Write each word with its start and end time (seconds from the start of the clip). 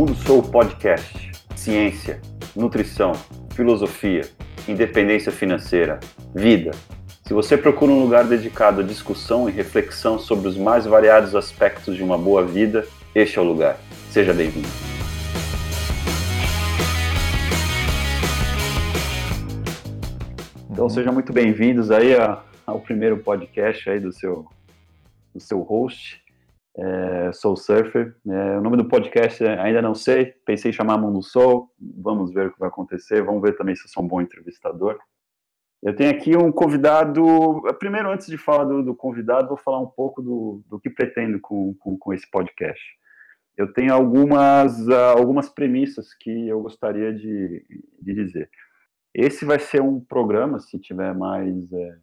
Mundo 0.00 0.14
Sou 0.14 0.42
Podcast. 0.42 1.30
Ciência, 1.54 2.22
nutrição, 2.56 3.12
filosofia, 3.54 4.22
independência 4.66 5.30
financeira, 5.30 6.00
vida. 6.34 6.70
Se 7.22 7.34
você 7.34 7.54
procura 7.54 7.92
um 7.92 8.00
lugar 8.00 8.24
dedicado 8.24 8.80
à 8.80 8.82
discussão 8.82 9.46
e 9.46 9.52
reflexão 9.52 10.18
sobre 10.18 10.48
os 10.48 10.56
mais 10.56 10.86
variados 10.86 11.34
aspectos 11.34 11.96
de 11.96 12.02
uma 12.02 12.16
boa 12.16 12.42
vida, 12.42 12.86
este 13.14 13.38
é 13.38 13.42
o 13.42 13.44
lugar. 13.44 13.78
Seja 14.10 14.32
bem-vindo. 14.32 14.68
Então 20.70 20.88
sejam 20.88 21.12
muito 21.12 21.30
bem-vindos 21.30 21.90
aí 21.90 22.12
ao 22.66 22.80
primeiro 22.80 23.18
podcast 23.18 23.90
aí 23.90 24.00
do 24.00 24.14
seu, 24.14 24.46
do 25.34 25.40
seu 25.40 25.60
host. 25.60 26.22
É, 26.76 27.32
Soul 27.32 27.56
Surfer. 27.56 28.16
É, 28.26 28.58
o 28.58 28.60
nome 28.60 28.76
do 28.76 28.88
podcast 28.88 29.44
ainda 29.44 29.82
não 29.82 29.94
sei, 29.94 30.26
pensei 30.46 30.70
em 30.70 30.74
chamar 30.74 30.98
Mundo 30.98 31.22
Soul, 31.22 31.70
vamos 31.78 32.32
ver 32.32 32.46
o 32.46 32.52
que 32.52 32.58
vai 32.58 32.68
acontecer, 32.68 33.22
vamos 33.22 33.42
ver 33.42 33.56
também 33.56 33.74
se 33.74 33.84
eu 33.84 33.88
sou 33.88 34.04
um 34.04 34.08
bom 34.08 34.20
entrevistador. 34.20 34.98
Eu 35.82 35.96
tenho 35.96 36.10
aqui 36.10 36.36
um 36.36 36.52
convidado. 36.52 37.24
Primeiro, 37.78 38.10
antes 38.10 38.26
de 38.26 38.36
falar 38.36 38.64
do, 38.64 38.82
do 38.82 38.94
convidado, 38.94 39.48
vou 39.48 39.56
falar 39.56 39.80
um 39.80 39.86
pouco 39.86 40.20
do, 40.20 40.62
do 40.68 40.78
que 40.78 40.90
pretendo 40.90 41.40
com, 41.40 41.74
com, 41.74 41.96
com, 41.96 42.12
esse 42.12 42.30
podcast. 42.30 42.82
Eu 43.56 43.72
tenho 43.72 43.94
algumas, 43.94 44.88
algumas 44.88 45.48
premissas 45.48 46.14
que 46.14 46.48
eu 46.48 46.60
gostaria 46.60 47.14
de, 47.14 47.64
de 48.00 48.14
dizer. 48.14 48.50
Esse 49.14 49.44
vai 49.44 49.58
ser 49.58 49.80
um 49.80 50.00
programa, 50.00 50.60
se 50.60 50.78
tiver 50.78 51.14
mais, 51.14 51.72
é, 51.72 51.98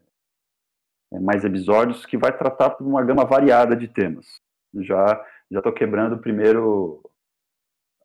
é 1.14 1.20
mais 1.20 1.46
episódios, 1.46 2.04
que 2.06 2.18
vai 2.18 2.36
tratar 2.36 2.72
por 2.72 2.86
uma 2.86 3.04
gama 3.04 3.26
variada 3.26 3.76
de 3.76 3.88
temas 3.88 4.42
já 4.84 5.24
já 5.50 5.60
estou 5.60 5.74
quebrando 5.74 6.16
o 6.16 6.20
primeiro 6.20 7.02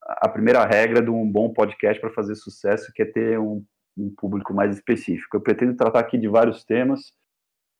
a 0.04 0.28
primeira 0.28 0.64
regra 0.64 1.00
de 1.00 1.10
um 1.10 1.30
bom 1.30 1.52
podcast 1.52 2.00
para 2.00 2.10
fazer 2.10 2.34
sucesso, 2.34 2.92
que 2.92 3.02
é 3.02 3.04
ter 3.04 3.38
um, 3.38 3.64
um, 3.96 4.12
público 4.14 4.52
mais 4.52 4.74
específico. 4.74 5.36
Eu 5.36 5.40
pretendo 5.40 5.76
tratar 5.76 6.00
aqui 6.00 6.18
de 6.18 6.28
vários 6.28 6.64
temas, 6.64 7.12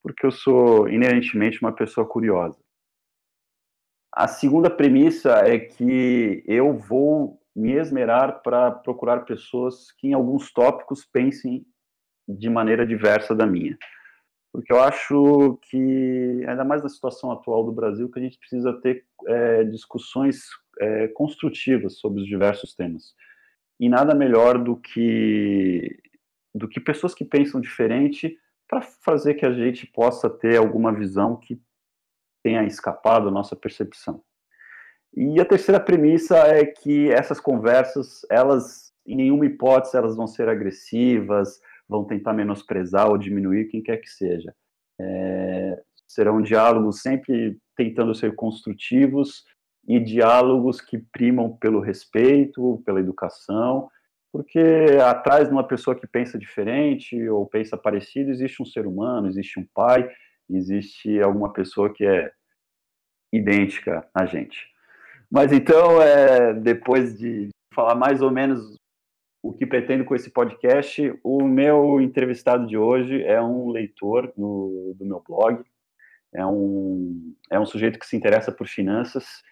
porque 0.02 0.24
eu 0.24 0.30
sou 0.30 0.88
inerentemente 0.88 1.60
uma 1.60 1.72
pessoa 1.72 2.06
curiosa. 2.06 2.58
A 4.14 4.28
segunda 4.28 4.70
premissa 4.70 5.32
é 5.38 5.58
que 5.58 6.44
eu 6.46 6.76
vou 6.76 7.40
me 7.54 7.72
esmerar 7.72 8.40
para 8.42 8.70
procurar 8.70 9.24
pessoas 9.24 9.90
que 9.92 10.08
em 10.08 10.12
alguns 10.12 10.52
tópicos 10.52 11.04
pensem 11.04 11.66
de 12.28 12.48
maneira 12.48 12.86
diversa 12.86 13.34
da 13.34 13.46
minha 13.46 13.76
porque 14.52 14.70
eu 14.70 14.82
acho 14.82 15.58
que, 15.62 16.44
ainda 16.46 16.64
mais 16.64 16.82
na 16.82 16.88
situação 16.88 17.32
atual 17.32 17.64
do 17.64 17.72
Brasil, 17.72 18.10
que 18.10 18.18
a 18.18 18.22
gente 18.22 18.38
precisa 18.38 18.72
ter 18.74 19.06
é, 19.26 19.64
discussões 19.64 20.44
é, 20.78 21.08
construtivas 21.08 21.98
sobre 21.98 22.20
os 22.20 22.26
diversos 22.26 22.74
temas. 22.74 23.14
E 23.80 23.88
nada 23.88 24.14
melhor 24.14 24.62
do 24.62 24.76
que, 24.76 25.98
do 26.54 26.68
que 26.68 26.78
pessoas 26.78 27.14
que 27.14 27.24
pensam 27.24 27.60
diferente 27.60 28.38
para 28.68 28.82
fazer 28.82 29.34
que 29.34 29.46
a 29.46 29.52
gente 29.52 29.86
possa 29.86 30.28
ter 30.28 30.58
alguma 30.58 30.92
visão 30.92 31.36
que 31.36 31.58
tenha 32.42 32.64
escapado 32.64 33.26
da 33.26 33.30
nossa 33.30 33.56
percepção. 33.56 34.22
E 35.14 35.40
a 35.40 35.44
terceira 35.44 35.80
premissa 35.80 36.36
é 36.36 36.64
que 36.64 37.10
essas 37.10 37.40
conversas, 37.40 38.24
elas, 38.30 38.92
em 39.06 39.16
nenhuma 39.16 39.46
hipótese, 39.46 39.96
elas 39.96 40.16
vão 40.16 40.26
ser 40.26 40.48
agressivas, 40.48 41.60
vão 41.92 42.04
tentar 42.04 42.32
menosprezar 42.32 43.08
ou 43.08 43.18
diminuir 43.18 43.66
quem 43.66 43.82
quer 43.82 43.98
que 43.98 44.08
seja. 44.08 44.52
É, 45.00 45.82
serão 46.08 46.42
diálogos 46.42 47.00
sempre 47.00 47.58
tentando 47.76 48.14
ser 48.14 48.34
construtivos 48.34 49.44
e 49.86 49.98
diálogos 50.00 50.80
que 50.80 50.98
primam 50.98 51.56
pelo 51.56 51.80
respeito, 51.80 52.82
pela 52.84 53.00
educação, 53.00 53.88
porque 54.32 54.60
atrás 55.04 55.48
de 55.48 55.52
uma 55.52 55.66
pessoa 55.66 55.94
que 55.94 56.06
pensa 56.06 56.38
diferente 56.38 57.28
ou 57.28 57.46
pensa 57.46 57.76
parecido 57.76 58.30
existe 58.30 58.62
um 58.62 58.66
ser 58.66 58.86
humano, 58.86 59.28
existe 59.28 59.60
um 59.60 59.66
pai, 59.74 60.08
existe 60.48 61.20
alguma 61.20 61.52
pessoa 61.52 61.92
que 61.92 62.04
é 62.04 62.32
idêntica 63.32 64.06
a 64.14 64.24
gente. 64.24 64.70
Mas 65.30 65.52
então, 65.52 66.00
é, 66.00 66.52
depois 66.54 67.18
de 67.18 67.48
falar 67.74 67.94
mais 67.94 68.20
ou 68.20 68.30
menos 68.30 68.76
o 69.42 69.52
que 69.52 69.66
pretendo 69.66 70.04
com 70.04 70.14
esse 70.14 70.30
podcast. 70.30 71.12
O 71.22 71.42
meu 71.42 72.00
entrevistado 72.00 72.66
de 72.66 72.78
hoje 72.78 73.22
é 73.22 73.42
um 73.42 73.70
leitor 73.70 74.32
do, 74.36 74.94
do 74.96 75.04
meu 75.04 75.22
blog, 75.26 75.64
é 76.34 76.46
um, 76.46 77.34
é 77.50 77.58
um 77.58 77.66
sujeito 77.66 77.98
que 77.98 78.06
se 78.06 78.16
interessa 78.16 78.52
por 78.52 78.68
finanças. 78.68 79.42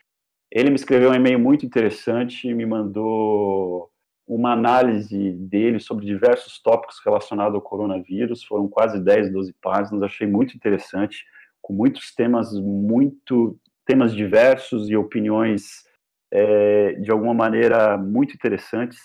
Ele 0.50 0.70
me 0.70 0.76
escreveu 0.76 1.10
um 1.10 1.14
e-mail 1.14 1.38
muito 1.38 1.66
interessante, 1.66 2.52
me 2.54 2.64
mandou 2.64 3.90
uma 4.26 4.52
análise 4.52 5.32
dele 5.32 5.80
sobre 5.80 6.06
diversos 6.06 6.62
tópicos 6.62 7.00
relacionados 7.04 7.54
ao 7.54 7.60
coronavírus. 7.60 8.44
Foram 8.44 8.68
quase 8.68 9.02
10, 9.02 9.32
12 9.32 9.52
páginas, 9.60 10.02
achei 10.02 10.26
muito 10.26 10.54
interessante, 10.56 11.24
com 11.60 11.72
muitos 11.72 12.14
temas 12.14 12.52
muito 12.54 13.58
temas 13.84 14.14
diversos 14.14 14.88
e 14.88 14.96
opiniões 14.96 15.84
é, 16.32 16.92
de 16.92 17.10
alguma 17.10 17.34
maneira 17.34 17.98
muito 17.98 18.34
interessantes. 18.34 19.00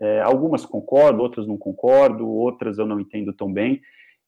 É, 0.00 0.20
algumas 0.22 0.66
concordo, 0.66 1.22
outras 1.22 1.46
não 1.46 1.56
concordo, 1.56 2.28
outras 2.28 2.78
eu 2.78 2.86
não 2.86 3.00
entendo 3.00 3.32
tão 3.32 3.52
bem. 3.52 3.80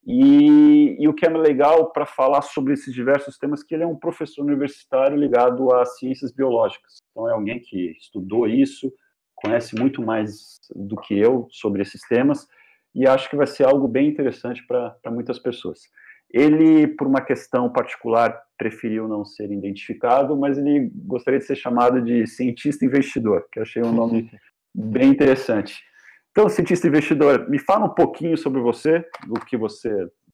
E, 0.05 0.95
e 0.99 1.07
o 1.07 1.13
que 1.13 1.25
é 1.25 1.29
legal 1.29 1.91
para 1.91 2.05
falar 2.05 2.41
sobre 2.41 2.73
esses 2.73 2.93
diversos 2.93 3.37
temas 3.37 3.61
que 3.61 3.75
ele 3.75 3.83
é 3.83 3.87
um 3.87 3.99
professor 3.99 4.43
universitário 4.43 5.17
ligado 5.17 5.73
a 5.73 5.85
ciências 5.85 6.31
biológicas. 6.31 6.99
Então 7.11 7.29
é 7.29 7.33
alguém 7.33 7.59
que 7.59 7.91
estudou 7.99 8.47
isso, 8.47 8.91
conhece 9.35 9.75
muito 9.77 10.01
mais 10.01 10.57
do 10.73 10.95
que 10.95 11.17
eu 11.17 11.47
sobre 11.51 11.81
esses 11.81 12.01
temas 12.07 12.47
e 12.95 13.05
acho 13.05 13.29
que 13.29 13.35
vai 13.35 13.45
ser 13.45 13.65
algo 13.65 13.87
bem 13.87 14.07
interessante 14.07 14.65
para 14.65 15.11
muitas 15.11 15.37
pessoas. 15.37 15.81
Ele, 16.29 16.87
por 16.87 17.07
uma 17.07 17.21
questão 17.21 17.71
particular, 17.71 18.41
preferiu 18.57 19.07
não 19.07 19.23
ser 19.23 19.51
identificado, 19.51 20.35
mas 20.35 20.57
ele 20.57 20.91
gostaria 20.93 21.39
de 21.39 21.45
ser 21.45 21.55
chamado 21.55 22.01
de 22.01 22.25
cientista 22.27 22.85
investidor, 22.85 23.47
que 23.51 23.59
achei 23.59 23.83
um 23.83 23.93
nome 23.93 24.29
bem 24.77 25.09
interessante. 25.09 25.81
Então, 26.29 26.47
cientista 26.47 26.87
investidor, 26.87 27.49
me 27.49 27.57
fala 27.57 27.85
um 27.85 27.93
pouquinho 27.95 28.37
sobre 28.37 28.61
você, 28.61 29.03
do 29.25 29.39
que 29.43 29.57
você, 29.57 29.89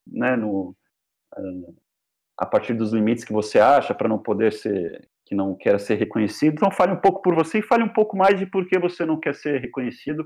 né, 0.05 0.35
no, 0.35 0.75
uh, 1.37 1.75
a 2.37 2.45
partir 2.45 2.73
dos 2.73 2.91
limites 2.91 3.23
que 3.23 3.31
você 3.31 3.57
acha 3.57 3.93
para 3.93 4.09
não 4.09 4.19
poder 4.19 4.51
ser, 4.51 5.07
que 5.25 5.33
não 5.33 5.55
quer 5.55 5.79
ser 5.79 5.95
reconhecido. 5.95 6.55
Então, 6.55 6.69
fale 6.69 6.91
um 6.91 6.99
pouco 6.99 7.21
por 7.21 7.33
você 7.33 7.59
e 7.59 7.63
fale 7.63 7.83
um 7.83 7.93
pouco 7.93 8.17
mais 8.17 8.37
de 8.37 8.45
por 8.45 8.67
que 8.67 8.77
você 8.77 9.05
não 9.05 9.17
quer 9.17 9.33
ser 9.33 9.61
reconhecido, 9.61 10.25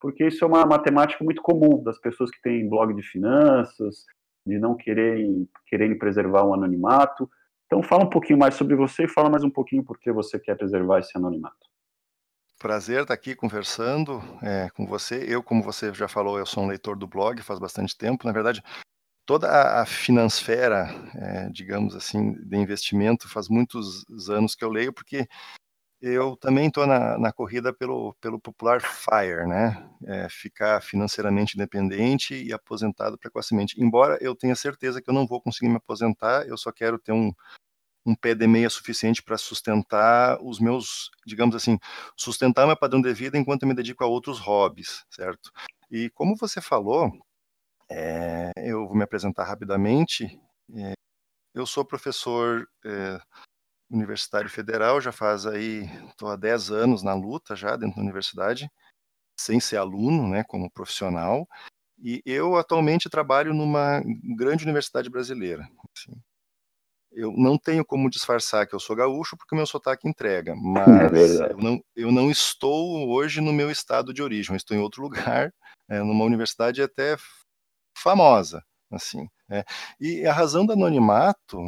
porque 0.00 0.24
isso 0.24 0.44
é 0.44 0.46
uma 0.46 0.64
matemática 0.64 1.24
muito 1.24 1.42
comum 1.42 1.82
das 1.82 1.98
pessoas 1.98 2.30
que 2.30 2.40
têm 2.40 2.68
blog 2.68 2.94
de 2.94 3.02
finanças, 3.02 4.04
de 4.46 4.56
não 4.56 4.76
quererem, 4.76 5.48
quererem 5.66 5.98
preservar 5.98 6.44
o 6.44 6.50
um 6.50 6.54
anonimato. 6.54 7.28
Então, 7.66 7.82
fala 7.82 8.04
um 8.04 8.10
pouquinho 8.10 8.38
mais 8.38 8.54
sobre 8.54 8.76
você 8.76 9.04
e 9.04 9.08
fala 9.08 9.28
mais 9.28 9.42
um 9.42 9.50
pouquinho 9.50 9.82
por 9.82 9.98
que 9.98 10.12
você 10.12 10.38
quer 10.38 10.56
preservar 10.56 11.00
esse 11.00 11.18
anonimato. 11.18 11.67
Prazer 12.58 13.02
estar 13.02 13.14
aqui 13.14 13.36
conversando 13.36 14.20
é, 14.42 14.68
com 14.70 14.84
você. 14.84 15.24
Eu, 15.28 15.44
como 15.44 15.62
você 15.62 15.94
já 15.94 16.08
falou, 16.08 16.40
eu 16.40 16.46
sou 16.46 16.64
um 16.64 16.66
leitor 16.66 16.96
do 16.96 17.06
blog 17.06 17.40
faz 17.40 17.60
bastante 17.60 17.96
tempo. 17.96 18.26
Na 18.26 18.32
verdade, 18.32 18.60
toda 19.24 19.48
a, 19.48 19.82
a 19.82 19.86
finansfera, 19.86 20.88
é, 21.14 21.48
digamos 21.50 21.94
assim, 21.94 22.32
de 22.32 22.56
investimento, 22.56 23.28
faz 23.28 23.48
muitos 23.48 24.04
anos 24.28 24.56
que 24.56 24.64
eu 24.64 24.70
leio, 24.70 24.92
porque 24.92 25.28
eu 26.02 26.36
também 26.36 26.68
estou 26.68 26.86
na, 26.86 27.16
na, 27.18 27.32
corrida 27.32 27.72
pelo, 27.72 28.14
pelo 28.20 28.40
popular 28.40 28.80
FIRE, 28.80 29.46
né? 29.46 29.88
É, 30.06 30.28
ficar 30.28 30.82
financeiramente 30.82 31.54
independente 31.56 32.34
e 32.34 32.52
aposentado 32.52 33.16
precocemente. 33.18 33.80
Embora 33.80 34.18
eu 34.20 34.34
tenha 34.34 34.56
certeza 34.56 35.00
que 35.00 35.08
eu 35.10 35.14
não 35.14 35.28
vou 35.28 35.40
conseguir 35.40 35.68
me 35.68 35.76
aposentar, 35.76 36.46
eu 36.48 36.56
só 36.56 36.72
quero 36.72 36.98
ter 36.98 37.12
um, 37.12 37.32
um 38.08 38.14
pé 38.14 38.34
de 38.34 38.46
meia 38.46 38.70
suficiente 38.70 39.22
para 39.22 39.36
sustentar 39.36 40.38
os 40.42 40.58
meus, 40.58 41.10
digamos 41.26 41.54
assim, 41.54 41.78
sustentar 42.16 42.66
meu 42.66 42.76
padrão 42.76 43.02
de 43.02 43.12
vida 43.12 43.36
enquanto 43.36 43.64
eu 43.64 43.68
me 43.68 43.74
dedico 43.74 44.02
a 44.02 44.06
outros 44.06 44.38
hobbies, 44.38 45.04
certo? 45.10 45.52
E 45.90 46.08
como 46.10 46.34
você 46.34 46.58
falou, 46.60 47.12
é, 47.90 48.50
eu 48.56 48.86
vou 48.86 48.96
me 48.96 49.04
apresentar 49.04 49.44
rapidamente. 49.44 50.40
É, 50.74 50.92
eu 51.54 51.66
sou 51.66 51.84
professor 51.84 52.66
é, 52.84 53.20
universitário 53.90 54.50
federal, 54.50 55.00
já 55.00 55.12
faz 55.12 55.46
aí, 55.46 55.84
estou 56.08 56.30
há 56.30 56.36
10 56.36 56.70
anos 56.70 57.02
na 57.02 57.14
luta 57.14 57.54
já 57.54 57.76
dentro 57.76 57.96
da 57.96 58.02
universidade, 58.02 58.70
sem 59.38 59.60
ser 59.60 59.76
aluno, 59.78 60.28
né, 60.28 60.44
como 60.44 60.70
profissional. 60.70 61.46
E 62.02 62.22
eu 62.24 62.56
atualmente 62.56 63.10
trabalho 63.10 63.54
numa 63.54 64.02
grande 64.36 64.64
universidade 64.64 65.10
brasileira. 65.10 65.68
Assim, 65.96 66.12
eu 67.12 67.32
não 67.32 67.58
tenho 67.58 67.84
como 67.84 68.10
disfarçar 68.10 68.66
que 68.66 68.74
eu 68.74 68.80
sou 68.80 68.94
gaúcho 68.94 69.36
porque 69.36 69.54
meu 69.54 69.66
sotaque 69.66 70.08
entrega, 70.08 70.54
mas 70.56 71.40
é 71.40 71.52
eu, 71.52 71.58
não, 71.58 71.84
eu 71.96 72.12
não 72.12 72.30
estou 72.30 73.08
hoje 73.08 73.40
no 73.40 73.52
meu 73.52 73.70
estado 73.70 74.12
de 74.12 74.22
origem, 74.22 74.56
estou 74.56 74.76
em 74.76 74.80
outro 74.80 75.02
lugar, 75.02 75.52
é, 75.88 76.00
numa 76.00 76.24
universidade 76.24 76.82
até 76.82 77.16
famosa, 77.96 78.62
assim. 78.90 79.28
É. 79.50 79.64
E 80.00 80.26
a 80.26 80.32
razão 80.32 80.66
do 80.66 80.74
anonimato 80.74 81.58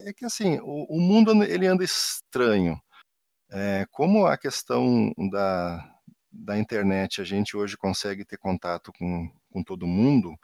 é 0.00 0.12
que 0.12 0.24
assim 0.24 0.58
o, 0.62 0.96
o 0.96 1.00
mundo 1.00 1.42
ele 1.44 1.66
anda 1.66 1.84
estranho. 1.84 2.80
É, 3.52 3.84
como 3.90 4.26
a 4.26 4.38
questão 4.38 5.12
da, 5.30 5.92
da 6.30 6.56
internet 6.56 7.20
a 7.20 7.24
gente 7.24 7.56
hoje 7.56 7.76
consegue 7.76 8.24
ter 8.24 8.38
contato 8.38 8.92
com, 8.96 9.28
com 9.50 9.62
todo 9.64 9.88
mundo, 9.88 10.36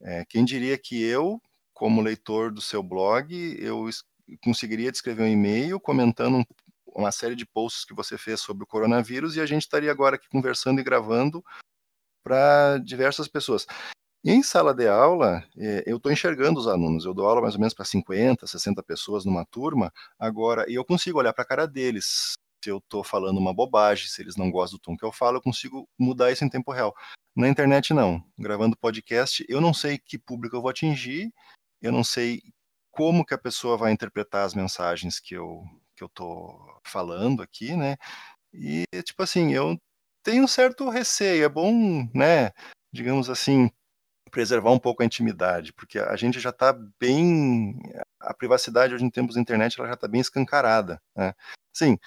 é, 0.00 0.24
quem 0.28 0.44
diria 0.44 0.78
que 0.78 1.02
eu, 1.02 1.40
como 1.74 2.00
leitor 2.00 2.52
do 2.52 2.60
seu 2.60 2.82
blog, 2.82 3.34
eu 3.58 3.90
conseguiria 4.42 4.88
escrever 4.88 5.24
um 5.24 5.28
e-mail 5.28 5.80
comentando 5.80 6.36
um, 6.36 6.44
uma 6.94 7.10
série 7.10 7.34
de 7.34 7.44
posts 7.44 7.84
que 7.84 7.92
você 7.92 8.16
fez 8.16 8.40
sobre 8.40 8.62
o 8.62 8.66
coronavírus 8.66 9.36
e 9.36 9.40
a 9.40 9.46
gente 9.46 9.62
estaria 9.62 9.90
agora 9.90 10.16
aqui 10.16 10.28
conversando 10.28 10.80
e 10.80 10.84
gravando 10.84 11.44
para 12.22 12.78
diversas 12.78 13.28
pessoas. 13.28 13.66
Em 14.26 14.42
sala 14.42 14.72
de 14.72 14.88
aula, 14.88 15.44
é, 15.58 15.82
eu 15.86 15.98
estou 15.98 16.10
enxergando 16.10 16.58
os 16.58 16.66
alunos. 16.66 17.04
Eu 17.04 17.12
dou 17.12 17.26
aula 17.26 17.42
mais 17.42 17.54
ou 17.54 17.60
menos 17.60 17.74
para 17.74 17.84
50, 17.84 18.46
60 18.46 18.82
pessoas 18.82 19.26
numa 19.26 19.44
turma. 19.44 19.92
Agora, 20.18 20.64
e 20.66 20.74
eu 20.74 20.84
consigo 20.84 21.18
olhar 21.18 21.34
para 21.34 21.44
a 21.44 21.46
cara 21.46 21.66
deles. 21.66 22.32
Se 22.64 22.70
eu 22.70 22.78
estou 22.78 23.04
falando 23.04 23.36
uma 23.36 23.52
bobagem, 23.52 24.08
se 24.08 24.22
eles 24.22 24.36
não 24.36 24.50
gostam 24.50 24.78
do 24.78 24.80
tom 24.80 24.96
que 24.96 25.04
eu 25.04 25.12
falo, 25.12 25.36
eu 25.36 25.42
consigo 25.42 25.86
mudar 25.98 26.32
isso 26.32 26.42
em 26.42 26.48
tempo 26.48 26.72
real. 26.72 26.94
Na 27.36 27.50
internet, 27.50 27.92
não. 27.92 28.24
Gravando 28.38 28.78
podcast, 28.78 29.44
eu 29.46 29.60
não 29.60 29.74
sei 29.74 29.98
que 29.98 30.16
público 30.16 30.56
eu 30.56 30.62
vou 30.62 30.70
atingir, 30.70 31.30
eu 31.84 31.92
não 31.92 32.04
sei 32.04 32.42
como 32.90 33.24
que 33.24 33.34
a 33.34 33.38
pessoa 33.38 33.76
vai 33.76 33.92
interpretar 33.92 34.44
as 34.46 34.54
mensagens 34.54 35.20
que 35.20 35.34
eu 35.34 35.62
que 35.96 36.02
eu 36.02 36.08
tô 36.08 36.58
falando 36.84 37.42
aqui, 37.42 37.76
né? 37.76 37.96
E 38.52 38.84
tipo 39.04 39.22
assim, 39.22 39.52
eu 39.52 39.78
tenho 40.24 40.44
um 40.44 40.48
certo 40.48 40.88
receio. 40.88 41.44
É 41.44 41.48
bom, 41.48 41.72
né? 42.14 42.52
Digamos 42.92 43.30
assim, 43.30 43.70
preservar 44.30 44.72
um 44.72 44.78
pouco 44.78 45.02
a 45.02 45.06
intimidade, 45.06 45.72
porque 45.72 45.98
a 45.98 46.16
gente 46.16 46.40
já 46.40 46.50
está 46.50 46.72
bem. 47.00 47.78
A 48.20 48.34
privacidade 48.34 48.94
hoje 48.94 49.04
em 49.04 49.10
tempos 49.10 49.36
da 49.36 49.40
internet 49.40 49.78
ela 49.78 49.88
já 49.88 49.94
está 49.94 50.08
bem 50.08 50.20
escancarada. 50.20 51.00
Né? 51.16 51.34
Sim, 51.72 51.98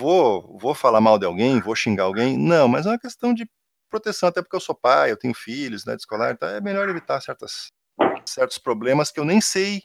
vou, 0.00 0.58
vou 0.58 0.74
falar 0.74 1.00
mal 1.00 1.18
de 1.18 1.26
alguém, 1.26 1.60
vou 1.60 1.74
xingar 1.76 2.04
alguém? 2.04 2.38
Não, 2.38 2.68
mas 2.68 2.86
é 2.86 2.90
uma 2.90 2.98
questão 2.98 3.34
de 3.34 3.48
proteção, 3.90 4.28
até 4.28 4.42
porque 4.42 4.56
eu 4.56 4.60
sou 4.60 4.74
pai, 4.74 5.12
eu 5.12 5.16
tenho 5.16 5.34
filhos, 5.34 5.84
né, 5.84 5.94
de 5.94 6.02
escolar, 6.02 6.32
então 6.32 6.48
é 6.48 6.60
melhor 6.60 6.88
evitar 6.88 7.20
certas, 7.20 7.68
certos 8.34 8.58
problemas 8.58 9.10
que 9.10 9.20
eu 9.20 9.24
nem 9.24 9.40
sei 9.40 9.82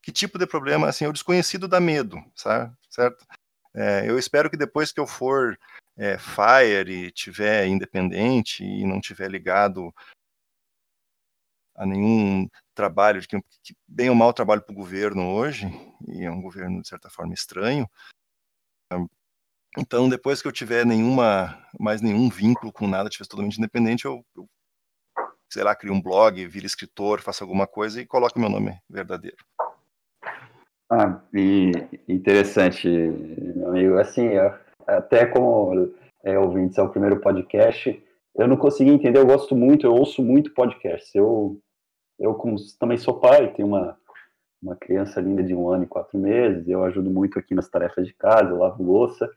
que 0.00 0.12
tipo 0.12 0.38
de 0.38 0.46
problema, 0.46 0.88
assim, 0.88 1.06
o 1.06 1.12
desconhecido 1.12 1.68
dá 1.68 1.80
medo, 1.80 2.16
sabe? 2.34 2.74
certo? 2.88 3.26
É, 3.74 4.08
eu 4.08 4.18
espero 4.18 4.48
que 4.48 4.56
depois 4.56 4.92
que 4.92 5.00
eu 5.00 5.06
for 5.06 5.58
é, 5.96 6.16
fire 6.16 6.90
e 6.90 7.12
tiver 7.12 7.66
independente 7.66 8.64
e 8.64 8.86
não 8.86 9.00
tiver 9.00 9.30
ligado 9.30 9.94
a 11.74 11.84
nenhum 11.84 12.48
trabalho, 12.74 13.20
que, 13.20 13.40
que 13.62 13.76
bem 13.86 14.08
ou 14.08 14.16
mal 14.16 14.32
trabalho 14.32 14.62
para 14.62 14.72
o 14.72 14.76
governo 14.76 15.30
hoje, 15.30 15.66
e 16.08 16.24
é 16.24 16.30
um 16.30 16.40
governo 16.40 16.80
de 16.80 16.88
certa 16.88 17.10
forma 17.10 17.34
estranho. 17.34 17.88
Então, 19.76 20.08
depois 20.08 20.40
que 20.40 20.48
eu 20.48 20.52
tiver 20.52 20.84
nenhuma, 20.86 21.62
mais 21.78 22.00
nenhum 22.00 22.28
vínculo 22.28 22.72
com 22.72 22.88
nada, 22.88 23.10
tiver 23.10 23.26
totalmente 23.26 23.58
independente, 23.58 24.06
eu, 24.06 24.24
eu 24.34 24.48
sei 25.48 25.62
lá, 25.62 25.74
crio 25.74 25.92
um 25.92 26.02
blog, 26.02 26.46
vira 26.46 26.66
escritor, 26.66 27.20
faço 27.20 27.42
alguma 27.42 27.66
coisa 27.66 28.00
e 28.00 28.06
coloque 28.06 28.38
meu 28.38 28.50
nome 28.50 28.78
verdadeiro. 28.88 29.36
Ah, 30.90 31.20
interessante, 32.08 32.88
meu 32.88 33.68
amigo. 33.68 33.98
Assim, 33.98 34.30
até 34.86 35.26
como 35.26 35.92
é, 36.24 36.38
ouvintes, 36.38 36.78
é 36.78 36.82
o 36.82 36.88
primeiro 36.88 37.20
podcast, 37.20 38.02
eu 38.34 38.46
não 38.46 38.56
consegui 38.56 38.90
entender, 38.90 39.18
eu 39.18 39.26
gosto 39.26 39.54
muito, 39.56 39.86
eu 39.86 39.92
ouço 39.92 40.22
muito 40.22 40.54
podcast. 40.54 41.16
Eu, 41.16 41.60
eu 42.18 42.34
como 42.34 42.56
também 42.78 42.96
sou 42.96 43.20
pai, 43.20 43.52
tenho 43.52 43.68
uma, 43.68 43.98
uma 44.62 44.76
criança 44.76 45.20
linda 45.20 45.42
de 45.42 45.54
um 45.54 45.68
ano 45.68 45.84
e 45.84 45.88
quatro 45.88 46.18
meses, 46.18 46.66
eu 46.68 46.84
ajudo 46.84 47.10
muito 47.10 47.38
aqui 47.38 47.54
nas 47.54 47.68
tarefas 47.68 48.06
de 48.06 48.14
casa, 48.14 48.50
eu 48.50 48.58
lavo 48.58 48.82
louça, 48.82 49.30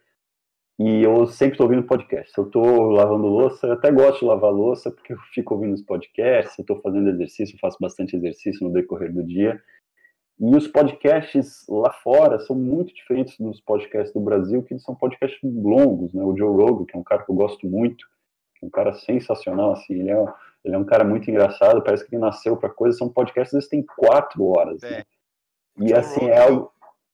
e 0.80 1.04
eu 1.04 1.28
sempre 1.28 1.54
estou 1.54 1.68
ouvindo 1.68 1.86
podcast. 1.86 2.32
Se 2.32 2.40
eu 2.40 2.46
estou 2.46 2.90
lavando 2.90 3.28
louça, 3.28 3.68
eu 3.68 3.74
até 3.74 3.92
gosto 3.92 4.20
de 4.20 4.26
lavar 4.26 4.52
louça, 4.52 4.92
porque 4.92 5.14
eu 5.14 5.18
fico 5.34 5.54
ouvindo 5.54 5.74
os 5.74 5.82
podcasts, 5.82 6.56
se 6.56 6.62
eu 6.62 6.64
estou 6.64 6.82
fazendo 6.82 7.10
exercício, 7.10 7.56
eu 7.56 7.60
faço 7.60 7.78
bastante 7.80 8.16
exercício 8.16 8.66
no 8.66 8.74
decorrer 8.74 9.14
do 9.14 9.24
dia, 9.24 9.62
e 10.40 10.56
os 10.56 10.68
podcasts 10.68 11.68
lá 11.70 11.92
fora 11.92 12.40
são 12.40 12.56
muito 12.56 12.92
diferentes 12.96 13.38
dos 13.38 13.62
podcasts 13.62 14.12
do 14.12 14.20
Brasil, 14.20 14.64
que 14.64 14.78
são 14.80 14.96
podcasts 14.96 15.40
longos, 15.44 16.14
né? 16.16 16.24
O 16.24 16.36
Joe 16.36 16.50
Rogan, 16.50 16.86
que 16.86 16.98
é 16.98 17.00
um 17.00 17.04
cara 17.04 17.24
que 17.24 17.32
eu 17.32 17.36
gosto 17.36 17.68
muito, 17.68 18.04
é 18.60 18.66
um 18.66 18.70
cara 18.72 18.92
sensacional, 18.94 19.74
assim, 19.74 19.94
ele 20.00 20.10
é, 20.10 20.26
ele 20.66 20.76
é 20.76 20.78
um 20.80 20.84
cara 20.84 21.04
muito 21.04 21.30
engraçado, 21.30 21.84
parece 21.84 22.08
que 22.08 22.16
ele 22.16 22.24
nasceu 22.24 22.58
para 22.58 22.70
coisa, 22.70 22.98
são 22.98 23.08
podcasts 23.08 23.66
que 23.66 23.70
têm 23.70 23.86
quatro 23.86 24.44
horas, 24.46 24.82
né? 24.82 24.90
é. 24.90 24.98
né? 24.98 25.04
E 25.78 25.90
Joe 25.90 26.00
assim, 26.00 26.22
Rogan, 26.22 26.34
é 26.34 26.42
algo... 26.42 26.72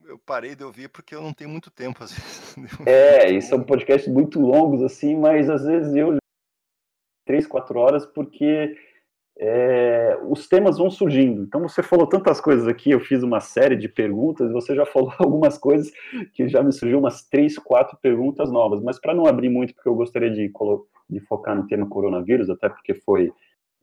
Eu 0.07 0.17
parei 0.17 0.55
de 0.55 0.63
ouvir 0.63 0.87
porque 0.87 1.13
eu 1.13 1.21
não 1.21 1.33
tenho 1.33 1.49
muito 1.49 1.69
tempo, 1.69 2.01
às 2.01 2.13
vezes. 2.15 2.55
É, 2.85 3.29
e 3.29 3.41
são 3.41 3.61
podcasts 3.61 4.11
muito 4.11 4.39
longos, 4.39 4.81
assim, 4.81 5.17
mas 5.17 5.49
às 5.49 5.65
vezes 5.65 5.93
eu 5.95 6.15
três, 7.25 7.45
quatro 7.45 7.77
horas, 7.77 8.05
porque 8.05 8.73
é, 9.37 10.17
os 10.29 10.47
temas 10.47 10.77
vão 10.77 10.89
surgindo. 10.89 11.43
Então, 11.43 11.61
você 11.61 11.83
falou 11.83 12.07
tantas 12.07 12.39
coisas 12.39 12.69
aqui, 12.69 12.91
eu 12.91 13.01
fiz 13.01 13.21
uma 13.21 13.41
série 13.41 13.75
de 13.75 13.89
perguntas, 13.89 14.49
você 14.53 14.73
já 14.73 14.85
falou 14.85 15.11
algumas 15.19 15.57
coisas 15.57 15.91
que 16.33 16.47
já 16.47 16.63
me 16.63 16.71
surgiu 16.71 16.99
umas 16.99 17.27
três, 17.27 17.59
quatro 17.59 17.97
perguntas 18.01 18.49
novas. 18.49 18.81
Mas 18.81 18.97
para 18.97 19.13
não 19.13 19.27
abrir 19.27 19.49
muito, 19.49 19.75
porque 19.75 19.89
eu 19.89 19.95
gostaria 19.95 20.31
de, 20.31 20.49
de 21.09 21.19
focar 21.19 21.53
no 21.53 21.67
tema 21.67 21.85
coronavírus, 21.85 22.49
até 22.49 22.69
porque 22.69 22.93
foi 22.93 23.33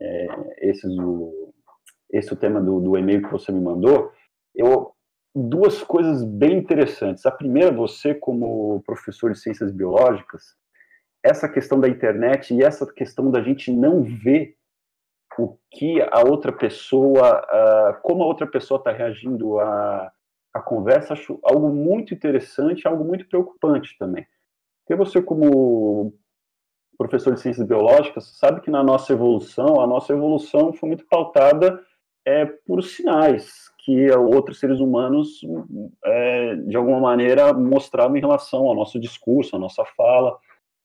é, 0.01 0.27
esse, 0.71 0.87
o, 0.89 1.53
esse 2.11 2.33
o 2.33 2.37
tema 2.37 2.63
do, 2.63 2.81
do 2.81 2.97
e-mail 2.97 3.23
que 3.23 3.31
você 3.31 3.53
me 3.53 3.61
mandou, 3.61 4.11
eu 4.55 4.94
duas 5.35 5.83
coisas 5.83 6.25
bem 6.25 6.59
interessantes. 6.59 7.27
A 7.27 7.31
primeira, 7.31 7.73
você 7.73 8.15
como 8.15 8.83
professor 8.87 9.33
de 9.33 9.39
ciências 9.39 9.73
biológicas, 9.73 10.55
essa 11.23 11.49
questão 11.49 11.81
da 11.81 11.89
internet 11.89 12.55
e 12.55 12.63
essa 12.63 12.87
questão 12.87 13.31
da 13.31 13.43
gente 13.43 13.73
não 13.73 14.03
ver 14.03 14.57
o 15.37 15.59
que 15.71 16.01
a 16.01 16.21
outra 16.21 16.53
pessoa, 16.53 17.41
uh, 17.41 18.01
como 18.03 18.23
a 18.23 18.27
outra 18.27 18.47
pessoa 18.47 18.79
está 18.79 18.93
reagindo 18.93 19.59
à, 19.59 20.13
à 20.53 20.61
conversa, 20.61 21.15
acho 21.15 21.41
algo 21.43 21.71
muito 21.71 22.15
interessante, 22.15 22.87
algo 22.87 23.05
muito 23.05 23.27
preocupante 23.27 23.97
também. 23.99 24.25
Porque 24.87 24.95
você, 24.95 25.21
como 25.21 26.15
professor 26.97 27.35
de 27.35 27.41
ciências 27.41 27.67
biológicas, 27.67 28.39
sabe 28.39 28.61
que 28.61 28.71
na 28.71 28.85
nossa 28.85 29.13
evolução, 29.13 29.81
a 29.81 29.87
nossa 29.87 30.13
evolução 30.13 30.73
foi 30.73 30.91
muito 30.91 31.05
pautada 31.09 31.83
é, 32.25 32.47
por 32.47 32.83
sinais 32.85 33.74
que 33.85 34.11
outros 34.13 34.59
seres 34.59 34.81
humanos, 34.81 35.41
é, 36.05 36.57
de 36.57 36.75
alguma 36.75 36.99
maneira, 36.99 37.53
mostravam 37.53 38.17
em 38.17 38.21
relação 38.21 38.61
ao 38.67 38.75
nosso 38.75 38.99
discurso, 38.99 39.57
à 39.57 39.59
nossa 39.59 39.85
fala. 39.97 40.37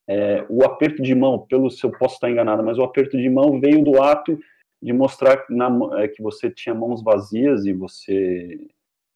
É, 0.07 0.45
o 0.49 0.65
aperto 0.65 1.01
de 1.01 1.15
mão, 1.15 1.39
pelo 1.39 1.69
se 1.69 1.83
eu 1.85 1.91
posso 1.91 2.15
estar 2.15 2.29
enganado, 2.29 2.61
mas 2.61 2.77
o 2.77 2.83
aperto 2.83 3.17
de 3.17 3.29
mão 3.29 3.59
veio 3.59 3.83
do 3.83 4.01
ato 4.01 4.37
de 4.81 4.91
mostrar 4.91 5.45
na, 5.49 5.69
é, 5.99 6.07
que 6.09 6.21
você 6.21 6.49
tinha 6.49 6.75
mãos 6.75 7.01
vazias 7.01 7.65
e 7.65 7.71
você 7.71 8.59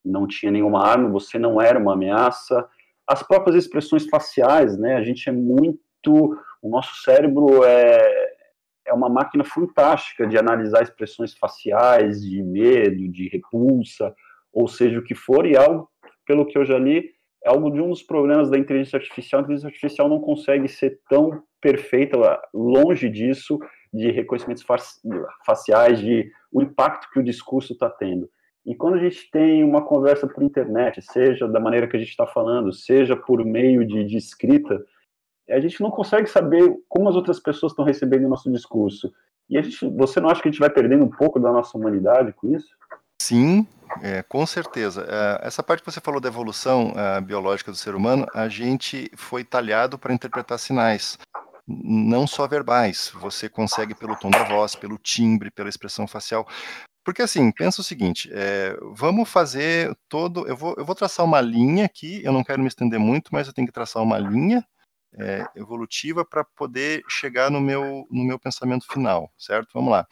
não 0.04 0.28
tinha 0.28 0.52
nenhuma 0.52 0.86
arma, 0.86 1.10
você 1.10 1.38
não 1.38 1.62
era 1.62 1.78
uma 1.78 1.94
ameaça. 1.94 2.66
As 3.06 3.22
próprias 3.22 3.56
expressões 3.56 4.06
faciais, 4.08 4.78
né? 4.78 4.96
A 4.96 5.04
gente 5.04 5.28
é 5.28 5.32
muito, 5.32 6.38
o 6.62 6.70
nosso 6.70 7.02
cérebro 7.02 7.64
é 7.66 8.23
é 8.94 8.96
uma 8.96 9.10
máquina 9.10 9.44
fantástica 9.44 10.28
de 10.28 10.38
analisar 10.38 10.84
expressões 10.84 11.34
faciais, 11.34 12.22
de 12.22 12.42
medo, 12.42 13.10
de 13.10 13.28
repulsa, 13.28 14.14
ou 14.52 14.68
seja 14.68 15.00
o 15.00 15.04
que 15.04 15.16
for, 15.16 15.46
e 15.46 15.58
algo, 15.58 15.90
pelo 16.26 16.46
que 16.46 16.58
eu 16.58 16.64
já 16.64 16.78
li, 16.78 17.10
é 17.44 17.50
algo 17.50 17.70
de 17.70 17.82
um 17.82 17.90
dos 17.90 18.04
problemas 18.04 18.50
da 18.50 18.58
inteligência 18.58 18.98
artificial. 18.98 19.42
A 19.42 19.44
inteligência 19.44 19.68
artificial 19.68 20.08
não 20.08 20.20
consegue 20.20 20.68
ser 20.68 21.00
tão 21.10 21.44
perfeita, 21.60 22.18
longe 22.54 23.10
disso, 23.10 23.60
de 23.94 24.12
reconhecimentos 24.12 24.64
faciais, 25.46 26.00
de 26.00 26.32
o 26.52 26.62
impacto 26.62 27.10
que 27.12 27.20
o 27.20 27.24
discurso 27.24 27.74
está 27.74 27.90
tendo. 27.90 28.30
E 28.66 28.76
quando 28.76 28.96
a 28.96 29.00
gente 29.00 29.30
tem 29.30 29.64
uma 29.64 29.84
conversa 29.84 30.26
por 30.26 30.42
internet, 30.42 31.02
seja 31.02 31.48
da 31.48 31.60
maneira 31.60 31.88
que 31.88 31.98
a 31.98 32.00
gente 32.00 32.10
está 32.10 32.26
falando, 32.26 32.72
seja 32.72 33.16
por 33.16 33.44
meio 33.44 33.86
de, 33.86 34.06
de, 34.06 34.18
escrita, 34.18 34.82
a 35.50 35.60
gente 35.60 35.82
não 35.82 35.92
consegue 35.92 36.28
saber 36.28 36.74
como 36.88 37.10
as 37.10 37.16
outras 37.16 37.40
pessoas 37.40 37.72
estão 37.72 37.86
recebendo 37.86 38.26
o 38.26 38.30
nosso 38.30 38.52
discurso. 38.52 39.12
E 39.50 39.58
a 39.58 39.62
gente, 39.62 39.86
você 39.90 40.20
não 40.20 40.30
acha 40.30 40.42
que 40.42 40.48
a 40.48 40.52
gente 40.52 40.60
vai 40.60 40.70
perdendo 40.70 41.04
um 41.04 41.10
pouco 41.10 41.40
da 41.40 41.52
nossa 41.52 41.78
humanidade 41.78 42.32
com 42.34 42.56
isso? 42.56 42.68
Sim, 43.22 43.68
é, 44.02 44.24
com 44.24 44.46
certeza. 44.46 45.06
É, 45.08 45.48
essa 45.48 45.62
parte 45.62 45.84
que 45.84 45.92
você 45.92 46.02
falou 46.02 46.20
da 46.20 46.30
evolução 46.30 46.94
é, 46.96 47.22
biológica 47.22 47.72
do 47.72 47.78
ser 47.78 47.96
humano, 47.96 48.26
a 48.34 48.48
gente 48.48 49.12
foi 49.16 49.44
talhado 49.44 49.98
para 49.98 50.14
interpretar 50.14 50.58
sinais, 50.58 51.18
não 51.68 52.26
só 52.26 52.48
verbais. 52.48 53.12
Você 53.16 53.50
consegue 53.50 53.94
pelo 53.94 54.16
tom 54.16 54.30
da 54.30 54.44
voz, 54.44 54.76
pelo 54.76 54.98
timbre, 54.98 55.52
pela 55.52 55.70
expressão 55.70 56.08
facial. 56.08 56.48
Porque 57.06 57.22
assim, 57.22 57.52
pensa 57.52 57.82
o 57.82 57.84
seguinte: 57.84 58.30
é, 58.32 58.78
vamos 58.94 59.30
fazer 59.30 59.94
todo. 60.08 60.48
Eu 60.48 60.56
vou, 60.56 60.74
eu 60.78 60.86
vou 60.86 60.96
traçar 60.96 61.26
uma 61.26 61.42
linha 61.42 61.86
aqui, 61.86 62.22
eu 62.24 62.32
não 62.32 62.44
quero 62.44 62.62
me 62.62 62.68
estender 62.68 63.00
muito, 63.00 63.30
mas 63.32 63.48
eu 63.48 63.54
tenho 63.54 63.68
que 63.68 63.74
traçar 63.74 64.02
uma 64.02 64.18
linha 64.18 64.66
é, 65.20 65.46
evolutiva 65.56 66.26
para 66.26 66.44
poder 66.44 67.04
chegar 67.08 67.52
no 67.52 67.62
meu, 67.62 68.08
no 68.10 68.24
meu 68.24 68.40
pensamento 68.40 68.88
final, 68.88 69.32
certo? 69.38 69.70
Vamos 69.74 69.92
lá. 69.92 70.08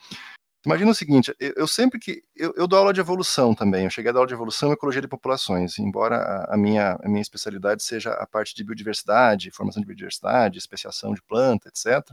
Imagina 0.65 0.91
o 0.91 0.95
seguinte, 0.95 1.33
eu, 1.39 1.53
eu 1.57 1.67
sempre 1.67 1.99
que. 1.99 2.23
Eu, 2.35 2.53
eu, 2.55 2.67
dou 2.67 2.77
aula 2.77 2.93
de 2.93 2.99
evolução 2.99 3.55
também. 3.55 3.85
Eu 3.85 3.89
cheguei 3.89 4.09
a 4.09 4.13
dar 4.13 4.19
aula 4.19 4.27
de 4.27 4.33
evolução 4.33 4.69
e 4.69 4.73
ecologia 4.73 5.01
de 5.01 5.07
populações, 5.07 5.79
embora 5.79 6.17
a, 6.17 6.53
a, 6.53 6.57
minha, 6.57 6.99
a 7.03 7.09
minha 7.09 7.21
especialidade 7.21 7.81
seja 7.83 8.11
a 8.11 8.27
parte 8.27 8.53
de 8.53 8.63
biodiversidade, 8.63 9.49
formação 9.51 9.81
de 9.81 9.87
biodiversidade, 9.87 10.59
especiação 10.59 11.13
de 11.13 11.21
planta, 11.23 11.69
etc. 11.69 12.07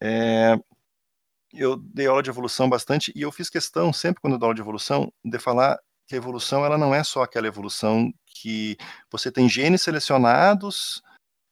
É, 0.00 0.56
eu 1.52 1.76
dei 1.76 2.06
aula 2.06 2.22
de 2.22 2.30
evolução 2.30 2.68
bastante 2.68 3.12
e 3.16 3.22
eu 3.22 3.32
fiz 3.32 3.50
questão, 3.50 3.92
sempre 3.92 4.20
quando 4.20 4.34
eu 4.34 4.38
dou 4.38 4.46
aula 4.46 4.54
de 4.54 4.60
evolução, 4.60 5.12
de 5.24 5.38
falar 5.40 5.78
que 6.06 6.14
a 6.14 6.18
evolução 6.18 6.64
ela 6.64 6.78
não 6.78 6.94
é 6.94 7.02
só 7.02 7.22
aquela 7.22 7.48
evolução 7.48 8.12
que 8.24 8.76
você 9.10 9.32
tem 9.32 9.48
genes 9.48 9.82
selecionados 9.82 11.02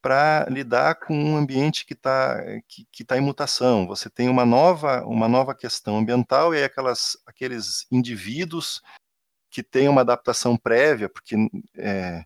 para 0.06 0.46
lidar 0.48 0.94
com 0.94 1.12
um 1.12 1.36
ambiente 1.36 1.84
que 1.84 1.92
está 1.92 2.40
que, 2.68 2.86
que 2.92 3.04
tá 3.04 3.18
em 3.18 3.20
mutação. 3.20 3.88
Você 3.88 4.08
tem 4.08 4.28
uma 4.28 4.46
nova, 4.46 5.04
uma 5.04 5.26
nova 5.26 5.52
questão 5.52 5.98
ambiental 5.98 6.54
e 6.54 6.62
aquelas, 6.62 7.18
aqueles 7.26 7.88
indivíduos 7.90 8.80
que 9.50 9.64
têm 9.64 9.88
uma 9.88 10.02
adaptação 10.02 10.56
prévia, 10.56 11.08
porque 11.08 11.34
é, 11.76 12.24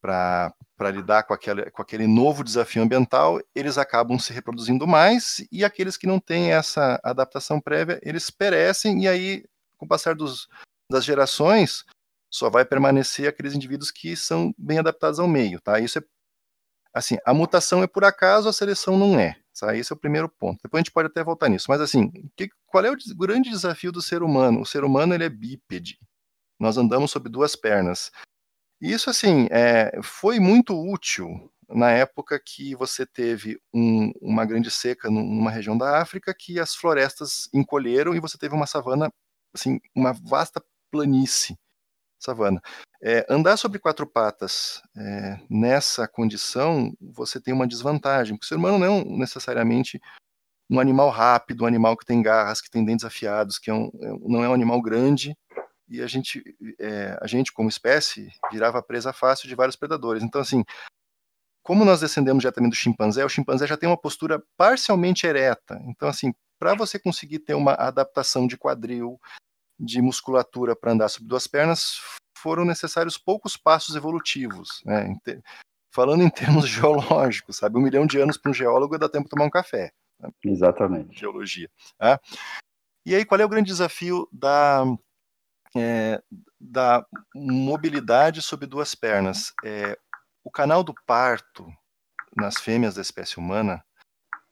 para 0.00 0.52
lidar 0.90 1.22
com 1.22 1.32
aquele, 1.32 1.70
com 1.70 1.82
aquele 1.82 2.08
novo 2.08 2.42
desafio 2.42 2.82
ambiental, 2.82 3.40
eles 3.54 3.78
acabam 3.78 4.18
se 4.18 4.32
reproduzindo 4.32 4.84
mais, 4.84 5.46
e 5.52 5.64
aqueles 5.64 5.96
que 5.96 6.08
não 6.08 6.18
têm 6.18 6.52
essa 6.52 6.98
adaptação 7.04 7.60
prévia, 7.60 8.00
eles 8.02 8.28
perecem, 8.28 9.04
e 9.04 9.06
aí, 9.06 9.44
com 9.76 9.86
o 9.86 9.88
passar 9.88 10.16
dos, 10.16 10.48
das 10.90 11.04
gerações, 11.04 11.84
só 12.28 12.50
vai 12.50 12.64
permanecer 12.64 13.28
aqueles 13.28 13.54
indivíduos 13.54 13.92
que 13.92 14.16
são 14.16 14.52
bem 14.58 14.80
adaptados 14.80 15.20
ao 15.20 15.28
meio, 15.28 15.60
tá? 15.60 15.78
Isso 15.78 16.00
é 16.00 16.02
assim, 16.94 17.18
a 17.26 17.34
mutação 17.34 17.82
é 17.82 17.86
por 17.86 18.04
acaso, 18.04 18.48
a 18.48 18.52
seleção 18.52 18.96
não 18.96 19.18
é. 19.18 19.36
Tá? 19.58 19.76
Esse 19.76 19.92
é 19.92 19.96
o 19.96 19.98
primeiro 19.98 20.28
ponto. 20.28 20.60
Depois 20.62 20.80
a 20.80 20.82
gente 20.84 20.92
pode 20.92 21.08
até 21.08 21.22
voltar 21.22 21.48
nisso. 21.48 21.66
Mas 21.68 21.80
assim, 21.80 22.10
que, 22.36 22.48
qual 22.66 22.84
é 22.84 22.90
o 22.90 22.96
grande 23.16 23.50
desafio 23.50 23.90
do 23.90 24.00
ser 24.00 24.22
humano? 24.22 24.60
O 24.60 24.66
ser 24.66 24.84
humano 24.84 25.14
ele 25.14 25.24
é 25.24 25.28
bípede. 25.28 25.98
Nós 26.58 26.78
andamos 26.78 27.10
sobre 27.10 27.30
duas 27.30 27.56
pernas. 27.56 28.10
E 28.80 28.92
isso 28.92 29.10
assim 29.10 29.48
é, 29.50 30.00
foi 30.02 30.38
muito 30.38 30.74
útil 30.74 31.50
na 31.68 31.90
época 31.90 32.40
que 32.44 32.74
você 32.74 33.06
teve 33.06 33.58
um, 33.72 34.12
uma 34.20 34.44
grande 34.44 34.70
seca 34.70 35.10
numa 35.10 35.50
região 35.50 35.76
da 35.76 36.00
África 36.00 36.34
que 36.38 36.60
as 36.60 36.74
florestas 36.74 37.48
encolheram 37.52 38.14
e 38.14 38.20
você 38.20 38.36
teve 38.38 38.54
uma 38.54 38.66
savana, 38.66 39.10
assim, 39.54 39.80
uma 39.96 40.12
vasta 40.12 40.62
planície 40.90 41.56
savana. 42.24 42.60
É, 43.02 43.26
andar 43.28 43.56
sobre 43.56 43.78
quatro 43.78 44.06
patas 44.06 44.82
é, 44.96 45.38
nessa 45.48 46.08
condição, 46.08 46.92
você 47.00 47.40
tem 47.40 47.52
uma 47.52 47.66
desvantagem, 47.66 48.34
porque 48.34 48.46
o 48.46 48.48
ser 48.48 48.56
humano 48.56 48.78
não 48.78 48.98
é 48.98 49.04
necessariamente 49.04 50.00
um 50.70 50.80
animal 50.80 51.10
rápido, 51.10 51.64
um 51.64 51.66
animal 51.66 51.96
que 51.96 52.06
tem 52.06 52.22
garras, 52.22 52.60
que 52.60 52.70
tem 52.70 52.84
dentes 52.84 53.04
afiados, 53.04 53.58
que 53.58 53.70
é 53.70 53.74
um, 53.74 53.90
é 54.00 54.28
não 54.28 54.42
é 54.42 54.48
um 54.48 54.54
animal 54.54 54.80
grande, 54.80 55.36
e 55.88 56.00
a 56.00 56.06
gente, 56.06 56.42
é, 56.80 57.16
a 57.20 57.26
gente 57.26 57.52
como 57.52 57.68
espécie, 57.68 58.30
virava 58.50 58.82
presa 58.82 59.12
fácil 59.12 59.48
de 59.48 59.54
vários 59.54 59.76
predadores. 59.76 60.22
Então, 60.22 60.40
assim, 60.40 60.64
como 61.62 61.84
nós 61.84 62.00
descendemos 62.00 62.40
diretamente 62.40 62.72
do 62.72 62.76
chimpanzé, 62.76 63.24
o 63.24 63.28
chimpanzé 63.28 63.66
já 63.66 63.76
tem 63.76 63.88
uma 63.88 64.00
postura 64.00 64.42
parcialmente 64.56 65.26
ereta. 65.26 65.80
Então, 65.86 66.08
assim, 66.08 66.32
para 66.58 66.74
você 66.74 66.98
conseguir 66.98 67.40
ter 67.40 67.54
uma 67.54 67.72
adaptação 67.74 68.46
de 68.46 68.56
quadril, 68.56 69.20
de 69.78 70.00
musculatura 70.00 70.76
para 70.76 70.92
andar 70.92 71.08
sobre 71.08 71.28
duas 71.28 71.46
pernas, 71.46 72.00
foram 72.36 72.64
necessários 72.64 73.18
poucos 73.18 73.56
passos 73.56 73.96
evolutivos. 73.96 74.82
Né? 74.84 75.16
Falando 75.92 76.22
em 76.22 76.30
termos 76.30 76.68
geológicos, 76.68 77.56
sabe? 77.56 77.78
Um 77.78 77.82
milhão 77.82 78.06
de 78.06 78.18
anos 78.20 78.36
para 78.36 78.50
um 78.50 78.54
geólogo 78.54 78.98
dá 78.98 79.08
tempo 79.08 79.24
de 79.24 79.30
tomar 79.30 79.44
um 79.44 79.50
café. 79.50 79.92
Né? 80.20 80.30
Exatamente. 80.44 81.18
Geologia. 81.18 81.70
Tá? 81.98 82.20
E 83.06 83.14
aí, 83.14 83.24
qual 83.24 83.40
é 83.40 83.44
o 83.44 83.48
grande 83.48 83.68
desafio 83.68 84.28
da, 84.32 84.84
é, 85.76 86.22
da 86.60 87.04
mobilidade 87.34 88.40
sobre 88.40 88.66
duas 88.66 88.94
pernas? 88.94 89.52
É, 89.64 89.98
o 90.42 90.50
canal 90.50 90.82
do 90.82 90.94
parto 91.06 91.66
nas 92.36 92.56
fêmeas 92.56 92.94
da 92.94 93.02
espécie 93.02 93.38
humana 93.38 93.84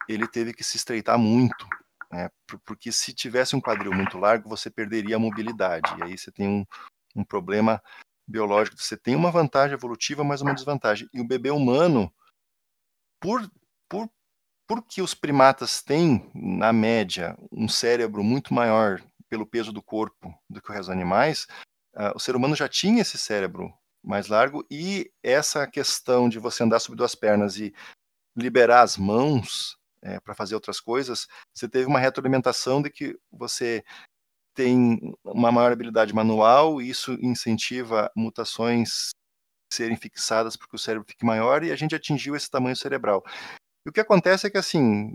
ele 0.08 0.26
teve 0.26 0.52
que 0.52 0.64
se 0.64 0.76
estreitar 0.76 1.18
muito 1.18 1.66
né? 2.12 2.28
Porque 2.66 2.92
se 2.92 3.14
tivesse 3.14 3.56
um 3.56 3.60
quadril 3.60 3.92
muito 3.92 4.18
largo, 4.18 4.48
você 4.48 4.70
perderia 4.70 5.16
a 5.16 5.18
mobilidade. 5.18 5.90
E 5.98 6.02
aí 6.04 6.18
você 6.18 6.30
tem 6.30 6.46
um, 6.46 6.66
um 7.16 7.24
problema 7.24 7.82
biológico. 8.28 8.76
Você 8.76 8.96
tem 8.96 9.16
uma 9.16 9.30
vantagem 9.30 9.74
evolutiva, 9.74 10.22
mas 10.22 10.42
uma 10.42 10.54
desvantagem. 10.54 11.08
E 11.12 11.20
o 11.20 11.26
bebê 11.26 11.50
humano, 11.50 12.12
por, 13.18 13.50
por, 13.88 14.10
porque 14.68 15.00
os 15.00 15.14
primatas 15.14 15.82
têm, 15.82 16.30
na 16.34 16.72
média, 16.72 17.36
um 17.50 17.66
cérebro 17.66 18.22
muito 18.22 18.52
maior 18.52 19.02
pelo 19.28 19.46
peso 19.46 19.72
do 19.72 19.82
corpo 19.82 20.34
do 20.50 20.60
que 20.60 20.70
o 20.70 20.72
resto 20.72 20.88
dos 20.88 20.90
animais, 20.90 21.46
uh, 21.94 22.14
o 22.14 22.20
ser 22.20 22.36
humano 22.36 22.54
já 22.54 22.68
tinha 22.68 23.00
esse 23.00 23.16
cérebro 23.16 23.72
mais 24.04 24.26
largo 24.28 24.66
e 24.70 25.10
essa 25.22 25.66
questão 25.66 26.28
de 26.28 26.38
você 26.38 26.62
andar 26.62 26.80
sobre 26.80 26.98
duas 26.98 27.14
pernas 27.14 27.56
e 27.56 27.72
liberar 28.36 28.82
as 28.82 28.98
mãos 28.98 29.78
é, 30.02 30.20
para 30.20 30.34
fazer 30.34 30.54
outras 30.54 30.80
coisas, 30.80 31.26
você 31.54 31.68
teve 31.68 31.86
uma 31.86 32.00
retroalimentação 32.00 32.82
de 32.82 32.90
que 32.90 33.16
você 33.30 33.84
tem 34.54 34.98
uma 35.24 35.50
maior 35.50 35.72
habilidade 35.72 36.14
manual, 36.14 36.82
e 36.82 36.90
isso 36.90 37.12
incentiva 37.14 38.10
mutações 38.14 39.10
serem 39.72 39.96
fixadas 39.96 40.56
para 40.56 40.68
que 40.68 40.76
o 40.76 40.78
cérebro 40.78 41.08
fique 41.08 41.24
maior, 41.24 41.64
e 41.64 41.72
a 41.72 41.76
gente 41.76 41.94
atingiu 41.94 42.36
esse 42.36 42.50
tamanho 42.50 42.76
cerebral. 42.76 43.22
E 43.86 43.88
o 43.88 43.92
que 43.92 44.00
acontece 44.00 44.46
é 44.46 44.50
que, 44.50 44.58
assim, 44.58 45.14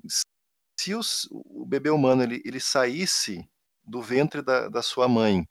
se 0.79 0.95
os, 0.95 1.27
o 1.31 1.65
bebê 1.65 1.89
humano 1.89 2.23
ele, 2.23 2.41
ele 2.43 2.59
saísse 2.59 3.47
do 3.83 4.01
ventre 4.01 4.41
da, 4.41 4.67
da 4.67 4.81
sua 4.81 5.07
mãe 5.07 5.47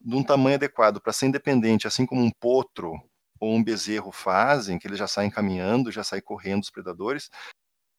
de 0.00 0.14
um 0.14 0.22
tamanho 0.22 0.56
adequado 0.56 1.00
para 1.00 1.12
ser 1.12 1.26
independente, 1.26 1.86
assim 1.86 2.06
como 2.06 2.22
um 2.22 2.30
potro 2.40 2.92
ou 3.40 3.54
um 3.54 3.64
bezerro 3.64 4.12
fazem, 4.12 4.78
que 4.78 4.86
eles 4.86 4.98
já 4.98 5.06
saem 5.06 5.30
caminhando, 5.30 5.90
já 5.90 6.04
saem 6.04 6.22
correndo 6.22 6.60
dos 6.60 6.70
predadores, 6.70 7.30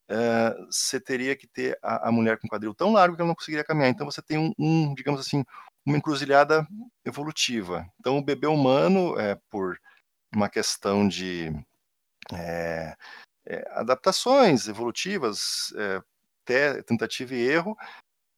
uh, 0.09 0.65
você 0.71 0.99
teria 0.99 1.35
que 1.35 1.47
ter 1.47 1.77
a, 1.81 2.09
a, 2.09 2.11
mulher 2.11 2.39
com 2.39 2.47
quadril 2.47 2.73
tão 2.73 2.91
largo 2.91 3.15
que 3.15 3.21
ela 3.21 3.27
não 3.27 3.35
conseguiria 3.35 3.63
caminhar. 3.63 3.89
Então 3.89 4.09
você 4.09 4.21
tem 4.21 4.37
um, 4.37 4.51
um 4.57 4.93
digamos 4.93 5.19
assim, 5.19 5.43
uma 5.85 5.97
encruzilhada 5.97 6.67
evolutiva. 7.03 7.85
Então 7.99 8.17
o 8.17 8.23
bebê 8.23 8.47
humano, 8.47 9.19
é, 9.19 9.35
por 9.49 9.79
uma 10.33 10.49
questão 10.49 11.07
de 11.07 11.51
é, 12.33 12.95
é, 13.45 13.67
adaptações 13.71 14.67
evolutivas, 14.67 15.73
é, 15.77 16.81
tentativa 16.83 17.33
e 17.33 17.47
erro, 17.47 17.75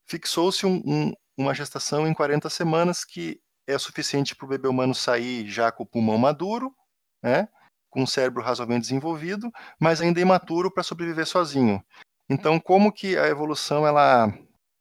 fixou-se 0.05 0.65
um, 0.65 0.81
um, 0.85 1.13
uma 1.37 1.53
gestação 1.53 2.07
em 2.07 2.13
40 2.13 2.49
semanas 2.49 3.03
que 3.03 3.41
é 3.65 3.77
suficiente 3.77 4.35
para 4.35 4.45
o 4.45 4.49
bebê 4.49 4.67
humano 4.67 4.95
sair 4.95 5.47
já 5.47 5.71
com 5.71 5.83
o 5.83 5.85
pulmão 5.85 6.17
maduro, 6.17 6.73
né? 7.21 7.49
Com 7.97 8.03
um 8.03 8.05
cérebro 8.05 8.43
razoavelmente 8.43 8.83
desenvolvido, 8.83 9.51
mas 9.79 10.01
ainda 10.01 10.21
imaturo 10.21 10.71
para 10.71 10.83
sobreviver 10.83 11.25
sozinho. 11.25 11.83
Então, 12.29 12.59
como 12.59 12.91
que 12.91 13.17
a 13.17 13.25
evolução 13.27 13.87
ela, 13.87 14.31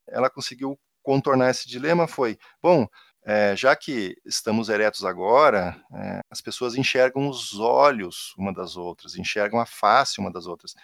ela 0.07 0.29
conseguiu 0.29 0.79
contornar 1.03 1.49
esse 1.49 1.67
dilema 1.67 2.07
foi, 2.07 2.37
bom, 2.63 2.87
é, 3.25 3.57
já 3.57 3.75
que 3.75 4.15
estamos 4.27 4.69
eretos 4.69 5.03
agora, 5.03 5.83
é, 5.95 6.21
as 6.31 6.43
pessoas 6.43 6.77
enxergam 6.77 7.27
os 7.27 7.59
olhos 7.59 8.35
uma 8.37 8.53
das 8.53 8.77
outras, 8.77 9.17
enxergam 9.17 9.59
a 9.59 9.65
face 9.65 10.21
uma 10.21 10.31
das 10.31 10.47
outras. 10.47 10.75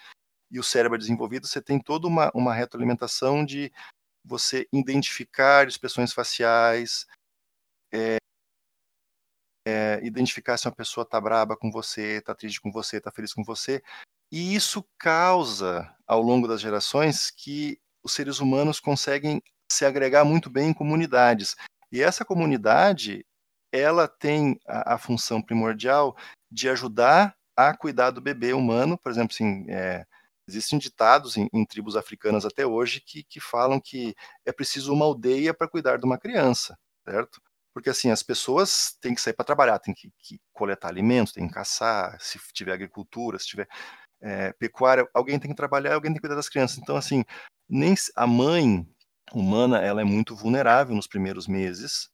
E 0.49 0.59
o 0.59 0.63
cérebro 0.63 0.95
é 0.95 0.99
desenvolvido, 0.99 1.45
você 1.45 1.61
tem 1.61 1.79
toda 1.79 2.07
uma, 2.07 2.31
uma 2.33 2.51
retroalimentação 2.51 3.45
de 3.45 3.71
você 4.25 4.67
identificar 4.73 5.67
expressões 5.67 6.11
faciais, 6.11 7.05
é, 7.93 8.17
é, 9.65 9.99
identificar 10.03 10.57
se 10.57 10.67
uma 10.67 10.75
pessoa 10.75 11.03
está 11.03 11.19
braba 11.19 11.55
com 11.55 11.71
você, 11.71 12.17
está 12.17 12.35
triste 12.35 12.61
com 12.61 12.71
você, 12.71 12.97
está 12.97 13.11
feliz 13.11 13.33
com 13.33 13.43
você. 13.43 13.81
E 14.31 14.55
isso 14.55 14.83
causa, 14.97 15.89
ao 16.07 16.21
longo 16.21 16.47
das 16.47 16.59
gerações, 16.59 17.29
que 17.31 17.79
os 18.03 18.13
seres 18.13 18.39
humanos 18.39 18.79
conseguem 18.79 19.41
se 19.71 19.85
agregar 19.85 20.25
muito 20.25 20.49
bem 20.49 20.69
em 20.69 20.73
comunidades. 20.73 21.55
E 21.91 22.01
essa 22.01 22.25
comunidade, 22.25 23.25
ela 23.71 24.07
tem 24.07 24.59
a, 24.67 24.95
a 24.95 24.97
função 24.97 25.41
primordial 25.41 26.15
de 26.51 26.69
ajudar 26.69 27.35
a 27.55 27.75
cuidar 27.75 28.11
do 28.11 28.21
bebê 28.21 28.53
humano. 28.53 28.97
Por 28.97 29.11
exemplo, 29.11 29.33
assim, 29.33 29.65
é, 29.69 30.05
existem 30.47 30.77
ditados 30.79 31.37
em, 31.37 31.47
em, 31.53 31.65
tribos 31.65 31.95
africanas 31.95 32.45
até 32.45 32.65
hoje 32.65 33.01
que, 33.01 33.23
que 33.23 33.39
falam 33.39 33.79
que 33.79 34.15
é 34.45 34.51
preciso 34.51 34.93
uma 34.93 35.05
aldeia 35.05 35.53
para 35.53 35.67
cuidar 35.67 35.97
de 35.97 36.05
uma 36.05 36.17
criança, 36.17 36.77
certo? 37.05 37.41
Porque 37.73 37.89
assim, 37.89 38.11
as 38.11 38.21
pessoas 38.21 38.95
têm 39.01 39.15
que 39.15 39.21
sair 39.21 39.33
para 39.33 39.45
trabalhar, 39.45 39.79
têm 39.79 39.93
que, 39.93 40.11
que, 40.19 40.39
coletar 40.53 40.89
alimentos, 40.89 41.33
têm 41.33 41.47
que 41.47 41.53
caçar, 41.53 42.17
se 42.21 42.39
tiver 42.53 42.73
agricultura, 42.73 43.39
se 43.39 43.47
tiver 43.47 43.67
é, 44.21 44.53
pecuária, 44.53 45.07
alguém 45.13 45.39
tem 45.39 45.49
que 45.49 45.57
trabalhar, 45.57 45.95
alguém 45.95 46.11
tem 46.11 46.15
que 46.15 46.21
cuidar 46.21 46.35
das 46.35 46.49
crianças. 46.49 46.77
Então, 46.77 46.95
assim, 46.95 47.25
nem 47.67 47.95
a 48.15 48.27
mãe 48.27 48.87
humana, 49.33 49.79
ela 49.79 50.01
é 50.01 50.03
muito 50.03 50.35
vulnerável 50.35 50.95
nos 50.95 51.07
primeiros 51.07 51.47
meses, 51.47 52.09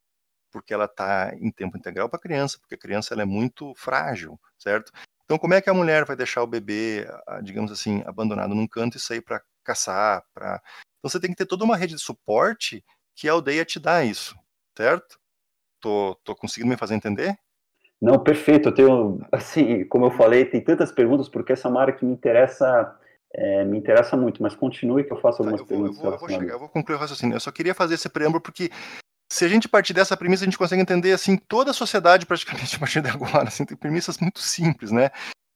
porque 0.51 0.73
ela 0.73 0.85
está 0.85 1.31
em 1.35 1.51
tempo 1.51 1.77
integral 1.77 2.09
para 2.09 2.17
a 2.17 2.21
criança, 2.21 2.57
porque 2.59 2.75
a 2.75 2.79
criança 2.79 3.13
ela 3.13 3.23
é 3.23 3.25
muito 3.25 3.73
frágil, 3.75 4.39
certo? 4.57 4.91
Então, 5.25 5.37
como 5.37 5.53
é 5.53 5.61
que 5.61 5.69
a 5.69 5.73
mulher 5.73 6.05
vai 6.05 6.15
deixar 6.15 6.41
o 6.41 6.47
bebê, 6.47 7.07
digamos 7.43 7.71
assim, 7.71 8.01
abandonado 8.05 8.55
num 8.55 8.67
canto 8.67 8.97
e 8.97 8.99
sair 8.99 9.21
para 9.21 9.43
caçar? 9.63 10.23
Pra... 10.33 10.59
Então, 10.97 11.09
você 11.09 11.19
tem 11.19 11.29
que 11.29 11.35
ter 11.35 11.45
toda 11.45 11.63
uma 11.63 11.77
rede 11.77 11.93
de 11.93 12.01
suporte 12.01 12.83
que 13.15 13.29
a 13.29 13.33
aldeia 13.33 13.63
te 13.63 13.79
dá 13.79 14.03
isso, 14.03 14.35
certo? 14.75 15.18
Tô, 15.79 16.15
tô 16.23 16.35
conseguindo 16.35 16.69
me 16.69 16.77
fazer 16.77 16.95
entender? 16.95 17.37
Não, 18.01 18.17
perfeito. 18.19 18.69
Eu 18.69 18.73
tenho, 18.73 19.19
assim, 19.31 19.83
como 19.85 20.05
eu 20.05 20.11
falei, 20.11 20.45
tem 20.45 20.61
tantas 20.61 20.91
perguntas 20.91 21.27
porque 21.27 21.53
essa 21.53 21.67
é 21.67 21.71
uma 21.71 21.81
área 21.81 21.93
que 21.93 22.05
me 22.05 22.13
interessa, 22.13 22.97
é, 23.33 23.63
me 23.65 23.77
interessa 23.77 24.15
muito. 24.15 24.41
Mas 24.41 24.55
continue 24.55 25.03
que 25.03 25.11
eu 25.11 25.19
faço 25.19 25.39
tá, 25.39 25.43
algumas 25.43 25.61
tá, 25.61 25.73
eu 25.73 25.77
vou, 25.77 25.87
perguntas. 25.87 25.97
Eu 25.97 26.03
vou, 26.03 26.13
eu, 26.13 26.19
vou 26.19 26.29
chegar, 26.29 26.53
eu 26.53 26.59
vou 26.59 26.69
concluir 26.69 26.95
o 26.95 26.99
raciocínio. 26.99 27.35
Eu 27.35 27.39
só 27.39 27.51
queria 27.51 27.73
fazer 27.73 27.95
esse 27.95 28.09
preâmbulo 28.09 28.41
porque 28.41 28.69
se 29.31 29.45
a 29.45 29.47
gente 29.47 29.67
partir 29.67 29.93
dessa 29.93 30.17
premissa, 30.17 30.43
a 30.43 30.45
gente 30.47 30.57
consegue 30.57 30.81
entender 30.81 31.11
assim 31.11 31.37
toda 31.37 31.71
a 31.71 31.73
sociedade 31.73 32.25
praticamente 32.27 32.75
a 32.75 32.79
partir 32.79 33.01
de 33.01 33.09
agora. 33.09 33.47
Assim, 33.47 33.65
tem 33.65 33.77
premissas 33.77 34.17
muito 34.17 34.39
simples, 34.39 34.91
né? 34.91 35.09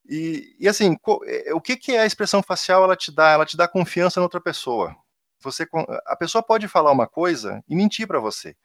E, 0.07 0.55
e 0.59 0.67
assim, 0.67 0.97
é, 1.25 1.53
o 1.53 1.61
que, 1.61 1.77
que 1.77 1.93
é 1.93 2.01
a 2.01 2.05
expressão 2.05 2.43
facial? 2.43 2.83
Ela 2.83 2.95
te 2.95 3.13
dá, 3.13 3.31
ela 3.31 3.45
te 3.45 3.55
dá 3.55 3.67
confiança 3.67 4.19
na 4.19 4.25
outra 4.25 4.41
pessoa. 4.41 4.95
Você, 5.41 5.67
a 6.07 6.15
pessoa 6.15 6.43
pode 6.43 6.67
falar 6.67 6.91
uma 6.91 7.07
coisa 7.07 7.63
e 7.67 7.75
mentir 7.75 8.07
para 8.07 8.19
você. 8.19 8.55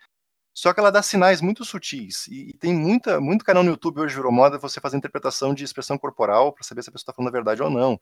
Só 0.58 0.74
que 0.74 0.80
ela 0.80 0.90
dá 0.90 1.00
sinais 1.00 1.40
muito 1.40 1.64
sutis. 1.64 2.26
E, 2.26 2.52
tem 2.54 2.74
muita, 2.74 3.20
muito 3.20 3.44
canal 3.44 3.62
no 3.62 3.70
YouTube 3.70 4.00
hoje 4.00 4.16
virou 4.16 4.32
moda 4.32 4.58
você 4.58 4.80
fazer 4.80 4.96
interpretação 4.96 5.54
de 5.54 5.62
expressão 5.62 5.96
corporal 5.96 6.52
para 6.52 6.64
saber 6.64 6.82
se 6.82 6.90
a 6.90 6.92
pessoa 6.92 7.04
está 7.04 7.12
falando 7.12 7.28
a 7.28 7.32
verdade 7.32 7.62
ou 7.62 7.70
não. 7.70 7.96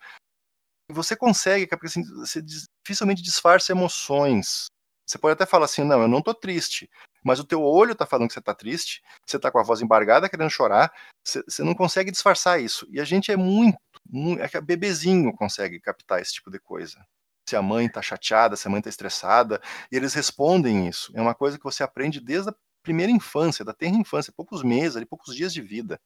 E 0.88 0.94
você 0.94 1.14
consegue, 1.14 1.66
porque 1.66 1.88
assim, 1.88 2.02
você 2.02 2.40
dificilmente 2.40 3.20
disfarça 3.20 3.72
emoções. 3.72 4.68
Você 5.06 5.18
pode 5.18 5.34
até 5.34 5.44
falar 5.44 5.66
assim, 5.66 5.84
não, 5.84 6.00
eu 6.00 6.08
não 6.08 6.20
estou 6.20 6.32
triste, 6.32 6.88
mas 7.22 7.38
o 7.38 7.44
teu 7.44 7.62
olho 7.62 7.92
está 7.92 8.06
falando 8.06 8.28
que 8.28 8.32
você 8.32 8.40
está 8.40 8.54
triste, 8.54 9.02
você 9.26 9.36
está 9.36 9.50
com 9.50 9.58
a 9.58 9.62
voz 9.62 9.82
embargada 9.82 10.26
querendo 10.26 10.48
chorar, 10.48 10.90
você, 11.22 11.42
você, 11.46 11.62
não 11.62 11.74
consegue 11.74 12.10
disfarçar 12.10 12.58
isso. 12.58 12.86
E 12.90 12.98
a 12.98 13.04
gente 13.04 13.30
é 13.30 13.36
muito, 13.36 13.76
muito 14.08 14.42
é 14.42 14.48
que 14.48 14.58
bebezinho 14.62 15.30
consegue 15.34 15.78
captar 15.78 16.22
esse 16.22 16.32
tipo 16.32 16.50
de 16.50 16.58
coisa 16.58 17.06
se 17.48 17.56
a 17.56 17.62
mãe 17.62 17.86
está 17.86 18.02
chateada, 18.02 18.56
se 18.56 18.66
a 18.66 18.70
mãe 18.70 18.80
está 18.80 18.90
estressada, 18.90 19.60
e 19.90 19.96
eles 19.96 20.14
respondem 20.14 20.88
isso. 20.88 21.12
É 21.14 21.20
uma 21.20 21.34
coisa 21.34 21.56
que 21.56 21.64
você 21.64 21.82
aprende 21.82 22.20
desde 22.20 22.50
a 22.50 22.54
primeira 22.82 23.10
infância, 23.10 23.64
da 23.64 23.72
terra 23.72 23.96
infância, 23.96 24.32
poucos 24.36 24.62
meses, 24.62 24.96
ali, 24.96 25.06
poucos 25.06 25.34
dias 25.34 25.52
de 25.52 25.60
vida. 25.62 26.00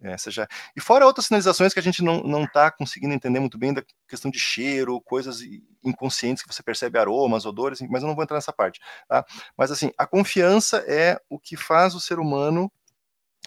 Essa 0.00 0.30
já... 0.30 0.46
E 0.76 0.80
fora 0.80 1.06
outras 1.06 1.26
sinalizações 1.26 1.72
que 1.72 1.80
a 1.80 1.82
gente 1.82 2.02
não 2.02 2.44
está 2.44 2.70
conseguindo 2.70 3.14
entender 3.14 3.40
muito 3.40 3.56
bem 3.56 3.72
da 3.72 3.82
questão 4.06 4.30
de 4.30 4.38
cheiro, 4.38 5.00
coisas 5.00 5.40
inconscientes 5.82 6.42
que 6.42 6.52
você 6.52 6.62
percebe 6.62 6.98
aromas, 6.98 7.46
odores, 7.46 7.80
mas 7.80 8.02
eu 8.02 8.08
não 8.08 8.14
vou 8.14 8.22
entrar 8.22 8.36
nessa 8.36 8.52
parte. 8.52 8.80
Tá? 9.08 9.24
Mas 9.56 9.70
assim, 9.70 9.90
a 9.96 10.06
confiança 10.06 10.84
é 10.86 11.18
o 11.30 11.38
que 11.38 11.56
faz 11.56 11.94
o 11.94 12.00
ser 12.00 12.18
humano 12.18 12.70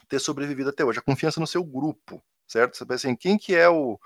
ter 0.08 0.20
sobrevivido 0.20 0.70
até 0.70 0.84
hoje. 0.84 1.00
A 1.00 1.04
confiança 1.04 1.40
no 1.40 1.46
seu 1.46 1.64
grupo, 1.64 2.24
certo? 2.48 2.76
Você 2.76 2.86
pensa 2.86 3.08
assim, 3.08 3.16
quem 3.16 3.38
que 3.38 3.56
é 3.56 3.70
o, 3.70 4.00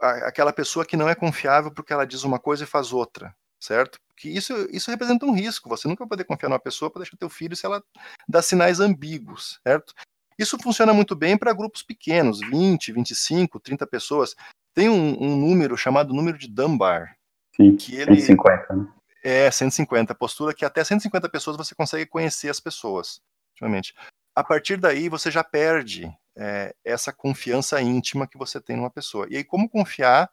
aquela 0.00 0.52
pessoa 0.52 0.84
que 0.84 0.96
não 0.96 1.08
é 1.08 1.14
confiável 1.14 1.70
porque 1.70 1.92
ela 1.92 2.06
diz 2.06 2.24
uma 2.24 2.38
coisa 2.38 2.64
e 2.64 2.66
faz 2.66 2.92
outra, 2.92 3.34
certo? 3.60 3.98
Que 4.16 4.28
isso, 4.28 4.52
isso 4.70 4.90
representa 4.90 5.26
um 5.26 5.34
risco. 5.34 5.68
Você 5.68 5.86
nunca 5.88 6.04
vai 6.04 6.08
poder 6.08 6.24
confiar 6.24 6.48
numa 6.48 6.58
pessoa 6.58 6.90
para 6.90 7.02
deixar 7.02 7.16
teu 7.16 7.28
filho 7.28 7.56
se 7.56 7.66
ela 7.66 7.82
dá 8.28 8.42
sinais 8.42 8.80
ambíguos, 8.80 9.60
certo? 9.66 9.94
Isso 10.38 10.58
funciona 10.58 10.94
muito 10.94 11.14
bem 11.14 11.36
para 11.36 11.52
grupos 11.52 11.82
pequenos, 11.82 12.40
20, 12.40 12.92
25, 12.92 13.60
30 13.60 13.86
pessoas. 13.86 14.34
Tem 14.74 14.88
um, 14.88 15.22
um, 15.22 15.36
número 15.36 15.76
chamado 15.76 16.14
número 16.14 16.38
de 16.38 16.48
Dunbar. 16.48 17.14
Sim, 17.54 17.76
que 17.76 17.96
ele, 17.96 18.16
150, 18.16 18.74
né? 18.74 18.88
É, 19.22 19.50
150. 19.50 20.14
Postura 20.14 20.54
que 20.54 20.64
até 20.64 20.82
150 20.82 21.28
pessoas 21.28 21.56
você 21.58 21.74
consegue 21.74 22.06
conhecer 22.06 22.48
as 22.48 22.58
pessoas. 22.58 23.20
Ultimamente. 23.52 23.94
A 24.34 24.42
partir 24.42 24.78
daí, 24.78 25.10
você 25.10 25.30
já 25.30 25.44
perde 25.44 26.10
é, 26.40 26.74
essa 26.82 27.12
confiança 27.12 27.80
íntima 27.82 28.26
que 28.26 28.38
você 28.38 28.58
tem 28.58 28.74
numa 28.74 28.90
pessoa. 28.90 29.26
E 29.30 29.36
aí, 29.36 29.44
como 29.44 29.68
confiar 29.68 30.30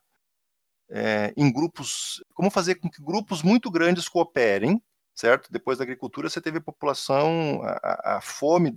é, 0.89 1.33
em 1.35 1.51
grupos, 1.51 2.23
como 2.33 2.49
fazer 2.49 2.75
com 2.75 2.89
que 2.89 3.03
grupos 3.03 3.43
muito 3.43 3.69
grandes 3.69 4.07
cooperem, 4.07 4.81
certo? 5.13 5.51
Depois 5.51 5.77
da 5.77 5.83
agricultura, 5.83 6.29
você 6.29 6.39
teve 6.39 6.59
a 6.59 6.61
população, 6.61 7.61
a, 7.63 8.17
a 8.17 8.21
fome, 8.21 8.73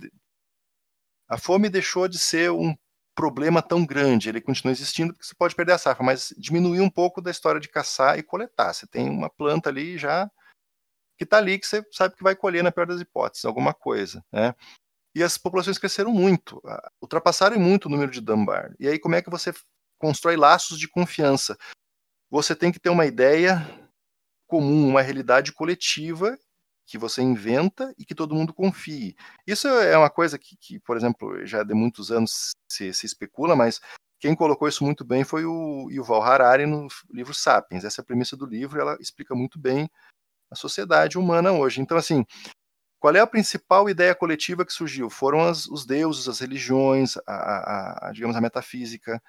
a 1.29 1.37
fome 1.37 1.69
deixou 1.69 2.07
de 2.09 2.19
ser 2.19 2.51
um 2.51 2.75
problema 3.15 3.61
tão 3.61 3.85
grande, 3.85 4.29
ele 4.29 4.41
continua 4.41 4.71
existindo 4.71 5.13
porque 5.13 5.25
você 5.25 5.35
pode 5.35 5.55
perder 5.55 5.73
a 5.73 5.77
safra, 5.77 6.03
mas 6.03 6.33
diminuiu 6.37 6.83
um 6.83 6.89
pouco 6.89 7.21
da 7.21 7.31
história 7.31 7.61
de 7.61 7.69
caçar 7.69 8.17
e 8.17 8.23
coletar. 8.23 8.73
Você 8.73 8.87
tem 8.87 9.09
uma 9.09 9.29
planta 9.29 9.69
ali 9.69 9.97
já 9.97 10.29
que 11.17 11.23
está 11.23 11.37
ali 11.37 11.59
que 11.59 11.67
você 11.67 11.85
sabe 11.91 12.15
que 12.15 12.23
vai 12.23 12.35
colher 12.35 12.63
na 12.63 12.71
pior 12.71 12.87
das 12.87 12.99
hipóteses, 12.99 13.45
alguma 13.45 13.73
coisa, 13.73 14.25
né? 14.31 14.55
E 15.13 15.23
as 15.23 15.37
populações 15.37 15.77
cresceram 15.77 16.11
muito, 16.11 16.61
ultrapassaram 17.01 17.59
muito 17.59 17.85
o 17.85 17.89
número 17.89 18.11
de 18.11 18.21
Dunbar. 18.21 18.73
E 18.79 18.87
aí, 18.87 18.97
como 18.97 19.15
é 19.15 19.21
que 19.21 19.29
você 19.29 19.53
constrói 19.99 20.37
laços 20.37 20.79
de 20.79 20.87
confiança? 20.87 21.57
Você 22.29 22.55
tem 22.55 22.71
que 22.71 22.79
ter 22.79 22.89
uma 22.89 23.05
ideia 23.05 23.67
comum, 24.47 24.87
uma 24.87 25.01
realidade 25.01 25.51
coletiva 25.51 26.37
que 26.85 26.97
você 26.97 27.21
inventa 27.21 27.93
e 27.97 28.03
que 28.03 28.15
todo 28.15 28.35
mundo 28.35 28.53
confie. 28.53 29.15
Isso 29.47 29.67
é 29.67 29.97
uma 29.97 30.09
coisa 30.09 30.37
que, 30.37 30.57
que 30.57 30.79
por 30.79 30.97
exemplo, 30.97 31.45
já 31.45 31.63
de 31.63 31.73
muitos 31.73 32.11
anos 32.11 32.51
se, 32.69 32.93
se, 32.93 33.05
especula, 33.05 33.55
mas 33.55 33.79
quem 34.19 34.35
colocou 34.35 34.67
isso 34.67 34.83
muito 34.83 35.05
bem 35.05 35.23
foi 35.23 35.45
o 35.45 35.89
Yuval 35.89 36.21
Harari 36.21 36.65
no 36.65 36.87
livro 37.09 37.33
Sapiens. 37.33 37.85
Essa 37.85 38.01
é 38.01 38.03
a 38.03 38.05
premissa 38.05 38.35
do 38.35 38.45
livro, 38.45 38.79
ela 38.79 38.97
explica 38.99 39.33
muito 39.33 39.57
bem 39.57 39.89
a 40.51 40.55
sociedade 40.55 41.17
humana 41.17 41.53
hoje. 41.53 41.81
Então, 41.81 41.97
assim, 41.97 42.25
qual 43.01 43.15
é 43.15 43.19
a 43.19 43.25
principal 43.25 43.89
ideia 43.89 44.13
coletiva 44.13 44.63
que 44.63 44.71
surgiu? 44.71 45.09
Foram 45.09 45.41
as, 45.41 45.65
os 45.65 45.87
deuses, 45.87 46.27
as 46.27 46.39
religiões, 46.39 47.17
a, 47.25 47.33
a, 47.33 48.07
a, 48.07 48.11
digamos, 48.11 48.35
a 48.35 48.41
metafísica, 48.41 49.19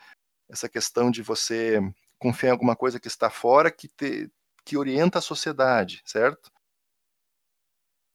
essa 0.47 0.69
questão 0.69 1.11
de 1.11 1.23
você 1.23 1.81
confiar 2.19 2.51
em 2.51 2.53
alguma 2.53 2.77
coisa 2.77 3.01
que 3.01 3.09
está 3.09 3.31
fora, 3.31 3.71
que, 3.71 3.89
te, 3.89 4.31
que 4.63 4.77
orienta 4.77 5.21
a 5.21 5.23
sociedade, 5.23 6.03
certo? 6.05 6.53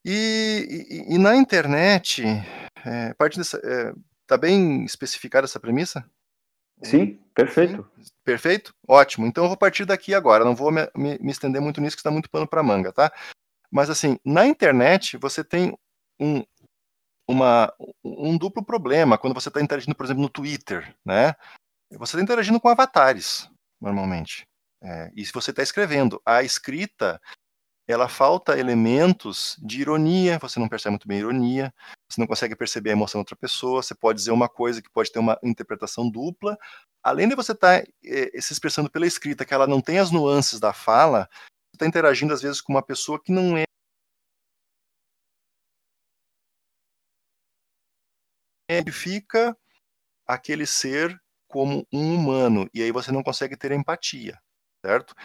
E, 0.06 1.08
e, 1.10 1.16
e 1.16 1.18
na 1.18 1.36
internet, 1.36 2.24
é, 2.86 3.16
parte 3.16 3.40
dessa, 3.40 3.58
é, 3.58 3.94
tá 4.28 4.38
bem 4.38 4.86
especificada 4.86 5.46
essa 5.46 5.60
premissa? 5.60 6.08
Sim, 6.84 7.20
perfeito. 7.34 7.90
Sim, 8.00 8.12
perfeito? 8.24 8.76
Ótimo. 8.88 9.26
Então 9.26 9.46
eu 9.46 9.48
vou 9.48 9.58
partir 9.58 9.86
daqui 9.86 10.14
agora. 10.14 10.46
Não 10.46 10.56
vou 10.56 10.72
me, 10.72 10.88
me, 10.96 11.18
me 11.18 11.32
estender 11.32 11.60
muito 11.60 11.82
nisso, 11.82 11.96
que 11.96 12.02
está 12.02 12.12
muito 12.12 12.30
pano 12.30 12.48
para 12.48 12.62
manga, 12.62 12.94
tá? 12.94 13.12
Mas 13.72 13.90
assim, 13.90 14.18
na 14.24 14.46
internet 14.46 15.18
você 15.18 15.44
tem 15.44 15.78
um, 16.20 16.44
uma, 17.28 17.74
um 18.04 18.38
duplo 18.38 18.64
problema 18.64 19.18
quando 19.18 19.34
você 19.34 19.50
está 19.50 19.62
interagindo, 19.62 19.96
por 19.96 20.06
exemplo, 20.06 20.24
no 20.24 20.30
Twitter, 20.30 20.96
né? 21.06 21.36
Você 21.92 22.16
está 22.16 22.22
interagindo 22.22 22.60
com 22.60 22.70
avatares, 22.70 23.50
normalmente. 23.80 24.46
É, 24.82 25.12
e 25.16 25.26
se 25.26 25.34
você 25.34 25.52
está 25.52 25.64
escrevendo, 25.64 26.22
a 26.26 26.44
escrita, 26.44 27.20
ela 27.88 28.08
falta 28.08 28.60
elementos 28.60 29.56
de 29.60 29.82
ironia, 29.82 30.38
você 30.40 30.60
não 30.60 30.68
percebe 30.68 30.92
muito 30.92 31.08
bem 31.08 31.18
a 31.18 31.22
ironia, 31.22 31.74
você 32.10 32.20
não 32.20 32.28
consegue 32.28 32.56
perceber 32.56 32.90
a 32.90 32.94
emoção 32.94 33.20
da 33.20 33.22
outra 33.22 33.36
pessoa, 33.36 33.82
você 33.82 33.96
pode 33.96 34.20
dizer 34.20 34.32
uma 34.32 34.50
coisa 34.50 34.82
que 34.82 34.90
pode 34.90 35.12
ter 35.12 35.20
uma 35.20 35.40
interpretação 35.42 36.10
dupla. 36.10 36.58
Além 37.02 37.30
de 37.30 37.36
você 37.36 37.54
estar 37.54 37.82
tá, 37.82 37.88
é, 38.04 38.42
se 38.42 38.52
expressando 38.52 38.90
pela 38.90 39.08
escrita, 39.08 39.46
que 39.46 39.54
ela 39.54 39.66
não 39.66 39.82
tem 39.82 40.00
as 40.00 40.12
nuances 40.12 40.60
da 40.60 40.74
fala, 40.74 41.30
está 41.78 41.88
interagindo 41.88 42.34
às 42.34 42.42
vezes 42.42 42.60
com 42.60 42.74
uma 42.74 42.84
pessoa 42.84 43.22
que 43.22 43.32
não 43.32 43.58
é 43.58 43.66
fica 48.92 49.56
aquele 50.26 50.66
ser 50.66 51.20
como 51.48 51.88
um 51.92 52.16
humano 52.16 52.70
e 52.74 52.84
aí 52.84 52.92
você 52.92 53.12
não 53.12 53.24
consegue 53.24 53.56
ter 53.56 53.72
empatia, 53.72 54.38
certo? 54.86 55.16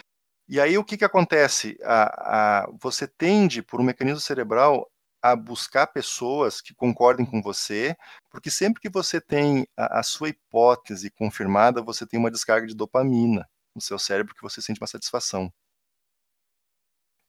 E 0.49 0.61
aí 0.61 0.79
o 0.79 0.85
que 0.85 0.97
que 0.97 1.05
acontece? 1.05 1.77
A, 1.83 2.63
a, 2.65 2.71
você 2.81 3.09
tende 3.09 3.63
por 3.63 3.81
um 3.81 3.85
mecanismo 3.85 4.21
cerebral 4.21 4.89
a 5.21 5.37
buscar 5.37 5.87
pessoas 5.87 6.61
que 6.61 6.75
concordem 6.75 7.25
com 7.25 7.41
você, 7.41 7.97
porque 8.31 8.51
sempre 8.51 8.81
que 8.81 8.91
você 8.91 9.21
tem 9.21 9.67
a, 9.77 10.01
a 10.01 10.03
sua 10.03 10.29
hipótese 10.29 11.11
confirmada, 11.11 11.83
você 11.83 12.07
tem 12.07 12.19
uma 12.19 12.31
descarga 12.31 12.67
de 12.67 12.75
dopamina 12.75 13.49
no 13.75 13.81
seu 13.81 13.99
cérebro 13.99 14.35
que 14.35 14.43
você 14.43 14.61
sente 14.61 14.81
uma 14.81 14.87
satisfação 14.87 15.53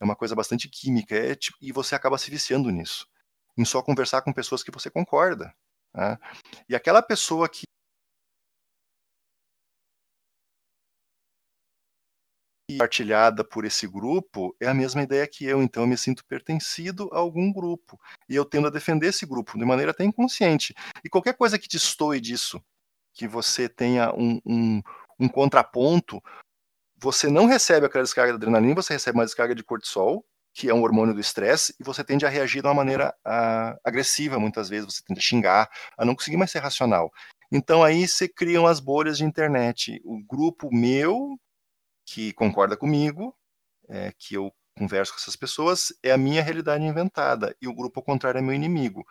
é 0.03 0.05
uma 0.05 0.15
coisa 0.17 0.35
bastante 0.35 0.67
química, 0.67 1.15
é, 1.15 1.33
tipo, 1.33 1.57
e 1.61 1.71
você 1.71 1.95
acaba 1.95 2.17
se 2.17 2.29
viciando 2.29 2.69
nisso, 2.69 3.07
em 3.57 3.63
só 3.63 3.81
conversar 3.81 4.21
com 4.21 4.33
pessoas 4.33 4.61
que 4.61 4.69
você 4.69 4.89
concorda. 4.89 5.55
Né? 5.93 6.17
E 6.67 6.75
aquela 6.75 7.01
pessoa 7.01 7.47
que 7.47 7.63
compartilhada 12.69 13.43
por 13.43 13.65
esse 13.65 13.87
grupo 13.87 14.55
é 14.59 14.67
a 14.67 14.73
mesma 14.73 15.03
ideia 15.03 15.27
que 15.27 15.45
eu, 15.45 15.61
então 15.61 15.83
eu 15.83 15.87
me 15.87 15.97
sinto 15.97 16.25
pertencido 16.25 17.09
a 17.13 17.19
algum 17.19 17.51
grupo. 17.53 17.99
E 18.27 18.35
eu 18.35 18.43
tendo 18.43 18.67
a 18.67 18.71
defender 18.71 19.07
esse 19.07 19.25
grupo 19.25 19.57
de 19.57 19.63
maneira 19.63 19.91
até 19.91 20.03
inconsciente. 20.03 20.73
E 21.03 21.09
qualquer 21.09 21.37
coisa 21.37 21.59
que 21.59 21.67
destoe 21.67 22.19
disso, 22.19 22.61
que 23.13 23.27
você 23.27 23.69
tenha 23.69 24.13
um, 24.13 24.41
um, 24.45 24.81
um 25.19 25.29
contraponto, 25.29 26.21
você 27.03 27.29
não 27.29 27.45
recebe 27.45 27.85
aquela 27.85 28.03
descarga 28.03 28.31
de 28.31 28.37
adrenalina, 28.37 28.75
você 28.75 28.93
recebe 28.93 29.17
uma 29.17 29.25
descarga 29.25 29.53
de 29.53 29.61
cortisol, 29.61 30.25
que 30.53 30.69
é 30.69 30.73
um 30.73 30.81
hormônio 30.81 31.13
do 31.13 31.19
estresse, 31.19 31.75
e 31.77 31.83
você 31.83 32.01
tende 32.01 32.25
a 32.25 32.29
reagir 32.29 32.61
de 32.61 32.67
uma 32.67 32.73
maneira 32.73 33.13
uh, 33.27 33.77
agressiva 33.83 34.39
muitas 34.39 34.69
vezes, 34.69 34.85
você 34.85 35.03
tende 35.03 35.19
a 35.19 35.23
xingar, 35.23 35.69
a 35.97 36.05
não 36.05 36.15
conseguir 36.15 36.37
mais 36.37 36.49
ser 36.49 36.59
racional. 36.59 37.11
Então 37.51 37.83
aí 37.83 38.07
se 38.07 38.29
criam 38.29 38.65
as 38.65 38.79
bolhas 38.79 39.17
de 39.17 39.25
internet. 39.25 40.01
O 40.05 40.23
grupo 40.23 40.69
meu, 40.71 41.37
que 42.05 42.31
concorda 42.33 42.77
comigo, 42.77 43.35
é, 43.89 44.13
que 44.17 44.35
eu 44.35 44.49
converso 44.77 45.11
com 45.11 45.19
essas 45.19 45.35
pessoas, 45.35 45.93
é 46.01 46.11
a 46.11 46.17
minha 46.17 46.41
realidade 46.41 46.85
inventada, 46.85 47.53
e 47.61 47.67
o 47.67 47.75
grupo 47.75 47.99
ao 47.99 48.05
contrário 48.05 48.39
é 48.39 48.41
meu 48.41 48.53
inimigo. 48.53 49.05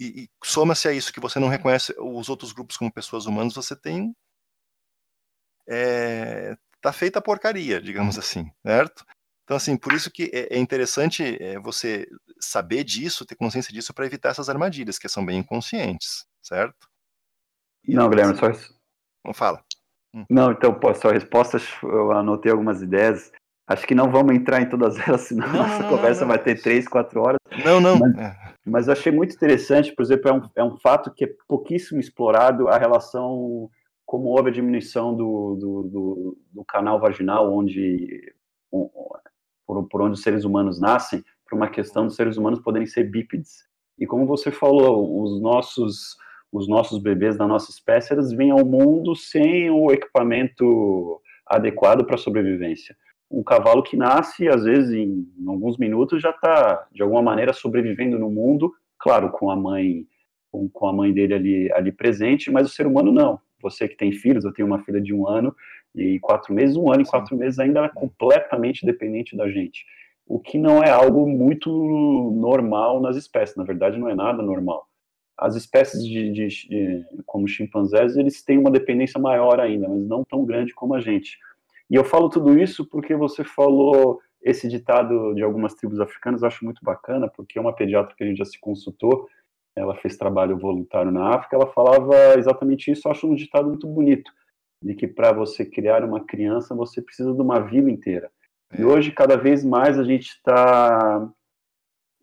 E, 0.00 0.24
e 0.24 0.30
soma-se 0.42 0.88
a 0.88 0.92
isso 0.92 1.12
que 1.12 1.20
você 1.20 1.38
não 1.38 1.48
reconhece 1.48 1.94
os 1.98 2.30
outros 2.30 2.52
grupos 2.52 2.78
como 2.78 2.92
pessoas 2.92 3.26
humanas, 3.26 3.54
você 3.54 3.76
tem. 3.76 4.16
É, 5.68 6.56
tá 6.84 6.92
feita 6.92 7.18
a 7.18 7.22
porcaria, 7.22 7.80
digamos 7.80 8.18
assim, 8.18 8.50
certo? 8.62 9.06
Então, 9.42 9.56
assim, 9.56 9.74
por 9.74 9.94
isso 9.94 10.10
que 10.10 10.30
é, 10.34 10.54
é 10.54 10.58
interessante 10.58 11.42
é, 11.42 11.58
você 11.58 12.06
saber 12.38 12.84
disso, 12.84 13.24
ter 13.24 13.36
consciência 13.36 13.72
disso, 13.72 13.94
para 13.94 14.04
evitar 14.04 14.28
essas 14.28 14.50
armadilhas, 14.50 14.98
que 14.98 15.08
são 15.08 15.24
bem 15.24 15.38
inconscientes, 15.38 16.26
certo? 16.42 16.86
E 17.86 17.94
não, 17.94 18.10
Guilherme, 18.10 18.36
só. 18.36 18.50
Não 19.24 19.32
fala. 19.32 19.62
Hum. 20.14 20.26
Não, 20.28 20.52
então, 20.52 20.74
pô, 20.74 20.94
só 20.94 21.08
respostas, 21.08 21.66
eu 21.82 22.12
anotei 22.12 22.52
algumas 22.52 22.82
ideias. 22.82 23.32
Acho 23.66 23.86
que 23.86 23.94
não 23.94 24.10
vamos 24.10 24.34
entrar 24.34 24.60
em 24.60 24.68
todas 24.68 24.98
elas, 25.08 25.22
senão 25.22 25.46
não, 25.46 25.56
nossa 25.60 25.82
não, 25.84 25.88
conversa 25.88 26.20
não, 26.20 26.28
vai 26.28 26.38
ter 26.38 26.60
três, 26.60 26.86
quatro 26.86 27.22
horas. 27.22 27.38
Não, 27.64 27.80
não. 27.80 27.98
Mas, 27.98 28.18
é. 28.18 28.36
mas 28.66 28.86
eu 28.88 28.92
achei 28.92 29.10
muito 29.10 29.34
interessante, 29.34 29.94
por 29.94 30.02
exemplo, 30.02 30.28
é 30.28 30.34
um, 30.34 30.50
é 30.56 30.64
um 30.64 30.76
fato 30.76 31.10
que 31.10 31.24
é 31.24 31.34
pouquíssimo 31.48 31.98
explorado 31.98 32.68
a 32.68 32.76
relação 32.76 33.70
como 34.14 34.28
houve 34.28 34.50
a 34.50 34.52
diminuição 34.52 35.12
do, 35.12 35.56
do, 35.56 35.82
do, 35.82 36.38
do 36.52 36.64
canal 36.64 37.00
vaginal, 37.00 37.52
onde 37.52 38.32
por, 38.70 39.88
por, 39.88 40.02
onde 40.02 40.12
os 40.12 40.22
seres 40.22 40.44
humanos 40.44 40.80
nascem, 40.80 41.20
por 41.44 41.56
uma 41.56 41.68
questão 41.68 42.06
dos 42.06 42.14
seres 42.14 42.36
humanos 42.36 42.60
poderem 42.60 42.86
ser 42.86 43.10
bípedes. 43.10 43.66
E 43.98 44.06
como 44.06 44.24
você 44.24 44.52
falou, 44.52 45.20
os 45.20 45.40
nossos 45.42 46.16
os 46.52 46.68
nossos 46.68 47.02
bebês 47.02 47.36
da 47.36 47.48
nossa 47.48 47.72
espécie, 47.72 48.14
eles 48.14 48.30
vêm 48.30 48.52
ao 48.52 48.64
mundo 48.64 49.16
sem 49.16 49.68
o 49.70 49.90
equipamento 49.90 51.20
adequado 51.48 52.06
para 52.06 52.16
sobrevivência 52.16 52.96
um 53.28 53.42
cavalo 53.42 53.82
que 53.82 53.96
nasce, 53.96 54.48
às 54.48 54.62
vezes, 54.62 54.92
em, 54.92 55.26
em 55.36 55.48
alguns 55.48 55.76
minutos, 55.76 56.22
já 56.22 56.30
está, 56.30 56.86
de 56.92 57.02
alguma 57.02 57.20
maneira, 57.20 57.52
sobrevivendo 57.52 58.16
no 58.16 58.30
mundo, 58.30 58.72
claro, 58.96 59.30
com 59.32 59.50
a 59.50 59.56
mãe 59.56 60.06
com, 60.52 60.68
com, 60.68 60.86
a 60.86 60.92
mãe 60.92 61.12
dele 61.12 61.34
ali, 61.34 61.72
ali 61.72 61.90
presente, 61.90 62.48
mas 62.48 62.68
o 62.68 62.72
ser 62.72 62.86
humano 62.86 63.10
não. 63.10 63.40
Você 63.64 63.88
que 63.88 63.96
tem 63.96 64.12
filhos, 64.12 64.44
eu 64.44 64.52
tenho 64.52 64.68
uma 64.68 64.84
filha 64.84 65.00
de 65.00 65.12
um 65.12 65.26
ano 65.26 65.54
e 65.94 66.20
quatro 66.20 66.52
meses, 66.52 66.76
um 66.76 66.92
ano 66.92 67.02
e 67.02 67.06
quatro 67.06 67.36
meses 67.36 67.58
ainda 67.58 67.84
é 67.84 67.88
completamente 67.88 68.84
dependente 68.84 69.34
da 69.36 69.50
gente. 69.50 69.84
O 70.26 70.38
que 70.38 70.58
não 70.58 70.82
é 70.82 70.90
algo 70.90 71.26
muito 71.26 71.70
normal 72.34 73.00
nas 73.00 73.16
espécies, 73.16 73.56
na 73.56 73.64
verdade 73.64 73.98
não 73.98 74.08
é 74.08 74.14
nada 74.14 74.42
normal. 74.42 74.86
As 75.36 75.56
espécies 75.56 76.04
de, 76.04 76.30
de, 76.30 76.48
de 76.68 77.04
como 77.26 77.48
chimpanzés, 77.48 78.16
eles 78.16 78.44
têm 78.44 78.58
uma 78.58 78.70
dependência 78.70 79.20
maior 79.20 79.58
ainda, 79.58 79.88
mas 79.88 80.06
não 80.06 80.24
tão 80.24 80.44
grande 80.44 80.72
como 80.74 80.94
a 80.94 81.00
gente. 81.00 81.38
E 81.90 81.94
eu 81.94 82.04
falo 82.04 82.28
tudo 82.28 82.58
isso 82.58 82.84
porque 82.86 83.16
você 83.16 83.42
falou 83.44 84.20
esse 84.42 84.68
ditado 84.68 85.34
de 85.34 85.42
algumas 85.42 85.74
tribos 85.74 86.00
africanas, 86.00 86.42
eu 86.42 86.48
acho 86.48 86.64
muito 86.64 86.84
bacana, 86.84 87.28
porque 87.28 87.58
é 87.58 87.62
uma 87.62 87.72
pediatra 87.72 88.14
que 88.14 88.22
a 88.22 88.26
gente 88.26 88.36
já 88.36 88.44
se 88.44 88.60
consultou, 88.60 89.26
ela 89.76 89.96
fez 89.96 90.16
trabalho 90.16 90.58
voluntário 90.58 91.10
na 91.10 91.34
África, 91.34 91.56
ela 91.56 91.66
falava 91.66 92.38
exatamente 92.38 92.90
isso, 92.90 93.06
eu 93.06 93.12
acho 93.12 93.26
um 93.28 93.34
ditado 93.34 93.68
muito 93.68 93.86
bonito, 93.86 94.30
de 94.82 94.94
que 94.94 95.06
para 95.06 95.32
você 95.32 95.64
criar 95.64 96.04
uma 96.04 96.24
criança, 96.24 96.74
você 96.74 97.02
precisa 97.02 97.32
de 97.32 97.40
uma 97.40 97.60
vida 97.60 97.90
inteira. 97.90 98.30
E 98.78 98.82
é. 98.82 98.86
hoje, 98.86 99.12
cada 99.12 99.36
vez 99.36 99.64
mais, 99.64 99.98
a 99.98 100.04
gente 100.04 100.28
está 100.28 101.28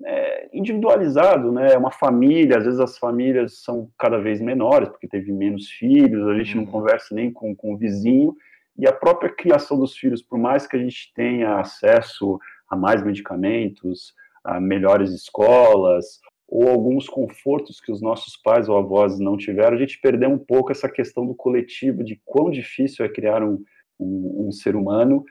é, 0.03 0.49
individualizado, 0.53 1.51
né? 1.51 1.73
É 1.73 1.77
uma 1.77 1.91
família, 1.91 2.57
às 2.57 2.65
vezes 2.65 2.79
as 2.79 2.97
famílias 2.97 3.61
são 3.63 3.89
cada 3.97 4.17
vez 4.17 4.39
menores, 4.41 4.89
porque 4.89 5.07
teve 5.07 5.31
menos 5.31 5.69
filhos, 5.69 6.27
a 6.27 6.37
gente 6.37 6.57
uhum. 6.57 6.63
não 6.63 6.71
conversa 6.71 7.13
nem 7.15 7.31
com, 7.31 7.55
com 7.55 7.73
o 7.73 7.77
vizinho, 7.77 8.35
e 8.77 8.87
a 8.87 8.93
própria 8.93 9.29
criação 9.29 9.77
dos 9.77 9.95
filhos, 9.95 10.21
por 10.21 10.39
mais 10.39 10.65
que 10.65 10.75
a 10.75 10.79
gente 10.79 11.11
tenha 11.13 11.59
acesso 11.59 12.39
a 12.69 12.75
mais 12.75 13.03
medicamentos, 13.03 14.13
a 14.43 14.59
melhores 14.59 15.11
escolas, 15.11 16.19
ou 16.51 16.67
alguns 16.67 17.07
confortos 17.07 17.79
que 17.79 17.93
os 17.93 18.01
nossos 18.01 18.35
pais 18.35 18.67
ou 18.67 18.77
avós 18.77 19.17
não 19.17 19.37
tiveram, 19.37 19.77
a 19.77 19.79
gente 19.79 20.01
perdeu 20.01 20.29
um 20.29 20.37
pouco 20.37 20.69
essa 20.69 20.89
questão 20.89 21.25
do 21.25 21.33
coletivo, 21.33 22.03
de 22.03 22.21
quão 22.25 22.51
difícil 22.51 23.05
é 23.05 23.09
criar 23.09 23.41
um, 23.41 23.63
um, 23.97 24.47
um 24.47 24.51
ser 24.51 24.75
humano 24.75 25.23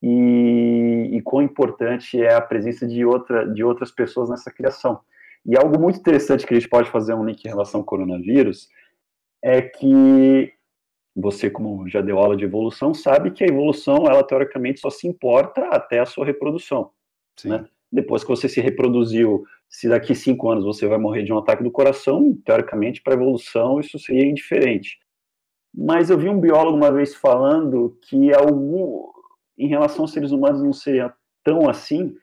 e, 0.00 1.10
e 1.14 1.22
quão 1.22 1.42
importante 1.42 2.22
é 2.22 2.32
a 2.32 2.40
presença 2.40 2.86
de, 2.86 3.04
outra, 3.04 3.44
de 3.44 3.64
outras 3.64 3.90
pessoas 3.90 4.30
nessa 4.30 4.52
criação. 4.52 5.00
E 5.44 5.58
algo 5.58 5.80
muito 5.80 5.98
interessante 5.98 6.46
que 6.46 6.54
a 6.54 6.58
gente 6.58 6.68
pode 6.68 6.88
fazer 6.88 7.12
um 7.12 7.24
link 7.24 7.44
em 7.44 7.48
relação 7.48 7.80
ao 7.80 7.86
coronavírus 7.86 8.68
é 9.42 9.60
que 9.60 10.52
você, 11.16 11.50
como 11.50 11.88
já 11.88 12.00
deu 12.00 12.18
aula 12.18 12.36
de 12.36 12.44
evolução, 12.44 12.94
sabe 12.94 13.32
que 13.32 13.42
a 13.42 13.48
evolução, 13.48 14.06
ela 14.06 14.22
teoricamente 14.22 14.78
só 14.78 14.90
se 14.90 15.08
importa 15.08 15.66
até 15.72 15.98
a 15.98 16.06
sua 16.06 16.24
reprodução. 16.24 16.92
Né? 17.44 17.66
Depois 17.90 18.22
que 18.22 18.30
você 18.30 18.48
se 18.48 18.60
reproduziu, 18.60 19.44
se 19.68 19.88
daqui 19.88 20.14
cinco 20.14 20.50
anos 20.50 20.64
você 20.64 20.86
vai 20.86 20.98
morrer 20.98 21.22
de 21.22 21.32
um 21.32 21.38
ataque 21.38 21.62
do 21.62 21.70
coração, 21.70 22.36
teoricamente, 22.44 23.02
para 23.02 23.14
a 23.14 23.16
evolução, 23.16 23.78
isso 23.80 23.98
seria 23.98 24.26
indiferente. 24.26 24.98
Mas 25.74 26.10
eu 26.10 26.18
vi 26.18 26.28
um 26.28 26.40
biólogo 26.40 26.76
uma 26.76 26.90
vez 26.90 27.14
falando 27.14 27.96
que 28.08 28.34
algum, 28.34 29.04
em 29.58 29.68
relação 29.68 30.02
aos 30.02 30.12
seres 30.12 30.32
humanos 30.32 30.62
não 30.62 30.72
seria 30.72 31.12
tão 31.44 31.68
assim, 31.68 32.14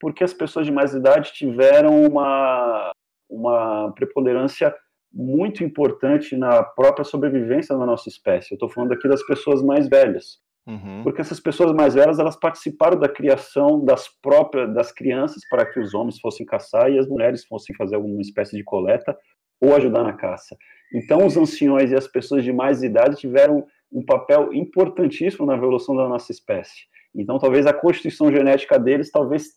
porque 0.00 0.24
as 0.24 0.32
pessoas 0.32 0.66
de 0.66 0.72
mais 0.72 0.94
idade 0.94 1.32
tiveram 1.32 2.04
uma, 2.04 2.92
uma 3.28 3.92
preponderância 3.92 4.74
muito 5.12 5.64
importante 5.64 6.36
na 6.36 6.62
própria 6.62 7.04
sobrevivência 7.04 7.76
da 7.76 7.86
nossa 7.86 8.08
espécie. 8.08 8.52
Eu 8.52 8.56
estou 8.56 8.68
falando 8.68 8.92
aqui 8.92 9.08
das 9.08 9.24
pessoas 9.24 9.62
mais 9.62 9.88
velhas, 9.88 10.40
uhum. 10.66 11.02
porque 11.02 11.20
essas 11.20 11.40
pessoas 11.40 11.72
mais 11.72 11.94
velhas 11.94 12.18
elas 12.18 12.36
participaram 12.36 12.98
da 12.98 13.08
criação 13.08 13.84
das 13.84 14.08
próprias 14.20 14.72
das 14.74 14.92
crianças 14.92 15.42
para 15.48 15.64
que 15.66 15.80
os 15.80 15.94
homens 15.94 16.18
fossem 16.20 16.44
caçar 16.44 16.90
e 16.90 16.98
as 16.98 17.08
mulheres 17.08 17.44
fossem 17.44 17.74
fazer 17.76 17.96
alguma 17.96 18.20
espécie 18.20 18.56
de 18.56 18.64
coleta 18.64 19.16
ou 19.60 19.74
ajudar 19.74 20.02
na 20.02 20.12
caça. 20.12 20.56
Então, 20.92 21.26
os 21.26 21.36
anciões 21.36 21.90
e 21.90 21.94
as 21.94 22.06
pessoas 22.06 22.44
de 22.44 22.52
mais 22.52 22.82
idade 22.82 23.16
tiveram 23.16 23.66
um 23.90 24.04
papel 24.04 24.52
importantíssimo 24.52 25.46
na 25.46 25.54
evolução 25.54 25.96
da 25.96 26.08
nossa 26.08 26.30
espécie. 26.30 26.84
Então, 27.14 27.38
talvez 27.38 27.66
a 27.66 27.72
constituição 27.72 28.30
genética 28.30 28.78
deles 28.78 29.10
talvez 29.10 29.54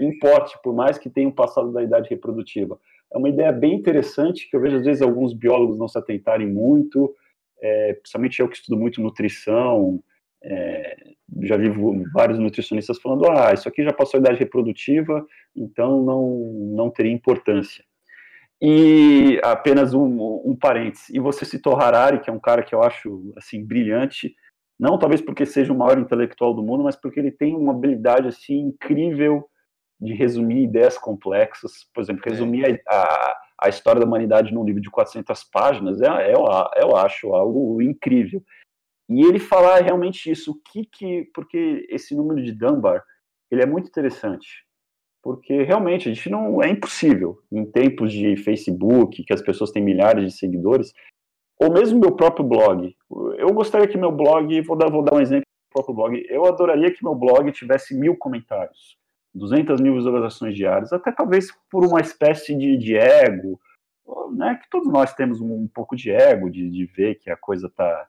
importe, 0.00 0.58
por 0.62 0.74
mais 0.74 0.96
que 0.96 1.10
tenham 1.10 1.30
passado 1.30 1.72
da 1.72 1.82
idade 1.82 2.08
reprodutiva 2.08 2.78
é 3.12 3.16
uma 3.16 3.28
ideia 3.28 3.52
bem 3.52 3.74
interessante 3.74 4.48
que 4.48 4.56
eu 4.56 4.60
vejo 4.60 4.76
às 4.76 4.84
vezes 4.84 5.02
alguns 5.02 5.32
biólogos 5.32 5.78
não 5.78 5.88
se 5.88 5.98
atentarem 5.98 6.46
muito, 6.46 7.14
é, 7.60 7.94
principalmente 7.94 8.40
eu 8.40 8.48
que 8.48 8.56
estudo 8.56 8.78
muito 8.78 9.00
nutrição, 9.00 10.02
é, 10.42 10.96
já 11.42 11.56
vi 11.56 11.68
vários 12.12 12.38
nutricionistas 12.38 13.00
falando, 13.00 13.30
ah, 13.30 13.52
isso 13.52 13.68
aqui 13.68 13.82
já 13.82 13.92
passou 13.92 14.18
a 14.18 14.20
idade 14.20 14.38
reprodutiva, 14.38 15.26
então 15.54 16.02
não, 16.02 16.38
não 16.74 16.90
teria 16.90 17.12
importância. 17.12 17.84
E 18.60 19.40
apenas 19.44 19.94
um, 19.94 20.42
um 20.44 20.56
parênteses, 20.56 21.08
e 21.10 21.20
você 21.20 21.44
citou 21.44 21.76
Harari, 21.76 22.20
que 22.20 22.28
é 22.28 22.32
um 22.32 22.40
cara 22.40 22.62
que 22.62 22.74
eu 22.74 22.82
acho, 22.82 23.32
assim, 23.36 23.64
brilhante, 23.64 24.34
não 24.78 24.98
talvez 24.98 25.20
porque 25.20 25.46
seja 25.46 25.72
o 25.72 25.76
maior 25.76 25.98
intelectual 25.98 26.54
do 26.54 26.62
mundo, 26.62 26.84
mas 26.84 26.96
porque 26.96 27.20
ele 27.20 27.30
tem 27.30 27.54
uma 27.54 27.72
habilidade, 27.72 28.28
assim, 28.28 28.58
incrível 28.58 29.48
de 30.00 30.14
resumir 30.14 30.62
ideias 30.62 30.96
complexas, 30.96 31.88
por 31.92 32.00
exemplo, 32.00 32.22
resumir 32.24 32.80
a, 32.88 32.94
a, 32.94 33.36
a 33.62 33.68
história 33.68 34.00
da 34.00 34.06
humanidade 34.06 34.54
num 34.54 34.64
livro 34.64 34.80
de 34.80 34.90
400 34.90 35.44
páginas, 35.44 36.00
é, 36.00 36.32
é, 36.32 36.32
eu 36.32 36.96
acho 36.96 37.34
algo 37.34 37.82
incrível. 37.82 38.42
E 39.08 39.22
ele 39.22 39.38
falar 39.38 39.80
realmente 39.80 40.30
isso, 40.30 40.52
o 40.52 40.54
que 40.54 40.84
que, 40.84 41.30
porque 41.34 41.86
esse 41.88 42.14
número 42.14 42.42
de 42.42 42.52
Dunbar, 42.52 43.02
ele 43.50 43.62
é 43.62 43.66
muito 43.66 43.88
interessante, 43.88 44.66
porque 45.22 45.62
realmente 45.62 46.08
a 46.08 46.12
gente 46.12 46.28
não, 46.28 46.62
é 46.62 46.68
impossível, 46.68 47.40
em 47.50 47.64
tempos 47.64 48.12
de 48.12 48.36
Facebook, 48.36 49.24
que 49.24 49.32
as 49.32 49.40
pessoas 49.40 49.70
têm 49.70 49.82
milhares 49.82 50.24
de 50.24 50.38
seguidores, 50.38 50.92
ou 51.58 51.72
mesmo 51.72 51.98
meu 51.98 52.14
próprio 52.14 52.46
blog, 52.46 52.94
eu 53.38 53.52
gostaria 53.52 53.88
que 53.88 53.96
meu 53.96 54.12
blog, 54.12 54.60
vou 54.60 54.76
dar, 54.76 54.90
vou 54.90 55.02
dar 55.02 55.16
um 55.16 55.20
exemplo 55.20 55.42
do 55.42 55.72
próprio 55.72 55.94
blog, 55.94 56.26
eu 56.28 56.44
adoraria 56.44 56.92
que 56.92 57.02
meu 57.02 57.14
blog 57.14 57.50
tivesse 57.50 57.98
mil 57.98 58.16
comentários, 58.16 58.98
200 59.34 59.80
mil 59.80 59.94
visualizações 59.94 60.54
diárias, 60.54 60.92
até 60.92 61.10
talvez 61.10 61.50
por 61.70 61.84
uma 61.84 62.00
espécie 62.00 62.54
de, 62.54 62.76
de 62.76 62.96
ego, 62.96 63.58
né, 64.32 64.58
que 64.62 64.68
todos 64.70 64.90
nós 64.90 65.14
temos 65.14 65.40
um, 65.40 65.62
um 65.62 65.68
pouco 65.68 65.96
de 65.96 66.10
ego, 66.10 66.50
de, 66.50 66.70
de, 66.70 66.86
ver 66.86 67.16
que 67.16 67.30
a 67.30 67.36
coisa 67.36 67.70
tá, 67.70 68.06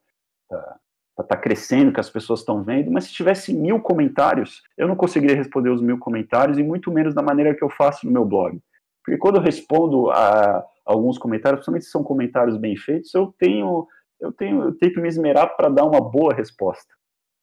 tá, 0.48 0.80
tá, 1.24 1.38
crescendo, 1.38 1.92
que 1.92 2.00
as 2.00 2.10
pessoas 2.10 2.40
estão 2.40 2.64
vendo, 2.64 2.92
mas 2.92 3.06
se 3.06 3.14
tivesse 3.14 3.54
mil 3.54 3.80
comentários, 3.80 4.62
eu 4.78 4.88
não 4.88 4.96
conseguiria 4.96 5.36
responder 5.36 5.70
os 5.70 5.82
mil 5.82 5.98
comentários, 5.98 6.58
e 6.58 6.64
muito 6.64 6.92
menos 6.92 7.14
da 7.14 7.22
maneira 7.22 7.56
que 7.56 7.64
eu 7.64 7.70
faço 7.70 8.06
no 8.06 8.12
meu 8.12 8.26
blog. 8.26 8.60
Porque 9.04 9.18
quando 9.18 9.38
eu 9.38 9.42
respondo 9.42 10.10
a 10.12 10.64
alguns 10.86 11.18
comentários, 11.18 11.60
principalmente 11.60 11.86
se 11.86 11.92
são 11.92 12.04
comentários 12.04 12.58
bem 12.58 12.76
feitos, 12.76 13.14
eu 13.14 13.34
tenho, 13.38 13.88
eu 14.20 14.32
tenho, 14.32 14.64
eu 14.64 14.76
tenho 14.76 14.94
que 14.94 15.02
me 15.02 15.08
esmerar 15.08 15.56
para 15.56 15.70
dar 15.70 15.86
uma 15.86 16.02
boa 16.02 16.34
resposta. 16.34 16.94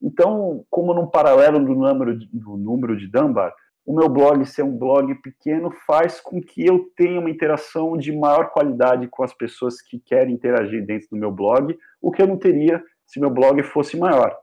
Então, 0.03 0.65
como 0.71 0.95
num 0.95 1.07
paralelo 1.07 1.59
do 1.59 1.75
número, 1.75 2.19
do 2.33 2.57
número 2.57 2.97
de 2.97 3.09
Dunbar, 3.09 3.53
o 3.87 3.95
meu 3.95 4.09
blog 4.09 4.45
ser 4.45 4.65
um 4.65 4.77
blog 4.77 5.15
pequeno 5.23 5.71
faz 5.87 6.21
com 6.21 6.43
que 6.43 6.67
eu 6.67 6.91
tenha 6.97 7.21
uma 7.21 7.31
interação 7.31 7.97
de 7.97 8.13
maior 8.13 8.51
qualidade 8.51 9.07
com 9.07 9.23
as 9.23 9.33
pessoas 9.33 9.81
que 9.81 10.01
querem 10.01 10.35
interagir 10.35 10.85
dentro 10.85 11.09
do 11.13 11.17
meu 11.17 11.31
blog, 11.31 11.79
o 12.03 12.11
que 12.11 12.21
eu 12.21 12.27
não 12.27 12.37
teria 12.37 12.83
se 13.07 13.21
meu 13.21 13.31
blog 13.31 13.63
fosse 13.63 13.97
maior. 13.97 14.37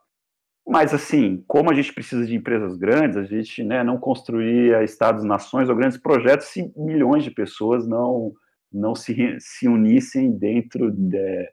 Mas, 0.66 0.94
assim, 0.94 1.44
como 1.46 1.70
a 1.70 1.74
gente 1.74 1.94
precisa 1.94 2.26
de 2.26 2.36
empresas 2.36 2.78
grandes, 2.78 3.18
a 3.18 3.24
gente 3.24 3.64
né, 3.64 3.84
não 3.84 3.98
construía 3.98 4.84
estados-nações 4.84 5.70
ou 5.70 5.76
grandes 5.76 5.98
projetos 5.98 6.48
se 6.48 6.72
milhões 6.78 7.24
de 7.24 7.32
pessoas 7.32 7.86
não, 7.86 8.32
não 8.72 8.96
se, 8.96 9.36
se 9.40 9.68
unissem 9.68 10.32
dentro 10.32 10.90
de. 10.90 11.18
É, 11.18 11.50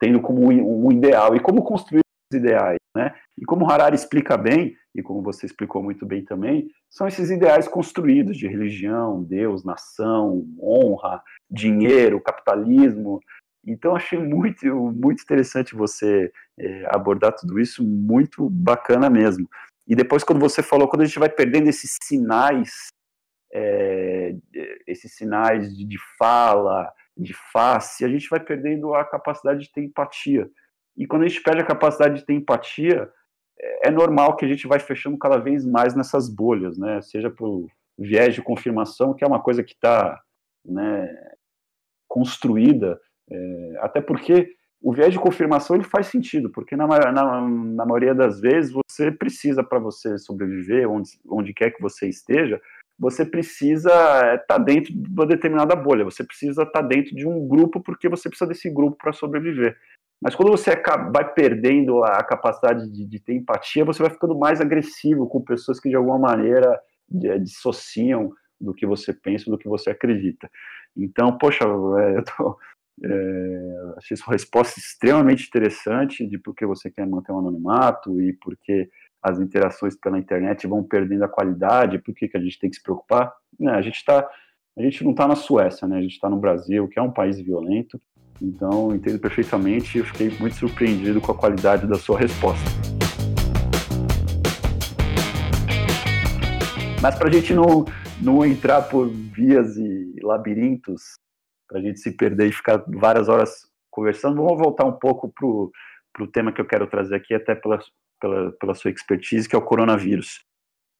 tendo 0.00 0.20
como 0.20 0.46
um 0.48 0.90
ideal. 0.90 1.36
E 1.36 1.40
como 1.40 1.62
construir 1.62 2.00
os 2.32 2.38
ideais, 2.38 2.78
né? 2.96 3.14
E 3.36 3.44
como 3.44 3.70
Harari 3.70 3.94
explica 3.94 4.36
bem, 4.36 4.74
e 4.94 5.02
como 5.02 5.22
você 5.22 5.46
explicou 5.46 5.82
muito 5.82 6.06
bem 6.06 6.24
também, 6.24 6.68
são 6.90 7.06
esses 7.06 7.30
ideais 7.30 7.68
construídos 7.68 8.36
de 8.36 8.48
religião, 8.48 9.22
Deus, 9.22 9.64
nação, 9.64 10.46
honra, 10.60 11.22
dinheiro, 11.50 12.20
capitalismo. 12.20 13.20
Então, 13.66 13.94
achei 13.94 14.18
muito, 14.18 14.66
muito 14.66 15.22
interessante 15.22 15.74
você 15.74 16.32
é, 16.58 16.86
abordar 16.94 17.34
tudo 17.34 17.58
isso, 17.58 17.84
muito 17.84 18.48
bacana 18.48 19.10
mesmo. 19.10 19.48
E 19.86 19.94
depois, 19.94 20.22
quando 20.22 20.40
você 20.40 20.62
falou, 20.62 20.88
quando 20.88 21.02
a 21.02 21.04
gente 21.04 21.18
vai 21.18 21.28
perdendo 21.28 21.68
esses 21.68 21.96
sinais, 22.02 22.88
é, 23.52 24.34
esses 24.86 25.14
sinais 25.14 25.74
de, 25.74 25.84
de 25.84 25.98
fala, 26.18 26.92
de 27.16 27.34
face, 27.52 28.04
a 28.04 28.08
gente 28.08 28.28
vai 28.28 28.40
perdendo 28.40 28.94
a 28.94 29.04
capacidade 29.04 29.60
de 29.60 29.72
ter 29.72 29.82
empatia. 29.82 30.48
E 30.96 31.06
quando 31.06 31.22
a 31.22 31.28
gente 31.28 31.42
perde 31.42 31.62
a 31.62 31.66
capacidade 31.66 32.16
de 32.16 32.26
ter 32.26 32.34
empatia, 32.34 33.10
é, 33.58 33.88
é 33.88 33.90
normal 33.90 34.36
que 34.36 34.44
a 34.44 34.48
gente 34.48 34.66
vai 34.66 34.78
fechando 34.78 35.18
cada 35.18 35.38
vez 35.38 35.64
mais 35.64 35.94
nessas 35.94 36.28
bolhas, 36.28 36.78
né? 36.78 37.00
Seja 37.00 37.30
por 37.30 37.66
viés 37.98 38.34
de 38.34 38.42
confirmação, 38.42 39.14
que 39.14 39.24
é 39.24 39.26
uma 39.26 39.42
coisa 39.42 39.64
que 39.64 39.72
está 39.72 40.20
né, 40.64 41.08
construída 42.06 43.00
é, 43.30 43.78
até 43.80 44.00
porque 44.00 44.54
o 44.80 44.92
viés 44.92 45.12
de 45.12 45.18
confirmação 45.18 45.74
ele 45.74 45.84
faz 45.84 46.06
sentido, 46.06 46.50
porque 46.50 46.76
na, 46.76 46.86
na, 46.86 47.48
na 47.48 47.86
maioria 47.86 48.14
das 48.14 48.40
vezes 48.40 48.72
você 48.72 49.10
precisa, 49.10 49.62
para 49.64 49.78
você 49.78 50.16
sobreviver, 50.18 50.88
onde, 50.88 51.10
onde 51.28 51.52
quer 51.52 51.70
que 51.72 51.82
você 51.82 52.08
esteja, 52.08 52.60
você 52.98 53.24
precisa 53.24 53.90
estar 53.90 54.38
tá 54.46 54.58
dentro 54.58 54.92
de 54.92 55.08
uma 55.08 55.26
determinada 55.26 55.74
bolha, 55.74 56.04
você 56.04 56.24
precisa 56.24 56.62
estar 56.62 56.82
tá 56.82 56.86
dentro 56.86 57.14
de 57.14 57.26
um 57.26 57.46
grupo, 57.46 57.80
porque 57.80 58.08
você 58.08 58.28
precisa 58.28 58.48
desse 58.48 58.70
grupo 58.70 58.96
para 58.96 59.12
sobreviver. 59.12 59.76
Mas 60.20 60.34
quando 60.34 60.50
você 60.50 60.70
vai 61.12 61.32
perdendo 61.32 62.02
a 62.02 62.22
capacidade 62.24 62.90
de, 62.90 63.06
de, 63.06 63.20
ter 63.20 63.34
empatia, 63.34 63.84
você 63.84 64.02
vai 64.02 64.10
ficando 64.10 64.36
mais 64.36 64.60
agressivo 64.60 65.28
com 65.28 65.40
pessoas 65.40 65.78
que 65.78 65.88
de 65.88 65.94
alguma 65.94 66.18
maneira 66.18 66.80
dissociam 67.40 68.32
do 68.60 68.74
que 68.74 68.84
você 68.84 69.12
pensa, 69.12 69.48
do 69.48 69.56
que 69.56 69.68
você 69.68 69.90
acredita. 69.90 70.50
Então, 70.96 71.38
poxa, 71.38 71.64
é, 71.64 72.18
eu 72.18 72.24
tô, 72.24 72.58
é, 73.04 73.92
achei 73.96 74.16
sua 74.16 74.32
resposta 74.32 74.78
extremamente 74.78 75.46
interessante 75.46 76.26
de 76.26 76.38
por 76.38 76.54
que 76.54 76.66
você 76.66 76.90
quer 76.90 77.06
manter 77.06 77.32
o 77.32 77.38
anonimato 77.38 78.20
e 78.20 78.32
por 78.32 78.56
que 78.56 78.88
as 79.22 79.38
interações 79.40 79.96
pela 79.96 80.18
internet 80.18 80.66
vão 80.66 80.82
perdendo 80.82 81.24
a 81.24 81.28
qualidade, 81.28 81.98
por 81.98 82.14
que, 82.14 82.28
que 82.28 82.36
a 82.36 82.40
gente 82.40 82.58
tem 82.58 82.70
que 82.70 82.76
se 82.76 82.82
preocupar. 82.82 83.32
Né, 83.58 83.72
a 83.72 83.82
gente 83.82 84.04
tá, 84.04 84.28
a 84.76 84.82
gente 84.82 85.02
não 85.02 85.10
está 85.10 85.26
na 85.26 85.34
Suécia, 85.34 85.88
né? 85.88 85.98
A 85.98 86.00
gente 86.00 86.12
está 86.12 86.30
no 86.30 86.38
Brasil, 86.38 86.88
que 86.88 86.98
é 86.98 87.02
um 87.02 87.10
país 87.10 87.40
violento. 87.40 88.00
Então, 88.40 88.94
entendo 88.94 89.18
perfeitamente 89.18 89.98
e 89.98 90.04
fiquei 90.04 90.30
muito 90.38 90.54
surpreendido 90.54 91.20
com 91.20 91.32
a 91.32 91.34
qualidade 91.34 91.86
da 91.88 91.96
sua 91.96 92.18
resposta. 92.18 92.64
Mas 97.02 97.16
para 97.16 97.28
a 97.28 97.32
gente 97.32 97.52
não, 97.52 97.84
não 98.20 98.44
entrar 98.44 98.82
por 98.82 99.08
vias 99.08 99.76
e 99.76 100.14
labirintos 100.22 101.18
para 101.68 101.78
a 101.78 101.82
gente 101.82 102.00
se 102.00 102.10
perder 102.16 102.48
e 102.48 102.52
ficar 102.52 102.82
várias 102.88 103.28
horas 103.28 103.68
conversando. 103.90 104.36
Vamos 104.36 104.58
voltar 104.58 104.84
um 104.84 104.98
pouco 104.98 105.32
para 105.32 106.24
o 106.24 106.26
tema 106.32 106.52
que 106.52 106.60
eu 106.60 106.66
quero 106.66 106.86
trazer 106.86 107.16
aqui, 107.16 107.34
até 107.34 107.54
pela, 107.54 107.78
pela, 108.20 108.52
pela 108.52 108.74
sua 108.74 108.90
expertise, 108.90 109.48
que 109.48 109.54
é 109.54 109.58
o 109.58 109.64
coronavírus. 109.64 110.44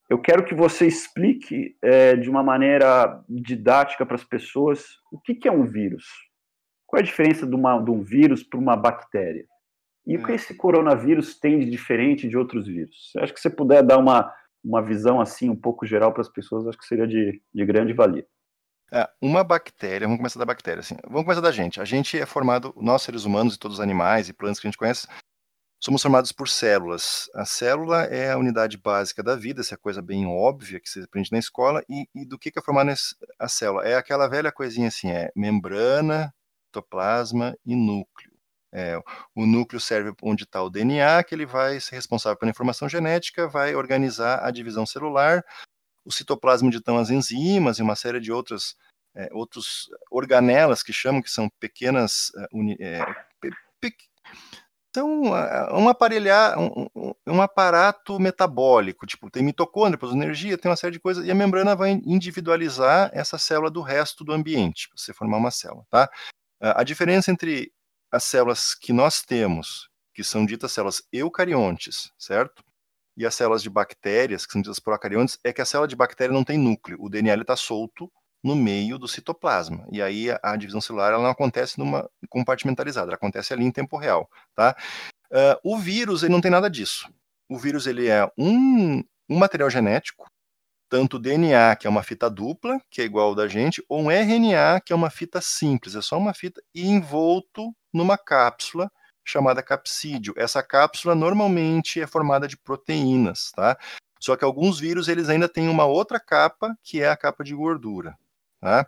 Eu 0.08 0.18
quero 0.18 0.44
que 0.44 0.54
você 0.54 0.86
explique 0.86 1.76
é, 1.82 2.16
de 2.16 2.30
uma 2.30 2.42
maneira 2.42 3.22
didática 3.28 4.06
para 4.06 4.14
as 4.14 4.24
pessoas 4.24 4.86
o 5.12 5.20
que, 5.20 5.34
que, 5.34 5.48
é 5.48 5.52
um 5.52 5.64
vírus. 5.64 6.06
Qual 6.86 6.98
é 6.98 7.02
a 7.02 7.06
diferença 7.06 7.46
de, 7.46 7.54
uma, 7.54 7.78
de 7.78 7.90
um 7.90 8.02
vírus 8.02 8.42
para 8.42 8.58
uma 8.58 8.74
bactéria? 8.74 9.44
E 10.06 10.16
o 10.16 10.24
que 10.24 10.32
hum. 10.32 10.34
esse 10.34 10.54
coronavírus 10.54 11.38
tem 11.38 11.58
de 11.58 11.68
diferente 11.68 12.26
de 12.26 12.38
outros 12.38 12.66
vírus? 12.66 13.12
Acho 13.18 13.34
que 13.34 13.40
você 13.40 13.50
puder 13.50 13.82
dar 13.82 13.98
uma, 13.98 14.32
uma 14.64 14.80
visão 14.80 15.20
assim 15.20 15.50
um 15.50 15.56
pouco 15.56 15.84
geral 15.84 16.12
para 16.12 16.22
as 16.22 16.28
pessoas, 16.30 16.66
acho 16.66 16.78
que 16.78 16.86
seria 16.86 17.06
de, 17.06 17.42
de 17.54 17.66
grande 17.66 17.92
valia. 17.92 18.26
É, 18.90 19.08
uma 19.20 19.44
bactéria, 19.44 20.06
vamos 20.06 20.18
começar 20.18 20.38
da 20.38 20.46
bactéria, 20.46 20.80
assim. 20.80 20.96
Vamos 21.04 21.24
começar 21.24 21.42
da 21.42 21.52
gente. 21.52 21.80
A 21.80 21.84
gente 21.84 22.18
é 22.18 22.24
formado, 22.24 22.74
nós 22.76 23.02
seres 23.02 23.24
humanos 23.24 23.54
e 23.54 23.58
todos 23.58 23.78
os 23.78 23.82
animais 23.82 24.28
e 24.28 24.32
plantas 24.32 24.58
que 24.58 24.66
a 24.66 24.70
gente 24.70 24.78
conhece, 24.78 25.06
somos 25.80 26.02
formados 26.02 26.32
por 26.32 26.48
células. 26.48 27.30
A 27.34 27.44
célula 27.44 28.04
é 28.04 28.32
a 28.32 28.38
unidade 28.38 28.78
básica 28.78 29.22
da 29.22 29.36
vida, 29.36 29.60
essa 29.60 29.74
é 29.74 29.78
coisa 29.78 30.00
bem 30.00 30.26
óbvia 30.26 30.80
que 30.80 30.88
você 30.88 31.00
aprende 31.00 31.30
na 31.32 31.38
escola. 31.38 31.82
E, 31.88 32.08
e 32.14 32.24
do 32.24 32.38
que, 32.38 32.50
que 32.50 32.58
é 32.58 32.62
formada 32.62 32.94
a 33.38 33.48
célula? 33.48 33.84
É 33.86 33.94
aquela 33.94 34.26
velha 34.28 34.50
coisinha 34.50 34.88
assim, 34.88 35.10
é 35.10 35.30
membrana, 35.36 36.32
citoplasma 36.66 37.56
e 37.66 37.76
núcleo. 37.76 38.32
É, 38.72 38.98
o 39.34 39.46
núcleo 39.46 39.80
serve 39.80 40.12
onde 40.22 40.44
está 40.44 40.62
o 40.62 40.68
DNA, 40.70 41.24
que 41.24 41.34
ele 41.34 41.46
vai 41.46 41.80
ser 41.80 41.94
responsável 41.94 42.38
pela 42.38 42.50
informação 42.50 42.88
genética, 42.88 43.48
vai 43.48 43.74
organizar 43.74 44.44
a 44.44 44.50
divisão 44.50 44.84
celular, 44.84 45.42
o 46.08 46.12
citoplasma 46.12 46.70
de 46.70 46.80
as 46.86 47.10
enzimas 47.10 47.78
e 47.78 47.82
uma 47.82 47.94
série 47.94 48.18
de 48.18 48.32
outras 48.32 48.74
é, 49.14 49.28
outros 49.32 49.90
organelas 50.10 50.82
que 50.82 50.92
chamam 50.92 51.20
que 51.20 51.30
são 51.30 51.50
pequenas 51.60 52.32
é, 52.80 53.04
pe, 53.40 53.50
pe, 53.78 53.94
são 54.94 55.22
um 55.72 55.88
aparelhar 55.88 56.58
um, 56.58 56.88
um, 57.26 57.42
aparato 57.42 58.18
metabólico 58.18 59.06
tipo 59.06 59.30
tem 59.30 59.42
mitocôndria 59.42 59.98
produz 59.98 60.16
energia 60.16 60.56
tem 60.56 60.70
uma 60.70 60.76
série 60.76 60.94
de 60.94 61.00
coisas 61.00 61.26
e 61.26 61.30
a 61.30 61.34
membrana 61.34 61.76
vai 61.76 62.00
individualizar 62.04 63.10
essa 63.12 63.36
célula 63.36 63.70
do 63.70 63.82
resto 63.82 64.24
do 64.24 64.32
ambiente 64.32 64.88
para 64.88 64.96
você 64.96 65.12
formar 65.12 65.36
uma 65.36 65.50
célula 65.50 65.84
tá? 65.90 66.10
A 66.60 66.82
diferença 66.82 67.30
entre 67.30 67.70
as 68.10 68.24
células 68.24 68.74
que 68.74 68.92
nós 68.92 69.20
temos 69.20 69.90
que 70.14 70.24
são 70.24 70.46
ditas 70.46 70.72
células 70.72 71.02
eucariontes 71.12 72.10
certo 72.18 72.64
e 73.18 73.26
as 73.26 73.34
células 73.34 73.64
de 73.64 73.68
bactérias, 73.68 74.46
que 74.46 74.52
são 74.52 74.62
ditas 74.62 74.78
procariontes, 74.78 75.38
é 75.42 75.52
que 75.52 75.60
a 75.60 75.64
célula 75.64 75.88
de 75.88 75.96
bactéria 75.96 76.32
não 76.32 76.44
tem 76.44 76.56
núcleo. 76.56 76.96
O 77.00 77.10
DNA 77.10 77.34
está 77.34 77.56
solto 77.56 78.10
no 78.44 78.54
meio 78.54 78.96
do 78.96 79.08
citoplasma. 79.08 79.84
E 79.90 80.00
aí 80.00 80.30
a, 80.30 80.38
a, 80.40 80.56
divisão 80.56 80.80
celular 80.80 81.12
ela 81.12 81.22
não 81.24 81.30
acontece 81.30 81.80
numa 81.80 82.08
compartimentalizada, 82.28 83.08
ela 83.08 83.16
acontece 83.16 83.52
ali 83.52 83.64
em 83.64 83.72
tempo 83.72 83.96
real. 83.96 84.30
Tá? 84.54 84.76
Uh, 85.32 85.74
o 85.74 85.76
vírus 85.76 86.22
ele 86.22 86.32
não 86.32 86.40
tem 86.40 86.50
nada 86.50 86.70
disso. 86.70 87.12
O 87.48 87.58
vírus 87.58 87.88
ele 87.88 88.06
é 88.06 88.24
um, 88.38 89.02
um 89.28 89.36
material 89.36 89.68
genético, 89.68 90.30
tanto 90.88 91.18
DNA, 91.18 91.74
que 91.74 91.88
é 91.88 91.90
uma 91.90 92.04
fita 92.04 92.30
dupla, 92.30 92.80
que 92.88 93.02
é 93.02 93.04
igual 93.04 93.30
ao 93.30 93.34
da 93.34 93.48
gente, 93.48 93.84
ou 93.88 94.02
um 94.02 94.10
RNA, 94.12 94.80
que 94.80 94.92
é 94.92 94.96
uma 94.96 95.10
fita 95.10 95.40
simples, 95.40 95.96
é 95.96 96.00
só 96.00 96.16
uma 96.16 96.32
fita, 96.32 96.62
e 96.72 96.86
envolto 96.86 97.74
numa 97.92 98.16
cápsula 98.16 98.88
chamada 99.28 99.62
capsídeo. 99.62 100.34
Essa 100.36 100.62
cápsula 100.62 101.14
normalmente 101.14 102.00
é 102.00 102.06
formada 102.06 102.48
de 102.48 102.56
proteínas, 102.56 103.52
tá? 103.52 103.76
Só 104.20 104.36
que 104.36 104.44
alguns 104.44 104.80
vírus 104.80 105.08
eles 105.08 105.28
ainda 105.28 105.48
têm 105.48 105.68
uma 105.68 105.84
outra 105.84 106.18
capa, 106.18 106.76
que 106.82 107.02
é 107.02 107.08
a 107.08 107.16
capa 107.16 107.44
de 107.44 107.54
gordura. 107.54 108.16
Tá? 108.60 108.84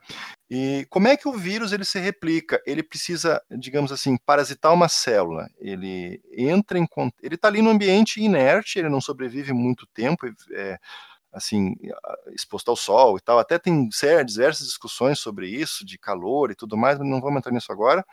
E 0.50 0.84
como 0.90 1.06
é 1.06 1.16
que 1.16 1.28
o 1.28 1.38
vírus 1.38 1.72
ele 1.72 1.84
se 1.84 2.00
replica? 2.00 2.60
Ele 2.66 2.82
precisa, 2.82 3.40
digamos 3.48 3.92
assim, 3.92 4.16
parasitar 4.16 4.74
uma 4.74 4.88
célula. 4.88 5.48
Ele 5.58 6.20
entra 6.36 6.76
em, 6.76 6.88
ele 7.22 7.36
está 7.36 7.46
ali 7.46 7.62
no 7.62 7.70
ambiente 7.70 8.20
inerte, 8.20 8.80
ele 8.80 8.88
não 8.88 9.00
sobrevive 9.00 9.52
muito 9.52 9.86
tempo, 9.94 10.26
é, 10.52 10.76
assim, 11.32 11.76
exposto 12.34 12.68
ao 12.68 12.76
sol 12.76 13.16
e 13.16 13.20
tal. 13.20 13.38
Até 13.38 13.60
tem 13.60 13.88
diversas 14.26 14.66
discussões 14.66 15.20
sobre 15.20 15.48
isso, 15.48 15.86
de 15.86 15.96
calor 15.96 16.50
e 16.50 16.56
tudo 16.56 16.76
mais, 16.76 16.98
mas 16.98 17.06
não 17.06 17.20
vamos 17.20 17.38
entrar 17.38 17.52
nisso 17.52 17.70
agora. 17.70 18.04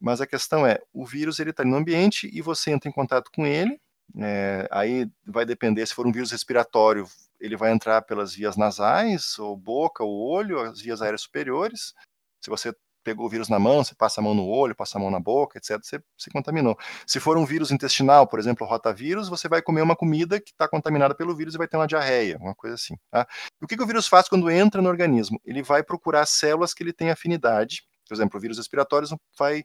Mas 0.00 0.20
a 0.20 0.26
questão 0.26 0.66
é, 0.66 0.78
o 0.92 1.04
vírus 1.04 1.38
ele 1.38 1.50
está 1.50 1.64
no 1.64 1.76
ambiente 1.76 2.30
e 2.32 2.40
você 2.40 2.70
entra 2.70 2.88
em 2.88 2.92
contato 2.92 3.30
com 3.34 3.46
ele. 3.46 3.78
É, 4.18 4.66
aí 4.70 5.08
vai 5.24 5.44
depender 5.44 5.86
se 5.86 5.94
for 5.94 6.06
um 6.06 6.12
vírus 6.12 6.32
respiratório, 6.32 7.06
ele 7.38 7.56
vai 7.56 7.70
entrar 7.72 8.02
pelas 8.02 8.34
vias 8.34 8.56
nasais, 8.56 9.38
ou 9.38 9.56
boca, 9.56 10.02
ou 10.02 10.28
olho, 10.28 10.60
as 10.60 10.80
vias 10.80 11.00
aéreas 11.00 11.22
superiores. 11.22 11.94
Se 12.40 12.50
você 12.50 12.74
pegou 13.02 13.26
o 13.26 13.28
vírus 13.28 13.48
na 13.48 13.58
mão, 13.58 13.82
você 13.82 13.94
passa 13.94 14.20
a 14.20 14.24
mão 14.24 14.34
no 14.34 14.46
olho, 14.46 14.74
passa 14.74 14.98
a 14.98 15.00
mão 15.00 15.10
na 15.10 15.18
boca, 15.18 15.58
etc., 15.58 15.80
você 15.82 16.02
se 16.18 16.30
contaminou. 16.30 16.76
Se 17.06 17.18
for 17.18 17.36
um 17.36 17.44
vírus 17.44 17.70
intestinal, 17.70 18.26
por 18.26 18.38
exemplo, 18.38 18.66
rotavírus, 18.66 19.28
você 19.28 19.48
vai 19.48 19.62
comer 19.62 19.82
uma 19.82 19.96
comida 19.96 20.40
que 20.40 20.50
está 20.50 20.68
contaminada 20.68 21.14
pelo 21.14 21.34
vírus 21.34 21.54
e 21.54 21.58
vai 21.58 21.68
ter 21.68 21.76
uma 21.76 21.86
diarreia, 21.86 22.36
uma 22.38 22.54
coisa 22.54 22.74
assim. 22.74 22.96
Tá? 23.10 23.26
o 23.60 23.66
que, 23.66 23.76
que 23.76 23.82
o 23.82 23.86
vírus 23.86 24.06
faz 24.06 24.28
quando 24.28 24.50
entra 24.50 24.82
no 24.82 24.88
organismo? 24.88 25.40
Ele 25.44 25.62
vai 25.62 25.82
procurar 25.82 26.26
células 26.26 26.74
que 26.74 26.82
ele 26.82 26.92
tem 26.92 27.10
afinidade. 27.10 27.82
Por 28.10 28.16
exemplo, 28.16 28.38
o 28.38 28.40
vírus 28.40 28.58
respiratório 28.58 29.08
vai 29.38 29.64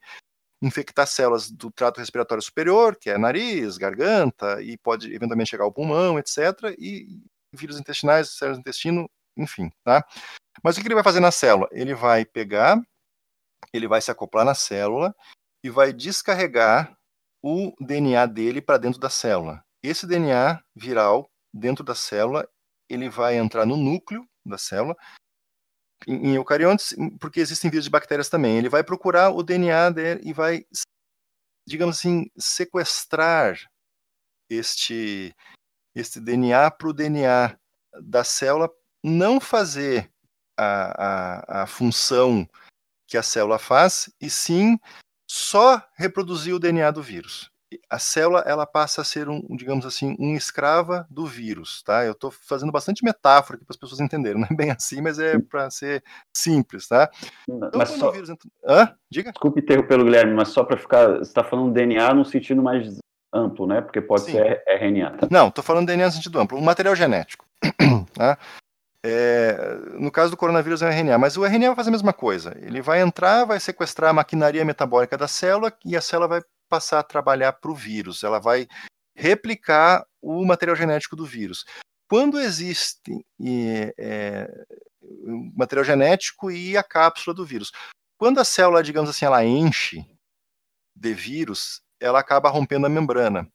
infectar 0.61 1.07
células 1.07 1.49
do 1.49 1.71
trato 1.71 1.99
respiratório 1.99 2.43
superior, 2.43 2.95
que 2.95 3.09
é 3.09 3.17
nariz, 3.17 3.75
garganta, 3.75 4.61
e 4.61 4.77
pode 4.77 5.11
eventualmente 5.11 5.49
chegar 5.49 5.63
ao 5.63 5.73
pulmão, 5.73 6.19
etc. 6.19 6.75
E 6.77 7.19
vírus 7.51 7.79
intestinais, 7.79 8.37
células 8.37 8.59
do 8.59 8.61
intestino, 8.61 9.09
enfim, 9.35 9.71
tá? 9.83 10.05
Mas 10.63 10.77
o 10.77 10.81
que 10.81 10.87
ele 10.87 10.93
vai 10.93 11.03
fazer 11.03 11.19
na 11.19 11.31
célula? 11.31 11.67
Ele 11.71 11.95
vai 11.95 12.23
pegar, 12.23 12.79
ele 13.73 13.87
vai 13.87 13.99
se 13.99 14.11
acoplar 14.11 14.45
na 14.45 14.53
célula 14.53 15.15
e 15.63 15.69
vai 15.71 15.91
descarregar 15.91 16.95
o 17.43 17.73
DNA 17.79 18.27
dele 18.27 18.61
para 18.61 18.77
dentro 18.77 18.99
da 18.99 19.09
célula. 19.09 19.63
Esse 19.81 20.05
DNA 20.05 20.61
viral 20.75 21.27
dentro 21.51 21.83
da 21.83 21.95
célula, 21.95 22.47
ele 22.87 23.09
vai 23.09 23.37
entrar 23.37 23.65
no 23.65 23.75
núcleo 23.75 24.23
da 24.45 24.57
célula 24.59 24.95
em, 26.07 26.29
em 26.29 26.35
eucariontes, 26.35 26.95
porque 27.19 27.39
existem 27.39 27.69
vírus 27.69 27.85
de 27.85 27.91
bactérias 27.91 28.29
também. 28.29 28.57
Ele 28.57 28.69
vai 28.69 28.83
procurar 28.83 29.29
o 29.31 29.43
DNA 29.43 29.89
dele 29.89 30.21
e 30.23 30.33
vai, 30.33 30.65
digamos 31.67 31.97
assim, 31.97 32.29
sequestrar 32.37 33.57
este 34.49 35.35
este 35.95 36.19
DNA 36.19 36.69
para 36.71 36.89
o 36.89 36.93
DNA 36.93 37.57
da 38.01 38.23
célula 38.23 38.69
não 39.01 39.39
fazer 39.39 40.11
a, 40.57 41.61
a, 41.61 41.63
a 41.63 41.67
função 41.67 42.47
que 43.07 43.17
a 43.17 43.23
célula 43.23 43.59
faz, 43.59 44.09
e 44.19 44.29
sim 44.29 44.79
só 45.29 45.81
reproduzir 45.95 46.53
o 46.53 46.59
DNA 46.59 46.91
do 46.91 47.01
vírus. 47.01 47.51
A 47.89 47.97
célula 47.97 48.43
ela 48.45 48.65
passa 48.65 49.01
a 49.01 49.03
ser 49.03 49.27
um, 49.27 49.41
digamos 49.51 49.85
assim, 49.85 50.15
um 50.19 50.35
escrava 50.35 51.07
do 51.09 51.25
vírus, 51.25 51.81
tá? 51.83 52.05
Eu 52.05 52.11
estou 52.11 52.31
fazendo 52.31 52.71
bastante 52.71 53.03
metáfora 53.03 53.57
aqui 53.57 53.65
para 53.65 53.73
as 53.73 53.79
pessoas 53.79 53.99
entenderem, 53.99 54.39
não 54.41 54.47
é 54.49 54.55
bem 54.55 54.71
assim, 54.71 55.01
mas 55.01 55.19
é 55.19 55.39
para 55.39 55.69
ser 55.69 56.03
simples, 56.35 56.87
tá? 56.87 57.09
Então, 57.49 57.71
mas 57.75 57.89
só... 57.89 58.09
o 58.09 58.11
vírus 58.11 58.29
entra... 58.29 58.49
Hã? 58.65 58.95
Diga. 59.09 59.31
Desculpe 59.31 59.59
interromper, 59.59 60.03
Guilherme, 60.03 60.33
mas 60.33 60.49
só 60.49 60.63
para 60.63 60.77
ficar, 60.77 61.07
você 61.07 61.21
está 61.21 61.43
falando 61.43 61.73
DNA 61.73 62.13
no 62.13 62.23
sentido 62.23 62.61
mais 62.61 62.99
amplo, 63.33 63.67
né? 63.67 63.81
Porque 63.81 63.99
pode 63.99 64.23
Sim. 64.23 64.33
ser 64.33 64.63
RNA. 64.67 65.17
Tá? 65.17 65.27
Não, 65.29 65.49
estou 65.49 65.63
falando 65.63 65.87
DNA 65.87 66.05
no 66.05 66.11
sentido 66.11 66.39
amplo. 66.39 66.57
O 66.57 66.63
material 66.63 66.95
genético. 66.95 67.45
tá? 68.13 68.37
É, 69.07 69.77
no 69.99 70.09
caso 70.09 70.31
do 70.31 70.37
coronavírus 70.37 70.81
é 70.81 70.87
o 70.87 70.89
RNA, 70.89 71.17
mas 71.19 71.37
o 71.37 71.45
RNA 71.45 71.67
vai 71.67 71.75
fazer 71.75 71.89
a 71.89 71.91
mesma 71.91 72.11
coisa. 72.13 72.57
Ele 72.59 72.81
vai 72.81 73.01
entrar, 73.01 73.45
vai 73.45 73.59
sequestrar 73.59 74.09
a 74.09 74.13
maquinaria 74.13 74.65
metabólica 74.65 75.15
da 75.15 75.27
célula 75.27 75.71
e 75.85 75.95
a 75.95 76.01
célula 76.01 76.27
vai 76.27 76.41
passar 76.69 76.99
a 76.99 77.03
trabalhar 77.03 77.53
para 77.53 77.71
o 77.71 77.75
vírus. 77.75 78.23
Ela 78.23 78.39
vai 78.39 78.67
replicar 79.15 80.05
o 80.21 80.45
material 80.45 80.75
genético 80.75 81.15
do 81.15 81.25
vírus. 81.25 81.65
Quando 82.09 82.39
existe 82.39 83.25
é, 83.97 84.47
o 85.01 85.51
material 85.55 85.85
genético 85.85 86.51
e 86.51 86.77
a 86.77 86.83
cápsula 86.83 87.33
do 87.33 87.45
vírus, 87.45 87.71
quando 88.17 88.39
a 88.39 88.45
célula, 88.45 88.83
digamos 88.83 89.09
assim, 89.09 89.25
ela 89.25 89.43
enche 89.43 90.05
de 90.95 91.13
vírus, 91.13 91.81
ela 91.99 92.19
acaba 92.19 92.49
rompendo 92.49 92.85
a 92.85 92.89
membrana. 92.89 93.49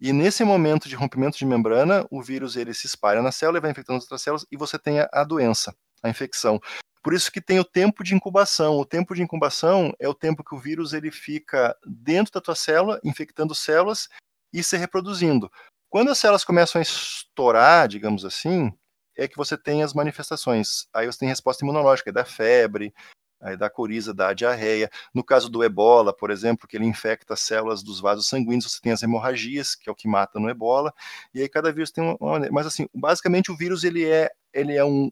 E 0.00 0.12
nesse 0.12 0.44
momento 0.44 0.88
de 0.88 0.94
rompimento 0.94 1.36
de 1.36 1.44
membrana, 1.44 2.06
o 2.10 2.22
vírus 2.22 2.56
ele 2.56 2.72
se 2.72 2.86
espalha 2.86 3.20
na 3.20 3.32
célula 3.32 3.58
e 3.58 3.60
vai 3.60 3.70
infectando 3.70 3.98
as 3.98 4.04
outras 4.04 4.22
células 4.22 4.46
e 4.50 4.56
você 4.56 4.78
tem 4.78 5.00
a, 5.00 5.08
a 5.12 5.24
doença, 5.24 5.74
a 6.02 6.08
infecção. 6.08 6.60
Por 7.08 7.14
isso 7.14 7.32
que 7.32 7.40
tem 7.40 7.58
o 7.58 7.64
tempo 7.64 8.04
de 8.04 8.14
incubação. 8.14 8.78
O 8.78 8.84
tempo 8.84 9.14
de 9.14 9.22
incubação 9.22 9.94
é 9.98 10.06
o 10.06 10.12
tempo 10.12 10.44
que 10.44 10.54
o 10.54 10.58
vírus 10.58 10.92
ele 10.92 11.10
fica 11.10 11.74
dentro 11.86 12.34
da 12.34 12.38
tua 12.38 12.54
célula, 12.54 13.00
infectando 13.02 13.54
células 13.54 14.10
e 14.52 14.62
se 14.62 14.76
reproduzindo. 14.76 15.50
Quando 15.88 16.10
as 16.10 16.18
células 16.18 16.44
começam 16.44 16.78
a 16.78 16.82
estourar, 16.82 17.88
digamos 17.88 18.26
assim, 18.26 18.70
é 19.16 19.26
que 19.26 19.38
você 19.38 19.56
tem 19.56 19.82
as 19.82 19.94
manifestações. 19.94 20.86
Aí 20.92 21.06
você 21.06 21.20
tem 21.20 21.30
resposta 21.30 21.64
imunológica, 21.64 22.10
é 22.10 22.12
da 22.12 22.26
febre, 22.26 22.92
aí 23.40 23.56
da 23.56 23.70
coriza, 23.70 24.12
da 24.12 24.34
diarreia. 24.34 24.90
No 25.14 25.24
caso 25.24 25.48
do 25.48 25.64
ebola, 25.64 26.14
por 26.14 26.30
exemplo, 26.30 26.68
que 26.68 26.76
ele 26.76 26.84
infecta 26.84 27.32
as 27.32 27.40
células 27.40 27.82
dos 27.82 28.00
vasos 28.00 28.28
sanguíneos, 28.28 28.70
você 28.70 28.82
tem 28.82 28.92
as 28.92 29.02
hemorragias, 29.02 29.74
que 29.74 29.88
é 29.88 29.92
o 29.92 29.96
que 29.96 30.06
mata 30.06 30.38
no 30.38 30.50
ebola, 30.50 30.92
e 31.32 31.40
aí 31.40 31.48
cada 31.48 31.72
vírus 31.72 31.90
tem 31.90 32.04
uma, 32.20 32.38
mas 32.52 32.66
assim, 32.66 32.86
basicamente 32.94 33.50
o 33.50 33.56
vírus 33.56 33.82
ele 33.82 34.04
é, 34.04 34.30
ele 34.52 34.76
é 34.76 34.84
um 34.84 35.10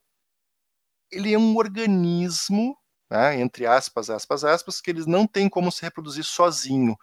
ele 1.11 1.33
é 1.33 1.38
um 1.38 1.57
organismo, 1.57 2.77
né, 3.11 3.40
entre 3.40 3.66
aspas, 3.66 4.11
aspas, 4.11 4.45
aspas, 4.45 4.81
que 4.81 4.90
eles 4.90 5.07
não 5.07 5.27
tem 5.27 5.49
como 5.49 5.71
se 5.73 5.83
reproduzir 5.83 6.25
sozinho. 6.25 6.97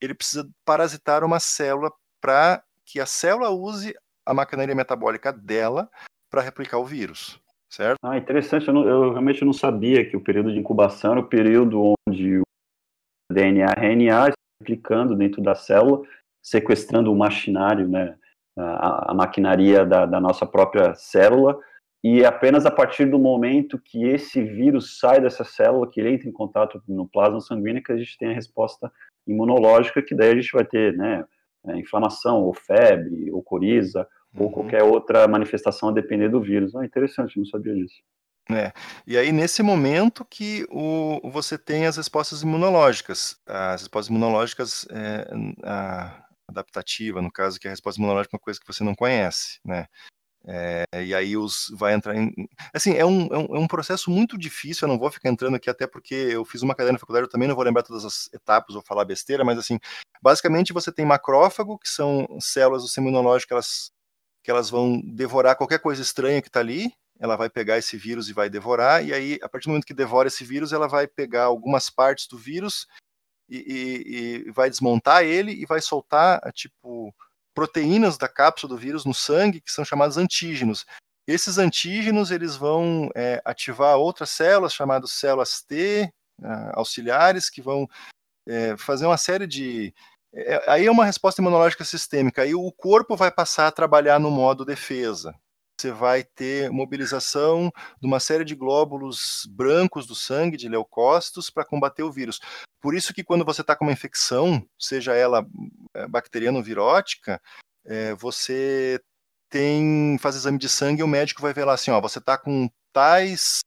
Ele 0.00 0.14
precisa 0.14 0.48
parasitar 0.64 1.24
uma 1.24 1.40
célula 1.40 1.92
para 2.20 2.62
que 2.84 3.00
a 3.00 3.06
célula 3.06 3.50
use 3.50 3.94
a 4.24 4.34
maquinaria 4.34 4.74
metabólica 4.74 5.32
dela 5.32 5.90
para 6.30 6.42
replicar 6.42 6.78
o 6.78 6.86
vírus 6.86 7.40
certo? 7.70 7.96
Ah, 8.02 8.18
interessante. 8.18 8.68
Eu, 8.68 8.74
não, 8.74 8.86
eu, 8.86 9.10
realmente 9.12 9.44
não 9.44 9.52
sabia 9.52 10.04
que 10.08 10.16
o 10.16 10.20
período 10.20 10.52
de 10.52 10.58
incubação 10.58 11.12
era 11.12 11.20
o 11.20 11.28
período 11.28 11.94
onde 12.08 12.38
o 12.38 12.42
DNA 13.32 13.72
RNA 13.78 14.28
está 14.28 14.34
replicando 14.60 15.16
dentro 15.16 15.40
da 15.40 15.54
célula, 15.54 16.02
sequestrando 16.42 17.12
o 17.12 17.16
machinário, 17.16 17.88
né, 17.88 18.16
a, 18.58 19.12
a 19.12 19.14
maquinaria 19.14 19.86
da, 19.86 20.04
da, 20.04 20.20
nossa 20.20 20.44
própria 20.44 20.94
célula, 20.94 21.58
e 22.02 22.22
é 22.22 22.26
apenas 22.26 22.64
a 22.64 22.70
partir 22.70 23.04
do 23.06 23.18
momento 23.18 23.78
que 23.78 24.04
esse 24.04 24.42
vírus 24.42 24.98
sai 24.98 25.20
dessa 25.20 25.44
célula, 25.44 25.90
que 25.90 26.00
ele 26.00 26.14
entra 26.14 26.28
em 26.28 26.32
contato 26.32 26.82
no 26.88 27.06
plasma 27.06 27.40
sanguíneo, 27.40 27.82
que 27.82 27.92
a 27.92 27.96
gente 27.96 28.16
tem 28.16 28.30
a 28.30 28.34
resposta 28.34 28.90
imunológica, 29.26 30.02
que 30.02 30.14
daí 30.14 30.30
a 30.30 30.34
gente 30.34 30.52
vai 30.52 30.64
ter, 30.64 30.96
né, 30.96 31.24
é, 31.66 31.76
inflamação, 31.76 32.42
ou 32.42 32.54
febre, 32.54 33.30
ou 33.30 33.42
coriza, 33.42 34.08
ou 34.34 34.46
uhum. 34.46 34.52
qualquer 34.52 34.82
outra 34.82 35.28
manifestação 35.28 35.90
a 35.90 35.92
depender 35.92 36.30
do 36.30 36.40
vírus. 36.40 36.74
Ah, 36.74 36.84
interessante, 36.84 37.36
não 37.36 37.44
sabia 37.44 37.74
disso. 37.74 38.00
É. 38.50 38.72
E 39.06 39.16
aí, 39.16 39.30
nesse 39.30 39.62
momento 39.62 40.24
que 40.24 40.66
o, 40.70 41.20
você 41.30 41.58
tem 41.58 41.86
as 41.86 41.96
respostas 41.96 42.42
imunológicas. 42.42 43.38
As 43.46 43.82
respostas 43.82 44.08
imunológicas 44.08 44.88
é, 44.90 45.28
adaptativa, 46.48 47.22
no 47.22 47.30
caso, 47.30 47.60
que 47.60 47.68
a 47.68 47.70
resposta 47.70 48.00
imunológica 48.00 48.34
é 48.34 48.38
uma 48.38 48.42
coisa 48.42 48.58
que 48.58 48.66
você 48.66 48.82
não 48.82 48.94
conhece, 48.94 49.60
né? 49.64 49.86
É, 50.46 50.84
e 51.04 51.14
aí 51.14 51.36
os 51.36 51.66
vai 51.76 51.92
entrar 51.92 52.16
em. 52.16 52.32
Assim, 52.72 52.94
é 52.94 53.04
um, 53.04 53.26
é, 53.26 53.38
um, 53.38 53.56
é 53.56 53.58
um 53.58 53.66
processo 53.66 54.10
muito 54.10 54.38
difícil, 54.38 54.86
eu 54.86 54.92
não 54.92 54.98
vou 54.98 55.10
ficar 55.10 55.28
entrando 55.28 55.56
aqui, 55.56 55.68
até 55.68 55.86
porque 55.86 56.14
eu 56.14 56.44
fiz 56.44 56.62
uma 56.62 56.74
cadeira 56.74 56.92
na 56.92 56.98
faculdade, 56.98 57.26
eu 57.26 57.30
também 57.30 57.46
não 57.46 57.54
vou 57.54 57.64
lembrar 57.64 57.82
todas 57.82 58.04
as 58.04 58.30
etapas, 58.32 58.74
vou 58.74 58.82
falar 58.82 59.04
besteira, 59.04 59.44
mas 59.44 59.58
assim, 59.58 59.78
basicamente 60.22 60.72
você 60.72 60.90
tem 60.90 61.04
macrófago, 61.04 61.78
que 61.78 61.88
são 61.88 62.26
células 62.40 62.82
do 62.82 62.86
sistema 62.88 63.08
imunológico, 63.08 63.52
elas 63.52 63.92
que 64.42 64.50
elas 64.50 64.70
vão 64.70 64.98
devorar 65.02 65.56
qualquer 65.56 65.80
coisa 65.80 66.00
estranha 66.00 66.40
que 66.40 66.48
está 66.48 66.60
ali, 66.60 66.90
ela 67.18 67.36
vai 67.36 67.50
pegar 67.50 67.76
esse 67.76 67.98
vírus 67.98 68.30
e 68.30 68.32
vai 68.32 68.48
devorar, 68.48 69.04
e 69.04 69.12
aí, 69.12 69.38
a 69.42 69.48
partir 69.48 69.66
do 69.66 69.72
momento 69.72 69.84
que 69.84 69.92
devora 69.92 70.28
esse 70.28 70.42
vírus, 70.42 70.72
ela 70.72 70.88
vai 70.88 71.06
pegar 71.06 71.44
algumas 71.44 71.90
partes 71.90 72.26
do 72.26 72.38
vírus 72.38 72.86
e, 73.46 73.58
e, 73.58 74.48
e 74.48 74.50
vai 74.52 74.70
desmontar 74.70 75.22
ele 75.22 75.52
e 75.52 75.66
vai 75.66 75.82
soltar, 75.82 76.40
tipo, 76.52 77.14
proteínas 77.54 78.16
da 78.16 78.28
cápsula 78.28 78.74
do 78.74 78.80
vírus 78.80 79.04
no 79.04 79.14
sangue, 79.14 79.60
que 79.60 79.72
são 79.72 79.84
chamados 79.84 80.16
antígenos. 80.16 80.86
Esses 81.26 81.58
antígenos, 81.58 82.30
eles 82.30 82.56
vão 82.56 83.10
é, 83.14 83.40
ativar 83.44 83.96
outras 83.96 84.30
células, 84.30 84.74
chamadas 84.74 85.12
células 85.12 85.62
T, 85.62 86.12
uh, 86.40 86.72
auxiliares, 86.72 87.48
que 87.48 87.62
vão 87.62 87.88
é, 88.48 88.76
fazer 88.76 89.06
uma 89.06 89.16
série 89.16 89.46
de 89.46 89.94
é, 90.32 90.70
aí 90.70 90.86
é 90.86 90.90
uma 90.90 91.04
resposta 91.04 91.40
imunológica 91.40 91.84
sistêmica. 91.84 92.42
Aí 92.42 92.54
o 92.54 92.70
corpo 92.72 93.16
vai 93.16 93.30
passar 93.30 93.66
a 93.66 93.72
trabalhar 93.72 94.18
no 94.18 94.30
modo 94.30 94.64
defesa. 94.64 95.34
Você 95.80 95.90
vai 95.90 96.22
ter 96.22 96.70
mobilização 96.70 97.72
de 97.98 98.06
uma 98.06 98.20
série 98.20 98.44
de 98.44 98.54
glóbulos 98.54 99.48
brancos 99.50 100.06
do 100.06 100.14
sangue, 100.14 100.58
de 100.58 100.68
leucócitos, 100.68 101.48
para 101.48 101.64
combater 101.64 102.02
o 102.02 102.12
vírus. 102.12 102.38
Por 102.82 102.94
isso 102.94 103.14
que 103.14 103.24
quando 103.24 103.46
você 103.46 103.62
está 103.62 103.74
com 103.74 103.86
uma 103.86 103.92
infecção, 103.92 104.62
seja 104.78 105.14
ela 105.14 105.46
é, 105.94 106.06
bacteriana 106.06 106.58
ou 106.58 106.64
virótica, 106.64 107.40
é, 107.86 108.12
você 108.14 109.00
tem 109.48 110.18
faz 110.18 110.36
exame 110.36 110.58
de 110.58 110.68
sangue 110.68 111.00
e 111.00 111.04
o 111.04 111.08
médico 111.08 111.40
vai 111.40 111.54
ver 111.54 111.64
lá 111.64 111.72
assim, 111.72 111.90
ó, 111.90 111.98
você 111.98 112.18
está 112.18 112.36
com 112.36 112.68
tais 112.92 113.60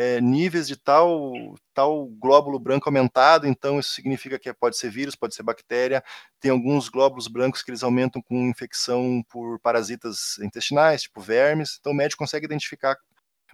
é, 0.00 0.18
níveis 0.18 0.66
de 0.66 0.76
tal, 0.76 1.30
tal 1.74 2.06
glóbulo 2.06 2.58
branco 2.58 2.88
aumentado, 2.88 3.46
então 3.46 3.78
isso 3.78 3.92
significa 3.92 4.38
que 4.38 4.50
pode 4.54 4.78
ser 4.78 4.88
vírus, 4.90 5.14
pode 5.14 5.34
ser 5.34 5.42
bactéria. 5.42 6.02
Tem 6.40 6.50
alguns 6.50 6.88
glóbulos 6.88 7.28
brancos 7.28 7.62
que 7.62 7.70
eles 7.70 7.82
aumentam 7.82 8.22
com 8.22 8.48
infecção 8.48 9.22
por 9.28 9.60
parasitas 9.60 10.38
intestinais, 10.38 11.02
tipo 11.02 11.20
vermes, 11.20 11.76
então 11.78 11.92
o 11.92 11.94
médico 11.94 12.20
consegue 12.20 12.46
identificar. 12.46 12.96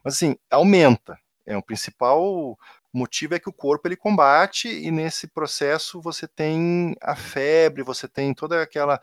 Mas 0.04 0.14
assim, 0.14 0.36
aumenta. 0.48 1.18
É 1.44 1.56
o 1.56 1.62
principal 1.62 2.56
motivo 2.92 3.34
é 3.34 3.40
que 3.40 3.48
o 3.48 3.52
corpo 3.52 3.88
ele 3.88 3.96
combate 3.96 4.68
e 4.68 4.90
nesse 4.92 5.26
processo 5.26 6.00
você 6.00 6.28
tem 6.28 6.94
a 7.02 7.16
febre, 7.16 7.82
você 7.82 8.06
tem 8.06 8.32
toda 8.32 8.62
aquela 8.62 9.00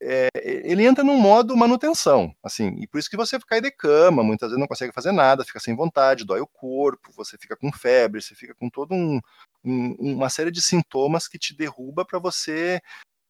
é, 0.00 0.28
ele 0.34 0.86
entra 0.86 1.02
num 1.02 1.16
modo 1.18 1.56
manutenção, 1.56 2.34
assim, 2.42 2.76
e 2.80 2.86
por 2.86 2.98
isso 2.98 3.10
que 3.10 3.16
você 3.16 3.38
fica 3.38 3.56
aí 3.56 3.60
de 3.60 3.70
cama, 3.70 4.22
muitas 4.22 4.50
vezes 4.50 4.60
não 4.60 4.68
consegue 4.68 4.92
fazer 4.92 5.12
nada, 5.12 5.44
fica 5.44 5.60
sem 5.60 5.74
vontade, 5.74 6.24
dói 6.24 6.40
o 6.40 6.46
corpo, 6.46 7.12
você 7.16 7.36
fica 7.36 7.56
com 7.56 7.72
febre, 7.72 8.22
você 8.22 8.34
fica 8.34 8.54
com 8.54 8.70
todo 8.70 8.94
um, 8.94 9.20
um 9.64 10.16
uma 10.16 10.30
série 10.30 10.50
de 10.50 10.62
sintomas 10.62 11.26
que 11.26 11.38
te 11.38 11.56
derruba 11.56 12.04
para 12.04 12.18
você 12.18 12.80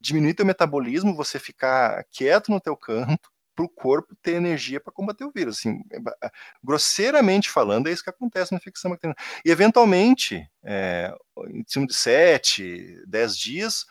diminuir 0.01 0.35
teu 0.35 0.47
metabolismo, 0.47 1.15
você 1.15 1.39
ficar 1.39 2.05
quieto 2.11 2.51
no 2.51 2.61
teu 2.61 2.77
canto, 2.77 3.31
para 3.59 3.65
o 3.65 3.69
corpo 3.69 4.15
ter 4.23 4.35
energia 4.35 4.79
para 4.79 4.93
combater 4.93 5.25
o 5.25 5.33
vírus. 5.33 5.59
Assim, 5.59 5.83
é, 5.91 6.31
grosseiramente 6.63 7.51
falando, 7.51 7.89
é 7.89 7.93
isso 7.93 8.05
que 8.05 8.11
acontece 8.11 8.53
na 8.53 8.59
infecção 8.59 8.89
bacteriana. 8.89 9.19
E, 9.45 9.51
eventualmente, 9.51 10.49
é, 10.63 11.13
em 11.49 11.65
cima 11.67 11.85
de 11.85 11.95
7, 11.95 13.03
10 13.09 13.37
dias, 13.37 13.85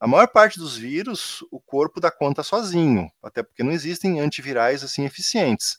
a 0.00 0.06
maior 0.06 0.26
parte 0.28 0.58
dos 0.58 0.78
vírus, 0.78 1.44
o 1.50 1.60
corpo 1.60 2.00
dá 2.00 2.10
conta 2.10 2.42
sozinho, 2.42 3.12
até 3.22 3.42
porque 3.42 3.62
não 3.62 3.70
existem 3.70 4.18
antivirais 4.18 4.82
assim 4.82 5.04
eficientes. 5.04 5.78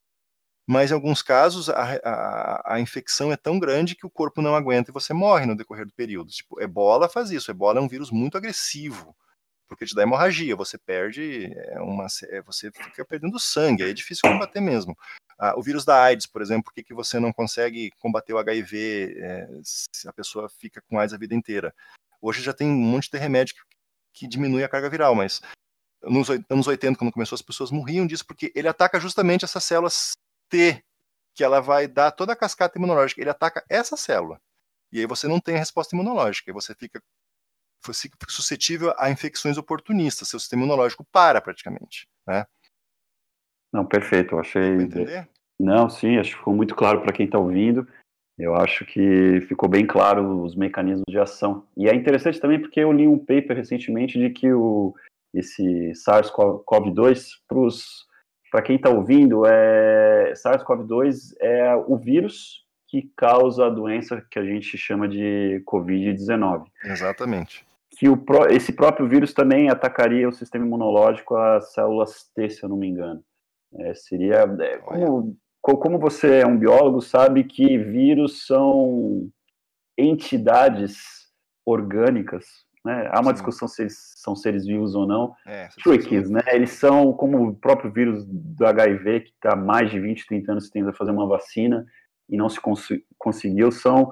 Mas 0.67 0.91
em 0.91 0.93
alguns 0.93 1.23
casos 1.23 1.69
a, 1.69 1.99
a, 2.03 2.75
a, 2.75 2.79
infecção 2.79 3.31
é 3.31 3.35
tão 3.35 3.57
grande 3.57 3.95
que 3.95 4.05
o 4.05 4.11
corpo 4.11 4.41
não 4.41 4.55
aguenta 4.55 4.91
e 4.91 4.93
você 4.93 5.11
morre 5.11 5.47
no 5.47 5.57
decorrer 5.57 5.87
do 5.87 5.93
período. 5.93 6.29
Tipo, 6.29 6.61
ebola 6.61 7.09
faz 7.09 7.31
isso. 7.31 7.49
Ebola 7.49 7.79
é 7.79 7.81
um 7.81 7.87
vírus 7.87 8.11
muito 8.11 8.37
agressivo, 8.37 9.15
porque 9.67 9.85
te 9.85 9.95
dá 9.95 10.03
hemorragia, 10.03 10.55
você 10.55 10.77
perde 10.77 11.51
é 11.55 11.81
uma, 11.81 12.05
é, 12.29 12.41
você 12.43 12.71
fica 12.71 13.03
perdendo 13.03 13.39
sangue, 13.39 13.83
é 13.83 13.91
difícil 13.91 14.29
combater 14.29 14.61
mesmo. 14.61 14.95
Ah, 15.39 15.55
o 15.57 15.63
vírus 15.63 15.83
da 15.83 15.99
AIDS, 15.99 16.27
por 16.27 16.43
exemplo, 16.43 16.65
por 16.65 16.73
que, 16.73 16.83
que 16.83 16.93
você 16.93 17.19
não 17.19 17.33
consegue 17.33 17.89
combater 17.97 18.33
o 18.33 18.37
HIV 18.37 19.15
é, 19.17 19.47
se 19.63 20.07
a 20.07 20.13
pessoa 20.13 20.47
fica 20.47 20.79
com 20.87 20.99
AIDS 20.99 21.15
a 21.15 21.17
vida 21.17 21.33
inteira? 21.33 21.73
Hoje 22.21 22.43
já 22.43 22.53
tem 22.53 22.67
um 22.67 22.75
monte 22.75 23.09
de 23.09 23.17
remédio 23.17 23.55
que, 23.55 23.61
que 24.13 24.27
diminui 24.27 24.63
a 24.63 24.69
carga 24.69 24.89
viral, 24.89 25.15
mas 25.15 25.41
nos 26.03 26.29
anos 26.29 26.67
80, 26.67 26.97
quando 26.97 27.11
começou, 27.11 27.35
as 27.35 27.41
pessoas 27.41 27.71
morriam 27.71 28.07
disso 28.07 28.25
porque 28.25 28.51
ele 28.55 28.67
ataca 28.67 28.99
justamente 28.99 29.45
essas 29.45 29.63
células 29.63 30.13
T, 30.49 30.83
que 31.33 31.43
ela 31.43 31.61
vai 31.61 31.87
dar 31.87 32.11
toda 32.11 32.33
a 32.33 32.35
cascata 32.35 32.77
imunológica. 32.77 33.21
Ele 33.21 33.29
ataca 33.29 33.63
essa 33.69 33.95
célula. 33.95 34.39
E 34.91 34.99
aí 34.99 35.05
você 35.05 35.27
não 35.27 35.39
tem 35.39 35.55
a 35.55 35.59
resposta 35.59 35.95
imunológica, 35.95 36.49
e 36.49 36.53
você 36.53 36.75
fica 36.75 37.01
suscetível 38.27 38.93
a 38.97 39.09
infecções 39.09 39.57
oportunistas, 39.57 40.27
seu 40.27 40.39
sistema 40.39 40.63
imunológico 40.63 41.05
para 41.11 41.39
praticamente, 41.39 42.07
né? 42.27 42.45
Não, 43.71 43.85
perfeito, 43.85 44.35
eu 44.35 44.39
achei... 44.39 44.89
Não, 45.57 45.89
sim, 45.89 46.17
acho 46.17 46.31
que 46.31 46.37
ficou 46.37 46.53
muito 46.53 46.75
claro 46.75 47.01
para 47.01 47.13
quem 47.13 47.25
está 47.25 47.39
ouvindo, 47.39 47.87
eu 48.41 48.55
acho 48.55 48.85
que 48.85 49.41
ficou 49.41 49.69
bem 49.69 49.85
claro 49.85 50.43
os 50.43 50.55
mecanismos 50.55 51.05
de 51.07 51.19
ação. 51.19 51.65
E 51.75 51.87
é 51.87 51.95
interessante 51.95 52.39
também 52.39 52.59
porque 52.59 52.79
eu 52.79 52.91
li 52.91 53.07
um 53.07 53.17
paper 53.17 53.55
recentemente 53.55 54.17
de 54.17 54.29
que 54.29 54.51
o, 54.51 54.93
esse 55.33 55.91
SARS-CoV-2, 55.91 57.23
para 58.51 58.61
quem 58.61 58.75
está 58.75 58.89
ouvindo, 58.89 59.45
é, 59.45 60.33
SARS-CoV-2 60.33 61.35
é 61.39 61.75
o 61.75 61.97
vírus 61.97 62.65
que 62.87 63.09
causa 63.15 63.67
a 63.67 63.69
doença 63.69 64.25
que 64.29 64.37
a 64.37 64.43
gente 64.43 64.77
chama 64.77 65.07
de 65.07 65.63
Covid-19. 65.65 66.65
Exatamente 66.83 67.65
que 68.01 68.09
o, 68.09 68.17
esse 68.49 68.73
próprio 68.73 69.07
vírus 69.07 69.31
também 69.31 69.69
atacaria 69.69 70.27
o 70.27 70.33
sistema 70.33 70.65
imunológico, 70.65 71.35
as 71.35 71.71
células 71.71 72.23
T, 72.33 72.49
se 72.49 72.63
eu 72.63 72.69
não 72.69 72.75
me 72.75 72.87
engano. 72.87 73.23
É, 73.75 73.93
seria. 73.93 74.37
É, 74.59 74.77
como, 74.79 75.37
como 75.61 75.99
você 75.99 76.39
é 76.39 76.45
um 76.45 76.57
biólogo, 76.57 77.01
sabe 77.01 77.43
que 77.43 77.77
vírus 77.77 78.45
são 78.45 79.29
entidades 79.97 81.29
orgânicas. 81.65 82.45
Né? 82.83 83.07
Há 83.11 83.19
uma 83.19 83.29
Sim. 83.29 83.33
discussão 83.33 83.67
se 83.67 83.83
eles 83.83 84.13
são 84.15 84.35
seres 84.35 84.65
vivos 84.65 84.95
ou 84.95 85.05
não. 85.05 85.35
É, 85.45 85.69
Trickies, 85.83 86.29
né? 86.29 86.41
Eles 86.47 86.71
são 86.71 87.13
como 87.13 87.49
o 87.49 87.55
próprio 87.55 87.91
vírus 87.91 88.25
do 88.25 88.65
HIV, 88.65 89.21
que 89.21 89.29
está 89.29 89.53
há 89.53 89.55
mais 89.55 89.91
de 89.91 89.99
20, 89.99 90.25
30 90.25 90.51
anos 90.51 90.69
tenta 90.69 90.91
fazer 90.91 91.11
uma 91.11 91.27
vacina 91.27 91.85
e 92.27 92.35
não 92.35 92.49
se 92.49 92.59
cons 92.59 92.87
conseguiu, 93.17 93.71
são 93.71 94.11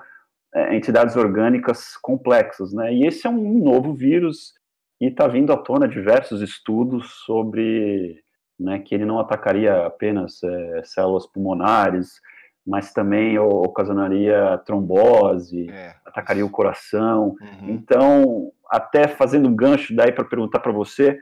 é, 0.54 0.76
entidades 0.76 1.16
orgânicas 1.16 1.98
complexas, 1.98 2.72
né? 2.74 2.94
E 2.94 3.08
esse 3.08 3.26
é 3.26 3.30
um 3.30 3.64
novo 3.64 3.94
vírus 3.94 4.54
e 5.02 5.08
está 5.08 5.28
vindo 5.28 5.52
à 5.52 5.58
tona 5.58 5.88
diversos 5.88 6.42
estudos 6.42 7.10
sobre 7.26 8.22
né, 8.60 8.80
que 8.80 8.94
ele 8.94 9.06
não 9.06 9.20
atacaria 9.20 9.86
apenas 9.86 10.44
é, 10.44 10.84
células 10.84 11.26
pulmonares, 11.26 12.20
mas 12.66 12.94
também 12.94 13.40
ocasionaria 13.40 14.58
trombose, 14.66 15.70
é. 15.70 15.96
atacaria 16.06 16.46
o 16.46 16.52
coração. 16.52 17.36
Uhum. 17.42 17.70
Então, 17.70 18.52
até 18.70 19.08
fazendo 19.08 19.48
um 19.50 19.56
gancho 19.56 19.96
daí 19.96 20.12
para 20.12 20.26
perguntar 20.26 20.60
para 20.60 20.72
você, 20.72 21.20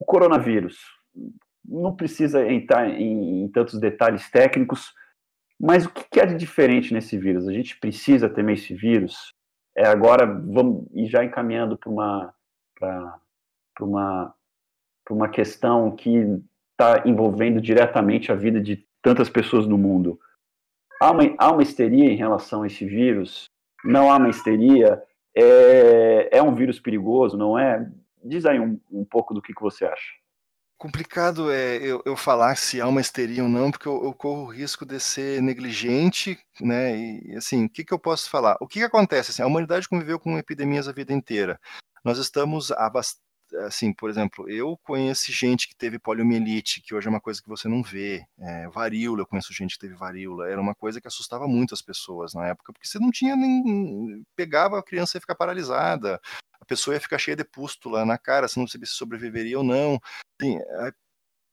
o 0.00 0.04
coronavírus 0.04 0.78
não 1.64 1.94
precisa 1.94 2.50
entrar 2.50 2.88
em, 2.88 3.44
em 3.44 3.48
tantos 3.48 3.78
detalhes 3.78 4.30
técnicos, 4.30 4.92
mas 5.60 5.84
o 5.84 5.90
que, 5.90 6.20
é 6.20 6.24
de 6.24 6.36
diferente 6.36 6.94
nesse 6.94 7.18
vírus? 7.18 7.46
A 7.46 7.52
gente 7.52 7.78
precisa 7.78 8.28
temer 8.28 8.56
esse 8.56 8.74
vírus? 8.74 9.34
É, 9.76 9.86
agora 9.86 10.24
vamos 10.26 10.86
e 10.94 11.06
já 11.06 11.24
encaminhando 11.24 11.76
para 11.76 11.90
uma 11.90 12.34
para 12.78 13.20
uma 13.80 14.34
uma 15.14 15.28
questão 15.28 15.94
que 15.94 16.40
está 16.72 17.02
envolvendo 17.06 17.60
diretamente 17.60 18.30
a 18.30 18.34
vida 18.34 18.60
de 18.60 18.86
tantas 19.02 19.28
pessoas 19.28 19.66
no 19.66 19.78
mundo. 19.78 20.18
Há 21.00 21.10
uma, 21.10 21.34
há 21.38 21.52
uma 21.52 21.62
histeria 21.62 22.10
em 22.10 22.16
relação 22.16 22.62
a 22.62 22.66
esse 22.66 22.84
vírus? 22.84 23.46
Não 23.84 24.10
há 24.10 24.16
uma 24.16 24.28
histeria? 24.28 25.02
É, 25.34 26.38
é 26.38 26.42
um 26.42 26.54
vírus 26.54 26.80
perigoso, 26.80 27.36
não 27.36 27.58
é? 27.58 27.88
Diz 28.24 28.44
aí 28.44 28.58
um, 28.58 28.80
um 28.90 29.04
pouco 29.04 29.32
do 29.32 29.40
que, 29.40 29.54
que 29.54 29.62
você 29.62 29.84
acha 29.84 30.18
complicado 30.78 31.50
é 31.50 31.76
eu, 31.78 32.00
eu, 32.06 32.16
falar 32.16 32.56
se 32.56 32.80
há 32.80 32.86
uma 32.86 33.00
histeria 33.00 33.42
ou 33.42 33.48
não, 33.48 33.70
porque 33.70 33.88
eu, 33.88 34.04
eu, 34.04 34.14
corro 34.14 34.44
o 34.44 34.52
risco 34.52 34.86
de 34.86 35.00
ser 35.00 35.42
negligente, 35.42 36.38
né? 36.60 36.96
E 36.96 37.36
assim, 37.36 37.64
o 37.64 37.68
que, 37.68 37.84
que 37.84 37.92
eu 37.92 37.98
posso 37.98 38.30
falar? 38.30 38.56
O 38.60 38.66
que, 38.66 38.78
que 38.78 38.84
acontece? 38.84 39.32
Assim, 39.32 39.42
a 39.42 39.46
humanidade 39.46 39.88
conviveu 39.88 40.20
com 40.20 40.38
epidemias 40.38 40.86
a 40.86 40.92
vida 40.92 41.12
inteira. 41.12 41.60
Nós 42.04 42.18
estamos 42.18 42.70
há 42.70 42.88
assim, 43.66 43.92
por 43.92 44.10
exemplo, 44.10 44.48
eu 44.48 44.76
conheço 44.82 45.32
gente 45.32 45.68
que 45.68 45.76
teve 45.76 45.98
poliomielite, 45.98 46.80
que 46.80 46.94
hoje 46.94 47.06
é 47.06 47.10
uma 47.10 47.20
coisa 47.20 47.42
que 47.42 47.48
você 47.48 47.68
não 47.68 47.82
vê. 47.82 48.24
É, 48.38 48.68
varíola, 48.68 49.20
eu 49.22 49.26
conheço 49.26 49.52
gente 49.52 49.74
que 49.74 49.80
teve 49.80 49.94
varíola. 49.94 50.48
Era 50.48 50.60
uma 50.60 50.74
coisa 50.74 51.00
que 51.00 51.08
assustava 51.08 51.46
muito 51.46 51.74
as 51.74 51.82
pessoas 51.82 52.34
na 52.34 52.46
época, 52.46 52.72
porque 52.72 52.86
você 52.86 52.98
não 52.98 53.10
tinha 53.10 53.36
nem. 53.36 54.24
pegava 54.36 54.78
a 54.78 54.82
criança 54.82 55.18
e 55.18 55.20
ficar 55.20 55.34
paralisada 55.34 56.20
a 56.60 56.64
pessoa 56.64 56.94
ia 56.94 57.00
ficar 57.00 57.18
cheia 57.18 57.36
de 57.36 57.44
pústula 57.44 58.04
na 58.04 58.18
cara, 58.18 58.48
se 58.48 58.58
não 58.58 58.66
sabia 58.66 58.86
se 58.86 58.94
sobreviveria 58.94 59.58
ou 59.58 59.64
não. 59.64 60.00
Assim, 60.40 60.58
a 60.58 60.92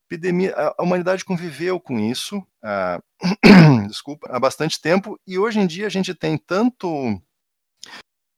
epidemia, 0.05 0.53
a 0.55 0.83
humanidade 0.83 1.25
conviveu 1.25 1.79
com 1.79 1.99
isso, 1.99 2.45
a, 2.63 2.99
desculpa, 3.87 4.27
há 4.29 4.39
bastante 4.39 4.79
tempo, 4.79 5.19
e 5.25 5.37
hoje 5.37 5.59
em 5.59 5.67
dia 5.67 5.87
a 5.87 5.89
gente 5.89 6.13
tem 6.13 6.37
tanto 6.37 7.19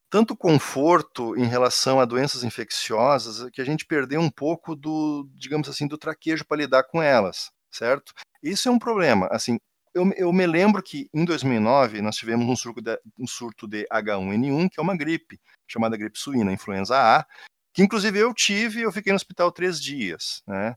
tanto 0.10 0.36
conforto 0.36 1.36
em 1.36 1.46
relação 1.46 2.00
a 2.00 2.06
doenças 2.06 2.44
infecciosas 2.44 3.50
que 3.52 3.62
a 3.62 3.66
gente 3.66 3.86
perdeu 3.86 4.22
um 4.22 4.30
pouco 4.30 4.76
do, 4.76 5.28
digamos 5.36 5.68
assim, 5.68 5.88
do 5.88 5.98
traquejo 5.98 6.46
para 6.46 6.58
lidar 6.58 6.84
com 6.84 7.02
elas, 7.02 7.52
certo? 7.70 8.14
Isso 8.42 8.70
é 8.70 8.72
um 8.72 8.80
problema. 8.80 9.28
Assim, 9.32 9.60
eu, 9.94 10.10
eu 10.16 10.32
me 10.32 10.46
lembro 10.46 10.82
que 10.82 11.10
em 11.14 11.26
2009 11.26 12.02
nós 12.02 12.16
tivemos 12.16 12.48
um 12.48 12.56
surto, 12.56 12.82
de, 12.82 13.00
um 13.20 13.28
surto 13.28 13.68
de 13.68 13.86
H1N1, 13.92 14.70
que 14.70 14.80
é 14.80 14.84
uma 14.84 14.96
gripe, 14.96 15.40
chamada 15.68 15.98
gripe 15.98 16.18
suína, 16.18 16.54
influenza 16.54 16.96
A, 16.96 17.26
que 17.74 17.84
inclusive 17.84 18.18
eu 18.18 18.34
tive, 18.34 18.82
eu 18.82 18.92
fiquei 18.92 19.12
no 19.12 19.18
hospital 19.18 19.52
três 19.52 19.82
dias, 19.82 20.42
né? 20.48 20.76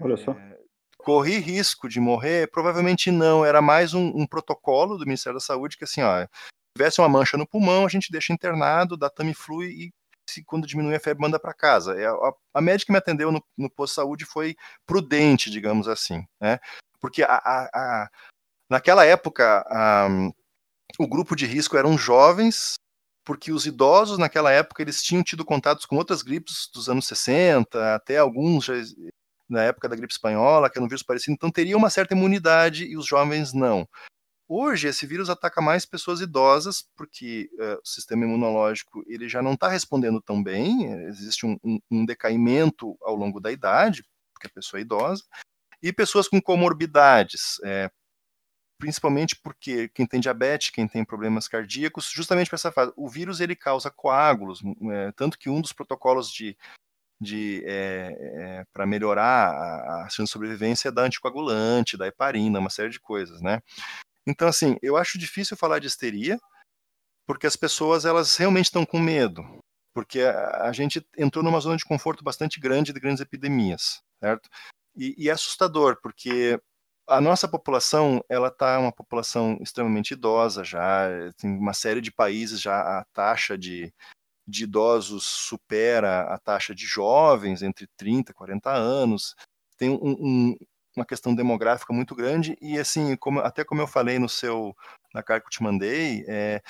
Olha 0.00 0.16
só. 0.16 0.32
É, 0.32 0.58
corri 0.98 1.38
risco 1.38 1.88
de 1.88 2.00
morrer? 2.00 2.50
Provavelmente 2.50 3.10
não, 3.10 3.44
era 3.44 3.60
mais 3.60 3.92
um, 3.92 4.06
um, 4.14 4.26
protocolo 4.26 4.96
do 4.96 5.04
Ministério 5.04 5.38
da 5.38 5.44
Saúde 5.44 5.76
que 5.76 5.84
assim, 5.84 6.02
ó, 6.02 6.26
tivesse 6.76 7.00
uma 7.00 7.08
mancha 7.08 7.36
no 7.36 7.46
pulmão, 7.46 7.84
a 7.84 7.88
gente 7.88 8.10
deixa 8.10 8.32
internado, 8.32 8.96
dá 8.96 9.10
Tamiflu 9.10 9.64
e 9.64 9.92
se, 10.28 10.44
quando 10.44 10.66
diminui 10.66 10.94
a 10.94 11.00
febre, 11.00 11.22
manda 11.22 11.40
para 11.40 11.52
casa. 11.52 12.00
É, 12.00 12.06
a, 12.06 12.32
a, 12.54 12.60
médica 12.60 12.86
que 12.86 12.92
me 12.92 12.98
atendeu 12.98 13.32
no, 13.32 13.44
no 13.58 13.68
posto 13.70 13.92
de 13.92 13.96
saúde 13.96 14.24
foi 14.24 14.54
prudente, 14.86 15.50
digamos 15.50 15.88
assim, 15.88 16.24
né? 16.40 16.58
Porque 17.00 17.22
a, 17.22 17.34
a, 17.34 18.08
Naquela 18.70 19.04
época, 19.04 19.66
o 20.96 21.08
grupo 21.08 21.34
de 21.34 21.44
risco 21.44 21.76
eram 21.76 21.98
jovens, 21.98 22.74
porque 23.24 23.50
os 23.50 23.66
idosos 23.66 24.16
naquela 24.16 24.52
época 24.52 24.80
eles 24.80 25.02
tinham 25.02 25.24
tido 25.24 25.44
contatos 25.44 25.84
com 25.84 25.96
outras 25.96 26.22
gripes 26.22 26.70
dos 26.72 26.88
anos 26.88 27.08
60, 27.08 27.96
até 27.96 28.18
alguns 28.18 28.64
já, 28.64 28.74
na 29.48 29.64
época 29.64 29.88
da 29.88 29.96
gripe 29.96 30.12
espanhola, 30.12 30.70
que 30.70 30.78
era 30.78 30.84
um 30.84 30.88
vírus 30.88 31.02
parecido, 31.02 31.34
então 31.34 31.50
teria 31.50 31.76
uma 31.76 31.90
certa 31.90 32.14
imunidade 32.14 32.84
e 32.84 32.96
os 32.96 33.06
jovens 33.06 33.52
não. 33.52 33.88
Hoje 34.52 34.88
esse 34.88 35.06
vírus 35.06 35.30
ataca 35.30 35.60
mais 35.60 35.86
pessoas 35.86 36.20
idosas, 36.20 36.84
porque 36.96 37.48
uh, 37.52 37.80
o 37.80 37.86
sistema 37.86 38.24
imunológico 38.24 39.04
ele 39.06 39.28
já 39.28 39.40
não 39.40 39.52
está 39.52 39.68
respondendo 39.68 40.20
tão 40.20 40.42
bem, 40.42 40.92
existe 41.04 41.46
um, 41.46 41.56
um, 41.62 41.78
um, 41.88 42.04
decaimento 42.04 42.98
ao 43.00 43.14
longo 43.14 43.38
da 43.38 43.52
idade, 43.52 44.04
porque 44.34 44.48
a 44.48 44.50
pessoa 44.50 44.80
é 44.80 44.82
idosa, 44.82 45.22
e 45.80 45.92
pessoas 45.92 46.26
com 46.26 46.42
comorbidades, 46.42 47.60
é, 47.62 47.88
principalmente 48.76 49.36
porque 49.40 49.88
quem 49.90 50.04
tem 50.04 50.18
diabetes, 50.18 50.70
quem 50.70 50.88
tem 50.88 51.04
problemas 51.04 51.46
cardíacos, 51.46 52.10
justamente 52.10 52.48
para 52.50 52.56
essa 52.56 52.72
fase, 52.72 52.92
o 52.96 53.08
vírus 53.08 53.38
ele 53.38 53.54
causa 53.54 53.88
coágulos, 53.88 54.62
é, 54.90 55.12
tanto 55.12 55.38
que 55.38 55.48
um 55.48 55.60
dos 55.60 55.72
protocolos 55.72 56.28
de, 56.28 56.58
de 57.20 57.62
é, 57.64 58.64
para 58.72 58.84
melhorar 58.84 59.52
a, 59.52 60.06
a 60.06 60.08
de 60.08 60.26
sobrevivência 60.26 60.88
é 60.88 60.92
da 60.92 61.02
anticoagulante, 61.02 61.96
da 61.96 62.08
heparina, 62.08 62.58
uma 62.58 62.68
série 62.68 62.90
de 62.90 62.98
coisas, 62.98 63.40
né? 63.40 63.62
Então, 64.26 64.48
assim, 64.48 64.76
eu 64.82 64.96
acho 64.96 65.18
difícil 65.18 65.56
falar 65.56 65.78
de 65.78 65.86
histeria, 65.86 66.38
porque 67.26 67.46
as 67.46 67.56
pessoas 67.56 68.04
elas 68.04 68.36
realmente 68.36 68.66
estão 68.66 68.84
com 68.84 68.98
medo, 68.98 69.42
porque 69.94 70.20
a, 70.20 70.68
a, 70.68 70.72
gente 70.72 71.04
entrou 71.16 71.44
numa 71.44 71.60
zona 71.60 71.76
de 71.76 71.84
conforto 71.84 72.24
bastante 72.24 72.60
grande 72.60 72.92
de 72.92 73.00
grandes 73.00 73.20
epidemias, 73.20 74.02
certo? 74.20 74.48
E, 74.96 75.14
e 75.16 75.28
é 75.28 75.32
assustador, 75.32 75.98
porque 76.02 76.60
a 77.06 77.20
nossa 77.20 77.48
população, 77.48 78.24
ela 78.28 78.48
está 78.48 78.78
uma 78.78 78.92
população 78.92 79.58
extremamente 79.60 80.12
idosa 80.12 80.62
já, 80.64 81.08
tem 81.38 81.50
uma 81.50 81.72
série 81.72 82.00
de 82.00 82.12
países 82.12 82.60
já 82.60 83.00
a 83.00 83.04
taxa 83.12 83.58
de, 83.58 83.92
de 84.46 84.64
idosos 84.64 85.24
supera 85.24 86.22
a 86.22 86.38
taxa 86.38 86.74
de 86.74 86.86
jovens 86.86 87.62
entre 87.62 87.88
30 87.96 88.32
e 88.32 88.34
40 88.34 88.70
anos, 88.70 89.34
tem 89.76 89.90
um, 89.90 89.98
um, 90.02 90.56
uma 90.96 91.06
questão 91.06 91.34
demográfica 91.34 91.92
muito 91.92 92.14
grande 92.14 92.56
e 92.60 92.78
assim, 92.78 93.16
como, 93.16 93.40
até 93.40 93.64
como 93.64 93.80
eu 93.80 93.86
falei 93.86 94.18
no 94.18 94.28
seu, 94.28 94.76
na 95.14 95.22
carta 95.22 95.42
que 95.42 95.46
eu 95.46 95.50
te 95.50 95.62
mandei, 95.62 96.24
é, 96.26 96.60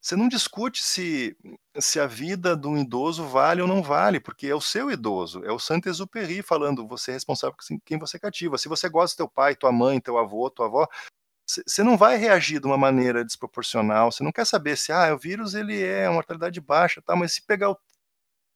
você 0.00 0.14
não 0.14 0.28
discute 0.28 0.82
se, 0.82 1.36
se 1.78 1.98
a 1.98 2.06
vida 2.06 2.56
de 2.56 2.66
um 2.68 2.78
idoso 2.78 3.26
vale 3.26 3.60
ou 3.60 3.66
não 3.66 3.82
vale, 3.82 4.20
porque 4.20 4.46
é 4.46 4.54
o 4.54 4.60
seu 4.60 4.90
idoso, 4.90 5.44
é 5.44 5.50
o 5.50 5.58
Saint-Exupéry 5.58 6.42
falando, 6.42 6.86
você 6.86 7.10
é 7.10 7.14
responsável 7.14 7.56
por 7.56 7.64
quem 7.84 7.98
você 7.98 8.18
cativa. 8.18 8.56
Se 8.56 8.68
você 8.68 8.88
gosta 8.88 9.16
do 9.16 9.18
teu 9.18 9.28
pai, 9.28 9.56
tua 9.56 9.72
mãe, 9.72 10.00
teu 10.00 10.16
avô, 10.16 10.48
tua 10.48 10.66
avó, 10.66 10.86
você 11.44 11.82
não 11.82 11.96
vai 11.96 12.16
reagir 12.16 12.60
de 12.60 12.66
uma 12.66 12.78
maneira 12.78 13.24
desproporcional, 13.24 14.10
você 14.12 14.22
não 14.22 14.32
quer 14.32 14.44
saber 14.46 14.76
se, 14.76 14.92
ah, 14.92 15.12
o 15.14 15.18
vírus 15.18 15.54
ele 15.54 15.80
é 15.82 16.08
uma 16.08 16.14
mortalidade 16.14 16.60
baixa, 16.60 17.02
tá, 17.02 17.16
mas 17.16 17.34
se 17.34 17.42
pegar 17.42 17.70
o, 17.70 17.78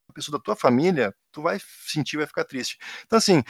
a 0.09 0.13
pessoa 0.13 0.37
da 0.37 0.43
tua 0.43 0.55
família, 0.55 1.13
tu 1.31 1.41
vai 1.41 1.57
sentir, 1.85 2.17
vai 2.17 2.27
ficar 2.27 2.45
triste. 2.45 2.77
Então, 3.05 3.17
assim, 3.17 3.43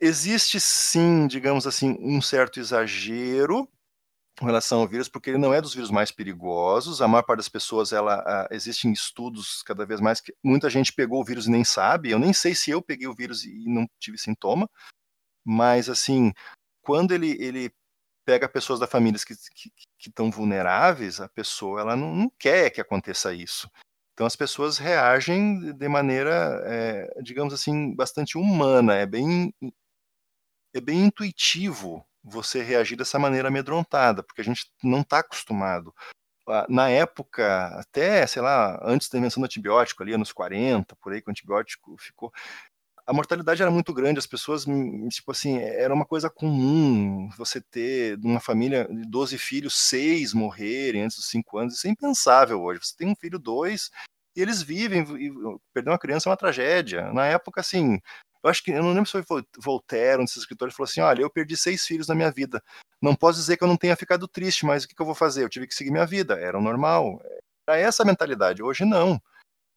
existe 0.00 0.60
sim, 0.60 1.26
digamos 1.26 1.66
assim, 1.66 1.96
um 2.00 2.20
certo 2.20 2.60
exagero 2.60 3.68
com 4.38 4.46
relação 4.46 4.80
ao 4.80 4.88
vírus, 4.88 5.08
porque 5.08 5.30
ele 5.30 5.38
não 5.38 5.52
é 5.52 5.60
dos 5.60 5.74
vírus 5.74 5.90
mais 5.90 6.12
perigosos. 6.12 7.02
A 7.02 7.08
maior 7.08 7.24
parte 7.24 7.38
das 7.38 7.48
pessoas, 7.48 7.92
ela 7.92 8.46
existem 8.50 8.92
estudos 8.92 9.62
cada 9.64 9.84
vez 9.84 10.00
mais 10.00 10.20
que 10.20 10.32
muita 10.42 10.70
gente 10.70 10.92
pegou 10.92 11.20
o 11.20 11.24
vírus 11.24 11.46
e 11.46 11.50
nem 11.50 11.64
sabe. 11.64 12.10
Eu 12.10 12.18
nem 12.18 12.32
sei 12.32 12.54
se 12.54 12.70
eu 12.70 12.80
peguei 12.80 13.08
o 13.08 13.14
vírus 13.14 13.44
e 13.44 13.64
não 13.66 13.86
tive 13.98 14.16
sintoma, 14.16 14.70
mas 15.44 15.88
assim, 15.88 16.32
quando 16.82 17.12
ele, 17.12 17.36
ele 17.42 17.72
pega 18.24 18.48
pessoas 18.48 18.78
da 18.78 18.86
família 18.86 19.18
que 19.98 20.08
estão 20.08 20.30
vulneráveis, 20.30 21.20
a 21.20 21.28
pessoa 21.28 21.80
ela 21.80 21.96
não, 21.96 22.14
não, 22.14 22.32
quer 22.38 22.70
que 22.70 22.80
aconteça 22.80 23.34
isso. 23.34 23.68
Então 24.12 24.26
as 24.26 24.36
pessoas 24.36 24.78
reagem 24.78 25.72
de 25.72 25.88
maneira, 25.88 26.62
é, 26.66 27.22
digamos 27.22 27.54
assim, 27.54 27.94
bastante 27.94 28.36
humana. 28.36 28.94
É 28.94 29.06
bem, 29.06 29.52
é 30.74 30.80
bem 30.80 31.04
intuitivo 31.04 32.04
você 32.22 32.62
reagir 32.62 32.96
dessa 32.96 33.18
maneira 33.18 33.48
amedrontada, 33.48 34.22
porque 34.22 34.40
a 34.40 34.44
gente 34.44 34.66
não 34.82 35.00
está 35.00 35.20
acostumado. 35.20 35.94
Na 36.68 36.88
época, 36.88 37.66
até, 37.78 38.26
sei 38.26 38.40
lá, 38.40 38.80
antes 38.82 39.08
da 39.10 39.18
invenção 39.18 39.40
do 39.42 39.44
antibiótico, 39.44 40.02
ali 40.02 40.14
anos 40.14 40.32
40, 40.32 40.96
por 40.96 41.12
aí 41.12 41.20
que 41.20 41.28
o 41.28 41.30
antibiótico 41.30 41.94
ficou, 41.98 42.32
a 43.06 43.12
mortalidade 43.12 43.62
era 43.62 43.70
muito 43.70 43.94
grande, 43.94 44.18
as 44.18 44.26
pessoas, 44.26 44.66
hum, 44.66 45.08
tipo 45.08 45.30
assim, 45.32 45.58
era 45.58 45.94
uma 45.94 46.04
coisa 46.04 46.28
comum 46.30 47.30
você 47.38 47.60
ter, 47.60 48.18
numa 48.18 48.40
família 48.40 48.86
de 48.90 49.02
12 49.08 49.38
filhos, 49.38 49.74
seis 49.76 50.34
morrerem 50.34 51.02
antes 51.04 51.16
dos 51.16 51.28
5 51.28 51.58
anos, 51.58 51.74
isso 51.76 51.86
é 51.86 51.90
impensável 51.90 52.62
hoje. 52.62 52.80
Você 52.82 52.94
tem 52.96 53.08
um 53.08 53.16
filho, 53.16 53.38
dois, 53.38 53.90
e 54.36 54.42
eles 54.42 54.62
vivem, 54.62 55.02
e 55.18 55.30
perder 55.72 55.90
uma 55.90 55.98
criança 55.98 56.28
é 56.28 56.30
uma 56.30 56.36
tragédia. 56.36 57.12
Na 57.12 57.26
época, 57.26 57.60
assim, 57.62 57.98
eu 58.48 58.50
acho 58.50 58.62
que, 58.64 58.70
eu 58.70 58.82
não 58.82 58.92
lembro 58.92 59.06
se 59.06 59.22
foi 59.22 59.44
Voltaire, 59.58 60.20
um 60.20 60.24
desses 60.24 60.38
escritores, 60.38 60.74
falou 60.74 60.88
assim: 60.88 61.00
olha, 61.00 61.22
eu 61.22 61.30
perdi 61.30 61.56
seis 61.56 61.84
filhos 61.84 62.08
na 62.08 62.14
minha 62.14 62.30
vida. 62.30 62.62
Não 63.00 63.14
posso 63.14 63.38
dizer 63.38 63.56
que 63.56 63.64
eu 63.64 63.68
não 63.68 63.76
tenha 63.76 63.94
ficado 63.96 64.26
triste, 64.26 64.66
mas 64.66 64.84
o 64.84 64.88
que, 64.88 64.94
que 64.94 65.02
eu 65.02 65.06
vou 65.06 65.14
fazer? 65.14 65.44
Eu 65.44 65.48
tive 65.48 65.66
que 65.66 65.74
seguir 65.74 65.90
minha 65.90 66.06
vida. 66.06 66.34
Era 66.34 66.58
o 66.58 66.62
normal. 66.62 67.20
Era 67.68 67.78
essa 67.78 68.02
a 68.02 68.06
mentalidade. 68.06 68.62
Hoje 68.62 68.84
não. 68.84 69.20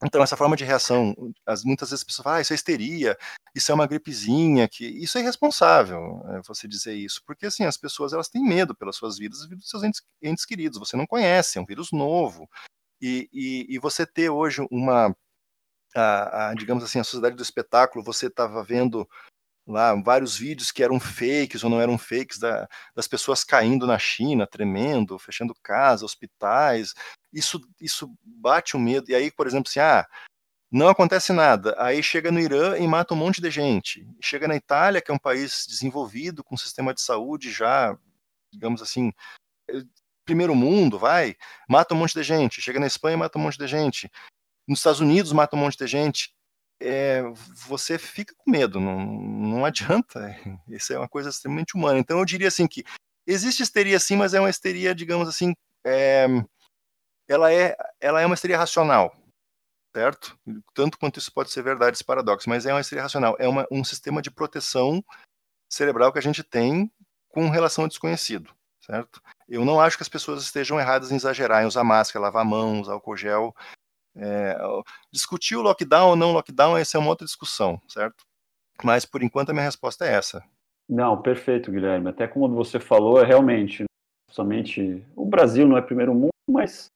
Então, 0.04 0.22
essa 0.22 0.36
forma 0.36 0.56
de 0.56 0.64
reação, 0.64 1.14
as, 1.46 1.62
muitas 1.62 1.90
vezes 1.90 2.00
as 2.00 2.04
pessoas 2.04 2.24
falam, 2.24 2.38
ah, 2.38 2.42
isso 2.42 2.52
é 2.52 2.56
histeria, 2.56 3.16
isso 3.54 3.70
é 3.70 3.74
uma 3.74 3.86
gripezinha, 3.86 4.68
que 4.68 4.84
isso 4.84 5.16
é 5.16 5.20
irresponsável, 5.20 6.20
é, 6.30 6.42
você 6.42 6.66
dizer 6.66 6.94
isso, 6.94 7.22
porque 7.24 7.46
assim, 7.46 7.64
as 7.64 7.76
pessoas 7.76 8.12
elas 8.12 8.28
têm 8.28 8.42
medo 8.42 8.74
pelas 8.74 8.96
suas 8.96 9.16
vidas 9.16 9.42
e 9.44 9.54
dos 9.54 9.68
seus 9.70 9.84
entes, 9.84 10.02
entes, 10.20 10.44
queridos, 10.44 10.80
você 10.80 10.96
não 10.96 11.06
conhece, 11.06 11.56
é 11.56 11.60
um 11.60 11.64
vírus 11.64 11.92
novo, 11.92 12.48
e, 13.00 13.28
e, 13.32 13.66
e 13.68 13.78
você 13.78 14.04
ter 14.04 14.28
hoje 14.28 14.66
uma, 14.72 15.14
a, 15.94 16.50
a, 16.50 16.54
digamos 16.54 16.82
assim, 16.84 16.98
a 16.98 17.04
sociedade 17.04 17.36
do 17.36 17.42
espetáculo, 17.42 18.04
você 18.04 18.26
estava 18.26 18.62
vendo 18.62 19.08
lá 19.66 19.94
vários 20.02 20.36
vídeos 20.36 20.70
que 20.70 20.82
eram 20.82 20.98
fakes 20.98 21.62
ou 21.62 21.70
não 21.70 21.80
eram 21.80 21.96
fakes 21.96 22.38
da, 22.38 22.68
das 22.94 23.06
pessoas 23.06 23.44
caindo 23.44 23.86
na 23.86 23.98
China, 23.98 24.46
tremendo, 24.46 25.18
fechando 25.18 25.54
casa, 25.62 26.04
hospitais. 26.04 26.94
Isso, 27.32 27.60
isso 27.80 28.12
bate 28.22 28.76
o 28.76 28.80
medo. 28.80 29.10
E 29.10 29.14
aí, 29.14 29.30
por 29.30 29.46
exemplo, 29.46 29.68
assim, 29.68 29.80
ah, 29.80 30.06
não 30.70 30.88
acontece 30.88 31.32
nada. 31.32 31.74
Aí 31.78 32.02
chega 32.02 32.32
no 32.32 32.40
Irã 32.40 32.76
e 32.78 32.86
mata 32.86 33.14
um 33.14 33.16
monte 33.16 33.40
de 33.40 33.50
gente. 33.50 34.06
Chega 34.20 34.48
na 34.48 34.56
Itália, 34.56 35.00
que 35.00 35.10
é 35.10 35.14
um 35.14 35.18
país 35.18 35.66
desenvolvido, 35.68 36.42
com 36.42 36.54
um 36.54 36.58
sistema 36.58 36.94
de 36.94 37.00
saúde 37.00 37.50
já, 37.52 37.96
digamos 38.52 38.82
assim, 38.82 39.12
eh, 39.70 39.82
primeiro 40.24 40.54
mundo, 40.54 40.98
vai, 40.98 41.36
mata 41.68 41.94
um 41.94 41.98
monte 41.98 42.14
de 42.14 42.22
gente. 42.22 42.62
Chega 42.62 42.80
na 42.80 42.86
Espanha, 42.86 43.16
mata 43.16 43.38
um 43.38 43.42
monte 43.42 43.58
de 43.58 43.66
gente 43.66 44.10
nos 44.72 44.80
Estados 44.80 45.00
Unidos 45.00 45.32
mata 45.32 45.56
um 45.56 45.60
monte 45.60 45.78
de 45.78 45.86
gente, 45.86 46.34
é, 46.80 47.22
você 47.66 47.96
fica 47.98 48.34
com 48.36 48.50
medo, 48.50 48.80
não, 48.80 48.98
não 49.06 49.64
adianta. 49.64 50.20
Isso 50.68 50.92
é 50.92 50.98
uma 50.98 51.08
coisa 51.08 51.30
extremamente 51.30 51.76
humana. 51.76 51.98
Então 51.98 52.18
eu 52.18 52.24
diria 52.24 52.48
assim 52.48 52.66
que 52.66 52.82
existe 53.26 53.62
histeria 53.62 54.00
sim, 54.00 54.16
mas 54.16 54.34
é 54.34 54.40
uma 54.40 54.50
histeria, 54.50 54.94
digamos 54.94 55.28
assim, 55.28 55.54
é, 55.86 56.26
ela, 57.28 57.52
é, 57.52 57.76
ela 58.00 58.20
é 58.20 58.26
uma 58.26 58.34
histeria 58.34 58.58
racional, 58.58 59.14
certo? 59.94 60.36
Tanto 60.74 60.98
quanto 60.98 61.18
isso 61.18 61.32
pode 61.32 61.50
ser 61.50 61.62
verdade, 61.62 61.96
esse 61.96 62.04
paradoxo, 62.04 62.48
mas 62.48 62.66
é 62.66 62.72
uma 62.72 62.80
histeria 62.80 63.02
racional. 63.02 63.36
É 63.38 63.48
uma, 63.48 63.66
um 63.70 63.84
sistema 63.84 64.20
de 64.20 64.30
proteção 64.30 65.02
cerebral 65.70 66.12
que 66.12 66.18
a 66.18 66.22
gente 66.22 66.42
tem 66.42 66.90
com 67.28 67.48
relação 67.48 67.84
ao 67.84 67.88
desconhecido, 67.88 68.52
certo? 68.80 69.22
Eu 69.48 69.64
não 69.64 69.80
acho 69.80 69.96
que 69.96 70.02
as 70.02 70.08
pessoas 70.08 70.42
estejam 70.42 70.78
erradas 70.78 71.10
em 71.10 71.16
exagerar, 71.16 71.62
em 71.62 71.66
usar 71.66 71.84
máscara, 71.84 72.24
lavar 72.24 72.44
mãos, 72.44 72.88
álcool 72.88 73.16
gel. 73.16 73.54
É, 74.16 74.58
discutir 75.10 75.56
o 75.56 75.62
lockdown 75.62 76.10
ou 76.10 76.16
não 76.16 76.32
lockdown, 76.32 76.76
essa 76.76 76.98
é 76.98 77.00
uma 77.00 77.08
outra 77.08 77.24
discussão, 77.24 77.80
certo? 77.88 78.24
Mas 78.82 79.04
por 79.04 79.22
enquanto 79.22 79.50
a 79.50 79.52
minha 79.52 79.64
resposta 79.64 80.04
é 80.04 80.12
essa. 80.12 80.42
Não, 80.88 81.20
perfeito, 81.20 81.70
Guilherme. 81.70 82.08
Até 82.08 82.26
como 82.26 82.48
você 82.54 82.78
falou, 82.78 83.20
é 83.20 83.24
realmente, 83.24 83.84
principalmente 84.26 85.04
o 85.16 85.24
Brasil 85.24 85.66
não 85.66 85.76
é 85.76 85.82
primeiro 85.82 86.14
mundo, 86.14 86.30
mas 86.48 86.90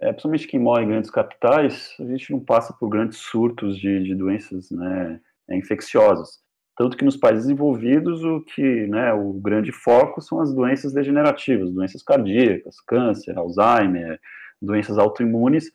é, 0.00 0.08
principalmente 0.08 0.48
quem 0.48 0.60
mora 0.60 0.82
em 0.82 0.88
grandes 0.88 1.10
capitais, 1.10 1.94
a 1.98 2.04
gente 2.04 2.30
não 2.32 2.40
passa 2.40 2.72
por 2.72 2.88
grandes 2.88 3.18
surtos 3.18 3.78
de, 3.78 4.02
de 4.02 4.14
doenças 4.14 4.70
né, 4.70 5.20
infecciosas. 5.50 6.40
Tanto 6.76 6.96
que 6.96 7.04
nos 7.04 7.16
países 7.16 7.44
desenvolvidos 7.44 8.22
o 8.22 8.42
que, 8.42 8.86
né, 8.86 9.12
o 9.12 9.32
grande 9.32 9.72
foco 9.72 10.20
são 10.20 10.40
as 10.40 10.52
doenças 10.52 10.92
degenerativas, 10.92 11.72
doenças 11.72 12.02
cardíacas, 12.02 12.80
câncer, 12.80 13.38
Alzheimer, 13.38 14.20
doenças 14.60 14.98
autoimunes, 14.98 15.70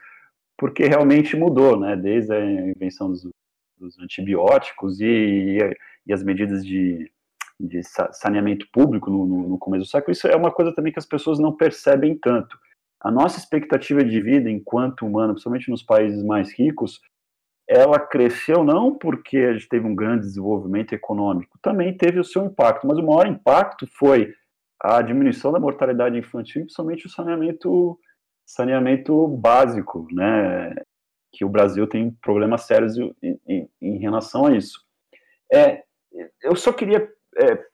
porque 0.61 0.85
realmente 0.85 1.35
mudou, 1.35 1.75
né? 1.75 1.95
Desde 1.95 2.31
a 2.31 2.45
invenção 2.45 3.09
dos, 3.09 3.27
dos 3.79 3.97
antibióticos 3.97 5.01
e, 5.01 5.57
e, 6.05 6.13
as 6.13 6.21
medidas 6.21 6.63
de, 6.63 7.11
de 7.59 7.81
saneamento 8.11 8.67
público 8.71 9.09
no, 9.09 9.25
no, 9.25 9.57
começo 9.57 9.85
do 9.85 9.89
século, 9.89 10.11
isso 10.11 10.27
é 10.27 10.35
uma 10.35 10.51
coisa 10.51 10.71
também 10.71 10.93
que 10.93 10.99
as 10.99 11.05
pessoas 11.07 11.39
não 11.39 11.51
percebem 11.51 12.15
tanto. 12.15 12.55
A 13.03 13.09
nossa 13.09 13.39
expectativa 13.39 14.03
de 14.03 14.21
vida 14.21 14.51
enquanto 14.51 15.03
humano, 15.03 15.33
principalmente 15.33 15.71
nos 15.71 15.81
países 15.81 16.23
mais 16.23 16.53
ricos, 16.53 17.01
ela 17.67 17.99
cresceu 17.99 18.63
não 18.63 18.95
porque 18.95 19.37
a 19.37 19.53
gente 19.53 19.67
teve 19.67 19.87
um 19.87 19.95
grande 19.95 20.27
desenvolvimento 20.27 20.93
econômico, 20.93 21.57
também 21.59 21.97
teve 21.97 22.19
o 22.19 22.23
seu 22.23 22.45
impacto, 22.45 22.85
mas 22.85 22.99
o 22.99 23.03
maior 23.03 23.25
impacto 23.25 23.87
foi 23.97 24.31
a 24.79 25.01
diminuição 25.01 25.51
da 25.51 25.59
mortalidade 25.59 26.19
infantil, 26.19 26.61
principalmente 26.61 27.07
o 27.07 27.09
saneamento 27.09 27.97
saneamento 28.53 29.27
básico, 29.27 30.07
né? 30.11 30.75
Que 31.31 31.45
o 31.45 31.49
Brasil 31.49 31.87
tem 31.87 32.11
problemas 32.21 32.63
sérios 32.63 32.97
em, 32.97 33.39
em, 33.47 33.69
em 33.81 33.97
relação 33.97 34.45
a 34.45 34.55
isso. 34.55 34.81
É, 35.51 35.83
eu 36.43 36.55
só 36.55 36.73
queria 36.73 37.09
é, 37.37 37.65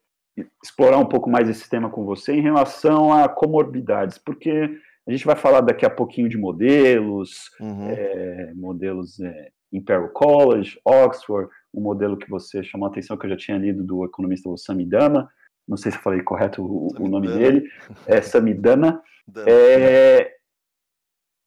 explorar 0.63 0.97
um 0.97 1.05
pouco 1.05 1.30
mais 1.30 1.49
esse 1.49 1.67
tema 1.69 1.89
com 1.89 2.05
você 2.05 2.34
em 2.34 2.41
relação 2.41 3.11
a 3.11 3.28
comorbidades, 3.28 4.17
porque 4.17 4.69
a 5.07 5.11
gente 5.11 5.25
vai 5.25 5.36
falar 5.36 5.61
daqui 5.61 5.86
a 5.86 5.89
pouquinho 5.89 6.30
de 6.30 6.38
modelos, 6.38 7.49
uhum. 7.59 7.89
é, 7.89 8.53
modelos 8.55 9.19
é, 9.19 9.49
Imperial 9.71 10.09
College, 10.09 10.80
Oxford, 10.86 11.49
um 11.73 11.82
modelo 11.82 12.17
que 12.17 12.30
você 12.30 12.63
chamou 12.63 12.88
a 12.88 12.91
atenção, 12.91 13.17
que 13.17 13.25
eu 13.25 13.32
já 13.32 13.38
tinha 13.38 13.57
lido 13.57 13.84
do 13.84 14.05
economista 14.05 14.49
Samidana, 14.57 15.28
não 15.67 15.78
sei 15.78 15.91
se 15.91 15.97
eu 15.97 16.01
falei 16.01 16.21
correto 16.21 16.63
o, 16.63 16.89
o 16.99 17.07
nome 17.07 17.28
dele, 17.28 17.67
é 18.05 18.21
Samidana. 18.21 19.01
É, 19.45 20.36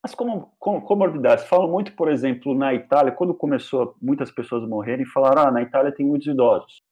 as 0.02 0.14
comorbidades, 0.14 1.44
falam 1.44 1.70
muito, 1.70 1.92
por 1.92 2.10
exemplo, 2.10 2.54
na 2.54 2.72
Itália, 2.72 3.12
quando 3.12 3.34
começou 3.34 3.94
muitas 4.00 4.30
pessoas 4.30 4.66
morrerem, 4.66 5.04
falaram, 5.04 5.42
ah, 5.42 5.50
na 5.50 5.62
Itália 5.62 5.92
tem 5.92 6.06
muitos 6.06 6.26
idosos. 6.26 6.82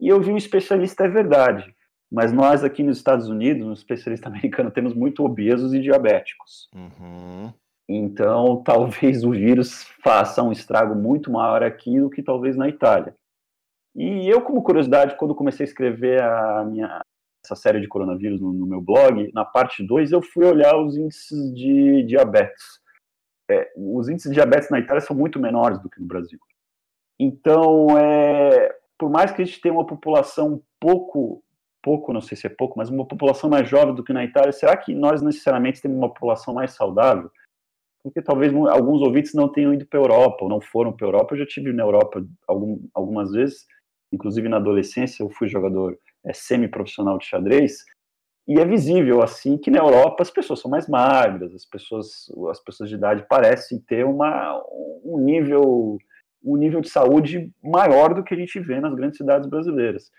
E 0.00 0.08
eu 0.08 0.20
vi 0.20 0.32
um 0.32 0.36
especialista, 0.36 1.04
é 1.04 1.08
verdade, 1.08 1.74
mas 2.10 2.32
nós 2.32 2.64
aqui 2.64 2.82
nos 2.82 2.96
Estados 2.96 3.28
Unidos, 3.28 3.66
no 3.66 3.72
especialista 3.72 4.28
americano, 4.30 4.70
temos 4.70 4.94
muito 4.94 5.24
obesos 5.24 5.74
e 5.74 5.80
diabéticos. 5.80 6.68
Uhum. 6.74 7.52
Então, 7.88 8.62
talvez 8.64 9.22
o 9.22 9.32
vírus 9.32 9.84
faça 10.02 10.42
um 10.42 10.52
estrago 10.52 10.94
muito 10.94 11.30
maior 11.30 11.62
aqui 11.62 12.00
do 12.00 12.08
que 12.08 12.22
talvez 12.22 12.56
na 12.56 12.68
Itália. 12.68 13.14
E 13.94 14.28
eu, 14.28 14.40
como 14.40 14.62
curiosidade, 14.62 15.16
quando 15.16 15.34
comecei 15.34 15.64
a 15.64 15.68
escrever 15.68 16.20
a 16.20 16.64
minha, 16.64 17.00
essa 17.44 17.54
série 17.54 17.80
de 17.80 17.88
coronavírus 17.88 18.40
no, 18.40 18.52
no 18.52 18.66
meu 18.66 18.80
blog, 18.80 19.30
na 19.34 19.44
parte 19.44 19.86
2 19.86 20.12
eu 20.12 20.22
fui 20.22 20.46
olhar 20.46 20.76
os 20.76 20.96
índices 20.96 21.52
de 21.54 22.02
diabetes. 22.04 22.80
É, 23.50 23.70
os 23.76 24.08
índices 24.08 24.30
de 24.30 24.36
diabetes 24.36 24.70
na 24.70 24.78
Itália 24.78 25.00
são 25.00 25.14
muito 25.14 25.38
menores 25.38 25.78
do 25.80 25.90
que 25.90 26.00
no 26.00 26.06
Brasil. 26.06 26.38
Então, 27.20 27.96
é, 27.98 28.74
por 28.98 29.10
mais 29.10 29.30
que 29.30 29.42
a 29.42 29.44
gente 29.44 29.60
tenha 29.60 29.74
uma 29.74 29.86
população 29.86 30.62
pouco 30.80 31.44
pouco, 31.84 32.14
não 32.14 32.22
sei 32.22 32.34
se 32.34 32.46
é 32.46 32.50
pouco, 32.50 32.78
mas 32.78 32.88
uma 32.88 33.06
população 33.06 33.50
mais 33.50 33.68
jovem 33.68 33.94
do 33.94 34.02
que 34.02 34.12
na 34.14 34.24
Itália, 34.24 34.52
será 34.52 34.74
que 34.74 34.94
nós 34.94 35.20
necessariamente 35.20 35.82
temos 35.82 35.98
uma 35.98 36.08
população 36.08 36.54
mais 36.54 36.72
saudável? 36.72 37.30
Porque 38.02 38.22
talvez 38.22 38.54
alguns 38.54 39.02
ouvintes 39.02 39.34
não 39.34 39.52
tenham 39.52 39.74
ido 39.74 39.86
para 39.86 40.00
a 40.00 40.02
Europa, 40.02 40.38
ou 40.44 40.48
não 40.48 40.62
foram 40.62 40.92
para 40.92 41.06
a 41.06 41.08
Europa. 41.08 41.34
Eu 41.34 41.40
já 41.40 41.46
tive 41.46 41.74
na 41.74 41.82
Europa 41.82 42.24
algum, 42.48 42.80
algumas 42.94 43.32
vezes, 43.32 43.66
inclusive 44.10 44.48
na 44.48 44.56
adolescência, 44.56 45.22
eu 45.22 45.28
fui 45.28 45.46
jogador 45.46 45.98
é, 46.24 46.32
semi-profissional 46.32 47.18
de 47.18 47.26
xadrez, 47.26 47.84
e 48.46 48.60
é 48.60 48.64
visível 48.64 49.22
assim 49.22 49.56
que 49.56 49.70
na 49.70 49.78
Europa 49.78 50.22
as 50.22 50.30
pessoas 50.30 50.60
são 50.60 50.70
mais 50.70 50.86
magras, 50.86 51.54
as 51.54 51.64
pessoas, 51.64 52.30
as 52.50 52.62
pessoas 52.62 52.90
de 52.90 52.96
idade 52.96 53.26
parecem 53.28 53.78
ter 53.78 54.04
uma, 54.04 54.62
um 55.04 55.18
nível 55.18 55.98
um 56.44 56.56
nível 56.56 56.82
de 56.82 56.90
saúde 56.90 57.50
maior 57.62 58.12
do 58.12 58.22
que 58.22 58.34
a 58.34 58.36
gente 58.36 58.60
vê 58.60 58.78
nas 58.78 58.94
grandes 58.94 59.16
cidades 59.16 59.48
brasileiras. 59.48 60.10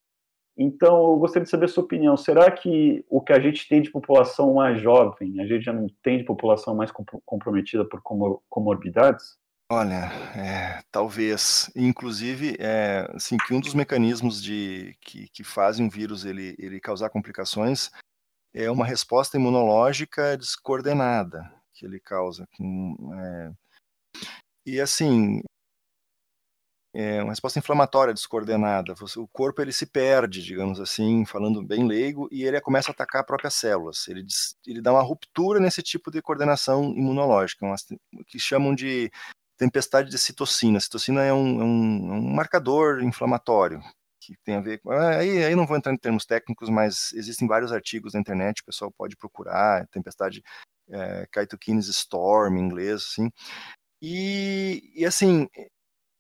Então, 0.58 1.12
eu 1.12 1.18
gostaria 1.18 1.44
de 1.44 1.50
saber 1.50 1.66
a 1.66 1.68
sua 1.68 1.84
opinião. 1.84 2.18
Será 2.18 2.50
que 2.50 3.06
o 3.10 3.22
que 3.22 3.34
a 3.34 3.40
gente 3.40 3.68
tem 3.68 3.82
de 3.82 3.92
população 3.92 4.56
mais 4.56 4.82
jovem, 4.82 5.40
a 5.40 5.46
gente 5.46 5.64
já 5.66 5.74
não 5.74 5.88
tem 6.02 6.18
de 6.18 6.24
população 6.24 6.74
mais 6.74 6.92
comprometida 7.26 7.86
por 7.86 8.02
comorbidades? 8.50 9.38
Olha, 9.70 10.12
é, 10.36 10.84
talvez. 10.92 11.72
Inclusive, 11.76 12.56
é, 12.60 13.08
assim, 13.16 13.38
que 13.38 13.54
um 13.54 13.60
dos 13.60 13.74
mecanismos 13.74 14.42
de, 14.42 14.96
que, 15.02 15.28
que 15.30 15.44
fazem 15.44 15.86
um 15.86 15.90
vírus 15.90 16.24
ele, 16.24 16.56
ele 16.60 16.80
causar 16.80 17.10
complicações 17.10 17.90
é 18.54 18.70
uma 18.70 18.86
resposta 18.86 19.38
imunológica 19.38 20.38
descoordenada 20.38 21.52
que 21.74 21.86
ele 21.86 22.00
causa. 22.00 22.48
Com, 22.56 22.96
é, 23.20 23.52
e 24.66 24.80
assim, 24.80 25.42
é 26.94 27.22
uma 27.22 27.32
resposta 27.32 27.60
inflamatória 27.60 28.14
descoordenada. 28.14 28.94
O 29.18 29.28
corpo 29.28 29.62
ele 29.62 29.74
se 29.74 29.86
perde, 29.86 30.42
digamos 30.44 30.80
assim, 30.80 31.26
falando 31.26 31.62
bem 31.62 31.88
leigo, 31.88 32.30
e 32.32 32.44
ele 32.44 32.62
começa 32.62 32.92
a 32.92 32.94
atacar 32.94 33.26
próprias 33.26 33.56
células. 33.56 34.08
Ele, 34.08 34.26
ele 34.66 34.82
dá 34.82 34.94
uma 34.94 35.02
ruptura 35.02 35.60
nesse 35.60 35.82
tipo 35.82 36.10
de 36.10 36.22
coordenação 36.22 36.94
imunológica, 36.96 37.66
que 38.28 38.40
chamam 38.40 38.74
de 38.74 39.12
tempestade 39.58 40.10
de 40.10 40.18
citocina. 40.18 40.80
Citocina 40.80 41.24
é 41.24 41.34
um, 41.34 41.62
é 41.62 41.64
um, 41.64 42.14
é 42.14 42.18
um 42.18 42.34
marcador 42.34 43.04
inflamatório 43.04 43.82
que 44.20 44.36
tem 44.44 44.56
a 44.56 44.62
ver 44.62 44.80
com. 44.80 44.92
Aí, 44.92 45.44
aí 45.44 45.56
não 45.56 45.68
vou 45.68 45.78
entrar 45.78 45.94
em 45.94 45.98
termos 45.98 46.26
técnicos, 46.26 46.70
mas 46.70 47.14
existem 47.14 47.48
vários 47.48 47.72
artigos 47.72 48.14
na 48.14 48.20
internet, 48.20 48.62
o 48.62 48.66
pessoal 48.66 48.92
pode 48.92 49.16
procurar, 49.16 49.88
tempestade 49.88 50.44
é, 50.90 51.28
Cytokines 51.34 51.88
Storm 51.88 52.58
em 52.58 52.62
inglês, 52.62 53.04
assim. 53.12 53.32
E, 54.02 54.92
e 54.96 55.06
assim, 55.06 55.48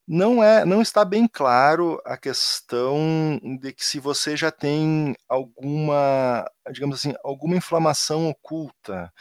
não 0.08 0.44
é, 0.44 0.66
não 0.66 0.82
está 0.82 1.04
bem 1.04 1.28
claro 1.28 2.02
a 2.06 2.18
questão 2.18 3.40
de 3.60 3.74
que 3.74 3.86
se 3.86 4.00
você 4.00 4.38
já 4.38 4.52
tem 4.52 5.16
alguma, 5.28 6.50
digamos 6.72 7.00
assim, 7.00 7.14
alguma 7.24 7.56
inflamação 7.58 8.30
oculta 8.30 9.12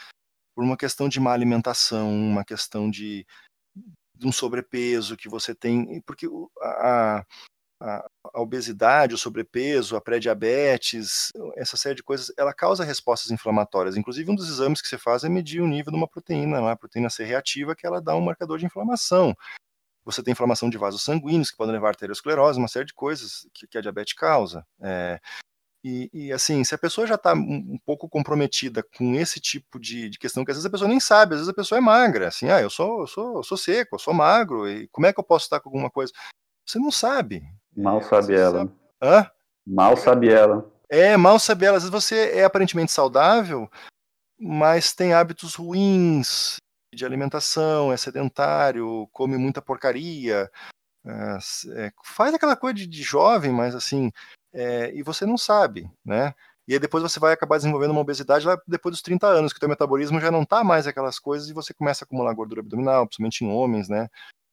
por 0.55 0.63
uma 0.63 0.77
questão 0.77 1.09
de 1.09 1.19
má 1.19 1.33
alimentação, 1.33 2.11
uma 2.11 2.45
questão 2.45 2.89
de, 2.89 3.25
de 4.17 4.27
um 4.27 4.31
sobrepeso 4.31 5.17
que 5.17 5.29
você 5.29 5.53
tem, 5.53 6.01
porque 6.05 6.27
a, 6.61 7.25
a, 7.81 8.07
a 8.33 8.41
obesidade, 8.41 9.13
o 9.13 9.17
sobrepeso, 9.17 9.95
a 9.95 10.01
pré-diabetes, 10.01 11.31
essa 11.55 11.77
série 11.77 11.95
de 11.95 12.03
coisas, 12.03 12.31
ela 12.37 12.53
causa 12.53 12.83
respostas 12.83 13.31
inflamatórias. 13.31 13.97
Inclusive, 13.97 14.31
um 14.31 14.35
dos 14.35 14.49
exames 14.49 14.81
que 14.81 14.87
você 14.87 14.97
faz 14.97 15.23
é 15.23 15.29
medir 15.29 15.61
o 15.61 15.67
nível 15.67 15.91
de 15.91 15.97
uma 15.97 16.07
proteína, 16.07 16.61
uma 16.61 16.75
proteína 16.75 17.09
C 17.09 17.23
reativa, 17.23 17.75
que 17.75 17.85
ela 17.85 18.01
dá 18.01 18.15
um 18.15 18.21
marcador 18.21 18.57
de 18.57 18.65
inflamação. 18.65 19.35
Você 20.05 20.21
tem 20.21 20.31
inflamação 20.31 20.69
de 20.69 20.77
vasos 20.77 21.03
sanguíneos, 21.03 21.49
que 21.51 21.57
podem 21.57 21.73
levar 21.73 21.87
a 21.87 21.89
arteriosclerose, 21.89 22.59
uma 22.59 22.67
série 22.67 22.85
de 22.85 22.93
coisas 22.93 23.47
que, 23.53 23.67
que 23.67 23.77
a 23.77 23.81
diabetes 23.81 24.13
causa. 24.13 24.65
É, 24.79 25.19
e, 25.87 26.09
e, 26.11 26.33
assim, 26.33 26.63
se 26.63 26.73
a 26.73 26.79
pessoa 26.79 27.05
já 27.05 27.13
está 27.13 27.35
um, 27.35 27.77
pouco 27.85 28.09
comprometida 28.09 28.81
com 28.97 29.13
esse 29.13 29.39
tipo 29.39 29.79
de, 29.79 30.09
de, 30.09 30.17
questão, 30.17 30.43
que 30.43 30.49
às 30.49 30.57
vezes 30.57 30.65
a 30.65 30.71
pessoa 30.71 30.87
nem 30.87 30.99
sabe, 30.99 31.35
às 31.35 31.41
vezes 31.41 31.51
a 31.51 31.55
pessoa 31.55 31.77
é 31.77 31.81
magra, 31.81 32.27
assim, 32.27 32.49
ah, 32.49 32.59
eu 32.59 32.71
sou, 32.71 33.01
eu 33.01 33.07
sou, 33.07 33.37
eu 33.37 33.43
sou 33.43 33.55
seco, 33.55 33.93
eu 33.93 33.99
sou 33.99 34.11
magro, 34.11 34.67
e 34.67 34.87
como 34.87 35.05
é 35.05 35.13
que 35.13 35.19
eu 35.19 35.23
posso 35.23 35.45
estar 35.45 35.59
com 35.59 35.69
alguma 35.69 35.91
coisa? 35.91 36.11
Você 36.65 36.79
não 36.79 36.89
sabe. 36.89 37.43
Mal 37.77 37.99
é, 37.99 38.01
sabe 38.01 38.33
ela. 38.33 38.57
Sabe. 38.57 38.71
Hã? 38.99 39.31
Mal 39.63 39.95
sabe 39.95 40.29
ela. 40.29 40.71
É, 40.89 41.15
mal 41.15 41.37
sabe 41.37 41.65
ela. 41.67 41.77
Às 41.77 41.83
vezes 41.83 42.03
você 42.03 42.31
é 42.31 42.45
aparentemente 42.45 42.91
saudável, 42.91 43.69
mas 44.39 44.91
tem 44.91 45.13
hábitos 45.13 45.53
ruins, 45.53 46.57
de 46.95 47.05
alimentação, 47.05 47.93
é 47.93 47.97
sedentário, 47.97 49.07
come 49.13 49.37
muita 49.37 49.61
porcaria, 49.61 50.49
é, 51.05 51.91
faz 52.03 52.33
aquela 52.33 52.55
coisa 52.55 52.75
de, 52.75 52.87
de 52.87 53.03
jovem, 53.03 53.51
mas 53.51 53.75
assim, 53.75 54.11
é, 54.53 54.91
e 54.93 55.03
você 55.03 55.25
não 55.25 55.37
sabe, 55.37 55.89
né? 56.03 56.33
E 56.67 56.73
aí 56.73 56.79
depois 56.79 57.03
você 57.03 57.19
vai 57.19 57.31
acabar 57.31 57.57
desenvolvendo 57.57 57.91
uma 57.91 58.01
obesidade 58.01 58.47
lá 58.47 58.59
depois 58.67 58.93
dos 58.93 59.01
30 59.01 59.27
anos, 59.27 59.53
que 59.53 59.57
o 59.57 59.59
teu 59.59 59.69
metabolismo 59.69 60.19
já 60.19 60.31
não 60.31 60.43
tá 60.43 60.63
mais 60.63 60.87
aquelas 60.87 61.19
coisas 61.19 61.47
e 61.47 61.53
você 61.53 61.73
começa 61.73 62.03
a 62.03 62.05
acumular 62.05 62.33
gordura 62.33 62.61
abdominal, 62.61 63.05
principalmente 63.05 63.45
em 63.45 63.51
homens, 63.51 63.87
né? 63.87 64.09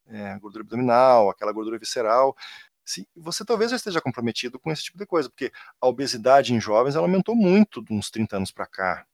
É, 0.08 0.38
gordura 0.38 0.62
abdominal, 0.62 1.30
aquela 1.30 1.52
gordura 1.52 1.78
visceral. 1.78 2.36
Se, 2.84 3.08
você 3.16 3.44
talvez 3.44 3.72
esteja 3.72 4.00
comprometido 4.00 4.58
com 4.58 4.70
esse 4.70 4.82
tipo 4.82 4.98
de 4.98 5.06
coisa, 5.06 5.30
porque 5.30 5.50
a 5.80 5.86
obesidade 5.86 6.52
em 6.52 6.60
jovens 6.60 6.96
ela 6.96 7.06
aumentou 7.06 7.34
muito 7.34 7.82
de 7.82 7.94
uns 7.94 8.10
30 8.10 8.36
anos 8.36 8.50
para 8.50 8.66
cá. 8.66 9.06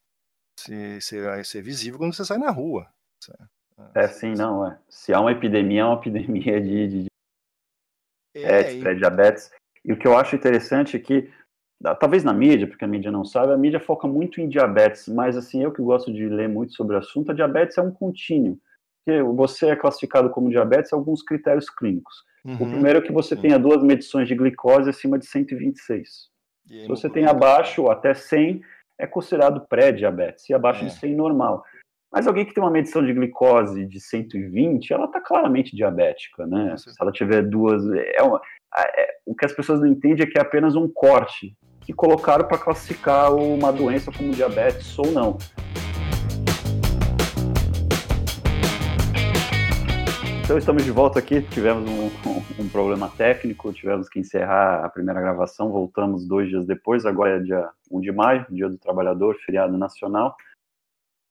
Isso 0.69 1.15
é 1.57 1.63
visível 1.63 1.99
quando 1.99 2.15
você 2.15 2.25
sai 2.25 2.39
na 2.39 2.51
rua. 2.51 2.89
É 3.95 4.09
sim, 4.09 4.33
não, 4.33 4.67
é. 4.67 4.79
Se 4.89 5.13
há 5.13 5.21
uma 5.21 5.31
epidemia, 5.31 5.83
é 5.83 5.85
uma 5.85 5.95
epidemia 6.01 6.61
de, 6.61 6.89
de, 6.89 7.07
é, 8.35 8.75
e... 8.75 8.95
diabetes. 8.97 9.51
E 9.85 9.93
o 9.93 9.97
que 9.97 10.07
eu 10.07 10.17
acho 10.17 10.37
interessante 10.37 10.97
é 10.97 11.01
que, 11.01 11.31
talvez 12.01 12.25
na 12.25 12.33
mídia, 12.33 12.67
porque 12.67 12.85
a 12.85 12.89
mídia 12.89 13.11
não 13.11 13.25
sabe, 13.25 13.53
a 13.53 13.57
mídia 13.57 13.81
foca 13.81 14.07
muito 14.07 14.41
em 14.41 14.49
diabetes, 14.49 15.09
mas 15.09 15.37
assim, 15.37 15.63
eu 15.63 15.73
que 15.73 15.83
gosto 15.83 16.13
de 16.13 16.29
ler 16.29 16.49
muito 16.49 16.75
sobre 16.75 16.97
o 16.97 16.99
assunto, 16.99 17.31
a 17.31 17.35
diabetes 17.35 17.79
é 17.79 17.83
um 17.83 17.91
contínuo. 17.91 18.59
Porque 19.05 19.23
você 19.23 19.69
é 19.69 19.77
classificado 19.77 20.29
como 20.31 20.51
diabetes 20.51 20.93
alguns 20.93 21.23
critérios 21.23 21.71
clínicos. 21.71 22.25
Uhum, 22.45 22.55
o 22.55 22.71
primeiro 22.71 22.99
é 22.99 23.03
que 23.03 23.13
você 23.13 23.35
tenha 23.35 23.59
duas 23.59 23.83
medições 23.83 24.29
de 24.29 24.35
glicose 24.35 24.91
acima 24.91 25.19
de 25.19 25.27
126. 25.27 26.29
Se 26.69 26.87
você 26.87 27.09
tem 27.09 27.27
abaixo, 27.27 27.89
até 27.89 28.13
100, 28.13 28.61
é 28.99 29.07
considerado 29.07 29.67
pré-diabetes, 29.67 30.49
e 30.51 30.55
abaixo 30.55 30.85
é. 30.85 30.89
de 30.89 30.93
100, 30.93 31.15
normal. 31.15 31.65
Mas 32.11 32.27
alguém 32.27 32.47
que 32.47 32.55
tem 32.55 32.63
uma 32.63 32.71
medição 32.71 33.05
de 33.05 33.13
glicose 33.13 33.85
de 33.85 34.01
120, 34.01 34.93
ela 34.93 35.05
está 35.05 35.21
claramente 35.21 35.77
diabética, 35.77 36.47
né? 36.47 36.75
Se 36.79 36.91
ela 36.99 37.13
tiver 37.13 37.43
duas. 37.43 37.83
É 38.17 38.23
uma, 38.23 38.41
é, 38.79 39.09
o 39.27 39.35
que 39.35 39.45
as 39.45 39.53
pessoas 39.53 39.81
não 39.81 39.87
entendem 39.87 40.27
é 40.27 40.27
que 40.27 40.39
é 40.39 40.41
apenas 40.41 40.75
um 40.75 40.89
corte 40.89 41.55
que 41.83 41.93
colocaram 41.93 42.49
para 42.49 42.57
classificar 42.57 43.35
uma 43.35 43.71
doença 43.71 44.11
como 44.11 44.33
diabetes 44.33 44.99
ou 44.99 45.13
não. 45.13 45.37
Então 50.43 50.57
estamos 50.57 50.83
de 50.83 50.91
volta 50.91 51.19
aqui. 51.19 51.43
Tivemos 51.43 51.91
um, 51.91 52.07
um, 52.07 52.63
um, 52.63 52.69
problema 52.71 53.13
técnico, 53.19 53.71
tivemos 53.71 54.09
que 54.09 54.19
encerrar 54.19 54.83
a 54.83 54.89
primeira 54.89 55.21
gravação. 55.21 55.71
Voltamos 55.71 56.27
dois 56.27 56.49
dias 56.49 56.65
depois. 56.65 57.05
Agora 57.05 57.37
é 57.37 57.41
dia 57.41 57.69
1 57.91 58.01
de 58.01 58.13
maio, 58.13 58.47
Dia 58.49 58.67
do 58.67 58.79
Trabalhador, 58.79 59.37
feriado 59.45 59.77
nacional. 59.77 60.35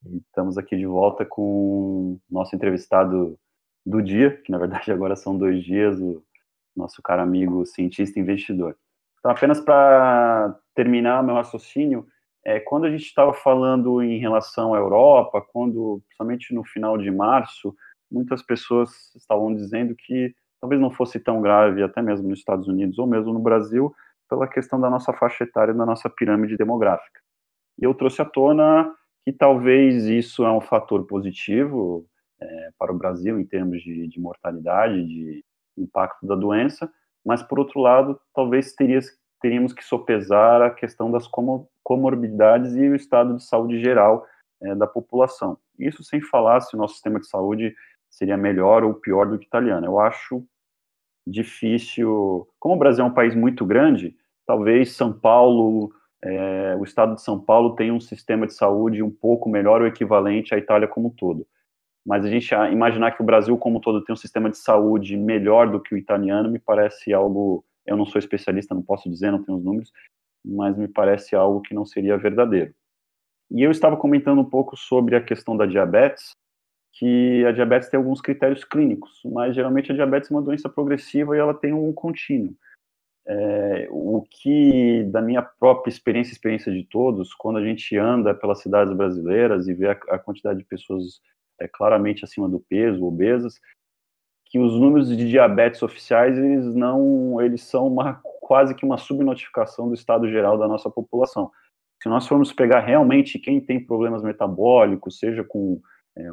Estamos 0.05 0.57
aqui 0.57 0.77
de 0.77 0.85
volta 0.85 1.25
com 1.25 2.13
o 2.13 2.19
nosso 2.29 2.55
entrevistado 2.55 3.37
do 3.85 4.01
dia, 4.01 4.37
que 4.41 4.51
na 4.51 4.57
verdade 4.57 4.91
agora 4.91 5.15
são 5.15 5.37
dois 5.37 5.63
dias, 5.63 5.99
o 5.99 6.23
nosso 6.75 7.01
caro 7.01 7.21
amigo 7.21 7.65
cientista 7.65 8.19
investidor. 8.19 8.77
Então, 9.19 9.31
apenas 9.31 9.59
para 9.59 10.57
terminar 10.75 11.23
meu 11.23 11.35
raciocínio, 11.35 12.07
é, 12.45 12.59
quando 12.59 12.85
a 12.85 12.89
gente 12.89 13.05
estava 13.05 13.33
falando 13.33 14.01
em 14.01 14.19
relação 14.19 14.73
à 14.73 14.77
Europa, 14.77 15.41
quando, 15.51 16.01
principalmente 16.07 16.53
no 16.53 16.63
final 16.63 16.97
de 16.97 17.11
março, 17.11 17.75
muitas 18.09 18.41
pessoas 18.41 19.13
estavam 19.15 19.53
dizendo 19.53 19.95
que 19.95 20.33
talvez 20.61 20.79
não 20.79 20.91
fosse 20.91 21.19
tão 21.19 21.41
grave, 21.41 21.83
até 21.83 22.01
mesmo 22.01 22.29
nos 22.29 22.39
Estados 22.39 22.67
Unidos 22.67 22.97
ou 22.99 23.07
mesmo 23.07 23.33
no 23.33 23.39
Brasil, 23.39 23.93
pela 24.29 24.47
questão 24.47 24.79
da 24.79 24.89
nossa 24.89 25.11
faixa 25.13 25.43
etária, 25.43 25.73
da 25.73 25.85
nossa 25.85 26.09
pirâmide 26.09 26.55
demográfica. 26.55 27.19
E 27.79 27.83
eu 27.83 27.93
trouxe 27.93 28.21
à 28.21 28.25
tona 28.25 28.93
que 29.27 29.33
talvez 29.33 30.05
isso 30.05 30.45
é 30.45 30.51
um 30.53 30.61
fator 30.61 31.05
positivo 31.05 32.07
é, 32.39 32.69
para 32.79 32.93
o 32.93 32.97
Brasil 32.97 33.37
em 33.37 33.43
termos 33.43 33.83
de, 33.83 34.07
de, 34.07 34.21
mortalidade, 34.21 35.03
de 35.03 35.43
impacto 35.77 36.25
da 36.25 36.33
doença, 36.33 36.89
mas 37.25 37.43
por 37.43 37.59
outro 37.59 37.81
lado, 37.81 38.17
talvez 38.33 38.73
teríamos 39.41 39.73
que 39.73 39.83
sopesar 39.83 40.61
a 40.61 40.69
questão 40.69 41.11
das 41.11 41.27
comorbidades 41.83 42.73
e 42.77 42.87
o 42.87 42.95
estado 42.95 43.35
de 43.35 43.43
saúde 43.43 43.81
geral 43.81 44.25
é, 44.61 44.73
da 44.73 44.87
população. 44.87 45.57
Isso 45.77 46.05
sem 46.05 46.21
falar 46.21 46.61
se 46.61 46.73
o 46.73 46.79
nosso 46.79 46.93
sistema 46.93 47.19
de 47.19 47.27
saúde 47.27 47.75
seria 48.09 48.37
melhor 48.37 48.85
ou 48.85 48.93
pior 48.93 49.27
do 49.27 49.37
que 49.37 49.43
o 49.43 49.49
italiano. 49.49 49.85
Eu 49.85 49.99
acho 49.99 50.41
difícil. 51.27 52.47
Como 52.57 52.75
o 52.75 52.79
Brasil 52.79 53.03
é 53.03 53.07
um 53.09 53.13
país 53.13 53.35
muito 53.35 53.65
grande, 53.65 54.15
talvez 54.45 54.93
São 54.93 55.11
Paulo, 55.11 55.91
é, 56.23 56.75
o 56.75 56.83
estado 56.83 57.15
de 57.15 57.21
São 57.21 57.39
Paulo 57.39 57.75
tem 57.75 57.91
um 57.91 57.99
sistema 57.99 58.47
de 58.47 58.53
saúde 58.53 59.03
um 59.03 59.11
pouco 59.11 59.49
melhor 59.49 59.81
ou 59.81 59.87
equivalente 59.87 60.53
à 60.53 60.57
Itália 60.57 60.87
como 60.87 61.07
um 61.07 61.11
todo. 61.11 61.45
Mas 62.05 62.25
a 62.25 62.29
gente 62.29 62.53
imaginar 62.71 63.11
que 63.11 63.21
o 63.21 63.25
Brasil 63.25 63.57
como 63.57 63.77
um 63.77 63.81
todo 63.81 64.03
tem 64.03 64.13
um 64.13 64.17
sistema 64.17 64.49
de 64.49 64.57
saúde 64.57 65.17
melhor 65.17 65.69
do 65.69 65.79
que 65.79 65.93
o 65.93 65.97
italiano 65.97 66.49
me 66.49 66.57
parece 66.57 67.13
algo. 67.13 67.65
Eu 67.85 67.97
não 67.97 68.05
sou 68.05 68.19
especialista, 68.19 68.73
não 68.73 68.81
posso 68.81 69.09
dizer, 69.09 69.31
não 69.31 69.43
tenho 69.43 69.57
os 69.57 69.63
números, 69.63 69.91
mas 70.43 70.77
me 70.77 70.87
parece 70.87 71.35
algo 71.35 71.61
que 71.61 71.73
não 71.73 71.85
seria 71.85 72.17
verdadeiro. 72.17 72.73
E 73.51 73.61
eu 73.61 73.71
estava 73.71 73.95
comentando 73.95 74.39
um 74.39 74.49
pouco 74.49 74.75
sobre 74.75 75.15
a 75.15 75.21
questão 75.21 75.55
da 75.55 75.65
diabetes, 75.65 76.31
que 76.93 77.45
a 77.45 77.51
diabetes 77.51 77.89
tem 77.89 77.97
alguns 77.97 78.21
critérios 78.21 78.63
clínicos, 78.63 79.21
mas 79.25 79.55
geralmente 79.55 79.91
a 79.91 79.95
diabetes 79.95 80.31
é 80.31 80.33
uma 80.33 80.41
doença 80.41 80.67
progressiva 80.67 81.35
e 81.35 81.39
ela 81.39 81.53
tem 81.53 81.73
um 81.73 81.93
contínuo. 81.93 82.55
É, 83.29 83.87
o 83.91 84.25
que, 84.29 85.03
da 85.11 85.21
minha 85.21 85.41
própria 85.41 85.89
experiência, 85.89 86.31
experiência 86.31 86.71
de 86.71 86.83
todos, 86.85 87.33
quando 87.33 87.57
a 87.57 87.63
gente 87.63 87.97
anda 87.97 88.33
pelas 88.33 88.61
cidades 88.61 88.93
brasileiras 88.95 89.67
e 89.67 89.73
vê 89.73 89.89
a, 89.89 89.91
a 89.91 90.17
quantidade 90.17 90.59
de 90.59 90.65
pessoas 90.65 91.19
é, 91.59 91.67
claramente 91.67 92.23
acima 92.23 92.47
do 92.47 92.59
peso, 92.59 93.05
obesas, 93.05 93.59
que 94.45 94.57
os 94.59 94.79
números 94.79 95.09
de 95.09 95.27
diabetes 95.27 95.83
oficiais, 95.83 96.37
eles 96.37 96.73
não, 96.73 97.41
eles 97.41 97.63
são 97.63 97.87
uma, 97.87 98.21
quase 98.41 98.73
que 98.73 98.85
uma 98.85 98.97
subnotificação 98.97 99.89
do 99.89 99.93
estado 99.93 100.29
geral 100.29 100.57
da 100.57 100.67
nossa 100.67 100.89
população. 100.89 101.51
Se 102.01 102.07
nós 102.07 102.25
formos 102.27 102.53
pegar 102.53 102.79
realmente 102.79 103.39
quem 103.39 103.59
tem 103.59 103.83
problemas 103.83 104.23
metabólicos, 104.23 105.19
seja 105.19 105.43
com 105.43 105.81
é, 106.17 106.23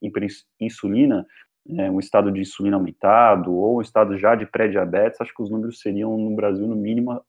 hiperinsulina, 0.00 1.26
é, 1.68 1.90
um 1.90 1.98
estado 1.98 2.30
de 2.30 2.40
insulina 2.40 2.76
aumentado 2.76 3.52
ou 3.52 3.78
um 3.78 3.80
estado 3.80 4.16
já 4.16 4.34
de 4.34 4.46
pré-diabetes, 4.46 5.20
acho 5.20 5.34
que 5.34 5.42
os 5.42 5.50
números 5.50 5.80
seriam 5.80 6.16
no 6.16 6.34
Brasil, 6.34 6.66
no 6.66 6.76
mínimo, 6.76 7.20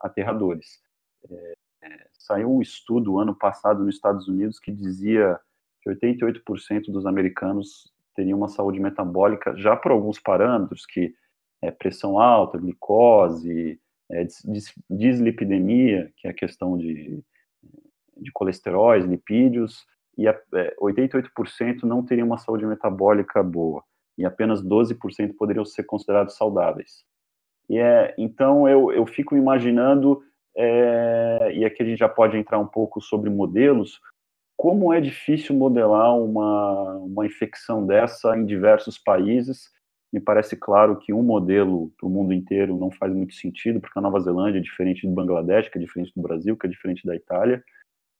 aterradores. 0.00 0.80
É, 1.30 1.54
é, 1.82 2.06
saiu 2.12 2.50
um 2.50 2.60
estudo 2.62 3.18
ano 3.18 3.34
passado 3.34 3.84
nos 3.84 3.94
Estados 3.94 4.28
Unidos 4.28 4.58
que 4.58 4.72
dizia 4.72 5.38
que 5.82 5.90
88% 5.90 6.90
dos 6.90 7.06
americanos 7.06 7.92
teriam 8.14 8.38
uma 8.38 8.48
saúde 8.48 8.80
metabólica 8.80 9.56
já 9.56 9.76
por 9.76 9.92
alguns 9.92 10.18
parâmetros, 10.18 10.84
que 10.84 11.14
é 11.62 11.70
pressão 11.70 12.18
alta, 12.18 12.58
glicose, 12.58 13.80
é, 14.10 14.26
dislipidemia, 14.90 16.12
que 16.16 16.26
é 16.26 16.30
a 16.30 16.34
questão 16.34 16.76
de, 16.76 17.22
de 18.16 18.32
colesteróis, 18.32 19.04
lipídios, 19.04 19.86
e 20.18 20.26
a, 20.26 20.36
é, 20.54 20.74
88% 20.82 21.84
não 21.84 22.04
teriam 22.04 22.26
uma 22.26 22.36
saúde 22.36 22.66
metabólica 22.66 23.40
boa, 23.40 23.84
e 24.18 24.26
apenas 24.26 24.60
12% 24.60 25.36
poderiam 25.38 25.64
ser 25.64 25.84
considerados 25.84 26.36
saudáveis. 26.36 27.04
E 27.70 27.78
é, 27.78 28.14
então 28.18 28.68
eu, 28.68 28.90
eu 28.90 29.06
fico 29.06 29.36
imaginando, 29.36 30.20
é, 30.56 31.52
e 31.54 31.64
aqui 31.64 31.82
a 31.82 31.86
gente 31.86 31.98
já 31.98 32.08
pode 32.08 32.36
entrar 32.36 32.58
um 32.58 32.66
pouco 32.66 33.00
sobre 33.00 33.30
modelos, 33.30 34.00
como 34.56 34.92
é 34.92 35.00
difícil 35.00 35.54
modelar 35.54 36.18
uma, 36.18 36.96
uma 36.96 37.24
infecção 37.24 37.86
dessa 37.86 38.36
em 38.36 38.44
diversos 38.44 38.98
países. 38.98 39.70
Me 40.12 40.18
parece 40.18 40.56
claro 40.56 40.98
que 40.98 41.12
um 41.12 41.22
modelo 41.22 41.92
para 41.96 42.08
o 42.08 42.10
mundo 42.10 42.32
inteiro 42.32 42.76
não 42.76 42.90
faz 42.90 43.14
muito 43.14 43.34
sentido, 43.34 43.78
porque 43.78 43.96
a 43.96 44.02
Nova 44.02 44.18
Zelândia 44.18 44.58
é 44.58 44.62
diferente 44.62 45.06
do 45.06 45.14
Bangladesh, 45.14 45.68
que 45.68 45.78
é 45.78 45.80
diferente 45.80 46.12
do 46.16 46.22
Brasil, 46.22 46.56
que 46.56 46.66
é 46.66 46.70
diferente 46.70 47.06
da 47.06 47.14
Itália 47.14 47.62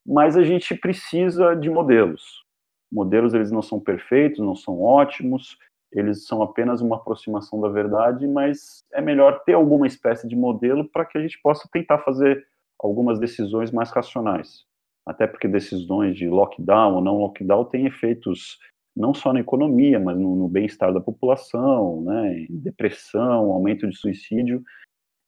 mas 0.06 0.36
a 0.36 0.42
gente 0.42 0.74
precisa 0.74 1.54
de 1.54 1.68
modelos. 1.68 2.44
Modelos 2.90 3.34
eles 3.34 3.50
não 3.50 3.62
são 3.62 3.78
perfeitos, 3.78 4.38
não 4.38 4.56
são 4.56 4.80
ótimos, 4.80 5.58
eles 5.92 6.26
são 6.26 6.42
apenas 6.42 6.80
uma 6.80 6.96
aproximação 6.96 7.60
da 7.60 7.68
verdade, 7.68 8.26
mas 8.26 8.84
é 8.92 9.00
melhor 9.00 9.42
ter 9.44 9.54
alguma 9.54 9.86
espécie 9.86 10.28
de 10.28 10.36
modelo 10.36 10.88
para 10.88 11.04
que 11.04 11.16
a 11.16 11.20
gente 11.20 11.40
possa 11.42 11.68
tentar 11.72 11.98
fazer 11.98 12.46
algumas 12.78 13.18
decisões 13.18 13.70
mais 13.70 13.90
racionais. 13.90 14.64
Até 15.06 15.26
porque 15.26 15.48
decisões 15.48 16.16
de 16.16 16.28
lockdown 16.28 16.96
ou 16.96 17.00
não 17.00 17.18
lockdown 17.18 17.64
têm 17.64 17.86
efeitos 17.86 18.58
não 18.94 19.14
só 19.14 19.32
na 19.32 19.40
economia, 19.40 19.98
mas 19.98 20.18
no, 20.18 20.34
no 20.34 20.48
bem-estar 20.48 20.92
da 20.92 21.00
população, 21.00 22.02
né, 22.02 22.46
depressão, 22.50 23.52
aumento 23.52 23.88
de 23.88 23.96
suicídio. 23.96 24.62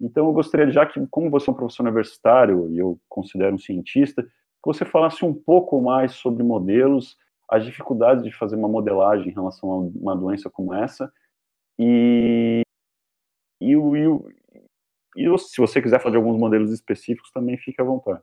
Então, 0.01 0.27
eu 0.27 0.33
gostaria, 0.33 0.71
já 0.73 0.85
que, 0.85 1.07
como 1.09 1.31
você 1.31 1.49
é 1.49 1.53
um 1.53 1.57
professor 1.57 1.85
universitário 1.85 2.71
e 2.73 2.79
eu 2.79 2.99
considero 3.09 3.55
um 3.55 3.59
cientista, 3.59 4.27
que 4.63 4.67
você 4.67 4.85
falasse 4.85 5.25
um 5.25 5.35
pouco 5.35 5.81
mais 5.81 6.13
sobre 6.13 6.43
modelos, 6.43 7.17
as 7.49 7.65
dificuldades 7.65 8.23
de 8.23 8.33
fazer 8.33 8.57
uma 8.57 8.69
modelagem 8.69 9.29
em 9.29 9.35
relação 9.35 9.71
a 9.71 9.77
uma 9.79 10.17
doença 10.17 10.49
como 10.51 10.75
essa, 10.75 11.13
e, 11.79 12.63
e, 13.61 13.73
e, 13.73 13.77
e 15.17 15.39
se 15.39 15.57
você 15.57 15.81
quiser 15.81 16.01
fazer 16.01 16.17
alguns 16.17 16.39
modelos 16.39 16.71
específicos, 16.71 17.31
também 17.31 17.57
fique 17.57 17.81
à 17.81 17.85
vontade. 17.85 18.23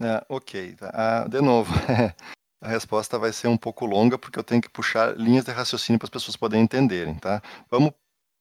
É, 0.00 0.24
ok, 0.28 0.74
ah, 0.82 1.26
de 1.28 1.40
novo, 1.40 1.72
a 2.60 2.68
resposta 2.68 3.18
vai 3.18 3.32
ser 3.32 3.46
um 3.46 3.56
pouco 3.56 3.86
longa, 3.86 4.18
porque 4.18 4.38
eu 4.38 4.44
tenho 4.44 4.60
que 4.60 4.68
puxar 4.68 5.16
linhas 5.16 5.44
de 5.44 5.52
raciocínio 5.52 5.98
para 5.98 6.06
as 6.06 6.10
pessoas 6.10 6.36
poderem 6.36 6.64
entenderem, 6.64 7.14
tá? 7.14 7.40
Vamos, 7.70 7.92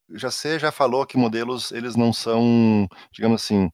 já 0.09 0.31
você 0.31 0.57
já 0.57 0.71
falou 0.71 1.05
que 1.05 1.17
modelos, 1.17 1.71
eles 1.71 1.95
não 1.95 2.11
são, 2.11 2.87
digamos 3.11 3.43
assim, 3.43 3.69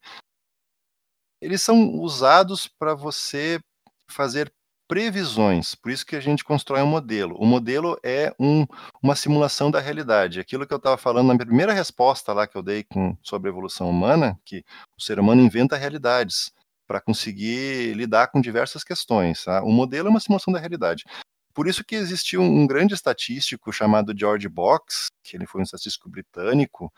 eles 1.40 1.62
são 1.62 1.94
usados 1.94 2.66
para 2.66 2.94
você 2.94 3.60
fazer 4.08 4.52
previsões, 4.90 5.76
por 5.76 5.92
isso 5.92 6.04
que 6.04 6.16
a 6.16 6.20
gente 6.20 6.42
constrói 6.42 6.82
um 6.82 6.86
modelo. 6.86 7.36
O 7.38 7.46
modelo 7.46 7.96
é 8.02 8.34
um, 8.40 8.66
uma 9.00 9.14
simulação 9.14 9.70
da 9.70 9.78
realidade. 9.78 10.40
Aquilo 10.40 10.66
que 10.66 10.74
eu 10.74 10.78
estava 10.78 10.96
falando 10.96 11.28
na 11.28 11.38
primeira 11.38 11.72
resposta 11.72 12.32
lá 12.32 12.44
que 12.44 12.56
eu 12.56 12.62
dei 12.62 12.82
com, 12.82 13.16
sobre 13.22 13.48
a 13.48 13.52
evolução 13.52 13.88
humana, 13.88 14.36
que 14.44 14.64
o 14.98 15.00
ser 15.00 15.20
humano 15.20 15.42
inventa 15.42 15.76
realidades 15.76 16.50
para 16.88 17.00
conseguir 17.00 17.94
lidar 17.94 18.32
com 18.32 18.40
diversas 18.40 18.82
questões. 18.82 19.44
Tá? 19.44 19.62
O 19.62 19.70
modelo 19.70 20.08
é 20.08 20.10
uma 20.10 20.18
simulação 20.18 20.52
da 20.52 20.58
realidade. 20.58 21.04
Por 21.54 21.68
isso 21.68 21.84
que 21.84 21.94
existiu 21.94 22.42
um 22.42 22.66
grande 22.66 22.92
estatístico 22.92 23.72
chamado 23.72 24.12
George 24.16 24.48
Box, 24.48 25.06
que 25.22 25.36
ele 25.36 25.46
foi 25.46 25.60
um 25.60 25.64
estatístico 25.64 26.08
britânico, 26.08 26.92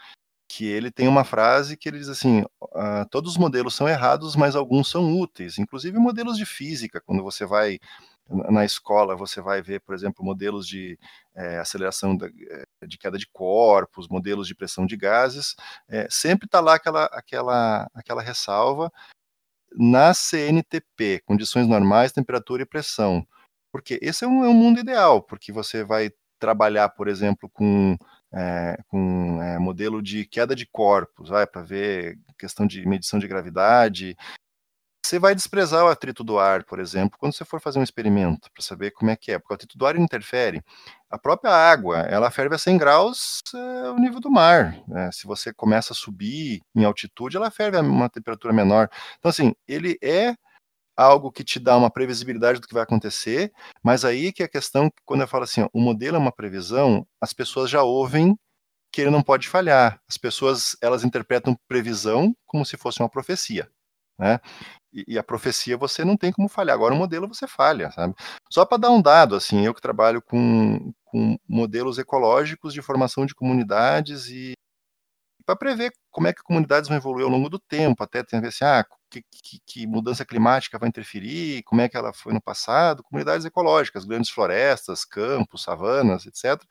que 0.54 0.66
ele 0.66 0.90
tem 0.90 1.08
uma 1.08 1.24
frase 1.24 1.78
que 1.78 1.88
ele 1.88 1.98
diz 1.98 2.10
assim: 2.10 2.42
uh, 2.42 3.08
todos 3.10 3.32
os 3.32 3.38
modelos 3.38 3.74
são 3.74 3.88
errados, 3.88 4.36
mas 4.36 4.54
alguns 4.54 4.90
são 4.90 5.18
úteis, 5.18 5.56
inclusive 5.58 5.98
modelos 5.98 6.36
de 6.36 6.44
física. 6.44 7.00
Quando 7.00 7.22
você 7.22 7.46
vai 7.46 7.78
na 8.28 8.62
escola, 8.62 9.16
você 9.16 9.40
vai 9.40 9.62
ver, 9.62 9.80
por 9.80 9.94
exemplo, 9.94 10.22
modelos 10.22 10.66
de 10.68 10.98
é, 11.34 11.58
aceleração 11.58 12.16
da, 12.16 12.26
eh, 12.26 12.86
de 12.86 12.96
queda 12.98 13.18
de 13.18 13.26
corpos, 13.26 14.08
modelos 14.08 14.46
de 14.46 14.54
pressão 14.54 14.86
de 14.86 14.96
gases, 14.96 15.54
é, 15.88 16.06
sempre 16.10 16.46
está 16.46 16.60
lá 16.60 16.74
aquela, 16.74 17.06
aquela, 17.06 17.88
aquela 17.94 18.22
ressalva 18.22 18.92
na 19.74 20.14
CNTP, 20.14 21.22
condições 21.26 21.66
normais, 21.66 22.12
temperatura 22.12 22.62
e 22.62 22.66
pressão. 22.66 23.26
Porque 23.72 23.98
esse 24.02 24.24
é 24.24 24.28
um, 24.28 24.44
é 24.44 24.48
um 24.48 24.54
mundo 24.54 24.80
ideal, 24.80 25.22
porque 25.22 25.50
você 25.52 25.82
vai 25.84 26.10
trabalhar, 26.38 26.90
por 26.90 27.08
exemplo, 27.08 27.48
com 27.50 27.96
é, 28.32 28.78
com 28.88 29.42
é, 29.42 29.58
modelo 29.58 30.02
de 30.02 30.24
queda 30.24 30.54
de 30.54 30.66
corpos, 30.66 31.30
para 31.50 31.62
ver 31.62 32.18
questão 32.38 32.66
de 32.66 32.86
medição 32.86 33.18
de 33.18 33.28
gravidade. 33.28 34.16
Você 35.04 35.18
vai 35.18 35.34
desprezar 35.34 35.84
o 35.84 35.88
atrito 35.88 36.22
do 36.24 36.38
ar, 36.38 36.64
por 36.64 36.78
exemplo, 36.78 37.18
quando 37.18 37.34
você 37.34 37.44
for 37.44 37.60
fazer 37.60 37.78
um 37.78 37.82
experimento, 37.82 38.50
para 38.52 38.62
saber 38.62 38.92
como 38.92 39.10
é 39.10 39.16
que 39.16 39.32
é, 39.32 39.38
porque 39.38 39.52
o 39.52 39.56
atrito 39.56 39.76
do 39.76 39.84
ar 39.84 39.96
interfere. 39.96 40.62
A 41.10 41.18
própria 41.18 41.50
água, 41.52 41.98
ela 42.02 42.30
ferve 42.30 42.54
a 42.54 42.58
100 42.58 42.78
graus 42.78 43.42
é, 43.54 43.90
o 43.90 43.98
nível 43.98 44.20
do 44.20 44.30
mar. 44.30 44.80
Né? 44.88 45.10
Se 45.12 45.26
você 45.26 45.52
começa 45.52 45.92
a 45.92 45.96
subir 45.96 46.62
em 46.74 46.84
altitude, 46.84 47.36
ela 47.36 47.50
ferve 47.50 47.76
a 47.76 47.80
uma 47.82 48.08
temperatura 48.08 48.54
menor. 48.54 48.88
Então, 49.18 49.28
assim, 49.28 49.54
ele 49.68 49.98
é 50.00 50.34
algo 50.96 51.32
que 51.32 51.44
te 51.44 51.58
dá 51.58 51.76
uma 51.76 51.90
previsibilidade 51.90 52.60
do 52.60 52.66
que 52.66 52.74
vai 52.74 52.82
acontecer, 52.82 53.52
mas 53.82 54.04
aí 54.04 54.32
que 54.32 54.42
é 54.42 54.46
a 54.46 54.48
questão, 54.48 54.90
quando 55.04 55.22
eu 55.22 55.28
falo 55.28 55.44
assim, 55.44 55.62
ó, 55.62 55.68
o 55.72 55.80
modelo 55.80 56.16
é 56.16 56.18
uma 56.18 56.32
previsão, 56.32 57.06
as 57.20 57.32
pessoas 57.32 57.70
já 57.70 57.82
ouvem 57.82 58.36
que 58.92 59.00
ele 59.00 59.10
não 59.10 59.22
pode 59.22 59.48
falhar. 59.48 60.00
As 60.08 60.18
pessoas, 60.18 60.76
elas 60.82 61.02
interpretam 61.04 61.56
previsão 61.66 62.34
como 62.46 62.64
se 62.64 62.76
fosse 62.76 63.00
uma 63.00 63.08
profecia, 63.08 63.70
né? 64.18 64.38
E, 64.92 65.04
e 65.14 65.18
a 65.18 65.22
profecia 65.22 65.76
você 65.76 66.04
não 66.04 66.16
tem 66.16 66.30
como 66.32 66.48
falhar. 66.48 66.74
Agora 66.74 66.94
o 66.94 66.98
modelo 66.98 67.26
você 67.26 67.46
falha, 67.48 67.90
sabe? 67.92 68.14
Só 68.50 68.66
para 68.66 68.78
dar 68.78 68.90
um 68.90 69.00
dado, 69.02 69.34
assim, 69.34 69.64
eu 69.64 69.74
que 69.74 69.80
trabalho 69.80 70.22
com, 70.22 70.92
com 71.06 71.38
modelos 71.48 71.98
ecológicos 71.98 72.74
de 72.74 72.82
formação 72.82 73.24
de 73.26 73.34
comunidades 73.34 74.28
e 74.28 74.52
para 75.46 75.56
prever 75.56 75.92
como 76.10 76.28
é 76.28 76.32
que 76.32 76.42
comunidades 76.42 76.88
vão 76.88 76.96
evoluir 76.96 77.24
ao 77.24 77.30
longo 77.30 77.48
do 77.48 77.58
tempo, 77.58 78.02
até 78.04 78.22
tem 78.22 78.38
a 78.38 78.42
ver 78.42 78.48
assim, 78.48 78.64
ah, 78.64 78.84
que, 79.20 79.22
que, 79.42 79.60
que, 79.66 79.86
mudança 79.86 80.24
climática 80.24 80.78
vai 80.78 80.88
interferir, 80.88 81.62
como 81.64 81.80
é 81.80 81.88
que 81.88 81.96
ela 81.96 82.12
foi 82.12 82.32
no 82.32 82.40
passado, 82.40 83.02
comunidades 83.02 83.44
ecológicas, 83.44 84.04
grandes 84.04 84.30
florestas, 84.30 85.04
campos, 85.04 85.62
savanas, 85.62 86.24
etc. 86.26 86.62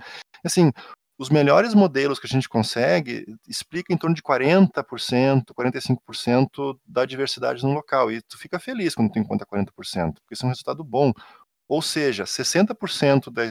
Assim, 0.43 0.71
os 1.17 1.29
melhores 1.29 1.75
modelos 1.75 2.19
que 2.19 2.25
a 2.25 2.29
gente 2.29 2.49
consegue 2.49 3.25
explicam 3.47 3.95
em 3.95 3.97
torno 3.97 4.15
de 4.15 4.23
40%, 4.23 5.43
45% 5.53 6.79
da 6.85 7.05
diversidade 7.05 7.63
no 7.63 7.73
local, 7.73 8.11
e 8.11 8.21
tu 8.23 8.39
fica 8.39 8.59
feliz 8.59 8.95
quando 8.95 9.11
tu 9.11 9.19
encontra 9.19 9.45
40%, 9.45 9.67
porque 10.15 10.33
isso 10.33 10.43
é 10.43 10.47
um 10.47 10.49
resultado 10.49 10.83
bom. 10.83 11.13
Ou 11.67 11.81
seja, 11.81 12.23
60% 12.23 13.31
da, 13.31 13.43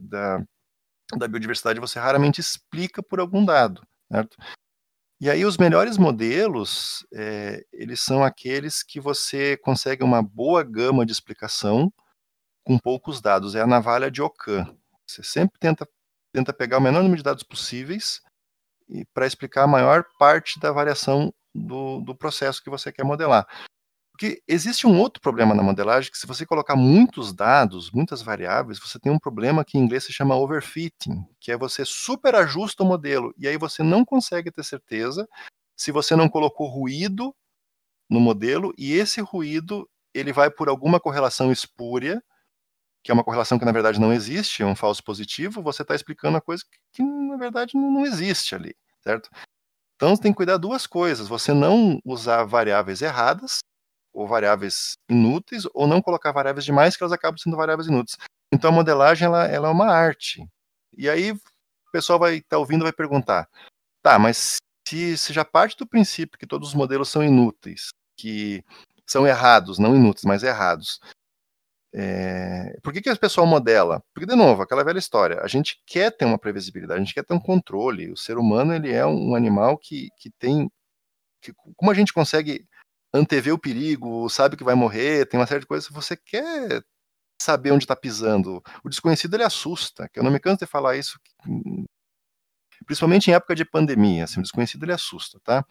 da, 0.00 0.44
da 1.16 1.28
biodiversidade 1.28 1.80
você 1.80 1.98
raramente 1.98 2.40
explica 2.40 3.02
por 3.02 3.18
algum 3.18 3.44
dado, 3.44 3.82
certo? 4.10 4.36
E 5.18 5.30
aí 5.30 5.46
os 5.46 5.56
melhores 5.56 5.96
modelos, 5.96 7.06
é, 7.12 7.64
eles 7.72 8.00
são 8.00 8.22
aqueles 8.22 8.82
que 8.82 9.00
você 9.00 9.56
consegue 9.56 10.04
uma 10.04 10.22
boa 10.22 10.62
gama 10.62 11.06
de 11.06 11.12
explicação 11.12 11.90
com 12.62 12.78
poucos 12.78 13.20
dados. 13.20 13.54
É 13.54 13.62
a 13.62 13.66
navalha 13.66 14.10
de 14.10 14.20
Ockham. 14.20 14.76
Você 15.06 15.22
sempre 15.22 15.58
tenta, 15.58 15.88
tenta 16.32 16.52
pegar 16.52 16.78
o 16.78 16.82
menor 16.82 17.02
número 17.02 17.16
de 17.16 17.22
dados 17.22 17.42
possíveis 17.42 18.20
para 19.14 19.26
explicar 19.26 19.64
a 19.64 19.68
maior 19.68 20.04
parte 20.18 20.60
da 20.60 20.70
variação 20.70 21.32
do, 21.54 22.00
do 22.02 22.14
processo 22.14 22.62
que 22.62 22.68
você 22.68 22.92
quer 22.92 23.04
modelar. 23.04 23.46
Porque 24.16 24.42
existe 24.48 24.86
um 24.86 24.98
outro 24.98 25.20
problema 25.20 25.54
na 25.54 25.62
modelagem, 25.62 26.10
que 26.10 26.16
se 26.16 26.26
você 26.26 26.46
colocar 26.46 26.74
muitos 26.74 27.34
dados, 27.34 27.90
muitas 27.90 28.22
variáveis, 28.22 28.78
você 28.78 28.98
tem 28.98 29.12
um 29.12 29.18
problema 29.18 29.62
que 29.62 29.76
em 29.76 29.82
inglês 29.82 30.04
se 30.04 30.12
chama 30.12 30.34
overfitting, 30.34 31.22
que 31.38 31.52
é 31.52 31.56
você 31.56 31.84
superajusta 31.84 32.82
o 32.82 32.86
modelo, 32.86 33.34
e 33.36 33.46
aí 33.46 33.58
você 33.58 33.82
não 33.82 34.06
consegue 34.06 34.50
ter 34.50 34.64
certeza 34.64 35.28
se 35.76 35.92
você 35.92 36.16
não 36.16 36.30
colocou 36.30 36.66
ruído 36.66 37.36
no 38.08 38.18
modelo, 38.18 38.72
e 38.78 38.94
esse 38.94 39.20
ruído 39.20 39.86
ele 40.14 40.32
vai 40.32 40.50
por 40.50 40.70
alguma 40.70 40.98
correlação 40.98 41.52
espúria, 41.52 42.24
que 43.04 43.10
é 43.10 43.14
uma 43.14 43.22
correlação 43.24 43.58
que 43.58 43.66
na 43.66 43.72
verdade 43.72 44.00
não 44.00 44.14
existe, 44.14 44.62
é 44.62 44.66
um 44.66 44.74
falso 44.74 45.04
positivo, 45.04 45.62
você 45.62 45.82
está 45.82 45.94
explicando 45.94 46.36
uma 46.36 46.40
coisa 46.40 46.64
que, 46.64 46.78
que 46.94 47.02
na 47.02 47.36
verdade 47.36 47.74
não 47.74 48.06
existe 48.06 48.54
ali, 48.54 48.74
certo? 49.02 49.28
Então 49.96 50.16
você 50.16 50.22
tem 50.22 50.32
que 50.32 50.36
cuidar 50.38 50.56
duas 50.56 50.86
coisas, 50.86 51.28
você 51.28 51.52
não 51.52 52.00
usar 52.04 52.44
variáveis 52.44 53.02
erradas, 53.02 53.60
ou 54.16 54.26
variáveis 54.26 54.96
inúteis, 55.10 55.64
ou 55.74 55.86
não 55.86 56.00
colocar 56.00 56.32
variáveis 56.32 56.64
demais 56.64 56.96
que 56.96 57.02
elas 57.02 57.12
acabam 57.12 57.36
sendo 57.36 57.54
variáveis 57.54 57.86
inúteis. 57.86 58.16
Então 58.50 58.70
a 58.70 58.72
modelagem 58.72 59.26
ela, 59.26 59.44
ela 59.44 59.68
é 59.68 59.70
uma 59.70 59.92
arte. 59.92 60.42
E 60.96 61.06
aí 61.06 61.32
o 61.32 61.40
pessoal 61.92 62.18
vai 62.18 62.36
estar 62.36 62.56
tá 62.56 62.58
ouvindo 62.58 62.82
vai 62.82 62.94
perguntar: 62.94 63.46
tá, 64.02 64.18
mas 64.18 64.56
se, 64.88 65.18
se 65.18 65.34
já 65.34 65.44
parte 65.44 65.76
do 65.76 65.86
princípio 65.86 66.38
que 66.38 66.46
todos 66.46 66.68
os 66.68 66.74
modelos 66.74 67.10
são 67.10 67.22
inúteis, 67.22 67.90
que 68.16 68.64
são 69.06 69.26
errados, 69.26 69.78
não 69.78 69.94
inúteis, 69.94 70.24
mas 70.24 70.42
errados. 70.42 70.98
É... 71.92 72.78
Por 72.82 72.94
que, 72.94 73.02
que 73.02 73.10
o 73.10 73.18
pessoal 73.18 73.46
modela? 73.46 74.02
Porque, 74.14 74.26
de 74.26 74.34
novo, 74.34 74.62
aquela 74.62 74.82
velha 74.82 74.98
história, 74.98 75.40
a 75.42 75.46
gente 75.46 75.78
quer 75.86 76.10
ter 76.10 76.24
uma 76.24 76.38
previsibilidade, 76.38 77.00
a 77.00 77.04
gente 77.04 77.14
quer 77.14 77.24
ter 77.24 77.34
um 77.34 77.40
controle. 77.40 78.10
O 78.10 78.16
ser 78.16 78.38
humano 78.38 78.74
ele 78.74 78.92
é 78.92 79.04
um 79.04 79.34
animal 79.34 79.76
que, 79.76 80.08
que 80.18 80.30
tem. 80.30 80.70
Que, 81.42 81.52
como 81.76 81.90
a 81.90 81.94
gente 81.94 82.14
consegue 82.14 82.66
antevê 83.16 83.52
o 83.52 83.58
perigo, 83.58 84.28
sabe 84.28 84.56
que 84.56 84.64
vai 84.64 84.74
morrer, 84.74 85.26
tem 85.26 85.38
uma 85.38 85.46
série 85.46 85.60
de 85.60 85.66
coisas, 85.66 85.88
você 85.88 86.16
quer 86.16 86.82
saber 87.40 87.70
onde 87.70 87.84
está 87.84 87.96
pisando. 87.96 88.62
O 88.84 88.88
desconhecido 88.88 89.34
ele 89.34 89.44
assusta, 89.44 90.08
que 90.08 90.18
eu 90.18 90.24
não 90.24 90.30
me 90.30 90.40
canso 90.40 90.58
de 90.58 90.66
falar 90.66 90.96
isso, 90.96 91.18
principalmente 92.86 93.30
em 93.30 93.34
época 93.34 93.54
de 93.54 93.64
pandemia, 93.64 94.24
assim, 94.24 94.40
o 94.40 94.42
desconhecido 94.42 94.84
ele 94.84 94.92
assusta, 94.92 95.40
tá? 95.42 95.64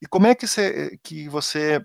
E 0.00 0.06
como 0.06 0.26
é 0.26 0.34
que 0.34 0.46
você, 0.46 0.98
que 1.02 1.28
você 1.28 1.84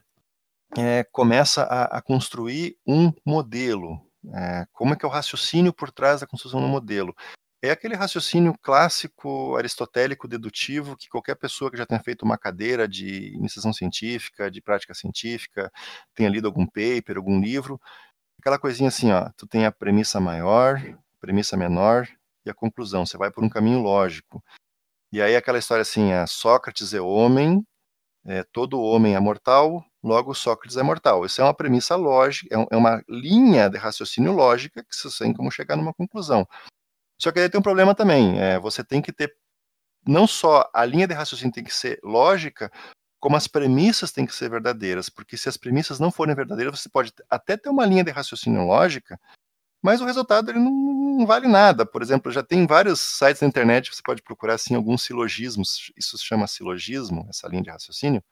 é, 0.78 1.04
começa 1.06 1.64
a, 1.64 1.98
a, 1.98 2.02
construir 2.02 2.78
um 2.86 3.12
modelo? 3.26 4.06
É, 4.34 4.66
como 4.74 4.94
é 4.94 4.98
que 4.98 5.06
é 5.06 5.08
o 5.08 5.12
raciocínio 5.12 5.74
por 5.74 5.92
trás 5.92 6.22
da 6.22 6.28
construção 6.28 6.62
do 6.62 6.68
modelo? 6.68 7.16
É 7.62 7.72
aquele 7.72 7.94
raciocínio 7.94 8.56
clássico 8.62 9.58
aristotélico 9.58 10.30
dedutivo 10.30 10.96
que 10.96 11.10
qualquer 11.10 11.36
pessoa 11.36 11.70
que 11.70 11.76
já 11.76 11.86
tenha 11.86 12.02
feito 12.02 12.24
uma 12.24 12.38
cadeira 12.38 12.88
de 12.88 13.34
iniciação 13.36 13.74
científica, 13.74 14.50
de 14.50 14.62
prática 14.62 14.94
científica, 14.94 15.70
tenha 16.16 16.30
lido 16.30 16.48
algum 16.48 16.66
paper, 16.66 17.18
algum 17.18 17.42
livro, 17.42 17.80
aquela 18.40 18.58
coisinha 18.58 18.88
assim, 18.88 19.12
ó, 19.12 19.30
tu 19.36 19.46
tem 19.46 19.66
a 19.66 19.72
premissa 19.74 20.22
maior, 20.22 20.82
premissa 21.20 21.58
menor 21.58 22.08
e 22.46 22.50
a 22.50 22.54
conclusão, 22.54 23.06
você 23.06 23.18
vai 23.18 23.30
por 23.30 23.44
um 23.44 23.50
caminho 23.50 23.82
lógico. 23.82 24.42
E 25.12 25.22
aí 25.22 25.36
aquela 25.36 25.60
história 25.60 25.82
assim, 25.82 26.14
a 26.14 26.26
Sócrates 26.28 26.94
é 26.94 27.02
homem, 27.02 27.62
é, 28.26 28.44
todo 28.44 28.82
homem 28.82 29.16
é 29.16 29.20
mortal, 29.20 29.84
logo 30.02 30.34
Sócrates 30.34 30.78
é 30.78 30.84
mortal. 30.84 31.26
Isso 31.26 31.42
é 31.42 31.44
uma 31.44 31.54
premissa 31.54 31.98
lógica, 31.98 32.56
é, 32.56 32.68
é 32.72 32.78
uma 32.78 33.04
linha 33.10 33.70
de 33.70 33.78
raciocínio 33.78 34.32
lógica 34.32 34.82
que 34.84 34.96
você 34.96 35.26
tem 35.26 35.34
como 35.34 35.52
chegar 35.52 35.76
numa 35.76 35.94
conclusão. 35.94 36.48
Só 37.20 37.32
que 37.32 37.40
aí 37.40 37.50
tem 37.50 37.60
um 37.60 37.64
problema 37.64 37.94
também. 37.94 38.40
É, 38.40 38.58
você 38.58 38.84
tem 38.84 39.02
que 39.02 39.12
ter 39.12 39.36
não 40.08 40.26
só 40.26 40.70
a 40.74 40.86
linha 40.86 41.08
de 41.08 41.14
raciocínio 41.14 41.54
tem 41.54 41.64
que 41.64 41.74
ser 41.74 42.00
lógica, 42.04 42.72
como 43.20 43.36
as 43.36 43.48
premissas 43.48 44.12
têm 44.12 44.26
que 44.26 44.36
ser 44.36 44.50
verdadeiras, 44.50 45.10
porque 45.10 45.38
se 45.38 45.50
as 45.50 45.58
premissas 45.58 46.00
não 46.00 46.12
forem 46.12 46.34
verdadeiras, 46.34 46.80
você 46.80 46.90
pode 46.90 47.14
até 47.30 47.58
ter 47.58 47.70
uma 47.70 47.86
linha 47.86 48.04
de 48.04 48.12
raciocínio 48.12 48.66
lógica, 48.66 49.20
mas 49.82 50.02
o 50.02 50.06
resultado 50.06 50.52
ele 50.52 50.60
não, 50.60 50.72
não 51.20 51.26
vale 51.26 51.48
nada. 51.48 51.86
Por 51.86 52.02
exemplo, 52.02 52.32
já 52.32 52.42
tem 52.44 52.66
vários 52.66 53.02
sites 53.02 53.42
na 53.42 53.48
internet, 53.48 53.94
você 53.94 54.02
pode 54.04 54.22
procurar 54.22 54.56
assim 54.56 54.76
alguns 54.76 55.04
silogismos, 55.04 55.92
isso 55.98 56.18
se 56.18 56.26
chama 56.26 56.48
silogismo, 56.48 57.28
essa 57.30 57.48
linha 57.50 57.64
de 57.64 57.70
raciocínio, 57.70 58.24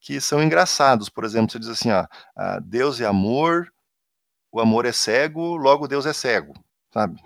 que 0.00 0.20
são 0.20 0.42
engraçados. 0.42 1.10
Por 1.10 1.24
exemplo, 1.24 1.52
você 1.52 1.58
diz 1.58 1.68
assim, 1.68 1.90
ó, 1.90 2.06
ah, 2.36 2.60
Deus 2.60 3.00
é 3.00 3.06
amor, 3.06 3.72
o 4.50 4.60
amor 4.60 4.86
é 4.86 4.92
cego, 4.92 5.56
logo 5.56 5.86
Deus 5.86 6.06
é 6.06 6.12
cego 6.14 6.54
sabe? 6.92 7.20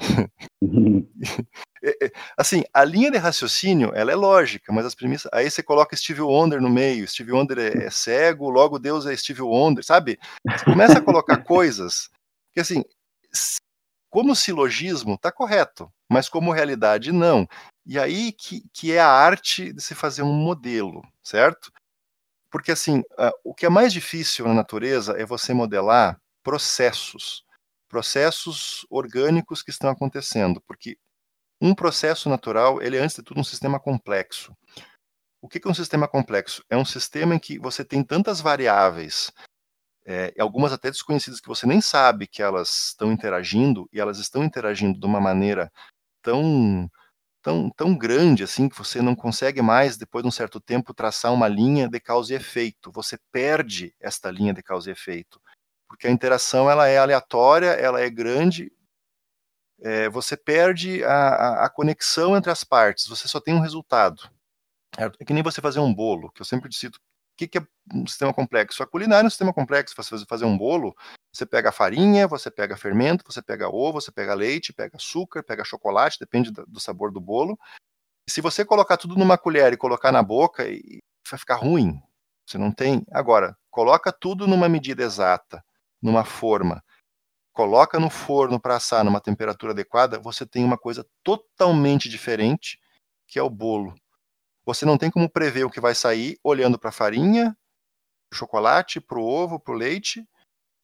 É, 1.83 2.13
assim, 2.37 2.63
a 2.73 2.85
linha 2.85 3.11
de 3.11 3.19
raciocínio, 3.19 3.93
ela 3.95 4.13
é 4.13 4.15
lógica, 4.15 4.73
mas 4.73 4.87
as 4.87 4.95
premissas, 4.95 5.31
aí 5.33 5.51
você 5.51 5.63
coloca 5.63 5.97
Steve 5.97 6.21
Wonder 6.21 6.61
no 6.61 6.71
meio, 6.71 7.07
Steve 7.07 7.33
Wonder 7.33 7.59
é, 7.59 7.87
é 7.87 7.91
cego, 7.91 8.51
logo 8.51 8.79
Deus 8.79 9.07
é 9.07 9.17
Steve 9.17 9.43
Wonder, 9.43 9.85
sabe? 9.85 10.19
Você 10.49 10.65
começa 10.65 10.99
a 10.99 11.03
colocar 11.03 11.39
coisas 11.45 12.09
que, 12.53 12.61
assim, 12.61 12.85
como 14.11 14.37
silogismo, 14.37 15.17
tá 15.17 15.33
correto, 15.33 15.91
mas 16.11 16.29
como 16.29 16.53
realidade, 16.53 17.13
não. 17.13 17.49
E 17.87 17.99
aí 17.99 18.33
que, 18.33 18.63
que 18.73 18.93
é 18.93 19.01
a 19.01 19.09
arte 19.09 19.73
de 19.73 19.83
se 19.83 19.95
fazer 19.95 20.23
um 20.23 20.33
modelo, 20.33 21.03
certo? 21.23 21.73
Porque, 22.51 22.71
assim, 22.71 23.03
o 23.43 23.55
que 23.55 23.65
é 23.65 23.71
mais 23.71 23.93
difícil 23.93 24.47
na 24.47 24.53
natureza 24.53 25.15
é 25.19 25.25
você 25.25 25.55
modelar 25.55 26.21
processos 26.43 27.45
processos 27.93 28.87
orgânicos 28.89 29.63
que 29.63 29.71
estão 29.71 29.91
acontecendo, 29.91 30.63
porque 30.67 30.97
um 31.61 31.75
processo 31.75 32.27
natural, 32.31 32.81
ele 32.81 32.97
é 32.97 33.01
antes 33.01 33.17
de 33.17 33.23
tudo 33.23 33.39
um 33.39 33.45
sistema 33.45 33.79
complexo. 33.79 34.57
O 35.43 35.47
que 35.47 35.61
é 35.63 35.71
um 35.71 35.75
sistema 35.75 36.09
complexo? 36.09 36.65
É 36.71 36.77
um 36.77 36.87
sistema 36.87 37.35
em 37.35 37.39
que 37.39 37.59
você 37.59 37.85
tem 37.85 38.03
tantas 38.03 38.41
variáveis, 38.41 39.31
é, 40.07 40.33
algumas 40.39 40.73
até 40.73 40.91
desconhecidas 40.91 41.39
que 41.39 41.49
você 41.49 41.67
nem 41.67 41.83
sabe 41.83 42.27
que 42.27 42.43
elas 42.43 42.89
estão 42.89 43.13
interagindo, 43.13 43.87
e 43.93 44.01
elas 44.01 44.19
estão 44.19 44.43
interagindo 44.43 44.99
de 44.99 45.05
uma 45.05 45.21
maneira 45.21 45.71
tão 46.23 46.89
tão, 47.43 47.69
tão 47.71 47.95
grande 47.95 48.43
assim 48.43 48.71
que 48.71 48.79
você 48.79 49.03
não 49.03 49.15
consegue 49.15 49.61
mais, 49.61 49.99
depois 49.99 50.23
de 50.23 50.29
um 50.29 50.33
certo 50.33 50.61
tempo, 50.61 50.95
traçar 50.95 51.33
uma 51.35 51.49
linha 51.49 51.89
de 51.89 52.01
causa 52.01 52.33
e 52.33 52.37
efeito. 52.37 52.91
Você 52.93 53.19
perde 53.31 53.95
esta 54.01 54.31
linha 54.31 54.55
de 54.55 54.63
causa 54.63 54.89
e 54.89 54.93
efeito 54.93 55.41
porque 55.93 56.07
a 56.07 56.11
interação 56.11 56.71
ela 56.71 56.89
é 56.89 56.97
aleatória, 56.97 57.67
ela 57.67 58.01
é 58.01 58.09
grande, 58.09 58.73
é, 59.79 60.09
você 60.09 60.39
perde 60.39 61.05
a, 61.05 61.67
a, 61.67 61.69
conexão 61.69 62.35
entre 62.35 62.51
as 62.51 62.65
partes, 62.65 63.07
você 63.07 63.29
só 63.29 63.39
tem 63.39 63.53
um 63.53 63.61
resultado. 63.61 64.23
É 64.97 65.11
que 65.23 65.35
nem 65.35 65.43
você 65.43 65.61
fazer 65.61 65.81
um 65.81 65.95
bolo, 65.95 66.31
que 66.31 66.41
eu 66.41 66.47
sempre 66.47 66.75
cito. 66.75 66.97
O 66.97 67.37
que, 67.37 67.47
que 67.47 67.59
é 67.59 67.67
um 67.93 68.07
sistema 68.07 68.33
complexo? 68.33 68.83
A 68.83 68.87
culinária 68.87 69.27
é 69.27 69.29
um 69.29 69.31
sistema 69.31 69.53
complexo. 69.53 69.95
Você 69.95 70.25
fazer 70.25 70.47
um 70.47 70.57
bolo, 70.57 70.97
você 71.31 71.45
pega 71.45 71.69
a 71.69 71.73
farinha, 71.73 72.27
você 72.27 72.51
pega 72.51 72.75
fermento, 72.75 73.23
você 73.31 73.43
pega 73.43 73.69
ovo, 73.69 74.01
você 74.01 74.11
pega 74.11 74.33
leite, 74.33 74.73
pega 74.73 74.97
açúcar, 74.97 75.43
pega 75.43 75.63
chocolate, 75.63 76.19
depende 76.19 76.51
do 76.51 76.81
sabor 76.81 77.13
do 77.13 77.21
bolo. 77.21 77.59
Se 78.27 78.41
você 78.41 78.65
colocar 78.65 78.97
tudo 78.97 79.15
numa 79.15 79.37
colher 79.37 79.75
e 79.75 79.77
colocar 79.77 80.11
na 80.11 80.23
boca, 80.23 80.65
vai 81.29 81.39
ficar 81.39 81.57
ruim. 81.57 82.01
Você 82.47 82.57
não 82.57 82.73
tem. 82.73 83.05
Agora, 83.11 83.55
coloca 83.71 84.11
tudo 84.11 84.47
numa 84.47 84.71
medida 84.71 85.03
exata 85.03 85.63
numa 86.03 86.25
forma, 86.25 86.83
coloca 87.53 88.01
no 88.01 88.11
forno 88.11 88.59
para 88.61 88.77
assar 88.77 89.05
numa 89.05 89.21
temperatura 89.21 89.73
adequada, 89.73 90.19
você 90.19 90.47
tem 90.47 90.65
uma 90.65 90.79
coisa 90.79 91.07
totalmente 91.23 92.09
diferente, 92.09 92.81
que 93.29 93.39
é 93.39 93.43
o 93.43 93.51
bolo. 93.51 93.95
Você 94.65 94.85
não 94.87 94.97
tem 94.99 95.11
como 95.11 95.29
prever 95.29 95.65
o 95.65 95.71
que 95.71 95.81
vai 95.81 95.95
sair 95.95 96.39
olhando 96.43 96.79
para 96.79 96.91
a 96.91 96.93
farinha, 96.93 97.57
pro 98.31 98.39
chocolate, 98.39 99.01
para 99.01 99.19
o 99.19 99.25
ovo, 99.25 99.61
para 99.61 99.75
o 99.75 99.77
leite. 99.77 100.27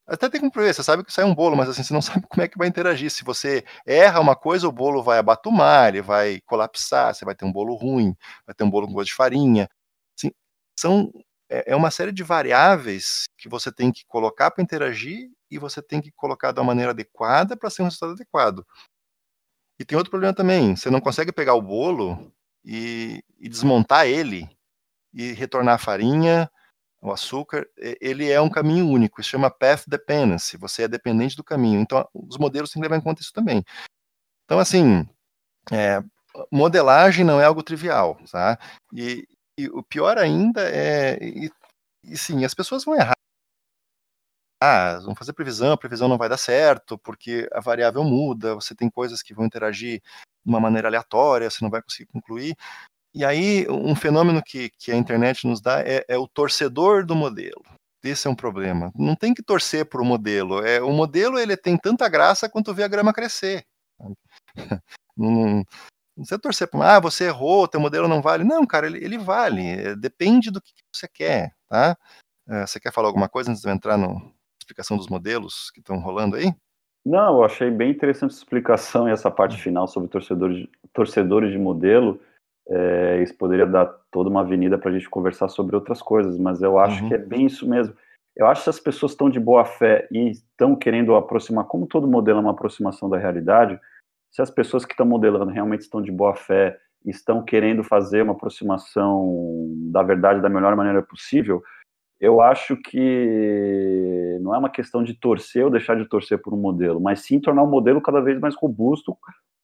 Até 0.06 0.28
tem 0.28 0.40
como 0.40 0.52
prever, 0.52 0.74
você 0.74 0.82
sabe 0.82 1.04
que 1.04 1.12
sai 1.12 1.24
um 1.24 1.34
bolo, 1.34 1.56
mas 1.56 1.68
assim, 1.68 1.82
você 1.82 1.94
não 1.94 2.02
sabe 2.02 2.26
como 2.28 2.42
é 2.42 2.48
que 2.48 2.58
vai 2.58 2.68
interagir. 2.68 3.10
Se 3.10 3.24
você 3.24 3.64
erra 3.86 4.20
uma 4.20 4.36
coisa, 4.36 4.68
o 4.68 4.72
bolo 4.72 5.02
vai 5.02 5.18
abatumar, 5.18 5.88
ele 5.88 6.02
vai 6.02 6.40
colapsar, 6.42 7.14
você 7.14 7.24
vai 7.24 7.34
ter 7.34 7.44
um 7.44 7.52
bolo 7.52 7.74
ruim, 7.74 8.14
vai 8.46 8.54
ter 8.54 8.64
um 8.64 8.70
bolo 8.70 8.86
com 8.86 8.94
gosto 8.94 9.08
de 9.08 9.14
farinha. 9.14 9.68
Assim, 10.16 10.32
são 10.78 11.12
é, 11.49 11.72
é 11.72 11.76
uma 11.76 11.90
série 11.90 12.12
de 12.12 12.22
variáveis 12.22 13.24
que 13.36 13.49
você 13.49 13.72
tem 13.72 13.90
que 13.90 14.05
colocar 14.07 14.51
para 14.51 14.62
interagir 14.62 15.30
e 15.51 15.59
você 15.59 15.82
tem 15.82 16.01
que 16.01 16.12
colocar 16.12 16.53
da 16.53 16.62
maneira 16.62 16.90
adequada 16.90 17.57
para 17.57 17.70
ser 17.70 17.82
um 17.82 17.86
resultado 17.86 18.12
adequado. 18.12 18.66
E 19.78 19.84
tem 19.84 19.96
outro 19.96 20.11
problema 20.11 20.34
também, 20.34 20.76
você 20.76 20.90
não 20.90 21.01
consegue 21.01 21.32
pegar 21.32 21.55
o 21.55 21.62
bolo 21.62 22.32
e, 22.64 23.22
e 23.38 23.49
desmontar 23.49 24.07
ele 24.07 24.49
e 25.12 25.32
retornar 25.32 25.76
a 25.76 25.78
farinha, 25.78 26.51
o 27.01 27.12
açúcar, 27.12 27.66
ele 28.01 28.28
é 28.28 28.40
um 28.40 28.51
caminho 28.51 28.88
único, 28.88 29.20
isso 29.20 29.30
chama 29.30 29.51
path 29.51 29.84
dependency, 29.86 30.57
você 30.57 30.82
é 30.82 30.88
dependente 30.88 31.36
do 31.36 31.44
caminho. 31.44 31.80
Então, 31.80 32.07
os 32.12 32.36
modelos 32.36 32.70
têm 32.70 32.82
que 32.82 32.88
levar 32.88 33.01
em 33.01 33.05
conta 33.05 33.22
isso 33.22 33.32
também. 33.32 33.64
Então, 34.44 34.59
assim, 34.59 35.09
é, 35.70 36.03
modelagem 36.51 37.24
não 37.24 37.40
é 37.40 37.44
algo 37.44 37.62
trivial, 37.62 38.18
tá? 38.30 38.59
E, 38.92 39.26
e 39.59 39.68
o 39.68 39.82
pior 39.82 40.16
ainda 40.16 40.62
é. 40.62 41.18
E, 41.20 41.50
e 42.04 42.16
sim, 42.16 42.44
as 42.44 42.54
pessoas 42.54 42.84
vão 42.84 42.94
errar. 42.94 43.14
Ah, 44.61 44.98
vão 45.04 45.14
fazer 45.14 45.32
previsão, 45.32 45.72
a 45.72 45.76
previsão 45.76 46.09
não 46.09 46.18
vai 46.18 46.28
dar 46.28 46.36
certo, 46.36 46.98
porque 46.98 47.48
a 47.52 47.61
variável 47.61 48.02
muda, 48.02 48.54
você 48.54 48.74
tem 48.74 48.90
coisas 48.90 49.22
que 49.22 49.34
vão 49.34 49.46
interagir 49.46 50.00
de 50.44 50.50
uma 50.50 50.59
maneira 50.61 50.88
aleatória, 50.88 51.48
você 51.48 51.62
não 51.62 51.70
vai 51.70 51.82
conseguir 51.82 52.06
concluir. 52.06 52.56
e 53.14 53.24
aí, 53.24 53.66
um 53.70 53.96
fenômeno 53.96 54.42
que, 54.44 54.70
que 54.78 54.92
a 54.92 54.96
internet 54.96 55.46
nos 55.46 55.61
dá 55.61 55.80
é, 55.82 56.04
é, 56.09 56.18
o 56.18 56.28
torcedor 56.28 57.06
do 57.06 57.16
modelo. 57.16 57.62
Esse 58.04 58.28
é 58.28 58.30
um 58.30 58.34
problema. 58.34 58.92
Não 58.96 59.16
tem 59.16 59.34
que 59.34 59.42
torcer 59.42 59.86
para 59.86 60.02
o 60.02 60.04
modelo. 60.04 60.64
É, 60.64 60.80
o 60.82 60.92
modelo 60.92 61.38
ele 61.38 61.56
tem 61.56 61.76
tanta 61.76 62.09
graça 62.09 62.48
quanto 62.48 62.74
ver 62.74 62.84
a 62.84 62.88
grama 62.88 63.12
crescer. 63.12 63.64
Não, 65.16 65.64
não, 66.18 66.24
você 66.24 66.36
torcer 66.36 66.68
para 66.68 66.96
ah, 66.96 67.00
você 67.00 67.26
errou, 67.26 67.68
teu 67.68 67.80
modelo 67.80 68.08
não 68.08 68.20
vale. 68.20 68.42
Não, 68.42 68.66
cara, 68.66 68.86
ele, 68.86 69.02
ele 69.04 69.16
vale. 69.16 69.62
É, 69.62 69.94
depende 69.94 70.50
do 70.50 70.60
que 70.60 70.72
você 70.92 71.06
quer, 71.06 71.52
tá? 71.68 71.96
É, 72.48 72.66
você 72.66 72.80
quer 72.80 72.92
falar 72.92 73.06
alguma 73.06 73.28
coisa 73.28 73.50
antes 73.50 73.62
de 73.62 73.68
eu 73.68 73.72
entrar 73.72 73.96
na 73.96 74.08
explicação 74.60 74.96
dos 74.96 75.08
modelos 75.08 75.70
que 75.70 75.78
estão 75.78 76.00
rolando 76.00 76.36
aí? 76.36 76.52
Não, 77.06 77.36
eu 77.36 77.44
achei 77.44 77.70
bem 77.70 77.90
interessante 77.90 78.32
a 78.32 78.34
explicação 78.34 79.08
e 79.08 79.12
essa 79.12 79.30
parte 79.30 79.54
hum. 79.54 79.60
final 79.60 79.86
sobre 79.86 80.08
torcedores, 80.08 80.66
torcedores 80.92 81.52
de 81.52 81.58
modelo. 81.58 82.20
É, 82.68 83.22
isso 83.22 83.34
poderia 83.36 83.64
dar 83.64 83.86
toda 84.10 84.28
uma 84.28 84.40
avenida 84.40 84.76
para 84.76 84.90
a 84.90 84.92
gente 84.92 85.08
conversar 85.08 85.48
sobre 85.48 85.74
outras 85.76 86.02
coisas, 86.02 86.36
mas 86.36 86.60
eu 86.60 86.78
acho 86.78 87.02
uhum. 87.02 87.08
que 87.08 87.14
é 87.14 87.18
bem 87.18 87.46
isso 87.46 87.66
mesmo. 87.66 87.94
Eu 88.36 88.46
acho 88.46 88.64
que 88.64 88.70
as 88.70 88.78
pessoas 88.78 89.12
estão 89.12 89.30
de 89.30 89.40
boa 89.40 89.64
fé 89.64 90.06
e 90.12 90.30
estão 90.30 90.76
querendo 90.76 91.14
aproximar, 91.14 91.64
como 91.64 91.86
todo 91.86 92.06
modelo 92.06 92.38
é 92.38 92.42
uma 92.42 92.50
aproximação 92.50 93.08
da 93.08 93.16
realidade, 93.16 93.80
se 94.31 94.43
as 94.43 94.51
pessoas 94.51 94.85
que 94.85 94.93
estão 94.93 95.07
modelando 95.07 95.51
realmente 95.51 95.81
estão 95.81 96.03
de 96.03 96.12
boa 96.12 96.35
fé 96.35 96.79
estão 97.05 97.45
querendo 97.45 97.83
fazer 97.83 98.22
uma 98.22 98.33
aproximação 98.33 99.66
da 99.93 100.03
verdade 100.03 100.43
da 100.43 100.49
melhor 100.49 100.74
maneira 100.76 101.03
possível, 101.03 101.62
eu 102.20 102.41
acho 102.41 102.76
que 102.76 104.39
não 104.41 104.55
é 104.55 104.59
uma 104.59 104.70
questão 104.70 105.03
de 105.05 105.14
torcer 105.14 105.64
ou 105.64 105.70
deixar 105.70 105.97
de 105.97 106.09
torcer 106.09 106.41
por 106.43 106.53
um 106.53 106.57
modelo, 106.57 107.01
mas 107.01 107.20
sim 107.20 107.41
tornar 107.41 107.62
o 107.62 107.70
modelo 107.70 108.01
cada 108.01 108.20
vez 108.20 108.41
mais 108.41 108.57
robusto, 108.57 109.16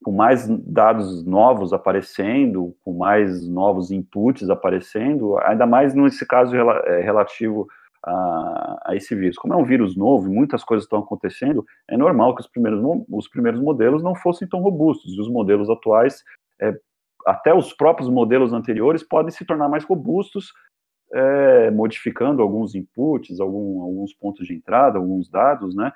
com 0.05 0.13
mais 0.13 0.47
dados 0.49 1.25
novos 1.25 1.73
aparecendo, 1.73 2.77
com 2.85 2.93
mais 2.93 3.49
novos 3.49 3.91
inputs 3.91 4.49
aparecendo, 4.49 5.37
ainda 5.39 5.67
mais 5.67 5.95
nesse 5.95 6.27
caso 6.27 6.55
é, 6.55 7.01
relativo 7.01 7.67
a, 8.05 8.83
a, 8.87 8.97
esse 8.97 9.15
vírus. 9.15 9.37
Como 9.37 9.55
é 9.55 9.57
um 9.57 9.65
vírus 9.65 9.97
novo 9.97 10.31
muitas 10.31 10.63
coisas 10.63 10.85
estão 10.85 10.99
acontecendo, 10.99 11.65
é 11.89 11.97
normal 11.97 12.35
que 12.35 12.43
os 12.43 12.49
primeiros, 12.49 12.81
os 13.11 13.29
primeiros 13.29 13.61
modelos 13.61 14.03
não 14.03 14.15
fossem 14.15 14.47
tão 14.47 14.61
robustos, 14.61 15.13
e 15.15 15.21
os 15.21 15.29
modelos 15.29 15.71
atuais, 15.71 16.23
é, 16.61 16.75
até 17.27 17.55
os 17.55 17.73
próprios 17.73 18.09
modelos 18.09 18.53
anteriores, 18.53 19.03
podem 19.03 19.31
se 19.31 19.45
tornar 19.45 19.69
mais 19.69 19.85
robustos, 19.85 20.53
é, 21.13 21.71
modificando 21.71 22.43
alguns 22.43 22.75
inputs, 22.75 23.41
algum, 23.41 23.83
alguns 23.83 24.13
pontos 24.13 24.47
de 24.47 24.55
entrada, 24.55 24.99
alguns 24.99 25.31
dados, 25.31 25.75
né? 25.75 25.93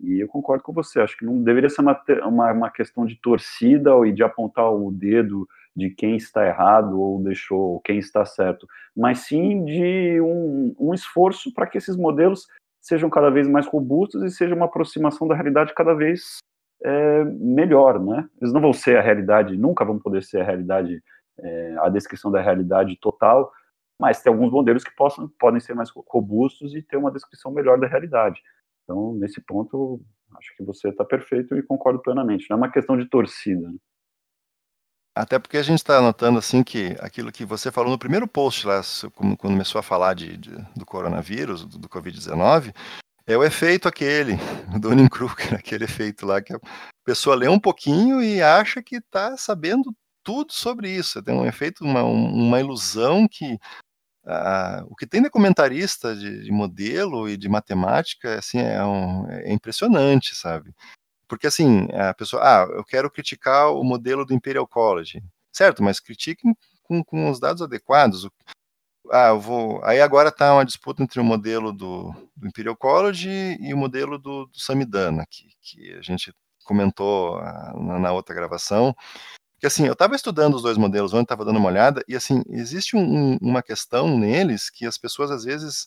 E 0.00 0.20
eu 0.20 0.26
concordo 0.26 0.64
com 0.64 0.72
você, 0.72 1.00
acho 1.00 1.16
que 1.16 1.24
não 1.24 1.40
deveria 1.42 1.70
ser 1.70 1.80
uma, 1.80 2.00
uma, 2.24 2.52
uma 2.52 2.70
questão 2.70 3.06
de 3.06 3.14
torcida 3.16 3.90
e 4.04 4.12
de 4.12 4.24
apontar 4.24 4.72
o 4.72 4.90
dedo 4.90 5.46
de 5.74 5.90
quem 5.90 6.16
está 6.16 6.46
errado 6.46 7.00
ou 7.00 7.22
deixou 7.22 7.80
quem 7.80 7.98
está 7.98 8.24
certo, 8.24 8.66
mas 8.96 9.20
sim 9.20 9.64
de 9.64 10.20
um, 10.20 10.74
um 10.78 10.94
esforço 10.94 11.52
para 11.52 11.66
que 11.66 11.78
esses 11.78 11.96
modelos 11.96 12.46
sejam 12.80 13.08
cada 13.08 13.30
vez 13.30 13.48
mais 13.48 13.66
robustos 13.66 14.22
e 14.22 14.30
seja 14.30 14.54
uma 14.54 14.66
aproximação 14.66 15.26
da 15.26 15.34
realidade 15.34 15.74
cada 15.74 15.94
vez 15.94 16.38
é, 16.84 17.24
melhor, 17.24 18.00
né? 18.00 18.28
Eles 18.40 18.52
não 18.52 18.60
vão 18.60 18.72
ser 18.72 18.98
a 18.98 19.02
realidade, 19.02 19.56
nunca 19.56 19.84
vão 19.84 19.98
poder 19.98 20.22
ser 20.22 20.40
a 20.40 20.44
realidade, 20.44 21.02
é, 21.38 21.76
a 21.78 21.88
descrição 21.88 22.30
da 22.30 22.40
realidade 22.40 22.98
total, 23.00 23.52
mas 23.98 24.20
tem 24.20 24.32
alguns 24.32 24.50
modelos 24.50 24.82
que 24.82 24.94
possam, 24.96 25.30
podem 25.38 25.60
ser 25.60 25.74
mais 25.74 25.90
robustos 26.08 26.74
e 26.74 26.82
ter 26.82 26.96
uma 26.96 27.12
descrição 27.12 27.52
melhor 27.52 27.78
da 27.78 27.86
realidade. 27.86 28.40
Então, 28.82 29.14
nesse 29.14 29.40
ponto, 29.40 30.00
acho 30.36 30.56
que 30.56 30.64
você 30.64 30.88
está 30.88 31.04
perfeito 31.04 31.56
e 31.56 31.62
concordo 31.62 32.00
plenamente. 32.00 32.46
Não 32.50 32.56
é 32.56 32.58
uma 32.58 32.72
questão 32.72 32.96
de 32.96 33.08
torcida. 33.08 33.68
Né? 33.68 33.76
Até 35.14 35.38
porque 35.38 35.58
a 35.58 35.62
gente 35.62 35.78
está 35.78 36.00
notando 36.00 36.38
assim 36.38 36.62
que 36.62 36.96
aquilo 37.00 37.30
que 37.30 37.44
você 37.44 37.70
falou 37.70 37.90
no 37.90 37.98
primeiro 37.98 38.26
post 38.26 38.66
lá, 38.66 38.80
quando 39.14 39.36
começou 39.36 39.78
a 39.78 39.82
falar 39.82 40.14
de, 40.14 40.38
de 40.38 40.50
do 40.74 40.86
coronavírus, 40.86 41.66
do, 41.66 41.78
do 41.78 41.88
Covid-19, 41.88 42.74
é 43.26 43.36
o 43.36 43.44
efeito 43.44 43.86
aquele, 43.86 44.36
do 44.72 44.88
Dunning-Kruger, 44.88 45.54
aquele 45.60 45.84
efeito 45.84 46.24
lá 46.24 46.40
que 46.40 46.54
a 46.54 46.60
pessoa 47.04 47.36
lê 47.36 47.48
um 47.48 47.60
pouquinho 47.60 48.22
e 48.22 48.42
acha 48.42 48.82
que 48.82 48.96
está 48.96 49.36
sabendo 49.36 49.94
tudo 50.24 50.52
sobre 50.52 50.90
isso. 50.90 51.22
Tem 51.22 51.34
um 51.34 51.46
efeito, 51.46 51.84
uma, 51.84 52.02
uma 52.02 52.60
ilusão 52.60 53.28
que 53.28 53.58
o 54.88 54.94
que 54.94 55.06
tem 55.06 55.20
de 55.20 55.30
comentarista 55.30 56.14
de, 56.14 56.44
de, 56.44 56.52
modelo 56.52 57.28
e 57.28 57.36
de 57.36 57.48
matemática 57.48 58.38
assim 58.38 58.60
é, 58.60 58.82
um, 58.84 59.28
é, 59.28 59.52
impressionante, 59.52 60.34
sabe? 60.34 60.72
Porque 61.32 61.46
assim 61.46 61.88
a 61.94 62.12
pessoa, 62.12 62.42
ah, 62.44 62.66
eu 62.74 62.84
quero 62.84 63.10
criticar 63.10 63.72
o 63.72 63.82
modelo 63.82 64.22
do 64.26 64.34
Imperial 64.34 64.68
College, 64.68 65.22
certo? 65.50 65.82
Mas 65.82 65.98
critiquem 65.98 66.54
com, 66.82 67.02
com 67.02 67.30
os 67.30 67.40
dados 67.40 67.62
adequados. 67.62 68.28
Ah, 69.10 69.28
eu 69.28 69.40
vou. 69.40 69.82
Aí 69.82 69.98
agora 70.02 70.28
está 70.28 70.52
uma 70.52 70.62
disputa 70.62 71.02
entre 71.02 71.18
o 71.18 71.24
modelo 71.24 71.72
do, 71.72 72.12
do, 72.36 72.46
Imperial 72.46 72.76
College 72.76 73.30
e 73.58 73.72
o 73.72 73.78
modelo 73.78 74.18
do, 74.18 74.44
do 74.44 74.60
Samidana, 74.60 75.24
que, 75.30 75.48
que 75.62 75.94
a 75.94 76.02
gente 76.02 76.34
comentou 76.64 77.38
uh, 77.38 77.82
na, 77.82 77.98
na 77.98 78.12
outra 78.12 78.34
gravação 78.34 78.94
que 79.58 79.66
assim, 79.66 79.86
eu 79.86 79.92
estava 79.92 80.16
estudando 80.16 80.56
os 80.56 80.62
dois 80.62 80.76
modelos 80.76 81.14
ontem, 81.14 81.22
estava 81.22 81.44
dando 81.44 81.60
uma 81.60 81.68
olhada, 81.68 82.02
e 82.08 82.16
assim, 82.16 82.42
existe 82.48 82.96
um, 82.96 83.38
uma 83.40 83.62
questão 83.62 84.18
neles 84.18 84.68
que 84.68 84.84
as 84.84 84.98
pessoas 84.98 85.30
às 85.30 85.44
vezes 85.44 85.86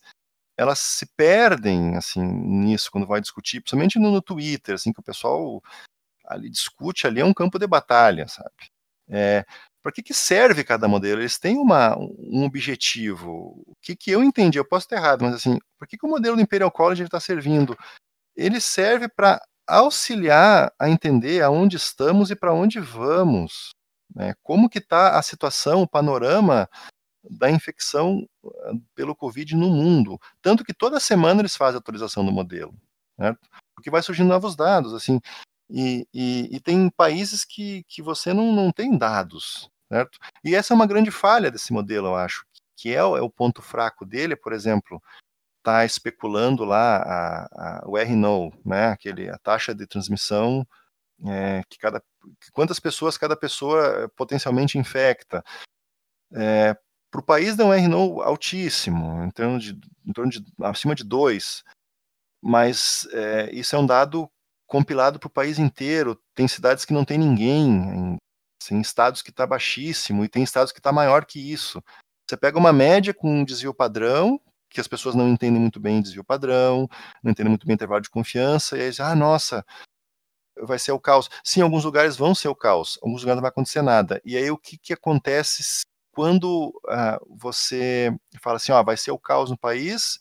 elas 0.57 0.79
se 0.79 1.05
perdem 1.17 1.95
assim 1.95 2.21
nisso 2.23 2.89
quando 2.91 3.07
vai 3.07 3.21
discutir, 3.21 3.61
principalmente 3.61 3.99
no, 3.99 4.11
no 4.11 4.21
Twitter, 4.21 4.75
assim 4.75 4.93
que 4.93 4.99
o 4.99 5.03
pessoal 5.03 5.61
ali 6.25 6.49
discute 6.49 7.05
ali 7.05 7.21
é 7.21 7.25
um 7.25 7.33
campo 7.33 7.59
de 7.59 7.67
batalha, 7.67 8.27
sabe? 8.27 8.69
É, 9.07 9.45
para 9.83 9.91
que, 9.91 10.01
que 10.01 10.13
serve 10.13 10.63
cada 10.63 10.87
modelo? 10.87 11.21
Eles 11.21 11.37
têm 11.37 11.57
uma, 11.57 11.95
um 11.97 12.43
objetivo. 12.43 13.63
O 13.67 13.75
que, 13.81 13.95
que 13.95 14.09
eu 14.09 14.23
entendi? 14.23 14.57
Eu 14.57 14.67
posso 14.67 14.85
estar 14.85 14.95
errado, 14.95 15.23
mas 15.23 15.35
assim, 15.35 15.59
por 15.77 15.87
que, 15.87 15.97
que 15.97 16.05
o 16.05 16.09
modelo 16.09 16.35
do 16.35 16.41
Imperial 16.41 16.71
College 16.71 17.03
está 17.03 17.19
servindo? 17.19 17.77
Ele 18.35 18.59
serve 18.59 19.07
para 19.07 19.39
auxiliar 19.67 20.73
a 20.79 20.89
entender 20.89 21.43
aonde 21.43 21.77
estamos 21.77 22.31
e 22.31 22.35
para 22.35 22.53
onde 22.53 22.79
vamos. 22.79 23.69
Né? 24.13 24.33
Como 24.41 24.69
que 24.69 24.79
está 24.79 25.19
a 25.19 25.21
situação, 25.21 25.83
o 25.83 25.87
panorama 25.87 26.67
da 27.29 27.49
infecção 27.49 28.27
ah, 28.45 28.73
pelo 28.93 29.15
Covid 29.15 29.55
no 29.55 29.69
mundo. 29.69 30.19
Tanto 30.41 30.63
que 30.63 30.73
toda 30.73 30.99
semana 30.99 31.41
eles 31.41 31.55
fazem 31.55 31.77
atualização 31.77 32.25
do 32.25 32.31
modelo. 32.31 32.73
Certo? 33.17 33.49
Porque 33.75 33.89
vai 33.89 34.01
surgindo 34.01 34.29
novos 34.29 34.55
dados, 34.55 34.93
assim. 34.93 35.19
E, 35.69 36.07
e, 36.13 36.55
e, 36.55 36.59
tem 36.59 36.89
países 36.89 37.43
que, 37.43 37.83
que 37.87 38.01
você 38.01 38.33
não, 38.33 38.51
não 38.53 38.71
tem 38.71 38.95
dados, 38.95 39.69
certo? 39.91 40.19
E 40.43 40.53
essa 40.53 40.73
é 40.73 40.75
uma 40.75 40.85
grande 40.85 41.09
falha 41.09 41.49
desse 41.49 41.73
modelo, 41.73 42.09
eu 42.09 42.15
acho, 42.15 42.45
que 42.77 42.93
é 42.93 43.03
o, 43.03 43.17
é 43.17 43.21
o 43.21 43.31
ponto 43.31 43.63
fraco 43.63 44.05
dele, 44.05 44.35
por 44.35 44.53
exemplo, 44.53 45.01
está 45.57 45.83
especulando 45.83 46.63
lá 46.63 46.97
a, 46.97 47.79
a, 47.79 47.83
o 47.87 47.97
RNO, 47.97 48.53
né, 48.63 48.89
aquele, 48.89 49.27
a 49.27 49.39
taxa 49.39 49.73
de 49.73 49.87
transmissão 49.87 50.67
é, 51.23 51.63
que 51.69 51.77
cada 51.77 52.01
que 52.41 52.51
quantas 52.51 52.79
pessoas 52.79 53.17
cada 53.17 53.35
pessoa 53.37 54.03
eh, 54.03 54.07
potencialmente 54.15 54.77
infecta. 54.77 55.43
É, 56.33 56.75
para 57.15 57.21
o 57.21 57.23
país 57.23 57.55
dá 57.55 57.65
um 57.65 57.73
RNO 57.73 58.21
altíssimo, 58.21 59.23
em 59.23 59.31
torno 59.31 59.57
de, 59.57 59.79
em 60.05 60.11
torno 60.11 60.31
de 60.31 60.43
acima 60.61 60.93
de 60.93 61.03
2, 61.03 61.63
mas 62.41 63.07
é, 63.13 63.49
isso 63.53 63.75
é 63.75 63.79
um 63.79 63.85
dado 63.85 64.29
compilado 64.67 65.17
para 65.17 65.27
o 65.27 65.31
país 65.31 65.57
inteiro. 65.57 66.19
Tem 66.33 66.47
cidades 66.47 66.83
que 66.83 66.93
não 66.93 67.05
tem 67.05 67.17
ninguém, 67.17 68.17
tem 68.67 68.81
estados 68.81 69.21
que 69.21 69.29
está 69.29 69.47
baixíssimo 69.47 70.25
e 70.25 70.29
tem 70.29 70.43
estados 70.43 70.73
que 70.73 70.79
está 70.79 70.91
maior 70.91 71.25
que 71.25 71.39
isso. 71.39 71.81
Você 72.29 72.35
pega 72.35 72.57
uma 72.57 72.73
média 72.73 73.13
com 73.13 73.29
um 73.29 73.45
desvio 73.45 73.73
padrão, 73.73 74.39
que 74.69 74.81
as 74.81 74.87
pessoas 74.87 75.15
não 75.15 75.29
entendem 75.29 75.61
muito 75.61 75.79
bem 75.79 76.01
desvio 76.01 76.23
padrão, 76.23 76.87
não 77.23 77.31
entendem 77.31 77.49
muito 77.49 77.65
bem 77.65 77.75
intervalo 77.75 78.01
de 78.01 78.09
confiança, 78.09 78.77
e 78.77 78.81
aí 78.81 78.91
ah, 78.99 79.15
nossa, 79.15 79.63
vai 80.63 80.79
ser 80.79 80.91
o 80.91 80.99
caos. 80.99 81.29
Sim, 81.45 81.61
alguns 81.61 81.85
lugares 81.85 82.17
vão 82.17 82.35
ser 82.35 82.49
o 82.49 82.55
caos, 82.55 82.99
alguns 83.01 83.21
lugares 83.21 83.37
não 83.37 83.43
vai 83.43 83.51
acontecer 83.51 83.81
nada. 83.81 84.21
E 84.25 84.35
aí 84.35 84.51
o 84.51 84.57
que, 84.57 84.77
que 84.77 84.91
acontece 84.91 85.85
quando 86.15 86.69
uh, 86.85 87.37
você 87.37 88.15
fala 88.41 88.55
assim, 88.55 88.71
ó, 88.71 88.81
vai 88.81 88.95
ser 88.95 89.11
o 89.11 89.19
caos 89.19 89.49
no 89.49 89.57
país, 89.57 90.17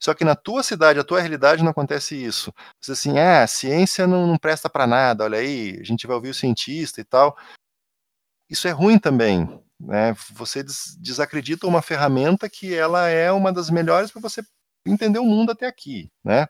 só 0.00 0.14
que 0.14 0.24
na 0.24 0.36
tua 0.36 0.62
cidade, 0.62 1.00
a 1.00 1.04
tua 1.04 1.20
realidade 1.20 1.64
não 1.64 1.70
acontece 1.70 2.14
isso. 2.14 2.52
Você 2.80 2.92
diz 2.92 3.00
assim, 3.00 3.18
ah, 3.18 3.42
a 3.42 3.46
ciência 3.46 4.06
não, 4.06 4.26
não 4.26 4.38
presta 4.38 4.70
para 4.70 4.86
nada, 4.86 5.24
olha 5.24 5.38
aí, 5.38 5.78
a 5.80 5.84
gente 5.84 6.06
vai 6.06 6.14
ouvir 6.14 6.30
o 6.30 6.34
cientista 6.34 7.00
e 7.00 7.04
tal. 7.04 7.36
Isso 8.48 8.68
é 8.68 8.70
ruim 8.70 8.98
também, 8.98 9.60
né? 9.80 10.14
Você 10.32 10.62
des 10.62 10.96
desacredita 11.00 11.66
uma 11.66 11.82
ferramenta 11.82 12.48
que 12.48 12.72
ela 12.72 13.08
é 13.08 13.32
uma 13.32 13.52
das 13.52 13.68
melhores 13.68 14.12
para 14.12 14.22
você 14.22 14.42
entender 14.86 15.18
o 15.18 15.24
mundo 15.24 15.50
até 15.50 15.66
aqui, 15.66 16.08
né? 16.24 16.46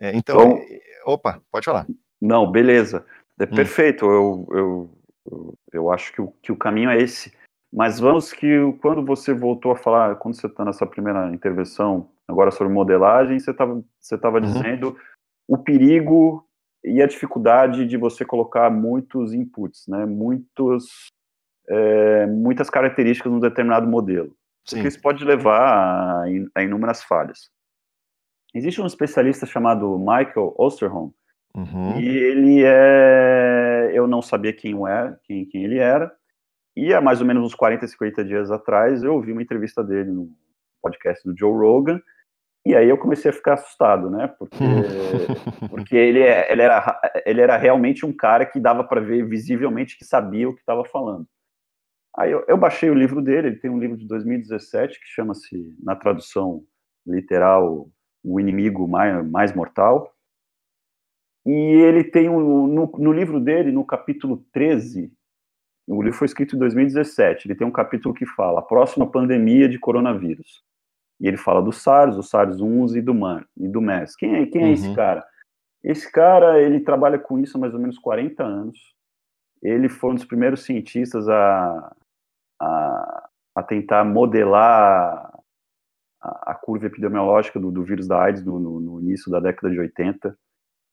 É, 0.00 0.14
então, 0.16 0.36
Bom, 0.36 0.56
é, 0.58 0.80
opa, 1.06 1.40
pode 1.52 1.64
falar. 1.64 1.86
Não, 2.20 2.50
beleza. 2.50 3.06
É 3.38 3.44
hum. 3.44 3.54
perfeito. 3.54 4.04
Eu, 4.04 4.48
eu, 4.50 5.58
eu 5.72 5.92
acho 5.92 6.12
que 6.12 6.20
o, 6.20 6.32
que 6.42 6.50
o 6.50 6.56
caminho 6.56 6.90
é 6.90 6.98
esse. 6.98 7.32
Mas 7.74 7.98
vamos 7.98 8.32
que 8.32 8.46
quando 8.80 9.04
você 9.04 9.34
voltou 9.34 9.72
a 9.72 9.76
falar, 9.76 10.14
quando 10.14 10.36
você 10.36 10.46
está 10.46 10.64
nessa 10.64 10.86
primeira 10.86 11.34
intervenção, 11.34 12.08
agora 12.28 12.52
sobre 12.52 12.72
modelagem, 12.72 13.40
você 13.40 13.50
estava 13.50 13.82
você 14.00 14.16
tava 14.16 14.38
uhum. 14.38 14.44
dizendo 14.44 14.96
o 15.48 15.58
perigo 15.58 16.48
e 16.84 17.02
a 17.02 17.06
dificuldade 17.06 17.84
de 17.84 17.96
você 17.96 18.24
colocar 18.24 18.70
muitos 18.70 19.34
inputs, 19.34 19.88
né? 19.88 20.06
Muitos 20.06 21.08
é, 21.68 22.26
muitas 22.26 22.70
características 22.70 23.32
num 23.32 23.40
determinado 23.40 23.88
modelo. 23.88 24.36
Sim. 24.64 24.76
Porque 24.76 24.88
isso 24.88 25.00
pode 25.00 25.24
levar 25.24 26.22
a, 26.54 26.62
inúmeras 26.62 27.02
falhas. 27.02 27.50
Existe 28.54 28.80
um 28.80 28.86
especialista 28.86 29.46
chamado 29.46 29.98
Michael 29.98 30.54
Osterholm, 30.56 31.10
uhum. 31.56 31.98
e 31.98 32.06
ele 32.06 32.62
é. 32.64 33.90
Eu 33.92 34.06
não 34.06 34.22
sabia 34.22 34.52
quem, 34.52 34.76
é, 34.86 35.16
quem, 35.24 35.44
quem 35.46 35.64
ele 35.64 35.78
era, 35.78 36.14
e 36.76 36.92
há 36.92 37.00
mais 37.00 37.20
ou 37.20 37.26
menos 37.26 37.44
uns 37.44 37.54
40, 37.54 37.86
50 37.86 38.24
dias 38.24 38.50
atrás 38.50 39.02
eu 39.02 39.14
ouvi 39.14 39.32
uma 39.32 39.42
entrevista 39.42 39.82
dele 39.82 40.10
no 40.10 40.30
podcast 40.82 41.26
do 41.26 41.36
Joe 41.36 41.52
Rogan, 41.52 42.00
e 42.66 42.74
aí 42.74 42.88
eu 42.88 42.96
comecei 42.96 43.30
a 43.30 43.34
ficar 43.34 43.54
assustado, 43.54 44.10
né? 44.10 44.26
Porque, 44.38 44.56
porque 45.68 45.96
ele, 45.96 46.20
é, 46.20 46.50
ele, 46.50 46.62
era, 46.62 47.00
ele 47.26 47.40
era 47.40 47.56
realmente 47.58 48.06
um 48.06 48.12
cara 48.12 48.46
que 48.46 48.58
dava 48.58 48.82
para 48.82 49.02
ver 49.02 49.26
visivelmente 49.28 49.98
que 49.98 50.04
sabia 50.04 50.48
o 50.48 50.54
que 50.54 50.60
estava 50.60 50.84
falando. 50.84 51.26
Aí 52.16 52.30
eu, 52.30 52.44
eu, 52.48 52.56
baixei 52.56 52.88
o 52.88 52.94
livro 52.94 53.20
dele, 53.20 53.48
ele 53.48 53.56
tem 53.56 53.70
um 53.70 53.78
livro 53.78 53.96
de 53.96 54.06
2017 54.06 54.98
que 55.00 55.06
chama-se, 55.06 55.76
na 55.82 55.96
tradução 55.96 56.64
literal, 57.06 57.90
O 58.22 58.40
Inimigo 58.40 58.88
Mais, 58.88 59.28
mais 59.28 59.54
Mortal. 59.54 60.10
E 61.44 61.52
ele 61.52 62.04
tem 62.04 62.30
um, 62.30 62.66
no, 62.66 62.90
no 62.98 63.12
livro 63.12 63.38
dele, 63.38 63.70
no 63.70 63.84
capítulo 63.84 64.42
13, 64.52 65.12
o 65.86 66.02
livro 66.02 66.18
foi 66.18 66.26
escrito 66.26 66.56
em 66.56 66.58
2017, 66.58 67.46
ele 67.46 67.54
tem 67.54 67.66
um 67.66 67.72
capítulo 67.72 68.14
que 68.14 68.24
fala 68.24 68.60
a 68.60 68.62
próxima 68.62 69.10
pandemia 69.10 69.68
de 69.68 69.78
coronavírus. 69.78 70.62
E 71.20 71.28
ele 71.28 71.36
fala 71.36 71.62
do 71.62 71.72
SARS, 71.72 72.16
do 72.16 72.22
SARS-1 72.22 72.96
e 72.96 73.02
do 73.02 73.14
MAR, 73.14 73.46
e 73.56 73.68
do 73.68 73.80
MERS. 73.80 74.16
Quem 74.16 74.34
é, 74.36 74.46
quem 74.46 74.62
é 74.62 74.64
uhum. 74.66 74.72
esse 74.72 74.94
cara? 74.94 75.24
Esse 75.82 76.10
cara, 76.10 76.60
ele 76.60 76.80
trabalha 76.80 77.18
com 77.18 77.38
isso 77.38 77.56
há 77.56 77.60
mais 77.60 77.74
ou 77.74 77.80
menos 77.80 77.98
40 77.98 78.42
anos. 78.42 78.78
Ele 79.62 79.88
foi 79.88 80.10
um 80.10 80.14
dos 80.14 80.24
primeiros 80.24 80.64
cientistas 80.64 81.28
a, 81.28 81.94
a, 82.60 83.28
a 83.54 83.62
tentar 83.62 84.04
modelar 84.04 85.30
a, 86.20 86.52
a, 86.52 86.54
curva 86.54 86.86
epidemiológica 86.86 87.60
do, 87.60 87.70
do 87.70 87.84
vírus 87.84 88.08
da 88.08 88.22
AIDS 88.22 88.44
no, 88.44 88.58
no, 88.58 88.80
no, 88.80 89.00
início 89.00 89.30
da 89.30 89.40
década 89.40 89.70
de 89.70 89.78
80. 89.78 90.36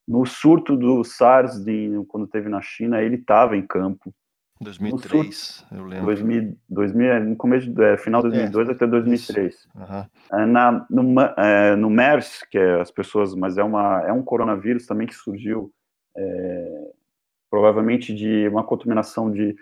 No 0.08 0.26
surto 0.26 0.76
do 0.76 1.04
SARS, 1.04 1.64
de, 1.64 1.92
quando 2.10 2.28
teve 2.28 2.50
na 2.50 2.62
China, 2.62 3.02
ele 3.02 3.16
estava 3.16 3.56
em 3.56 3.66
campo. 3.66 4.14
2003, 4.62 5.36
surto, 5.36 5.76
eu 5.76 5.86
lembro. 5.86 6.05
2000, 6.05 6.57
2000, 6.70 7.20
no 7.26 7.36
começo, 7.36 7.82
é, 7.82 7.97
final 7.97 8.22
de 8.22 8.30
2002 8.30 8.70
é, 8.70 8.72
até 8.72 8.88
2003. 8.88 9.68
Uhum. 9.76 10.47
Na, 10.47 10.86
no, 10.89 11.22
é, 11.38 11.76
no 11.76 11.89
MERS, 11.89 12.43
que 12.49 12.57
é 12.57 12.80
as 12.80 12.91
pessoas, 12.91 13.34
mas 13.34 13.57
é, 13.57 13.64
uma, 13.64 14.03
é 14.05 14.14
um 14.14 14.22
coronavírus 14.22 14.86
também 14.86 15.07
que 15.07 15.16
surgiu 15.16 15.72
é, 16.16 16.91
provavelmente 17.49 18.14
de 18.14 18.47
uma 18.47 18.64
contaminação 18.64 19.32
de 19.32 19.55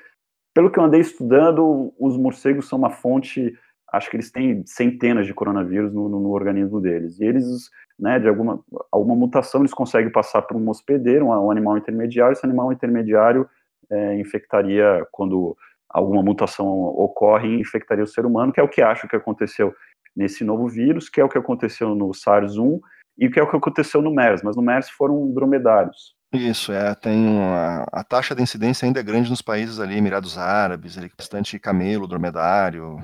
pelo 0.53 0.69
que 0.69 0.79
eu 0.79 0.83
andei 0.83 0.99
estudando, 0.99 1.93
os 1.97 2.17
morcegos 2.17 2.67
são 2.67 2.77
uma 2.77 2.89
fonte, 2.89 3.53
acho 3.93 4.09
que 4.09 4.17
eles 4.17 4.31
têm 4.31 4.65
centenas 4.65 5.25
de 5.25 5.33
coronavírus 5.33 5.93
no, 5.93 6.09
no, 6.09 6.19
no 6.19 6.29
organismo 6.31 6.81
deles. 6.81 7.19
E 7.19 7.23
eles, 7.23 7.69
né, 7.97 8.19
de 8.19 8.27
alguma, 8.27 8.59
alguma 8.91 9.15
mutação, 9.15 9.61
eles 9.61 9.73
conseguem 9.73 10.11
passar 10.11 10.41
por 10.41 10.57
um 10.57 10.69
hospedeiro, 10.69 11.27
um, 11.27 11.29
um 11.29 11.51
animal 11.51 11.77
intermediário, 11.77 12.33
esse 12.33 12.45
animal 12.45 12.73
intermediário 12.73 13.47
é, 13.91 14.19
infectaria, 14.19 15.05
quando 15.11 15.57
alguma 15.89 16.21
mutação 16.21 16.67
ocorre, 16.67 17.59
infectaria 17.59 18.03
o 18.03 18.07
ser 18.07 18.25
humano, 18.25 18.53
que 18.53 18.59
é 18.59 18.63
o 18.63 18.69
que 18.69 18.81
acho 18.81 19.07
que 19.07 19.15
aconteceu 19.15 19.73
nesse 20.15 20.43
novo 20.43 20.67
vírus, 20.67 21.09
que 21.09 21.19
é 21.21 21.23
o 21.23 21.29
que 21.29 21.37
aconteceu 21.37 21.95
no 21.95 22.09
SARS-1 22.09 22.79
e 23.17 23.29
que 23.29 23.39
é 23.39 23.43
o 23.43 23.49
que 23.49 23.57
aconteceu 23.57 24.01
no 24.01 24.13
MERS, 24.13 24.41
mas 24.43 24.55
no 24.55 24.61
MERS 24.61 24.89
foram 24.89 25.31
dromedários. 25.33 26.15
Isso, 26.31 26.71
é, 26.71 26.93
tem 26.93 27.27
uma, 27.27 27.85
a 27.91 28.03
taxa 28.03 28.35
de 28.35 28.43
incidência 28.43 28.85
ainda 28.85 28.99
é 28.99 29.03
grande 29.03 29.29
nos 29.29 29.41
países 29.41 29.79
ali, 29.79 29.97
Emirados 29.97 30.37
Árabes, 30.37 30.97
ali, 30.97 31.09
bastante 31.17 31.57
camelo, 31.57 32.07
dromedário. 32.07 32.97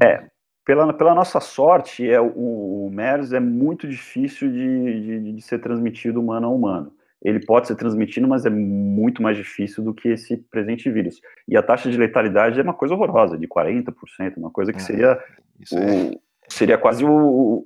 É, 0.00 0.04
é 0.04 0.32
pela, 0.64 0.92
pela 0.92 1.14
nossa 1.14 1.40
sorte, 1.40 2.08
é, 2.08 2.20
o, 2.20 2.86
o 2.86 2.90
MERS 2.92 3.32
é 3.32 3.40
muito 3.40 3.88
difícil 3.88 4.50
de, 4.50 5.20
de, 5.20 5.32
de, 5.32 5.42
ser 5.42 5.60
transmitido 5.60 6.20
humano 6.20 6.46
a 6.46 6.50
humano. 6.50 6.92
Ele 7.24 7.44
pode 7.44 7.68
ser 7.68 7.76
transmitido, 7.76 8.26
mas 8.26 8.44
é 8.44 8.50
muito 8.50 9.22
mais 9.22 9.36
difícil 9.36 9.84
do 9.84 9.94
que 9.94 10.08
esse 10.08 10.36
presente 10.36 10.90
vírus. 10.90 11.20
E 11.48 11.56
a 11.56 11.62
taxa 11.62 11.90
de 11.90 11.96
letalidade 11.96 12.58
é 12.58 12.62
uma 12.62 12.74
coisa 12.74 12.94
horrorosa, 12.94 13.38
de 13.38 13.46
40%, 13.46 13.92
uma 14.36 14.50
coisa 14.50 14.72
que 14.72 14.80
é, 14.80 14.82
seria, 14.82 15.18
o, 15.72 15.78
é... 15.78 16.10
seria 16.48 16.78
quase 16.78 17.04
o, 17.04 17.62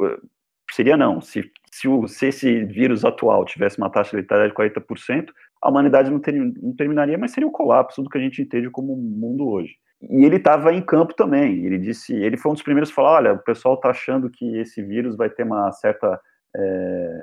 seria 0.71 0.97
não, 0.97 1.21
se 1.21 1.51
se, 1.77 1.87
o, 1.87 2.09
se 2.09 2.29
esse 2.29 2.65
vírus 2.65 3.05
atual 3.05 3.45
tivesse 3.45 3.77
uma 3.77 3.91
taxa 3.91 4.13
de 4.13 4.23
letalidade 4.23 4.55
de 4.55 4.81
40%, 4.81 5.29
a 5.63 5.69
humanidade 5.69 6.11
não, 6.11 6.19
ter, 6.19 6.33
não 6.33 6.75
terminaria, 6.75 7.19
mas 7.19 7.33
seria 7.33 7.47
o 7.47 7.53
colapso 7.53 8.03
do 8.03 8.09
que 8.09 8.17
a 8.17 8.21
gente 8.21 8.41
entende 8.41 8.71
como 8.71 8.97
mundo 8.97 9.47
hoje. 9.47 9.75
E 10.01 10.25
ele 10.25 10.37
estava 10.37 10.73
em 10.73 10.81
campo 10.81 11.13
também. 11.13 11.67
Ele 11.67 11.79
disse, 11.79 12.15
ele 12.15 12.39
foi 12.39 12.51
um 12.51 12.55
dos 12.55 12.63
primeiros 12.63 12.91
a 12.91 12.95
falar, 12.95 13.17
olha, 13.17 13.33
o 13.35 13.39
pessoal 13.39 13.75
está 13.75 13.91
achando 13.91 14.31
que 14.31 14.57
esse 14.57 14.83
vírus 14.83 15.17
vai 15.17 15.29
ter 15.29 15.43
uma 15.43 15.71
certa 15.73 16.19
é, 16.57 17.21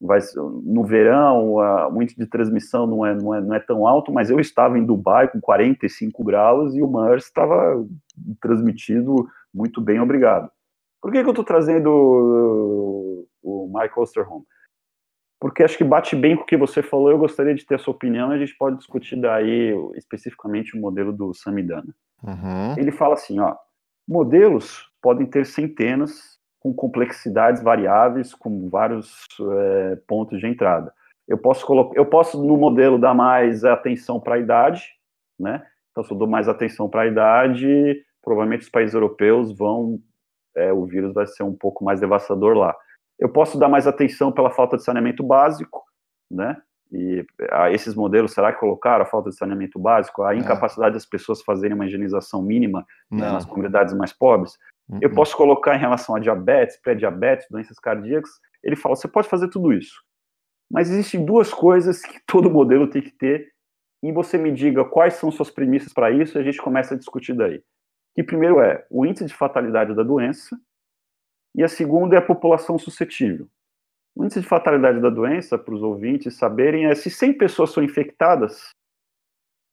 vai, 0.00 0.20
no 0.62 0.84
verão 0.84 1.58
a, 1.58 1.88
o 1.88 2.02
índice 2.02 2.18
de 2.18 2.26
transmissão 2.26 2.86
não 2.86 3.06
é, 3.06 3.14
não, 3.14 3.34
é, 3.34 3.40
não 3.40 3.54
é 3.54 3.60
tão 3.60 3.86
alto, 3.86 4.12
mas 4.12 4.30
eu 4.30 4.38
estava 4.38 4.78
em 4.78 4.84
Dubai 4.84 5.28
com 5.28 5.40
45 5.40 6.24
graus 6.24 6.74
e 6.74 6.82
o 6.82 6.88
MERS 6.88 7.24
estava 7.24 7.84
transmitido 8.40 9.28
muito 9.54 9.80
bem, 9.80 10.00
obrigado. 10.00 10.50
Por 11.00 11.12
que, 11.12 11.22
que 11.22 11.26
eu 11.26 11.30
estou 11.30 11.44
trazendo 11.44 13.26
o 13.46 13.66
Michael 13.68 14.02
Osterholm. 14.02 14.42
Porque 15.40 15.62
acho 15.62 15.76
que 15.76 15.84
bate 15.84 16.16
bem 16.16 16.34
com 16.34 16.42
o 16.42 16.46
que 16.46 16.56
você 16.56 16.82
falou, 16.82 17.10
eu 17.10 17.18
gostaria 17.18 17.54
de 17.54 17.64
ter 17.64 17.74
a 17.74 17.78
sua 17.78 17.94
opinião, 17.94 18.32
e 18.32 18.36
a 18.36 18.38
gente 18.38 18.56
pode 18.56 18.78
discutir 18.78 19.20
daí 19.20 19.74
especificamente 19.94 20.76
o 20.76 20.80
modelo 20.80 21.12
do 21.12 21.34
Samidana. 21.34 21.94
Uhum. 22.22 22.78
Ele 22.78 22.90
fala 22.90 23.14
assim, 23.14 23.38
ó, 23.38 23.54
modelos 24.08 24.90
podem 25.00 25.26
ter 25.26 25.44
centenas 25.44 26.35
com 26.66 26.74
complexidades 26.74 27.62
variáveis, 27.62 28.34
com 28.34 28.68
vários 28.68 29.24
é, 29.40 29.96
pontos 30.06 30.40
de 30.40 30.46
entrada. 30.46 30.92
Eu 31.28 31.38
posso 31.38 31.64
colocar, 31.64 31.96
eu 31.96 32.06
posso 32.06 32.42
no 32.42 32.56
modelo 32.56 32.98
dar 32.98 33.14
mais 33.14 33.64
atenção 33.64 34.18
para 34.18 34.34
a 34.34 34.38
idade, 34.38 34.82
né? 35.38 35.64
Então, 35.90 36.02
se 36.02 36.12
eu 36.12 36.18
dou 36.18 36.28
mais 36.28 36.48
atenção 36.48 36.88
para 36.88 37.02
a 37.02 37.06
idade, 37.06 38.02
provavelmente 38.22 38.62
os 38.62 38.68
países 38.68 38.94
europeus 38.94 39.56
vão, 39.56 40.00
é, 40.56 40.72
o 40.72 40.84
vírus 40.84 41.14
vai 41.14 41.26
ser 41.26 41.42
um 41.42 41.54
pouco 41.54 41.84
mais 41.84 42.00
devastador 42.00 42.56
lá. 42.56 42.74
Eu 43.18 43.28
posso 43.28 43.58
dar 43.58 43.68
mais 43.68 43.86
atenção 43.86 44.32
pela 44.32 44.50
falta 44.50 44.76
de 44.76 44.82
saneamento 44.82 45.22
básico, 45.22 45.84
né? 46.30 46.56
E 46.92 47.24
a 47.50 47.70
esses 47.70 47.94
modelos, 47.94 48.32
será 48.32 48.52
que 48.52 48.60
colocaram 48.60 49.02
a 49.04 49.08
falta 49.08 49.30
de 49.30 49.36
saneamento 49.36 49.78
básico, 49.78 50.22
a 50.22 50.34
é. 50.34 50.38
incapacidade 50.38 50.94
das 50.94 51.06
pessoas 51.06 51.42
fazerem 51.42 51.74
uma 51.74 51.86
higienização 51.86 52.42
mínima 52.42 52.84
né, 53.10 53.30
nas 53.30 53.44
comunidades 53.44 53.94
mais 53.94 54.12
pobres? 54.12 54.56
Uhum. 54.88 54.98
Eu 55.02 55.12
posso 55.12 55.36
colocar 55.36 55.74
em 55.74 55.80
relação 55.80 56.14
a 56.14 56.20
diabetes, 56.20 56.76
pré-diabetes, 56.80 57.46
doenças 57.50 57.78
cardíacas. 57.78 58.30
Ele 58.62 58.76
fala: 58.76 58.96
você 58.96 59.08
pode 59.08 59.28
fazer 59.28 59.48
tudo 59.48 59.72
isso. 59.72 60.02
Mas 60.70 60.90
existem 60.90 61.24
duas 61.24 61.52
coisas 61.52 62.02
que 62.02 62.20
todo 62.26 62.50
modelo 62.50 62.88
tem 62.88 63.02
que 63.02 63.12
ter, 63.12 63.52
e 64.02 64.12
você 64.12 64.36
me 64.36 64.52
diga 64.52 64.84
quais 64.84 65.14
são 65.14 65.30
suas 65.30 65.50
premissas 65.50 65.92
para 65.92 66.10
isso, 66.10 66.36
e 66.36 66.40
a 66.40 66.44
gente 66.44 66.60
começa 66.60 66.94
a 66.94 66.98
discutir 66.98 67.34
daí. 67.34 67.62
Que 68.14 68.22
primeiro 68.22 68.60
é 68.60 68.86
o 68.90 69.04
índice 69.04 69.26
de 69.26 69.34
fatalidade 69.34 69.94
da 69.94 70.02
doença, 70.02 70.58
e 71.54 71.62
a 71.62 71.68
segunda 71.68 72.16
é 72.16 72.18
a 72.18 72.22
população 72.22 72.78
suscetível. 72.78 73.48
O 74.14 74.24
índice 74.24 74.40
de 74.40 74.46
fatalidade 74.46 75.00
da 75.00 75.10
doença, 75.10 75.58
para 75.58 75.74
os 75.74 75.82
ouvintes 75.82 76.36
saberem, 76.36 76.86
é 76.86 76.94
se 76.94 77.10
100 77.10 77.36
pessoas 77.36 77.70
são 77.70 77.82
infectadas, 77.82 78.70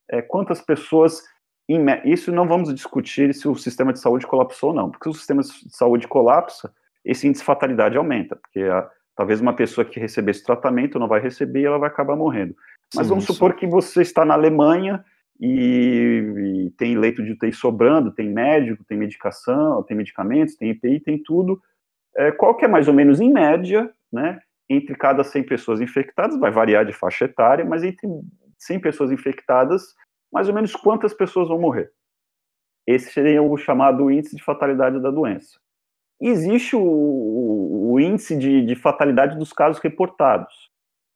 é, 0.09 0.21
quantas 0.21 0.61
pessoas. 0.61 1.23
Isso 2.05 2.31
não 2.31 2.47
vamos 2.47 2.73
discutir 2.73 3.33
se 3.33 3.47
o 3.47 3.55
sistema 3.55 3.93
de 3.93 3.99
saúde 3.99 4.27
colapsou 4.27 4.69
ou 4.69 4.75
não, 4.75 4.91
porque 4.91 5.09
se 5.09 5.15
o 5.15 5.17
sistema 5.17 5.41
de 5.41 5.75
saúde 5.75 6.07
colapsa, 6.07 6.73
esse 7.05 7.27
índice 7.27 7.41
de 7.41 7.45
fatalidade 7.45 7.97
aumenta, 7.97 8.35
porque 8.35 8.61
a, 8.61 8.89
talvez 9.15 9.39
uma 9.39 9.53
pessoa 9.53 9.85
que 9.85 9.99
recebesse 9.99 10.43
tratamento 10.43 10.99
não 10.99 11.07
vai 11.07 11.21
receber 11.21 11.61
e 11.61 11.65
ela 11.65 11.77
vai 11.77 11.89
acabar 11.89 12.15
morrendo. 12.15 12.55
Mas 12.95 13.05
Sim, 13.05 13.09
vamos 13.09 13.25
supor 13.25 13.55
que 13.55 13.65
você 13.65 14.01
está 14.01 14.25
na 14.25 14.33
Alemanha 14.33 15.03
e, 15.39 16.67
e, 16.67 16.71
tem 16.77 16.97
leito 16.97 17.23
de 17.23 17.31
UTI 17.31 17.51
sobrando, 17.51 18.11
tem 18.11 18.29
médico, 18.29 18.83
tem 18.83 18.97
medicação, 18.97 19.83
tem 19.83 19.97
medicamentos, 19.97 20.55
tem 20.55 20.69
EPI, 20.69 20.99
tem 20.99 21.21
tudo, 21.21 21.61
é, 22.15 22.31
qual 22.31 22.55
que 22.55 22.65
é 22.65 22.67
mais 22.67 22.87
ou 22.87 22.93
menos 22.93 23.19
em 23.19 23.31
média, 23.31 23.89
né, 24.11 24.39
entre 24.69 24.95
cada 24.95 25.23
100 25.23 25.43
pessoas 25.43 25.81
infectadas, 25.81 26.39
vai 26.39 26.51
variar 26.51 26.85
de 26.85 26.93
faixa 26.93 27.25
etária, 27.25 27.65
mas 27.65 27.83
entre 27.83 28.07
100 28.57 28.79
pessoas 28.79 29.11
infectadas, 29.11 29.95
mais 30.33 30.49
ou 30.49 30.55
menos 30.55 30.75
quantas 30.75 31.13
pessoas 31.13 31.47
vão 31.47 31.59
morrer? 31.59 31.91
Esse 32.85 33.11
seria 33.11 33.41
o 33.41 33.55
chamado 33.55 34.11
índice 34.11 34.35
de 34.35 34.43
fatalidade 34.43 34.99
da 34.99 35.11
doença. 35.11 35.59
Existe 36.19 36.75
o, 36.75 36.81
o, 36.81 37.93
o 37.93 37.99
índice 37.99 38.35
de, 38.35 38.65
de, 38.65 38.75
fatalidade 38.75 39.37
dos 39.37 39.53
casos 39.53 39.81
reportados, 39.81 40.71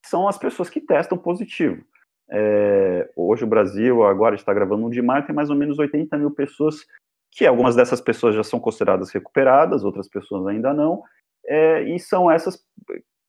são 0.05 0.27
as 0.27 0.37
pessoas 0.37 0.69
que 0.69 0.79
testam 0.79 1.17
positivo. 1.17 1.83
É, 2.29 3.09
hoje 3.15 3.43
o 3.43 3.47
Brasil, 3.47 4.03
agora 4.03 4.35
está 4.35 4.53
gravando 4.53 4.85
um 4.85 4.89
de 4.89 5.01
maio, 5.01 5.25
tem 5.25 5.35
mais 5.35 5.49
ou 5.49 5.55
menos 5.55 5.79
80 5.79 6.17
mil 6.17 6.31
pessoas 6.31 6.85
que 7.31 7.45
algumas 7.45 7.75
dessas 7.75 8.01
pessoas 8.01 8.35
já 8.35 8.43
são 8.43 8.59
consideradas 8.59 9.11
recuperadas, 9.11 9.83
outras 9.83 10.07
pessoas 10.09 10.45
ainda 10.47 10.73
não, 10.73 11.03
é, 11.45 11.83
e 11.83 11.99
são 11.99 12.29
essas 12.29 12.63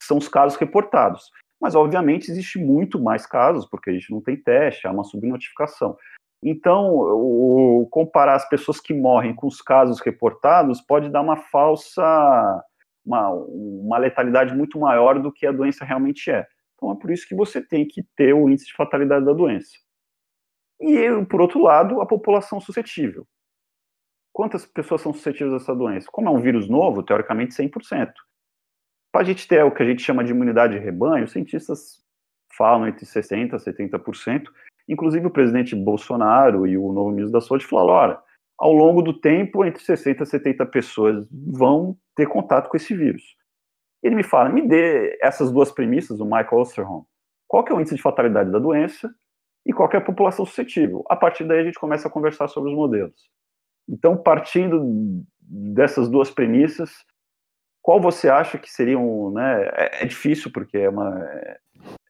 são 0.00 0.18
os 0.18 0.28
casos 0.28 0.58
reportados. 0.58 1.30
Mas 1.60 1.74
obviamente 1.74 2.30
existe 2.30 2.58
muito 2.58 3.00
mais 3.00 3.26
casos, 3.26 3.66
porque 3.66 3.90
a 3.90 3.92
gente 3.92 4.10
não 4.10 4.20
tem 4.20 4.36
teste, 4.36 4.86
há 4.86 4.92
uma 4.92 5.04
subnotificação. 5.04 5.96
Então, 6.42 6.94
o, 6.94 7.88
comparar 7.90 8.34
as 8.34 8.48
pessoas 8.48 8.80
que 8.80 8.94
morrem 8.94 9.34
com 9.34 9.46
os 9.46 9.60
casos 9.60 10.00
reportados 10.00 10.80
pode 10.80 11.10
dar 11.10 11.20
uma 11.20 11.36
falsa, 11.36 12.64
uma, 13.04 13.30
uma 13.30 13.98
letalidade 13.98 14.54
muito 14.54 14.78
maior 14.78 15.20
do 15.20 15.32
que 15.32 15.46
a 15.46 15.52
doença 15.52 15.84
realmente 15.84 16.30
é. 16.30 16.46
Então, 16.74 16.92
é 16.92 16.94
por 16.94 17.10
isso 17.10 17.26
que 17.26 17.34
você 17.34 17.60
tem 17.60 17.86
que 17.86 18.04
ter 18.16 18.32
o 18.32 18.48
índice 18.48 18.66
de 18.66 18.74
fatalidade 18.74 19.24
da 19.24 19.32
doença. 19.32 19.72
E, 20.80 21.24
por 21.28 21.40
outro 21.40 21.60
lado, 21.60 22.00
a 22.00 22.06
população 22.06 22.60
suscetível. 22.60 23.26
Quantas 24.32 24.64
pessoas 24.64 25.00
são 25.00 25.12
suscetíveis 25.12 25.54
a 25.54 25.56
essa 25.56 25.74
doença? 25.74 26.06
Como 26.12 26.28
é 26.28 26.30
um 26.30 26.40
vírus 26.40 26.68
novo, 26.68 27.02
teoricamente 27.02 27.52
100%. 27.52 28.12
Para 29.12 29.22
a 29.22 29.24
gente 29.24 29.48
ter 29.48 29.62
o 29.64 29.70
que 29.70 29.82
a 29.82 29.86
gente 29.86 30.02
chama 30.02 30.22
de 30.22 30.32
imunidade 30.32 30.74
de 30.74 30.84
rebanho, 30.84 31.24
os 31.24 31.32
cientistas 31.32 32.02
falam 32.56 32.86
entre 32.86 33.06
60% 33.06 33.54
a 33.54 33.56
70%. 33.56 34.44
Inclusive, 34.88 35.26
o 35.26 35.30
presidente 35.30 35.74
Bolsonaro 35.74 36.66
e 36.66 36.76
o 36.76 36.92
novo 36.92 37.10
ministro 37.10 37.32
da 37.32 37.40
Saúde 37.40 37.66
falaram: 37.66 37.92
olha, 37.94 38.18
ao 38.58 38.72
longo 38.72 39.02
do 39.02 39.18
tempo, 39.18 39.64
entre 39.64 39.82
60 39.82 40.22
e 40.22 40.26
70 40.26 40.66
pessoas 40.66 41.26
vão 41.30 41.96
ter 42.16 42.26
contato 42.26 42.68
com 42.68 42.76
esse 42.76 42.94
vírus. 42.94 43.22
Ele 44.02 44.16
me 44.16 44.22
fala: 44.22 44.48
me 44.48 44.66
dê 44.66 45.18
essas 45.22 45.50
duas 45.50 45.70
premissas, 45.70 46.20
o 46.20 46.24
Michael 46.24 46.58
Osterholm. 46.58 47.04
Qual 47.46 47.64
é 47.66 47.72
o 47.72 47.80
índice 47.80 47.94
de 47.94 48.02
fatalidade 48.02 48.50
da 48.50 48.58
doença 48.58 49.14
e 49.64 49.72
qual 49.72 49.88
é 49.92 49.96
a 49.96 50.02
população 50.02 50.44
suscetível? 50.44 51.04
A 51.08 51.16
partir 51.16 51.44
daí, 51.44 51.60
a 51.60 51.64
gente 51.64 51.78
começa 51.78 52.08
a 52.08 52.10
conversar 52.10 52.48
sobre 52.48 52.70
os 52.70 52.76
modelos. 52.76 53.30
Então, 53.88 54.16
partindo 54.16 54.82
dessas 55.40 56.10
duas 56.10 56.30
premissas, 56.30 57.04
qual 57.88 57.98
você 57.98 58.28
acha 58.28 58.58
que 58.58 58.70
seriam, 58.70 59.30
né, 59.30 59.62
é, 59.72 60.02
é 60.02 60.04
difícil 60.04 60.52
porque 60.52 60.76
é, 60.76 60.90
uma, 60.90 61.24
é, 61.24 61.58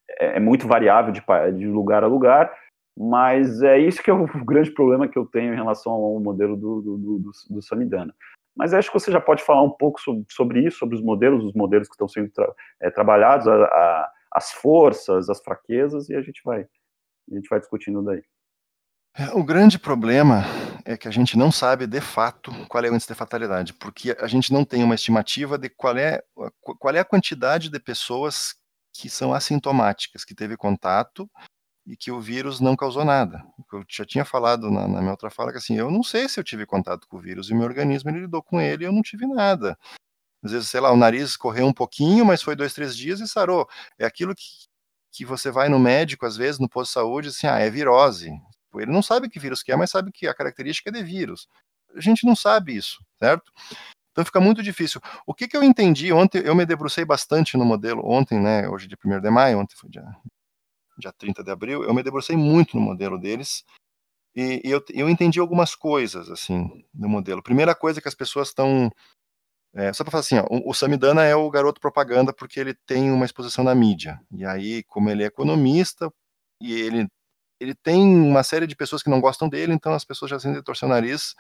é 0.08 0.40
muito 0.40 0.66
variável 0.66 1.12
de, 1.12 1.22
de, 1.56 1.68
lugar 1.68 2.02
a 2.02 2.08
lugar, 2.08 2.52
mas 2.98 3.62
é 3.62 3.78
isso 3.78 4.02
que 4.02 4.10
é 4.10 4.12
o 4.12 4.26
grande 4.44 4.72
problema 4.72 5.06
que 5.06 5.16
eu 5.16 5.24
tenho 5.24 5.52
em 5.52 5.56
relação 5.56 5.92
ao 5.92 6.18
modelo 6.18 6.56
do, 6.56 6.82
do, 6.82 6.96
do, 6.96 7.30
do 7.50 7.62
Samidana. 7.62 8.12
Mas 8.56 8.74
acho 8.74 8.90
que 8.90 8.98
você 8.98 9.12
já 9.12 9.20
pode 9.20 9.44
falar 9.44 9.62
um 9.62 9.70
pouco 9.70 10.00
sobre, 10.00 10.24
sobre 10.28 10.66
isso, 10.66 10.78
sobre 10.78 10.96
os 10.96 11.00
modelos, 11.00 11.44
os 11.44 11.54
modelos 11.54 11.86
que 11.86 11.94
estão 11.94 12.08
sendo 12.08 12.28
tra 12.32 12.52
é, 12.82 12.90
trabalhados, 12.90 13.46
a, 13.46 13.54
a, 13.54 14.12
as 14.32 14.50
forças, 14.50 15.30
as 15.30 15.40
fraquezas, 15.40 16.08
e 16.08 16.16
a 16.16 16.20
gente 16.20 16.42
vai, 16.44 16.66
a 17.30 17.34
gente 17.36 17.48
vai 17.48 17.60
discutindo 17.60 18.02
daí. 18.02 18.24
É, 19.16 19.32
o 19.32 19.44
grande 19.44 19.78
problema 19.78 20.42
é 20.88 20.96
que 20.96 21.06
a 21.06 21.10
gente 21.10 21.36
não 21.36 21.52
sabe 21.52 21.86
de 21.86 22.00
fato 22.00 22.50
qual 22.66 22.82
é 22.82 22.88
o 22.88 22.94
índice 22.94 23.08
de 23.08 23.14
fatalidade, 23.14 23.74
porque 23.74 24.16
a 24.18 24.26
gente 24.26 24.50
não 24.50 24.64
tem 24.64 24.82
uma 24.82 24.94
estimativa 24.94 25.58
de 25.58 25.68
qual 25.68 25.94
é, 25.98 26.22
qual 26.62 26.94
é 26.94 26.98
a 26.98 27.04
quantidade 27.04 27.68
de 27.68 27.78
pessoas 27.78 28.54
que 28.90 29.10
são 29.10 29.34
assintomáticas, 29.34 30.24
que 30.24 30.34
teve 30.34 30.56
contato 30.56 31.30
e 31.86 31.94
que 31.94 32.10
o 32.10 32.18
vírus 32.18 32.58
não 32.58 32.74
causou 32.74 33.04
nada. 33.04 33.44
Eu 33.70 33.84
já 33.86 34.02
tinha 34.06 34.24
falado 34.24 34.70
na, 34.70 34.88
na 34.88 35.00
minha 35.00 35.10
outra 35.10 35.28
fala 35.28 35.52
que 35.52 35.58
assim, 35.58 35.76
eu 35.76 35.90
não 35.90 36.02
sei 36.02 36.26
se 36.26 36.40
eu 36.40 36.44
tive 36.44 36.64
contato 36.64 37.06
com 37.06 37.18
o 37.18 37.20
vírus 37.20 37.50
e 37.50 37.54
meu 37.54 37.64
organismo 37.64 38.08
ele 38.08 38.20
lidou 38.20 38.42
com 38.42 38.58
ele 38.58 38.84
e 38.84 38.86
eu 38.86 38.92
não 38.92 39.02
tive 39.02 39.26
nada. 39.26 39.78
Às 40.42 40.52
vezes, 40.52 40.68
sei 40.68 40.80
lá, 40.80 40.90
o 40.90 40.96
nariz 40.96 41.36
correu 41.36 41.66
um 41.66 41.72
pouquinho, 41.72 42.24
mas 42.24 42.42
foi 42.42 42.56
dois, 42.56 42.72
três 42.72 42.96
dias 42.96 43.20
e 43.20 43.28
sarou. 43.28 43.68
É 43.98 44.06
aquilo 44.06 44.34
que, 44.34 44.44
que 45.12 45.24
você 45.26 45.50
vai 45.50 45.68
no 45.68 45.78
médico, 45.78 46.24
às 46.24 46.36
vezes, 46.36 46.58
no 46.58 46.68
posto 46.68 46.90
de 46.90 46.94
saúde, 46.94 47.28
assim, 47.28 47.46
ah, 47.46 47.58
é 47.58 47.68
virose. 47.68 48.30
Ele 48.80 48.92
não 48.92 49.02
sabe 49.02 49.28
que 49.28 49.38
vírus 49.38 49.62
que 49.62 49.72
é, 49.72 49.76
mas 49.76 49.90
sabe 49.90 50.12
que 50.12 50.26
a 50.26 50.34
característica 50.34 50.90
é 50.90 50.92
de 50.92 51.02
vírus. 51.02 51.48
A 51.94 52.00
gente 52.00 52.26
não 52.26 52.36
sabe 52.36 52.76
isso, 52.76 53.02
certo? 53.18 53.52
Então 54.12 54.24
fica 54.24 54.40
muito 54.40 54.62
difícil. 54.62 55.00
O 55.26 55.32
que, 55.32 55.46
que 55.46 55.56
eu 55.56 55.62
entendi 55.62 56.12
ontem, 56.12 56.42
eu 56.44 56.54
me 56.54 56.66
debrucei 56.66 57.04
bastante 57.04 57.56
no 57.56 57.64
modelo, 57.64 58.02
ontem, 58.04 58.40
né, 58.40 58.68
hoje 58.68 58.88
de 58.88 58.96
1 58.96 59.20
de 59.20 59.30
maio, 59.30 59.58
ontem 59.58 59.76
foi 59.76 59.88
dia, 59.88 60.04
dia 60.98 61.12
30 61.12 61.44
de 61.44 61.50
abril, 61.50 61.84
eu 61.84 61.94
me 61.94 62.02
debrucei 62.02 62.36
muito 62.36 62.76
no 62.76 62.82
modelo 62.82 63.18
deles, 63.18 63.64
e, 64.34 64.60
e 64.64 64.70
eu, 64.70 64.84
eu 64.92 65.08
entendi 65.08 65.40
algumas 65.40 65.74
coisas, 65.74 66.30
assim, 66.30 66.84
no 66.94 67.08
modelo. 67.08 67.42
Primeira 67.42 67.74
coisa 67.74 67.98
é 67.98 68.02
que 68.02 68.08
as 68.08 68.14
pessoas 68.14 68.48
estão 68.48 68.90
é, 69.74 69.92
só 69.92 70.02
para 70.02 70.10
falar 70.10 70.20
assim, 70.20 70.38
ó, 70.38 70.46
o 70.64 70.72
Samidana 70.74 71.24
é 71.24 71.36
o 71.36 71.50
garoto 71.50 71.80
propaganda 71.80 72.32
porque 72.32 72.58
ele 72.58 72.74
tem 72.86 73.10
uma 73.10 73.24
exposição 73.24 73.62
na 73.62 73.74
mídia. 73.74 74.20
E 74.32 74.44
aí, 74.44 74.82
como 74.84 75.10
ele 75.10 75.22
é 75.22 75.26
economista 75.26 76.12
e 76.60 76.72
ele 76.72 77.06
ele 77.60 77.74
tem 77.74 78.02
uma 78.02 78.42
série 78.42 78.66
de 78.66 78.76
pessoas 78.76 79.02
que 79.02 79.10
não 79.10 79.20
gostam 79.20 79.48
dele, 79.48 79.72
então 79.72 79.92
as 79.92 80.04
pessoas 80.04 80.30
já 80.30 80.38
sentem 80.38 80.62
torcer 80.62 80.88
o 80.88 80.90
nariz. 80.90 81.34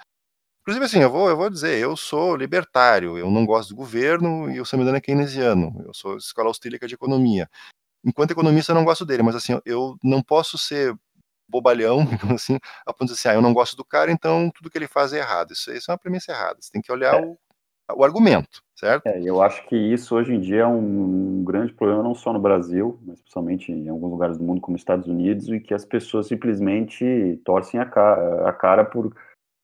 Inclusive, 0.62 0.84
assim, 0.84 1.00
eu 1.00 1.10
vou, 1.10 1.28
eu 1.28 1.36
vou 1.36 1.48
dizer, 1.48 1.78
eu 1.78 1.96
sou 1.96 2.36
libertário, 2.36 3.16
eu 3.16 3.30
não 3.30 3.46
gosto 3.46 3.70
do 3.70 3.76
governo 3.76 4.50
e 4.50 4.60
o 4.60 4.66
Samidana 4.66 4.98
é 4.98 5.00
keynesiano, 5.00 5.82
eu 5.86 5.94
sou 5.94 6.16
escola 6.16 6.48
austríaca 6.48 6.86
de 6.86 6.94
economia. 6.94 7.48
Enquanto 8.04 8.32
economista, 8.32 8.72
eu 8.72 8.76
não 8.76 8.84
gosto 8.84 9.06
dele, 9.06 9.22
mas 9.22 9.34
assim, 9.34 9.58
eu 9.64 9.96
não 10.02 10.22
posso 10.22 10.58
ser 10.58 10.94
bobalhão, 11.48 12.00
assim, 12.38 12.58
a 12.86 12.92
ponto 12.92 13.08
de 13.08 13.14
dizer 13.14 13.28
assim, 13.28 13.36
ah, 13.36 13.38
eu 13.38 13.42
não 13.42 13.54
gosto 13.54 13.76
do 13.76 13.84
cara, 13.84 14.12
então 14.12 14.50
tudo 14.54 14.70
que 14.70 14.76
ele 14.76 14.86
faz 14.86 15.12
é 15.12 15.18
errado. 15.18 15.52
Isso, 15.52 15.72
isso 15.72 15.90
é 15.90 15.92
uma 15.92 15.98
premissa 15.98 16.32
errada. 16.32 16.58
Você 16.60 16.70
tem 16.70 16.82
que 16.82 16.92
olhar 16.92 17.14
é. 17.14 17.20
o, 17.24 17.38
o 17.94 18.04
argumento, 18.04 18.62
certo? 18.76 19.06
É, 19.06 19.20
eu 19.22 19.42
acho 19.42 19.66
que 19.66 19.76
isso 19.76 20.14
hoje 20.14 20.34
em 20.34 20.40
dia 20.40 20.62
é 20.62 20.66
um 20.66 21.42
grande 21.44 21.72
problema, 21.72 22.02
não 22.02 22.14
só 22.14 22.32
no 22.32 22.38
Brasil, 22.38 22.98
mas 23.06 23.20
principalmente 23.20 23.72
em 23.72 23.88
alguns 23.88 24.10
lugares 24.10 24.38
do 24.38 24.44
mundo, 24.44 24.60
como 24.60 24.76
Estados 24.76 25.06
Unidos, 25.06 25.48
e 25.48 25.60
que 25.60 25.74
as 25.74 25.84
pessoas 25.84 26.26
simplesmente 26.26 27.40
torcem 27.44 27.80
a 27.80 27.86
cara, 27.86 28.48
a 28.48 28.52
cara 28.52 28.84
por. 28.84 29.14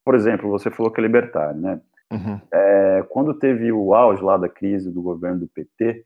Por 0.05 0.14
exemplo, 0.14 0.51
você 0.51 0.70
falou 0.70 0.92
que 0.92 1.01
é 1.01 1.02
libertário, 1.02 1.59
né? 1.59 1.80
Uhum. 2.12 2.40
É, 2.52 3.02
quando 3.09 3.34
teve 3.34 3.72
o 3.72 3.94
auge 3.94 4.22
lá 4.22 4.36
da 4.36 4.48
crise 4.48 4.90
do 4.90 5.02
governo 5.02 5.40
do 5.40 5.48
PT, 5.48 6.05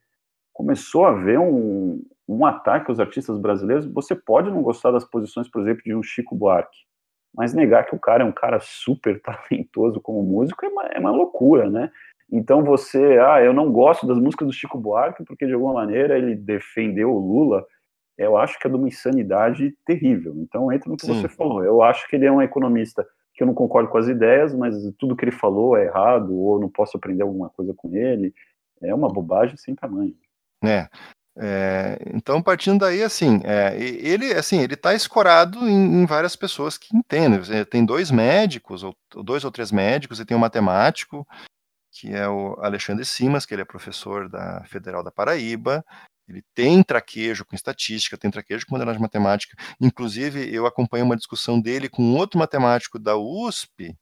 começou 0.52 1.04
a 1.04 1.10
haver 1.10 1.38
um, 1.38 2.02
um 2.28 2.44
ataque 2.46 2.90
aos 2.90 3.00
artistas 3.00 3.38
brasileiros. 3.38 3.86
Você 3.86 4.14
pode 4.14 4.50
não 4.50 4.62
gostar 4.62 4.90
das 4.90 5.04
posições, 5.04 5.48
por 5.48 5.62
exemplo, 5.62 5.82
de 5.84 5.94
um 5.94 6.02
Chico 6.02 6.34
Buarque, 6.34 6.78
mas 7.34 7.54
negar 7.54 7.84
que 7.86 7.94
o 7.94 7.98
cara 7.98 8.22
é 8.22 8.26
um 8.26 8.32
cara 8.32 8.58
super 8.60 9.20
talentoso 9.22 10.00
como 10.00 10.22
músico 10.22 10.64
é 10.64 10.68
uma, 10.68 10.82
é 10.86 10.98
uma 10.98 11.10
loucura, 11.10 11.68
né? 11.70 11.90
Então 12.30 12.62
você, 12.62 13.18
ah, 13.18 13.42
eu 13.42 13.52
não 13.52 13.72
gosto 13.72 14.06
das 14.06 14.18
músicas 14.18 14.46
do 14.46 14.52
Chico 14.52 14.78
Buarque 14.78 15.24
porque 15.24 15.46
de 15.46 15.54
alguma 15.54 15.72
maneira 15.72 16.16
ele 16.18 16.34
defendeu 16.34 17.10
o 17.10 17.18
Lula. 17.18 17.64
Eu 18.16 18.36
acho 18.36 18.58
que 18.58 18.66
é 18.66 18.70
de 18.70 18.76
uma 18.76 18.88
insanidade 18.88 19.74
terrível. 19.86 20.34
Então 20.36 20.70
entra 20.72 20.90
no 20.90 20.96
que 20.96 21.06
Sim. 21.06 21.14
você 21.14 21.28
falou. 21.28 21.64
Eu 21.64 21.82
acho 21.82 22.08
que 22.08 22.16
ele 22.16 22.26
é 22.26 22.32
um 22.32 22.42
economista 22.42 23.06
que 23.32 23.42
eu 23.42 23.46
não 23.46 23.54
concordo 23.54 23.88
com 23.88 23.96
as 23.96 24.08
ideias, 24.08 24.52
mas 24.52 24.74
tudo 24.98 25.14
que 25.16 25.24
ele 25.24 25.32
falou 25.32 25.76
é 25.76 25.84
errado 25.84 26.34
ou 26.34 26.60
não 26.60 26.68
posso 26.68 26.96
aprender 26.96 27.22
alguma 27.22 27.48
coisa 27.48 27.72
com 27.74 27.94
ele. 27.94 28.34
É 28.82 28.94
uma 28.94 29.08
bobagem 29.08 29.56
sem 29.56 29.74
tamanho. 29.74 30.14
É. 30.62 30.88
É, 31.40 31.96
então, 32.12 32.42
partindo 32.42 32.80
daí, 32.80 33.00
assim, 33.00 33.40
é, 33.44 33.80
ele, 33.80 34.32
assim, 34.32 34.60
ele 34.60 34.74
está 34.74 34.92
escorado 34.92 35.68
em, 35.68 36.02
em, 36.02 36.04
várias 36.04 36.34
pessoas 36.34 36.76
que 36.76 36.96
entendem. 36.96 37.40
Tem 37.66 37.84
dois 37.84 38.10
médicos, 38.10 38.82
ou 38.82 38.92
dois 39.22 39.44
ou 39.44 39.52
três 39.52 39.70
médicos, 39.70 40.18
e 40.18 40.24
tem 40.24 40.36
um 40.36 40.40
matemático, 40.40 41.24
que 41.98 42.14
é 42.14 42.28
o 42.28 42.54
Alexandre 42.60 43.04
Simas, 43.04 43.44
que 43.44 43.52
ele 43.52 43.62
é 43.62 43.64
professor 43.64 44.28
da 44.28 44.62
Federal 44.66 45.02
da 45.02 45.10
Paraíba. 45.10 45.84
Ele 46.28 46.44
tem 46.54 46.80
traquejo 46.80 47.44
com 47.44 47.56
estatística, 47.56 48.16
tem 48.16 48.30
traquejo 48.30 48.64
com 48.66 48.74
modelagem 48.74 49.02
matemática. 49.02 49.56
Inclusive, 49.80 50.54
eu 50.54 50.64
acompanho 50.64 51.04
uma 51.04 51.16
discussão 51.16 51.60
dele 51.60 51.88
com 51.88 52.14
outro 52.14 52.38
matemático 52.38 53.00
da 53.00 53.16
USP, 53.16 53.96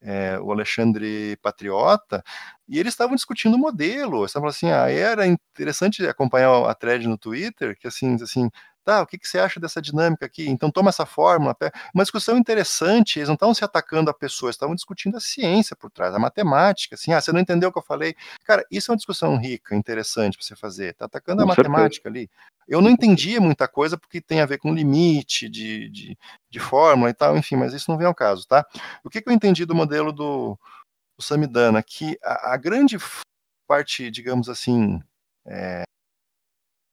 é, 0.00 0.38
o 0.38 0.52
Alexandre 0.52 1.36
Patriota, 1.42 2.22
e 2.68 2.78
eles 2.78 2.92
estavam 2.92 3.16
discutindo 3.16 3.54
o 3.54 3.58
modelo. 3.58 4.24
Estavam 4.24 4.48
assim, 4.48 4.70
ah, 4.70 4.88
era 4.88 5.26
interessante 5.26 6.06
acompanhar 6.06 6.70
a 6.70 6.74
thread 6.76 7.08
no 7.08 7.18
Twitter, 7.18 7.76
que 7.76 7.88
assim, 7.88 8.14
assim, 8.22 8.48
Tá, 8.84 9.00
o 9.00 9.06
que, 9.06 9.16
que 9.16 9.28
você 9.28 9.38
acha 9.38 9.60
dessa 9.60 9.80
dinâmica 9.80 10.26
aqui? 10.26 10.48
Então 10.48 10.68
toma 10.68 10.88
essa 10.88 11.06
fórmula. 11.06 11.56
Uma 11.94 12.02
discussão 12.02 12.36
interessante, 12.36 13.20
eles 13.20 13.28
não 13.28 13.34
estavam 13.34 13.54
se 13.54 13.64
atacando 13.64 14.10
a 14.10 14.14
pessoas, 14.14 14.56
estavam 14.56 14.74
discutindo 14.74 15.16
a 15.16 15.20
ciência 15.20 15.76
por 15.76 15.88
trás, 15.88 16.12
a 16.12 16.18
matemática. 16.18 16.96
Assim, 16.96 17.12
ah, 17.12 17.20
você 17.20 17.30
não 17.30 17.38
entendeu 17.38 17.68
o 17.68 17.72
que 17.72 17.78
eu 17.78 17.82
falei? 17.82 18.16
Cara, 18.44 18.66
isso 18.70 18.90
é 18.90 18.92
uma 18.92 18.96
discussão 18.96 19.36
rica, 19.36 19.76
interessante 19.76 20.36
para 20.36 20.44
você 20.44 20.56
fazer. 20.56 20.94
Tá 20.94 21.04
atacando 21.04 21.44
com 21.44 21.52
a 21.52 21.54
matemática 21.54 22.10
certeza. 22.10 22.28
ali. 22.28 22.30
Eu 22.66 22.80
não 22.80 22.90
entendia 22.90 23.40
muita 23.40 23.68
coisa 23.68 23.96
porque 23.96 24.20
tem 24.20 24.40
a 24.40 24.46
ver 24.46 24.58
com 24.58 24.74
limite 24.74 25.48
de, 25.48 25.88
de, 25.88 26.18
de 26.50 26.60
fórmula 26.60 27.10
e 27.10 27.14
tal, 27.14 27.36
enfim, 27.36 27.54
mas 27.54 27.72
isso 27.72 27.88
não 27.88 27.98
vem 27.98 28.06
ao 28.06 28.14
caso, 28.14 28.46
tá? 28.48 28.66
O 29.04 29.10
que, 29.10 29.22
que 29.22 29.28
eu 29.28 29.32
entendi 29.32 29.64
do 29.64 29.74
modelo 29.76 30.12
do, 30.12 30.58
do 31.16 31.22
Samidana? 31.22 31.82
Que 31.84 32.18
a, 32.22 32.54
a 32.54 32.56
grande 32.56 32.98
parte, 33.68 34.10
digamos 34.10 34.48
assim, 34.48 35.00
é, 35.46 35.84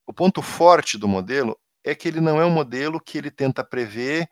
o 0.05 0.13
ponto 0.13 0.41
forte 0.41 0.97
do 0.97 1.07
modelo 1.07 1.57
é 1.89 1.95
que 1.95 2.07
ele 2.07 2.21
não 2.21 2.39
é 2.39 2.45
um 2.45 2.49
modelo 2.49 2.99
que 2.99 3.17
ele 3.17 3.31
tenta 3.31 3.63
prever 3.63 4.29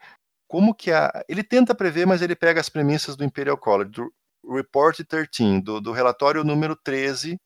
como 0.47 0.73
que 0.73 0.91
a. 0.91 1.11
Ele 1.27 1.43
tenta 1.43 1.75
prever, 1.75 2.05
mas 2.05 2.21
ele 2.21 2.35
pega 2.35 2.61
as 2.61 2.69
premissas 2.69 3.15
do 3.15 3.23
Imperial 3.23 3.57
College, 3.57 3.91
do 3.91 4.13
Report 4.49 4.97
13, 4.97 5.61
do, 5.61 5.81
do 5.81 5.91
relatório 5.91 6.43
número 6.43 6.75
13 6.75 7.39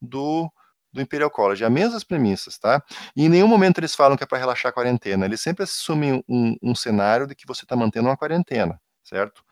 do, 0.00 0.50
do 0.92 1.00
Imperial 1.00 1.30
College. 1.30 1.64
As 1.64 1.72
mesmas 1.72 2.04
premissas, 2.04 2.58
tá? 2.58 2.82
E 3.16 3.24
em 3.24 3.28
nenhum 3.28 3.48
momento 3.48 3.78
eles 3.78 3.94
falam 3.94 4.16
que 4.16 4.22
é 4.22 4.26
para 4.26 4.38
relaxar 4.38 4.70
a 4.70 4.72
quarentena. 4.72 5.24
Eles 5.24 5.40
sempre 5.40 5.64
assumem 5.64 6.22
um, 6.28 6.56
um 6.62 6.74
cenário 6.74 7.26
de 7.26 7.34
que 7.34 7.46
você 7.46 7.64
está 7.64 7.74
mantendo 7.74 8.08
uma 8.08 8.16
quarentena, 8.16 8.80
certo? 9.02 9.42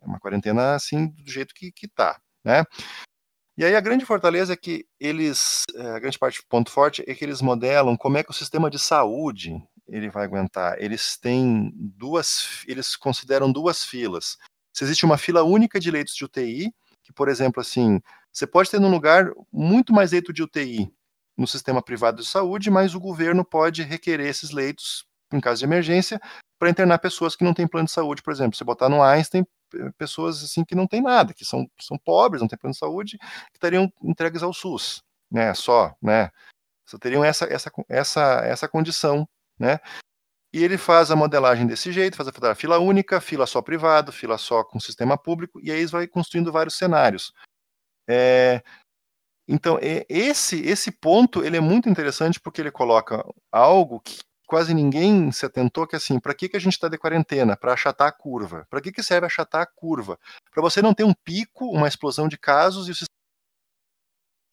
É 0.00 0.06
uma 0.06 0.20
quarentena 0.20 0.74
assim, 0.74 1.08
do 1.08 1.30
jeito 1.30 1.54
que, 1.54 1.72
que 1.72 1.88
tá, 1.88 2.20
né? 2.44 2.64
E 3.56 3.64
aí 3.64 3.76
a 3.76 3.80
grande 3.80 4.04
fortaleza 4.04 4.52
é 4.52 4.56
que 4.56 4.84
eles, 4.98 5.62
eh, 5.76 5.90
a 5.90 5.98
grande 6.00 6.18
parte 6.18 6.42
ponto 6.48 6.70
forte 6.70 7.04
é 7.06 7.14
que 7.14 7.24
eles 7.24 7.40
modelam 7.40 7.96
como 7.96 8.18
é 8.18 8.24
que 8.24 8.30
o 8.30 8.34
sistema 8.34 8.68
de 8.68 8.78
saúde 8.80 9.62
ele 9.86 10.10
vai 10.10 10.24
aguentar? 10.24 10.76
Eles 10.80 11.16
têm 11.16 11.70
duas, 11.74 12.64
eles 12.66 12.96
consideram 12.96 13.52
duas 13.52 13.84
filas. 13.84 14.36
Se 14.72 14.82
existe 14.82 15.04
uma 15.04 15.16
fila 15.16 15.44
única 15.44 15.78
de 15.78 15.90
leitos 15.90 16.16
de 16.16 16.24
UTI, 16.24 16.72
que, 17.04 17.12
por 17.12 17.28
exemplo, 17.28 17.60
assim, 17.60 18.00
você 18.32 18.46
pode 18.46 18.70
ter 18.70 18.80
num 18.80 18.90
lugar 18.90 19.30
muito 19.52 19.92
mais 19.92 20.10
leito 20.10 20.32
de 20.32 20.42
UTI 20.42 20.90
no 21.36 21.46
sistema 21.46 21.80
privado 21.82 22.22
de 22.22 22.28
saúde, 22.28 22.70
mas 22.70 22.94
o 22.94 23.00
governo 23.00 23.44
pode 23.44 23.82
requerer 23.82 24.26
esses 24.26 24.50
leitos 24.50 25.04
em 25.32 25.40
caso 25.40 25.60
de 25.60 25.64
emergência 25.64 26.20
para 26.58 26.70
internar 26.70 26.98
pessoas 26.98 27.36
que 27.36 27.44
não 27.44 27.54
têm 27.54 27.68
plano 27.68 27.86
de 27.86 27.92
saúde, 27.92 28.22
por 28.22 28.32
exemplo. 28.32 28.56
Você 28.56 28.64
botar 28.64 28.88
no 28.88 29.02
Einstein 29.02 29.44
pessoas 29.96 30.42
assim 30.42 30.64
que 30.64 30.74
não 30.74 30.86
têm 30.86 31.00
nada, 31.02 31.34
que 31.34 31.44
são, 31.44 31.68
são 31.80 31.98
pobres, 31.98 32.40
não 32.40 32.48
têm 32.48 32.58
plano 32.58 32.72
de 32.72 32.78
saúde, 32.78 33.18
que 33.18 33.56
estariam 33.56 33.92
entregues 34.02 34.42
ao 34.42 34.52
SUS, 34.52 35.02
né? 35.30 35.52
Só, 35.54 35.94
né? 36.00 36.30
Só 36.86 36.98
teriam 36.98 37.24
essa, 37.24 37.46
essa, 37.46 37.70
essa, 37.88 38.40
essa 38.44 38.68
condição, 38.68 39.28
né? 39.58 39.78
E 40.52 40.62
ele 40.62 40.78
faz 40.78 41.10
a 41.10 41.16
modelagem 41.16 41.66
desse 41.66 41.90
jeito, 41.90 42.16
faz 42.16 42.28
a 42.28 42.54
fila 42.54 42.78
única, 42.78 43.20
fila 43.20 43.46
só 43.46 43.60
privado, 43.60 44.12
fila 44.12 44.38
só 44.38 44.62
com 44.62 44.78
sistema 44.78 45.18
público, 45.18 45.60
e 45.60 45.72
aí 45.72 45.84
vai 45.86 46.06
construindo 46.06 46.52
vários 46.52 46.78
cenários. 46.78 47.32
É, 48.08 48.62
então, 49.48 49.78
esse, 50.08 50.60
esse 50.62 50.90
ponto 50.90 51.44
ele 51.44 51.56
é 51.56 51.60
muito 51.60 51.88
interessante 51.88 52.40
porque 52.40 52.60
ele 52.60 52.70
coloca 52.70 53.24
algo 53.52 54.00
que 54.00 54.18
quase 54.46 54.74
ninguém 54.74 55.32
se 55.32 55.46
atentou, 55.46 55.86
que 55.86 55.96
assim, 55.96 56.18
para 56.20 56.34
que, 56.34 56.48
que 56.48 56.56
a 56.56 56.60
gente 56.60 56.74
está 56.74 56.88
de 56.88 56.98
quarentena? 56.98 57.56
Para 57.56 57.72
achatar 57.72 58.08
a 58.08 58.12
curva. 58.12 58.66
Para 58.70 58.80
que, 58.80 58.92
que 58.92 59.02
serve 59.02 59.26
achatar 59.26 59.62
a 59.62 59.66
curva? 59.66 60.18
Para 60.52 60.62
você 60.62 60.82
não 60.82 60.94
ter 60.94 61.04
um 61.04 61.14
pico, 61.14 61.66
uma 61.66 61.88
explosão 61.88 62.28
de 62.28 62.38
casos 62.38 62.88
e 62.88 62.92
o 62.92 62.94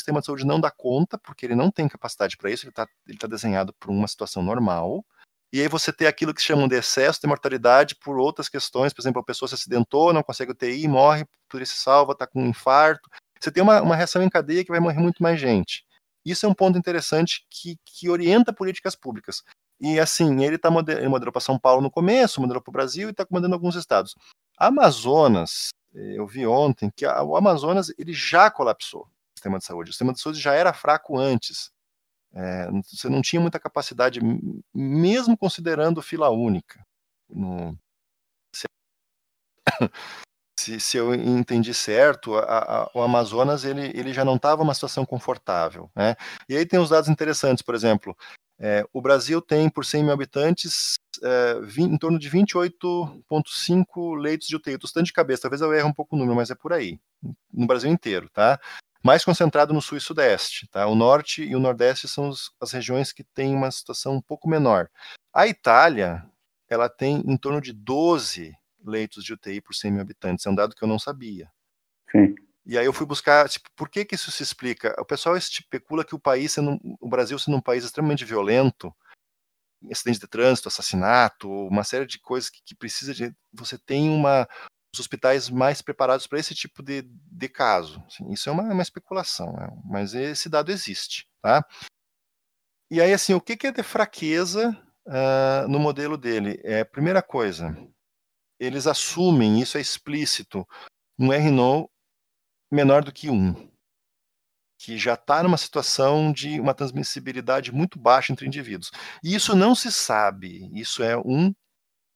sistema 0.01 0.19
de 0.19 0.25
saúde 0.25 0.45
não 0.45 0.59
dá 0.59 0.71
conta, 0.71 1.17
porque 1.17 1.45
ele 1.45 1.55
não 1.55 1.69
tem 1.69 1.87
capacidade 1.87 2.37
para 2.37 2.49
isso, 2.49 2.65
ele 2.65 2.71
está 2.71 2.87
ele 3.07 3.17
tá 3.17 3.27
desenhado 3.27 3.73
para 3.73 3.91
uma 3.91 4.07
situação 4.07 4.41
normal. 4.41 5.05
E 5.53 5.59
aí 5.59 5.67
você 5.67 5.91
tem 5.91 6.07
aquilo 6.07 6.33
que 6.33 6.41
chamam 6.41 6.67
de 6.67 6.75
excesso 6.75 7.19
de 7.19 7.27
mortalidade 7.27 7.95
por 7.95 8.17
outras 8.17 8.47
questões, 8.47 8.93
por 8.93 9.01
exemplo, 9.01 9.21
a 9.21 9.25
pessoa 9.25 9.49
se 9.49 9.55
acidentou, 9.55 10.13
não 10.13 10.23
consegue 10.23 10.51
UTI, 10.51 10.87
morre, 10.87 11.25
por 11.49 11.61
isso 11.61 11.75
salva, 11.75 12.13
está 12.13 12.25
com 12.25 12.41
um 12.41 12.47
infarto. 12.47 13.09
Você 13.39 13.51
tem 13.51 13.61
uma, 13.61 13.81
uma 13.81 13.95
reação 13.95 14.23
em 14.23 14.29
cadeia 14.29 14.63
que 14.63 14.71
vai 14.71 14.79
morrer 14.79 14.99
muito 14.99 15.21
mais 15.21 15.39
gente. 15.39 15.83
Isso 16.25 16.45
é 16.45 16.49
um 16.49 16.53
ponto 16.53 16.77
interessante 16.77 17.45
que, 17.49 17.77
que 17.83 18.09
orienta 18.09 18.53
políticas 18.53 18.95
públicas. 18.95 19.43
E 19.81 19.99
assim, 19.99 20.43
ele, 20.43 20.59
tá 20.59 20.69
model, 20.69 20.99
ele 20.99 21.07
modelou 21.07 21.31
para 21.31 21.41
São 21.41 21.57
Paulo 21.57 21.81
no 21.81 21.89
começo, 21.89 22.39
modelou 22.39 22.61
para 22.61 22.69
o 22.69 22.73
Brasil 22.73 23.07
e 23.07 23.11
está 23.11 23.25
comandando 23.25 23.55
alguns 23.55 23.75
estados. 23.75 24.15
Amazonas, 24.55 25.69
eu 25.91 26.27
vi 26.27 26.45
ontem 26.45 26.91
que 26.95 27.03
a, 27.03 27.23
o 27.23 27.35
Amazonas 27.35 27.91
ele 27.97 28.13
já 28.13 28.51
colapsou 28.51 29.01
o 29.01 29.09
sistema 29.35 29.57
de 29.57 29.65
saúde. 29.65 29.89
O 29.89 29.93
sistema 29.93 30.13
de 30.13 30.21
saúde 30.21 30.39
já 30.39 30.53
era 30.53 30.71
fraco 30.71 31.17
antes. 31.17 31.71
É, 32.31 32.69
você 32.71 33.09
não 33.09 33.23
tinha 33.23 33.41
muita 33.41 33.59
capacidade, 33.59 34.19
mesmo 34.71 35.35
considerando 35.35 35.99
fila 35.99 36.29
única. 36.29 36.85
No... 37.27 37.75
Se, 40.59 40.79
se, 40.79 40.95
eu 40.95 41.15
entendi 41.15 41.73
certo, 41.73 42.35
a, 42.35 42.83
a, 42.83 42.91
o 42.93 43.01
Amazonas 43.01 43.65
ele, 43.65 43.87
ele 43.97 44.13
já 44.13 44.23
não 44.23 44.35
estava 44.35 44.61
uma 44.61 44.75
situação 44.75 45.03
confortável. 45.03 45.89
Né? 45.95 46.15
E 46.47 46.55
aí 46.55 46.67
tem 46.67 46.79
os 46.79 46.89
dados 46.89 47.09
interessantes, 47.09 47.63
por 47.63 47.73
exemplo, 47.73 48.15
é, 48.61 48.85
o 48.93 49.01
Brasil 49.01 49.41
tem, 49.41 49.67
por 49.69 49.83
100 49.83 50.03
mil 50.03 50.13
habitantes, 50.13 50.99
é, 51.23 51.59
20, 51.61 51.93
em 51.93 51.97
torno 51.97 52.19
de 52.19 52.29
28,5 52.29 54.15
leitos 54.15 54.47
de 54.47 54.55
UTI. 54.55 54.77
Estou 54.81 55.01
de 55.01 55.11
cabeça, 55.11 55.41
talvez 55.41 55.61
eu 55.61 55.73
erre 55.73 55.83
um 55.83 55.93
pouco 55.93 56.15
o 56.15 56.19
número, 56.19 56.35
mas 56.35 56.51
é 56.51 56.55
por 56.55 56.71
aí, 56.71 56.99
no 57.51 57.65
Brasil 57.65 57.89
inteiro, 57.89 58.29
tá? 58.29 58.59
mais 59.03 59.25
concentrado 59.25 59.73
no 59.73 59.81
sul 59.81 59.97
e 59.97 60.01
sudeste. 60.01 60.67
Tá? 60.67 60.85
O 60.85 60.95
norte 60.95 61.43
e 61.43 61.55
o 61.55 61.59
nordeste 61.59 62.07
são 62.07 62.29
os, 62.29 62.51
as 62.61 62.71
regiões 62.71 63.11
que 63.11 63.23
têm 63.23 63.55
uma 63.55 63.71
situação 63.71 64.13
um 64.13 64.21
pouco 64.21 64.47
menor. 64.47 64.89
A 65.33 65.47
Itália, 65.47 66.23
ela 66.69 66.87
tem 66.87 67.23
em 67.25 67.37
torno 67.37 67.59
de 67.59 67.73
12 67.73 68.55
leitos 68.85 69.23
de 69.23 69.33
UTI 69.33 69.61
por 69.61 69.73
100 69.73 69.91
mil 69.91 70.01
habitantes. 70.01 70.45
É 70.45 70.49
um 70.49 70.55
dado 70.55 70.75
que 70.75 70.83
eu 70.83 70.87
não 70.87 70.99
sabia. 70.99 71.49
Sim. 72.11 72.35
E 72.65 72.77
aí 72.77 72.85
eu 72.85 72.93
fui 72.93 73.05
buscar, 73.05 73.49
tipo, 73.49 73.69
por 73.75 73.89
que 73.89 74.05
que 74.05 74.15
isso 74.15 74.31
se 74.31 74.43
explica? 74.43 74.95
O 74.99 75.05
pessoal 75.05 75.35
especula 75.35 76.05
que 76.05 76.13
o 76.13 76.19
país, 76.19 76.51
sendo, 76.51 76.79
o 76.99 77.09
Brasil 77.09 77.37
sendo 77.39 77.57
um 77.57 77.61
país 77.61 77.83
extremamente 77.83 78.23
violento, 78.23 78.93
acidente 79.89 80.19
de 80.19 80.27
trânsito, 80.27 80.67
assassinato, 80.67 81.49
uma 81.49 81.83
série 81.83 82.05
de 82.05 82.19
coisas 82.19 82.49
que, 82.49 82.61
que 82.63 82.75
precisa 82.75 83.13
de, 83.13 83.35
você 83.51 83.79
tem 83.79 84.09
uma, 84.09 84.47
os 84.93 84.99
hospitais 84.99 85.49
mais 85.49 85.81
preparados 85.81 86.27
para 86.27 86.39
esse 86.39 86.53
tipo 86.53 86.83
de, 86.83 87.03
de 87.03 87.49
caso. 87.49 88.03
Assim, 88.05 88.29
isso 88.31 88.49
é 88.49 88.51
uma, 88.51 88.63
uma 88.63 88.83
especulação, 88.83 89.51
né? 89.53 89.69
mas 89.85 90.13
esse 90.13 90.47
dado 90.49 90.71
existe. 90.71 91.27
Tá? 91.41 91.65
E 92.91 93.01
aí, 93.01 93.13
assim, 93.13 93.33
o 93.33 93.41
que, 93.41 93.57
que 93.57 93.67
é 93.67 93.71
de 93.71 93.81
fraqueza 93.81 94.69
uh, 95.07 95.67
no 95.67 95.79
modelo 95.79 96.17
dele? 96.17 96.59
É, 96.63 96.83
primeira 96.83 97.23
coisa, 97.23 97.75
eles 98.59 98.85
assumem, 98.85 99.61
isso 99.61 99.77
é 99.77 99.81
explícito, 99.81 100.67
um 101.17 101.31
RNO 101.31 101.89
menor 102.71 103.03
do 103.03 103.11
que 103.11 103.29
1, 103.29 103.69
que 104.79 104.97
já 104.97 105.13
está 105.13 105.43
numa 105.43 105.57
situação 105.57 106.31
de 106.31 106.59
uma 106.59 106.73
transmissibilidade 106.73 107.71
muito 107.71 107.99
baixa 107.99 108.31
entre 108.31 108.47
indivíduos. 108.47 108.91
E 109.23 109.35
isso 109.35 109.55
não 109.55 109.75
se 109.75 109.91
sabe, 109.91 110.69
isso 110.73 111.03
é 111.03 111.17
um, 111.17 111.53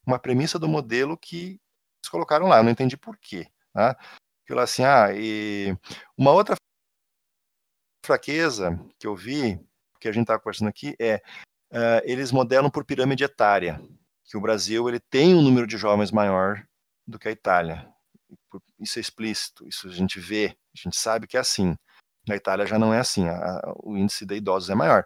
uma 0.06 0.18
premissa 0.18 0.58
do 0.58 0.68
modelo 0.68 1.18
que 1.18 1.60
eles 2.00 2.10
colocaram 2.10 2.48
lá, 2.48 2.58
eu 2.58 2.64
não 2.64 2.72
entendi 2.72 2.98
por 2.98 3.18
quê. 3.18 3.48
Tá? 3.74 3.98
Aquilo 4.44 4.60
assim, 4.60 4.84
ah, 4.84 5.10
e 5.14 5.76
uma 6.18 6.32
outra 6.32 6.56
fraqueza 8.06 8.80
que 8.98 9.08
eu 9.08 9.16
vi, 9.16 9.60
que 10.00 10.08
a 10.08 10.12
gente 10.12 10.24
estava 10.24 10.40
conversando 10.40 10.70
aqui, 10.70 10.96
é 11.00 11.18
uh, 11.72 12.02
eles 12.04 12.32
modelam 12.32 12.70
por 12.70 12.86
pirâmide 12.86 13.24
etária, 13.24 13.82
que 14.24 14.38
o 14.38 14.42
Brasil 14.42 14.88
ele 14.88 15.00
tem 15.00 15.36
um 15.36 15.42
número 15.42 15.68
de 15.68 15.78
jovens 15.78 16.12
maior 16.12 16.66
do 17.08 17.20
que 17.20 17.28
a 17.28 17.32
Itália. 17.32 17.95
Isso 18.80 19.00
é 19.00 19.02
explícito, 19.02 19.68
isso 19.68 19.88
a 19.88 19.92
gente 19.92 20.20
vê, 20.20 20.56
a 20.76 20.80
gente 20.82 20.98
sabe 20.98 21.28
que 21.28 21.38
é 21.38 21.40
assim. 21.40 21.76
Na 22.28 22.36
Itália 22.36 22.66
já 22.66 22.80
não 22.80 22.94
é 22.94 23.00
assim, 23.00 23.28
a, 23.28 23.62
o 23.84 23.96
índice 23.96 24.26
de 24.26 24.36
idosos 24.36 24.70
é 24.70 24.76
maior. 24.76 25.06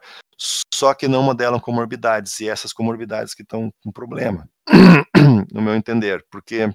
Só 0.73 0.93
que 0.93 1.07
não 1.07 1.21
modelam 1.21 1.59
comorbidades, 1.59 2.39
e 2.39 2.47
essas 2.47 2.71
comorbidades 2.71 3.33
que 3.33 3.41
estão 3.41 3.71
com 3.83 3.91
problema, 3.91 4.49
no 5.51 5.61
meu 5.61 5.75
entender, 5.75 6.25
porque 6.31 6.65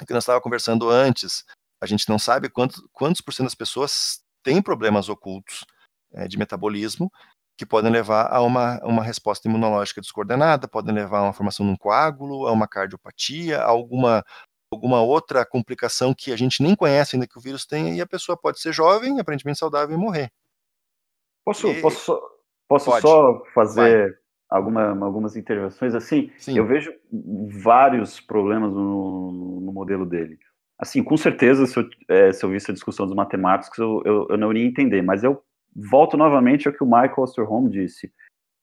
o 0.00 0.06
que 0.06 0.14
nós 0.14 0.22
estávamos 0.22 0.42
conversando 0.42 0.88
antes, 0.88 1.44
a 1.80 1.86
gente 1.86 2.08
não 2.08 2.18
sabe 2.18 2.48
quantos, 2.48 2.82
quantos 2.92 3.20
por 3.20 3.34
cento 3.34 3.46
das 3.46 3.54
pessoas 3.54 4.20
têm 4.42 4.62
problemas 4.62 5.08
ocultos 5.08 5.64
é, 6.14 6.26
de 6.26 6.38
metabolismo 6.38 7.10
que 7.56 7.66
podem 7.66 7.92
levar 7.92 8.32
a 8.32 8.40
uma, 8.40 8.80
uma 8.82 9.02
resposta 9.02 9.46
imunológica 9.46 10.00
descoordenada, 10.00 10.66
podem 10.66 10.94
levar 10.94 11.18
a 11.18 11.22
uma 11.24 11.32
formação 11.32 11.66
de 11.66 11.72
um 11.72 11.76
coágulo, 11.76 12.46
a 12.46 12.52
uma 12.52 12.66
cardiopatia, 12.66 13.60
a 13.60 13.66
alguma, 13.66 14.24
alguma 14.74 15.02
outra 15.02 15.44
complicação 15.44 16.14
que 16.14 16.32
a 16.32 16.36
gente 16.36 16.62
nem 16.62 16.74
conhece 16.74 17.16
ainda 17.16 17.26
que 17.26 17.38
o 17.38 17.40
vírus 17.40 17.66
tem, 17.66 17.96
e 17.96 18.00
a 18.00 18.06
pessoa 18.06 18.36
pode 18.36 18.60
ser 18.60 18.72
jovem, 18.72 19.20
aparentemente 19.20 19.58
saudável, 19.58 19.94
e 19.94 19.98
morrer. 19.98 20.30
Posso, 21.44 21.68
e... 21.68 21.80
posso, 21.80 22.20
posso 22.68 23.00
só 23.00 23.42
fazer 23.54 24.18
alguma, 24.48 25.04
algumas 25.04 25.36
intervenções, 25.36 25.94
assim, 25.94 26.30
Sim. 26.38 26.56
eu 26.56 26.66
vejo 26.66 26.92
vários 27.62 28.20
problemas 28.20 28.72
no, 28.72 29.60
no, 29.60 29.72
modelo 29.72 30.06
dele. 30.06 30.38
Assim, 30.78 31.02
com 31.02 31.16
certeza, 31.16 31.66
se 31.66 31.78
eu, 31.78 31.88
é, 32.08 32.32
se 32.32 32.44
eu 32.44 32.50
visse 32.50 32.70
a 32.70 32.74
discussão 32.74 33.06
dos 33.06 33.14
matemáticos, 33.14 33.78
eu, 33.78 34.02
eu, 34.04 34.26
eu, 34.30 34.36
não 34.36 34.50
iria 34.50 34.66
entender, 34.66 35.02
mas 35.02 35.22
eu 35.22 35.42
volto 35.74 36.16
novamente 36.16 36.66
ao 36.66 36.74
que 36.74 36.82
o 36.82 36.86
Michael 36.86 37.14
Osterholm 37.18 37.68
disse. 37.68 38.12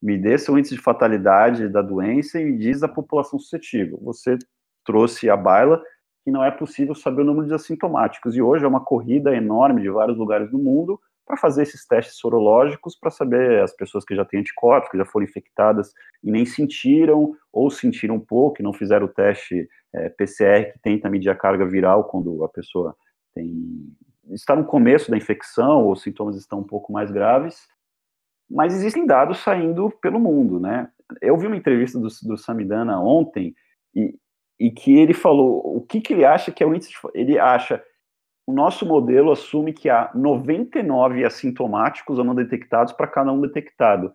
Me 0.02 0.18
dê 0.18 0.38
seu 0.38 0.58
índice 0.58 0.76
de 0.76 0.82
fatalidade 0.82 1.68
da 1.68 1.82
doença 1.82 2.40
e 2.40 2.46
me 2.46 2.58
diz 2.58 2.84
a 2.84 2.88
população 2.88 3.40
suscetível. 3.40 4.00
Você 4.04 4.38
trouxe 4.86 5.30
a 5.30 5.36
baila 5.36 5.82
que 6.30 6.32
não 6.32 6.44
é 6.44 6.52
possível 6.52 6.94
saber 6.94 7.24
o 7.24 7.26
número 7.26 7.48
de 7.48 7.54
assintomáticos, 7.56 8.38
e 8.38 8.42
hoje 8.42 8.64
é 8.64 8.68
uma 8.68 8.86
corrida 8.86 9.36
enorme 9.36 9.82
de 9.82 9.90
vários 9.90 10.16
lugares 10.16 10.50
do 10.52 10.60
mundo 10.60 11.02
para 11.26 11.36
fazer 11.36 11.64
esses 11.64 11.86
testes 11.88 12.18
sorológicos 12.18 12.96
para 12.96 13.10
saber 13.10 13.64
as 13.64 13.74
pessoas 13.76 14.06
que 14.06 14.16
já 14.16 14.24
têm 14.24 14.40
anticorpos, 14.40 14.92
que 14.92 14.98
já 14.98 15.06
foram 15.06 15.26
infectadas 15.26 15.92
e 16.24 16.32
nem 16.32 16.46
sentiram, 16.46 17.36
ou 17.52 17.70
sentiram 17.72 18.16
um 18.16 18.20
pouco 18.20 18.58
e 18.60 18.64
não 18.64 18.74
fizeram 18.74 19.06
o 19.06 19.10
teste 19.10 19.68
é, 19.94 20.10
PCR 20.10 20.72
que 20.72 20.80
tenta 20.80 21.10
medir 21.10 21.30
a 21.30 21.36
carga 21.36 21.66
viral 21.66 22.04
quando 22.04 22.44
a 22.44 22.50
pessoa 22.50 22.96
tem 23.34 23.92
está 24.32 24.56
no 24.56 24.64
começo 24.64 25.10
da 25.10 25.18
infecção 25.18 25.86
ou 25.86 25.94
os 25.94 26.04
sintomas 26.04 26.36
estão 26.36 26.60
um 26.60 26.64
pouco 26.64 26.94
mais 26.94 27.10
graves, 27.10 27.68
mas 28.48 28.76
existem 28.76 29.08
dados 29.08 29.40
saindo 29.40 29.90
pelo 30.00 30.20
mundo, 30.20 30.60
né? 30.60 30.92
Eu 31.20 31.36
vi 31.36 31.48
uma 31.48 31.58
entrevista 31.58 31.98
do, 31.98 32.08
do 32.08 32.38
Samidana 32.38 33.02
ontem 33.02 33.56
e, 33.96 34.16
e 34.60 34.70
que 34.70 34.98
ele 34.98 35.14
falou 35.14 35.78
o 35.78 35.82
que, 35.82 36.02
que 36.02 36.14
ele 36.14 36.26
acha 36.26 36.52
que 36.52 36.64
é 36.64 36.68
o 36.68 36.76
índice 36.76 36.92
de, 36.92 36.98
ele 37.14 37.40
acha 37.40 37.82
o 38.50 38.54
nosso 38.54 38.84
modelo 38.84 39.32
assume 39.32 39.72
que 39.72 39.90
há 39.90 40.10
99 40.16 41.24
assintomáticos 41.24 42.18
ou 42.18 42.26
não 42.26 42.34
detectados 42.34 42.92
para 42.92 43.06
cada 43.06 43.32
um 43.32 43.40
detectado. 43.40 44.12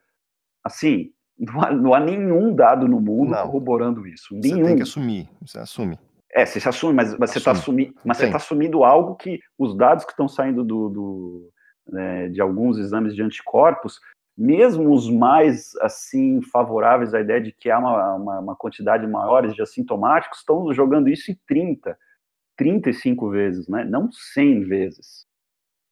Assim, 0.65 1.13
não 1.39 1.63
há, 1.63 1.71
não 1.71 1.95
há 1.95 2.01
nenhum 2.01 2.53
dado 2.53 2.89
no 2.89 3.01
mundo 3.01 3.31
não. 3.31 3.43
corroborando 3.43 4.05
isso. 4.09 4.35
Nenhum. 4.35 4.59
Você 4.59 4.65
tem 4.65 4.77
que 4.77 4.83
assumir, 4.83 5.29
você 5.41 5.59
assume. 5.61 5.99
É, 6.33 6.45
você 6.45 6.59
se 6.59 6.69
assume, 6.69 6.95
mas, 6.95 7.17
mas 7.17 7.31
você 7.31 7.39
está 7.39 7.53
assumi, 7.53 7.93
tá 7.93 8.37
assumindo 8.37 8.83
algo 8.83 9.15
que 9.15 9.39
os 9.57 9.77
dados 9.77 10.05
que 10.05 10.11
estão 10.11 10.27
saindo 10.27 10.65
do, 10.65 10.89
do 10.89 11.53
né, 11.87 12.29
de 12.29 12.41
alguns 12.41 12.77
exames 12.77 13.15
de 13.15 13.23
anticorpos 13.23 14.01
mesmo 14.37 14.93
os 14.93 15.09
mais 15.09 15.77
assim 15.81 16.43
favoráveis 16.43 17.15
à 17.15 17.21
ideia 17.21 17.41
de 17.41 17.53
que 17.53 17.71
há 17.71 17.79
uma, 17.79 18.15
uma, 18.15 18.41
uma 18.41 18.57
quantidade 18.57 19.07
maior 19.07 19.47
de 19.47 19.63
assintomáticos 19.63 20.41
estão 20.41 20.73
jogando 20.73 21.09
isso 21.09 21.31
em 21.31 21.39
30, 21.47 21.97
35 22.57 23.31
vezes, 23.31 23.69
né? 23.69 23.85
não 23.85 24.11
100 24.11 24.65
vezes. 24.65 25.25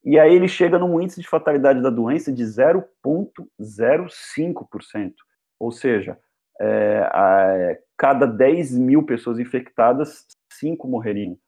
E 0.04 0.18
aí 0.18 0.34
ele 0.34 0.48
chega 0.48 0.76
num 0.78 1.00
índice 1.00 1.20
de 1.20 1.28
fatalidade 1.28 1.80
da 1.80 1.90
doença 1.90 2.32
de 2.32 2.42
0,05%. 2.42 5.12
Ou 5.60 5.70
seja, 5.70 6.18
é, 6.60 7.08
a, 7.12 7.78
cada 7.96 8.26
10 8.26 8.76
mil 8.78 9.04
pessoas 9.04 9.38
infectadas, 9.38 10.26
5 10.52 10.88
morreriam. 10.88 11.38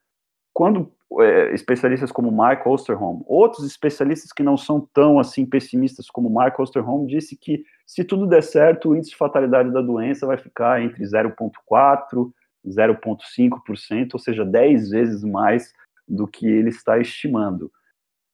Quando 0.55 0.90
é, 1.20 1.52
especialistas 1.52 2.10
como 2.10 2.32
Mark 2.32 2.66
Osterholm, 2.66 3.22
outros 3.26 3.66
especialistas 3.66 4.32
que 4.32 4.43
não 4.43 4.56
são 4.56 4.89
tão 4.94 5.18
assim 5.18 5.44
pessimistas 5.44 6.09
como 6.09 6.31
Mark 6.31 6.59
Osterholm, 6.59 7.06
disse 7.06 7.36
que 7.36 7.64
se 7.86 8.05
tudo 8.05 8.26
der 8.26 8.43
certo, 8.43 8.89
o 8.89 8.97
índice 8.97 9.10
de 9.10 9.16
fatalidade 9.16 9.70
da 9.70 9.82
doença 9.82 10.26
vai 10.26 10.39
ficar 10.39 10.81
entre 10.81 11.05
0,4% 11.05 12.32
0,5%, 12.66 14.14
ou 14.14 14.18
seja, 14.18 14.44
10 14.44 14.90
vezes 14.90 15.22
mais 15.22 15.72
do 16.09 16.26
que 16.26 16.47
ele 16.47 16.70
está 16.70 16.98
estimando. 16.98 17.70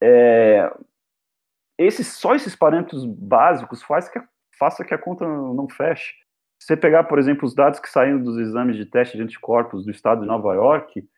É, 0.03 0.73
esses, 1.79 2.07
só 2.07 2.35
esses 2.35 2.55
parâmetros 2.55 3.05
básicos 3.05 3.83
faz 3.83 4.09
que, 4.09 4.21
faça 4.59 4.85
que 4.85 4.95
a 4.95 4.99
conta 4.99 5.27
não 5.27 5.69
feche. 5.69 6.15
Se 6.61 6.69
você 6.69 6.77
pegar, 6.77 7.05
por 7.05 7.19
exemplo, 7.19 7.47
os 7.47 7.55
dados 7.55 7.81
que 7.81 7.89
saíram 7.89 8.23
dos 8.23 8.39
exames 8.39 8.77
de 8.77 8.85
teste 8.85 9.17
de 9.17 9.23
anticorpos 9.23 9.85
do 9.85 9.91
estado 9.91 10.21
de 10.21 10.27
Nova 10.27 10.55
York, 10.55 11.09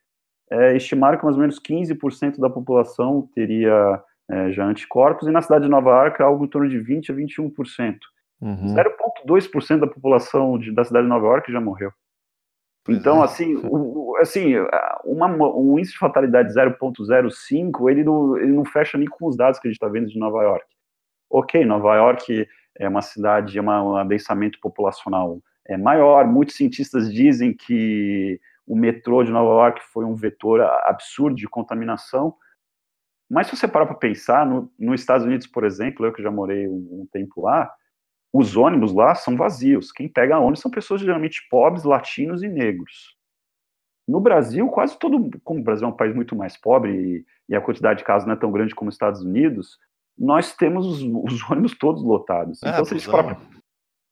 é, 0.53 0.77
estimaram 0.77 1.19
que 1.19 1.25
mais 1.25 1.37
ou 1.37 1.41
menos 1.41 1.59
15% 1.59 2.39
da 2.39 2.51
população 2.51 3.29
teria 3.35 4.03
é, 4.31 4.53
já 4.53 4.67
anticorpos, 4.67 5.27
e 5.27 5.31
na 5.31 5.41
cidade 5.41 5.65
de 5.65 5.71
Nova 5.71 5.91
York 5.91 6.23
algo 6.23 6.45
em 6.45 6.49
torno 6.49 6.69
de 6.69 6.79
20% 6.79 7.11
a 7.11 7.15
21%. 7.15 7.99
Uhum. 8.41 8.75
0,2% 9.27 9.81
da 9.81 9.87
população 9.87 10.59
de, 10.59 10.73
da 10.73 10.85
cidade 10.85 11.05
de 11.05 11.09
Nova 11.09 11.27
York 11.27 11.51
já 11.51 11.61
morreu. 11.61 11.91
Então, 12.89 13.23
é. 13.23 13.25
assim, 13.25 13.57
o, 13.65 14.17
assim 14.21 14.55
uma, 15.05 15.29
um 15.29 15.79
índice 15.79 15.93
de 15.93 15.99
fatalidade 15.99 16.53
0,05, 16.53 17.91
ele 17.91 18.03
não, 18.03 18.37
ele 18.37 18.53
não 18.53 18.65
fecha 18.65 18.99
nem 18.99 19.09
com 19.09 19.29
os 19.29 19.37
dados 19.37 19.61
que 19.61 19.69
a 19.69 19.71
gente 19.71 19.77
está 19.77 19.89
vendo 19.89 20.09
de 20.09 20.19
Nova 20.19 20.43
York. 20.43 20.67
Ok, 21.31 21.65
Nova 21.65 21.95
York 21.95 22.47
é 22.79 22.89
uma 22.89 23.01
cidade, 23.01 23.57
é 23.57 23.61
uma, 23.61 23.83
um 23.83 23.97
adensamento 23.97 24.59
populacional 24.61 25.39
é 25.67 25.77
maior, 25.77 26.27
muitos 26.27 26.57
cientistas 26.57 27.13
dizem 27.13 27.55
que 27.55 28.41
o 28.67 28.77
metrô 28.77 29.25
de 29.25 29.33
Nova 29.33 29.65
York 29.65 29.83
foi 29.93 30.05
um 30.05 30.15
vetor 30.15 30.61
absurdo 30.61 31.37
de 31.37 31.49
contaminação, 31.49 32.35
mas 33.33 33.47
se 33.47 33.57
você 33.57 33.67
parar 33.67 33.87
para 33.87 33.95
pensar, 33.95 34.45
no, 34.45 34.71
nos 34.79 35.01
Estados 35.01 35.27
Unidos, 35.27 35.47
por 35.47 35.65
exemplo, 35.65 36.05
eu 36.05 36.13
que 36.13 36.23
já 36.23 36.31
morei 36.31 36.69
um, 36.69 37.01
um 37.01 37.09
tempo 37.11 37.41
lá, 37.41 37.73
os 38.31 38.57
ônibus 38.57 38.93
lá 38.93 39.15
são 39.15 39.37
vazios. 39.37 39.91
Quem 39.91 40.07
pega 40.07 40.39
ônibus 40.39 40.61
são 40.61 40.71
pessoas 40.71 41.01
geralmente 41.01 41.47
pobres, 41.49 41.83
latinos 41.85 42.43
e 42.43 42.49
negros. 42.49 43.17
No 44.07 44.21
Brasil, 44.21 44.69
quase 44.69 44.99
todo, 44.99 45.31
como 45.45 45.61
o 45.61 45.63
Brasil 45.63 45.87
é 45.87 45.91
um 45.91 45.97
país 45.97 46.15
muito 46.15 46.37
mais 46.37 46.59
pobre 46.59 47.25
e, 47.49 47.55
a 47.55 47.61
quantidade 47.61 48.01
de 48.01 48.05
casos 48.05 48.27
não 48.27 48.35
é 48.35 48.39
tão 48.39 48.53
grande 48.53 48.75
como 48.75 48.89
os 48.89 48.95
Estados 48.95 49.23
Unidos, 49.23 49.79
nós 50.19 50.55
temos 50.55 50.87
os, 50.87 51.03
os 51.03 51.51
ônibus 51.51 51.77
todos 51.79 52.03
lotados. 52.03 52.63
É, 52.63 52.69
então, 52.69 52.85
se 52.85 52.95
a, 52.95 52.99
gente 52.99 53.11
para, 53.11 53.41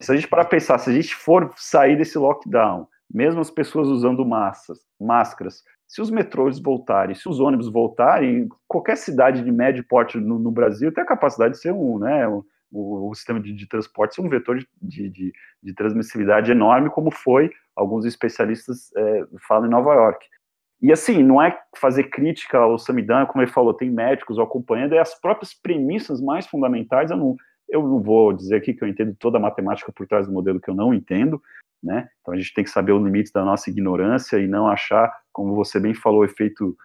se 0.01 0.13
a 0.13 0.15
gente 0.15 0.29
parar 0.29 0.45
pensar, 0.47 0.79
se 0.79 0.89
a 0.89 0.93
gente 0.95 1.15
for 1.15 1.53
sair 1.57 1.97
desse 1.97 2.17
lockdown, 2.17 2.87
mesmo 3.13 3.41
as 3.41 3.51
pessoas 3.51 3.89
usando 3.89 4.25
massas, 4.25 4.79
máscaras, 5.01 5.63
se 5.87 6.01
os 6.01 6.11
metrôs 6.11 6.61
voltarem, 6.61 7.15
se 7.15 7.29
os 7.29 7.41
ônibus 7.41 7.69
voltarem, 7.69 8.49
qualquer 8.69 8.97
cidade 8.97 9.43
de 9.43 9.51
médio 9.51 9.85
porte 9.85 10.19
no, 10.19 10.39
no 10.39 10.51
Brasil 10.51 10.93
tem 10.93 11.03
a 11.03 11.07
capacidade 11.07 11.55
de 11.55 11.61
ser 11.61 11.73
um, 11.73 11.99
né, 11.99 12.29
o, 12.29 12.45
o 12.71 13.15
sistema 13.15 13.41
de, 13.41 13.53
de, 13.53 13.67
transporte 13.67 14.15
ser 14.15 14.21
um 14.21 14.29
vetor 14.29 14.59
de, 14.59 14.69
de, 14.81 15.33
de, 15.61 15.75
transmissibilidade 15.75 16.51
enorme, 16.51 16.91
como 16.91 17.11
foi, 17.11 17.51
alguns 17.75 18.05
especialistas 18.05 18.95
é, 18.97 19.25
falam 19.49 19.67
em 19.67 19.71
Nova 19.71 19.93
York. 19.95 20.25
E 20.81 20.93
assim, 20.93 21.23
não 21.23 21.43
é 21.43 21.59
fazer 21.77 22.05
crítica 22.05 22.59
ao 22.59 22.79
Samidan, 22.79 23.27
como 23.27 23.43
ele 23.43 23.51
falou, 23.51 23.75
tem 23.75 23.91
médicos 23.91 24.39
acompanhando, 24.39 24.95
é 24.95 24.99
as 24.99 25.21
próprias 25.21 25.53
premissas 25.53 26.21
mais 26.21 26.47
fundamentais, 26.47 27.11
eu 27.11 27.17
não, 27.17 27.37
eu 27.69 27.83
não 27.83 28.01
vou 28.01 28.33
dizer 28.33 28.57
aqui 28.57 28.73
que 28.73 28.83
eu 28.83 28.89
entendo 28.89 29.15
toda 29.19 29.39
a 29.39 29.41
matemática 29.41 29.93
por 29.93 30.07
trás 30.07 30.27
do 30.27 30.33
modelo 30.33 30.61
que 30.61 30.71
eu 30.71 30.75
não 30.75 30.95
entendo, 30.95 31.43
né? 31.83 32.09
Então 32.21 32.35
a 32.35 32.37
gente 32.37 32.53
tem 32.55 32.65
que 32.65 32.71
saber 32.71 32.93
os 32.93 33.03
limites 33.03 33.33
da 33.33 33.45
nossa 33.45 33.71
ignorância 33.71 34.39
e 34.39 34.47
não 34.47 34.69
achar, 34.69 35.13
como 35.33 35.55
você 35.55 35.81
bem 35.81 35.95
falou, 35.95 36.21
o 36.21 36.25
efeito 36.25 36.77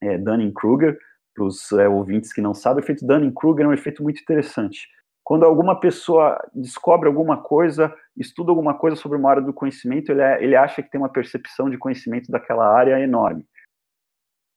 é, 0.00 0.16
Dunning-Kruger, 0.18 0.98
para 1.34 1.44
os 1.44 1.72
é, 1.72 1.88
ouvintes 1.88 2.32
que 2.32 2.40
não 2.40 2.54
sabem, 2.54 2.82
o 2.82 2.84
efeito 2.84 3.06
Dunning-Kruger 3.06 3.64
é 3.64 3.68
um 3.68 3.72
efeito 3.72 4.02
muito 4.02 4.20
interessante. 4.20 4.88
Quando 5.22 5.44
alguma 5.44 5.78
pessoa 5.78 6.40
descobre 6.54 7.06
alguma 7.06 7.42
coisa, 7.42 7.94
estuda 8.16 8.50
alguma 8.50 8.74
coisa 8.74 8.96
sobre 8.96 9.16
uma 9.16 9.30
área 9.30 9.42
do 9.42 9.52
conhecimento, 9.52 10.10
ele, 10.10 10.22
é, 10.22 10.42
ele 10.42 10.56
acha 10.56 10.82
que 10.82 10.90
tem 10.90 11.00
uma 11.00 11.08
percepção 11.08 11.70
de 11.70 11.78
conhecimento 11.78 12.30
daquela 12.30 12.66
área 12.66 12.98
enorme. 13.00 13.46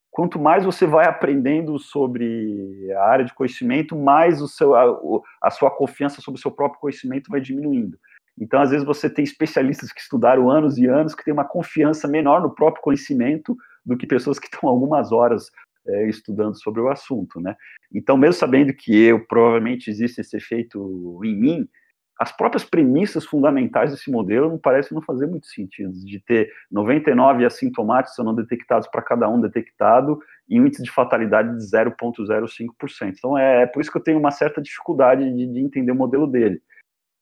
Quanto 0.10 0.40
mais 0.40 0.64
você 0.64 0.86
vai 0.86 1.08
aprendendo 1.08 1.78
sobre 1.80 2.92
a 2.96 3.04
área 3.04 3.26
de 3.26 3.34
conhecimento, 3.34 3.96
mais 3.96 4.42
o 4.44 4.48
seu, 4.48 4.76
a, 4.76 4.86
a 5.42 5.50
sua 5.50 5.72
confiança 5.72 6.22
sobre 6.22 6.38
o 6.38 6.42
seu 6.42 6.52
próprio 6.52 6.80
conhecimento 6.80 7.32
vai 7.32 7.42
diminuindo. 7.42 7.98
Então, 8.40 8.62
às 8.62 8.72
vezes, 8.72 8.86
você 8.86 9.10
tem 9.10 9.24
especialistas 9.24 9.92
que 9.92 10.02
estudaram 10.02 10.50
anos 10.50 10.78
e 10.78 10.88
anos 10.88 11.14
que 11.14 11.24
têm 11.24 11.34
uma 11.34 11.46
confiança 11.46 12.08
menor 12.08 12.42
no 12.42 12.54
próprio 12.54 12.84
conhecimento 12.84 13.56
do 13.86 13.98
que 13.98 14.08
pessoas 14.08 14.40
que 14.40 14.48
estão 14.48 14.68
algumas 14.70 15.12
horas 15.12 15.52
é, 15.86 16.08
estudando 16.08 16.56
sobre 16.62 16.82
o 16.82 16.90
assunto, 16.90 17.40
né? 17.40 17.56
Então, 17.94 18.18
mesmo 18.18 18.34
sabendo 18.34 18.74
que 18.74 18.96
eu 19.04 19.26
provavelmente 19.26 19.90
existe 19.90 20.22
esse 20.22 20.36
efeito 20.38 21.20
em 21.24 21.36
mim, 21.36 21.70
as 22.20 22.32
próprias 22.32 22.64
premissas 22.64 23.26
fundamentais 23.26 23.92
desse 23.92 24.10
modelo 24.10 24.50
não 24.50 24.58
parecem 24.58 24.96
não 24.96 25.02
fazer 25.02 25.28
muito 25.28 25.48
sentido, 25.48 25.92
de 25.92 26.20
ter 26.20 26.50
99 26.72 27.44
assintomáticos 27.44 28.18
ou 28.20 28.26
não 28.26 28.36
detectados 28.36 28.88
para 28.88 29.02
cada 29.02 29.28
um 29.28 29.42
detectado 29.42 30.20
e 30.48 30.60
um 30.60 30.66
índice 30.66 30.84
de 30.84 30.92
fatalidade 30.92 31.50
de 31.58 31.66
0,05%. 31.66 33.14
Então, 33.18 33.38
é, 33.38 33.64
é, 33.64 33.66
por 33.66 33.82
isso 33.82 33.92
que 33.92 33.98
eu 33.98 34.04
tenho 34.04 34.20
uma 34.20 34.32
certa 34.32 34.62
dificuldade 34.62 35.24
de, 35.34 35.48
de 35.48 35.60
entender 35.60 35.92
o 35.92 35.96
modelo 35.96 36.28
dele. 36.28 36.62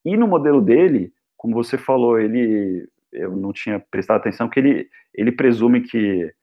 E 0.03 0.17
no 0.17 0.27
modelo 0.27 0.61
dele, 0.61 1.13
como 1.37 1.53
você 1.53 1.77
falou, 1.77 2.19
ele 2.19 2.87
eu 3.11 3.35
não 3.35 3.51
tinha 3.51 3.79
prestado 3.91 4.17
atenção 4.17 4.47
que 4.47 4.59
ele, 4.59 4.89
ele 5.13 5.31
presume 5.33 5.81
que 5.81 6.33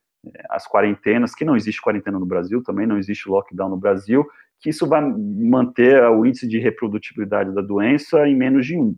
as 0.51 0.67
quarentenas, 0.67 1.35
que 1.35 1.45
não 1.45 1.57
existe 1.57 1.81
quarentena 1.81 2.19
no 2.19 2.27
Brasil, 2.27 2.63
também 2.63 2.87
não 2.87 2.99
existe 2.99 3.29
lockdown 3.29 3.71
no 3.71 3.77
Brasil, 3.77 4.27
que 4.61 4.71
isso 4.71 4.87
vai 4.87 5.01
manter 5.01 6.03
o 6.05 6.27
índice 6.27 6.47
de 6.47 6.59
reprodutibilidade 6.59 7.55
da 7.55 7.63
doença 7.63 8.29
em 8.29 8.37
menos 8.37 8.67
de 8.67 8.77
um. 8.77 8.95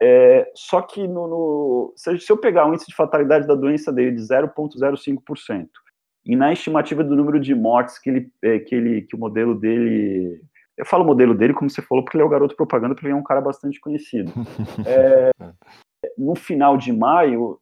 É, 0.00 0.50
só 0.54 0.80
que 0.80 1.06
no, 1.06 1.28
no, 1.28 1.94
se 1.96 2.30
eu 2.30 2.36
pegar 2.36 2.66
o 2.66 2.72
índice 2.72 2.88
de 2.88 2.94
fatalidade 2.94 3.46
da 3.46 3.54
doença 3.54 3.92
dele 3.92 4.12
de 4.12 4.22
0,05%, 4.22 5.68
e 6.24 6.36
na 6.36 6.52
estimativa 6.52 7.02
do 7.02 7.16
número 7.16 7.40
de 7.40 7.54
mortes 7.54 7.98
que, 7.98 8.08
ele, 8.08 8.32
é, 8.42 8.58
que, 8.60 8.74
ele, 8.74 9.02
que 9.02 9.16
o 9.16 9.18
modelo 9.18 9.58
dele. 9.58 10.40
Eu 10.82 10.86
falo 10.86 11.04
modelo 11.04 11.34
dele, 11.34 11.54
como 11.54 11.70
você 11.70 11.80
falou, 11.80 12.04
porque 12.04 12.16
ele 12.16 12.22
é 12.22 12.26
o 12.26 12.30
garoto 12.30 12.56
propaganda, 12.56 12.94
porque 12.94 13.06
ele 13.06 13.14
é 13.14 13.16
um 13.16 13.22
cara 13.22 13.40
bastante 13.40 13.80
conhecido. 13.80 14.32
É, 14.86 15.30
no 16.18 16.34
final 16.34 16.76
de 16.76 16.92
maio, 16.92 17.60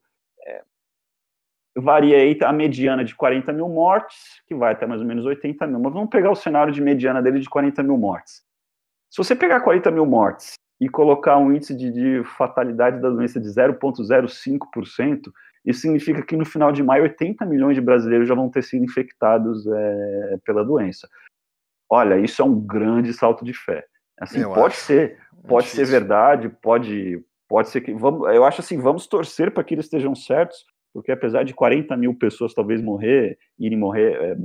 varia 1.77 2.17
aí 2.17 2.39
a 2.43 2.53
mediana 2.53 3.05
de 3.05 3.15
40 3.15 3.53
mil 3.53 3.69
mortes, 3.69 4.43
que 4.47 4.55
vai 4.55 4.73
até 4.73 4.87
mais 4.87 5.01
ou 5.01 5.07
menos 5.07 5.25
80 5.25 5.67
mil. 5.67 5.81
Mas 5.81 5.93
vamos 5.93 6.11
pegar 6.11 6.31
o 6.31 6.37
cenário 6.37 6.73
de 6.73 6.81
mediana 6.81 7.23
dele 7.23 7.41
de 7.41 7.49
40 7.49 7.83
mil 7.83 7.97
mortes. 7.97 8.43
Se 9.11 9.19
você 9.19 9.35
pegar 9.35 9.61
40 9.61 9.91
mil 9.91 10.07
mortes 10.07 10.55
e 10.81 10.89
colocar 10.89 11.37
um 11.37 11.53
índice 11.53 11.75
de, 11.75 11.91
de 11.91 12.25
fatalidade 12.25 13.01
da 13.01 13.11
doença 13.11 13.41
de 13.41 13.49
0,05%, 13.49 15.31
isso 15.65 15.81
significa 15.81 16.23
que 16.23 16.37
no 16.37 16.45
final 16.45 16.73
de 16.73 16.83
maio 16.83 17.03
80 17.03 17.45
milhões 17.45 17.75
de 17.75 17.81
brasileiros 17.81 18.29
já 18.29 18.35
vão 18.35 18.49
ter 18.49 18.63
sido 18.63 18.85
infectados 18.85 19.67
é, 19.67 20.39
pela 20.45 20.65
doença. 20.65 21.09
Olha, 21.91 22.19
isso 22.19 22.41
é 22.41 22.45
um 22.45 22.59
grande 22.59 23.13
salto 23.13 23.45
de 23.45 23.53
fé. 23.53 23.85
Assim, 24.21 24.41
eu 24.41 24.53
pode 24.53 24.75
acho. 24.75 24.85
ser, 24.85 25.19
pode 25.49 25.67
é 25.67 25.71
ser 25.71 25.87
verdade, 25.87 26.49
pode, 26.49 27.21
pode 27.49 27.69
ser 27.69 27.81
que 27.81 27.93
vamos, 27.93 28.33
eu 28.33 28.45
acho 28.45 28.61
assim, 28.61 28.79
vamos 28.79 29.09
torcer 29.09 29.51
para 29.51 29.65
que 29.65 29.75
eles 29.75 29.87
estejam 29.87 30.15
certos, 30.15 30.65
porque 30.93 31.11
apesar 31.11 31.43
de 31.43 31.55
40 31.55 31.97
mil 31.97 32.15
pessoas 32.15 32.55
talvez 32.55 32.81
morrer, 32.81 33.39
irem 33.59 33.79
morrer, 33.79 34.13
é, 34.13 34.37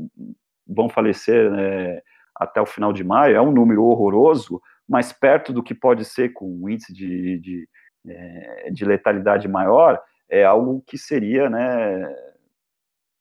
vão 0.65 0.89
falecer 0.89 1.51
né, 1.51 2.01
até 2.35 2.59
o 2.59 2.65
final 2.65 2.91
de 2.91 3.03
maio, 3.03 3.35
é 3.35 3.41
um 3.41 3.51
número 3.51 3.83
horroroso, 3.83 4.61
mas 4.87 5.13
perto 5.13 5.53
do 5.53 5.61
que 5.61 5.75
pode 5.75 6.05
ser 6.05 6.33
com 6.33 6.45
um 6.47 6.69
índice 6.69 6.93
de, 6.93 7.39
de, 7.39 7.69
é, 8.07 8.71
de 8.71 8.85
letalidade 8.85 9.47
maior, 9.47 10.01
é 10.29 10.43
algo 10.43 10.81
que 10.87 10.97
seria 10.97 11.49
né, 11.49 12.15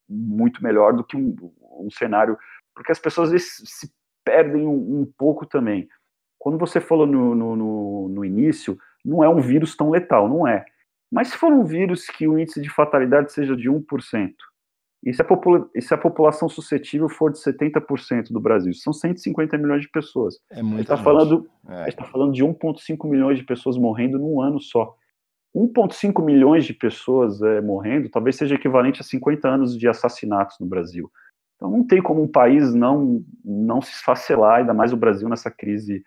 muito 0.08 0.62
melhor 0.62 0.92
do 0.94 1.04
que 1.04 1.16
um, 1.16 1.34
um 1.80 1.90
cenário, 1.90 2.38
porque 2.74 2.92
as 2.92 2.98
pessoas 2.98 3.30
se 3.42 3.92
perdem 4.24 4.66
um, 4.66 5.00
um, 5.00 5.12
pouco 5.18 5.46
também. 5.46 5.88
Quando 6.38 6.58
você 6.58 6.80
falou 6.80 7.06
no, 7.06 7.34
no, 7.34 7.56
no, 7.56 8.08
no 8.08 8.24
início, 8.24 8.78
não 9.04 9.22
é 9.22 9.28
um 9.28 9.40
vírus 9.40 9.76
tão 9.76 9.90
letal, 9.90 10.28
não 10.28 10.46
é 10.46 10.64
mas 11.14 11.28
se 11.28 11.36
for 11.36 11.52
um 11.52 11.64
vírus 11.64 12.06
que 12.06 12.26
o 12.26 12.36
índice 12.36 12.60
de 12.60 12.68
fatalidade 12.68 13.32
seja 13.32 13.56
de 13.56 13.70
1%, 13.70 14.32
E 15.04 15.14
se 15.14 15.22
a, 15.22 15.24
popula 15.24 15.70
e 15.72 15.80
se 15.80 15.94
a 15.94 15.98
população 15.98 16.48
suscetível 16.48 17.08
for 17.08 17.30
de 17.30 17.38
70% 17.38 18.32
do 18.32 18.40
Brasil? 18.40 18.74
São 18.74 18.92
150 18.92 19.56
milhões 19.56 19.82
de 19.82 19.88
pessoas. 19.90 20.40
É 20.50 20.60
muito. 20.60 20.82
está 20.82 20.96
falando, 20.96 21.48
é. 21.68 21.92
tá 21.92 22.04
falando 22.04 22.32
de 22.32 22.42
1,5 22.42 23.08
milhões 23.08 23.38
de 23.38 23.44
pessoas 23.44 23.76
morrendo 23.76 24.18
num 24.18 24.40
ano 24.40 24.60
só. 24.60 24.96
1,5 25.54 26.24
milhões 26.24 26.64
de 26.64 26.74
pessoas 26.74 27.40
é, 27.40 27.60
morrendo 27.60 28.08
talvez 28.08 28.34
seja 28.34 28.56
equivalente 28.56 29.00
a 29.00 29.04
50 29.04 29.46
anos 29.46 29.78
de 29.78 29.86
assassinatos 29.86 30.58
no 30.58 30.66
Brasil. 30.66 31.08
Então 31.64 31.70
não 31.70 31.86
tem 31.86 32.02
como 32.02 32.22
um 32.22 32.28
país 32.28 32.74
não, 32.74 33.24
não 33.42 33.80
se 33.80 33.90
esfacelar, 33.92 34.58
ainda 34.58 34.74
mais 34.74 34.92
o 34.92 34.98
Brasil 34.98 35.28
nessa 35.30 35.50
crise 35.50 36.04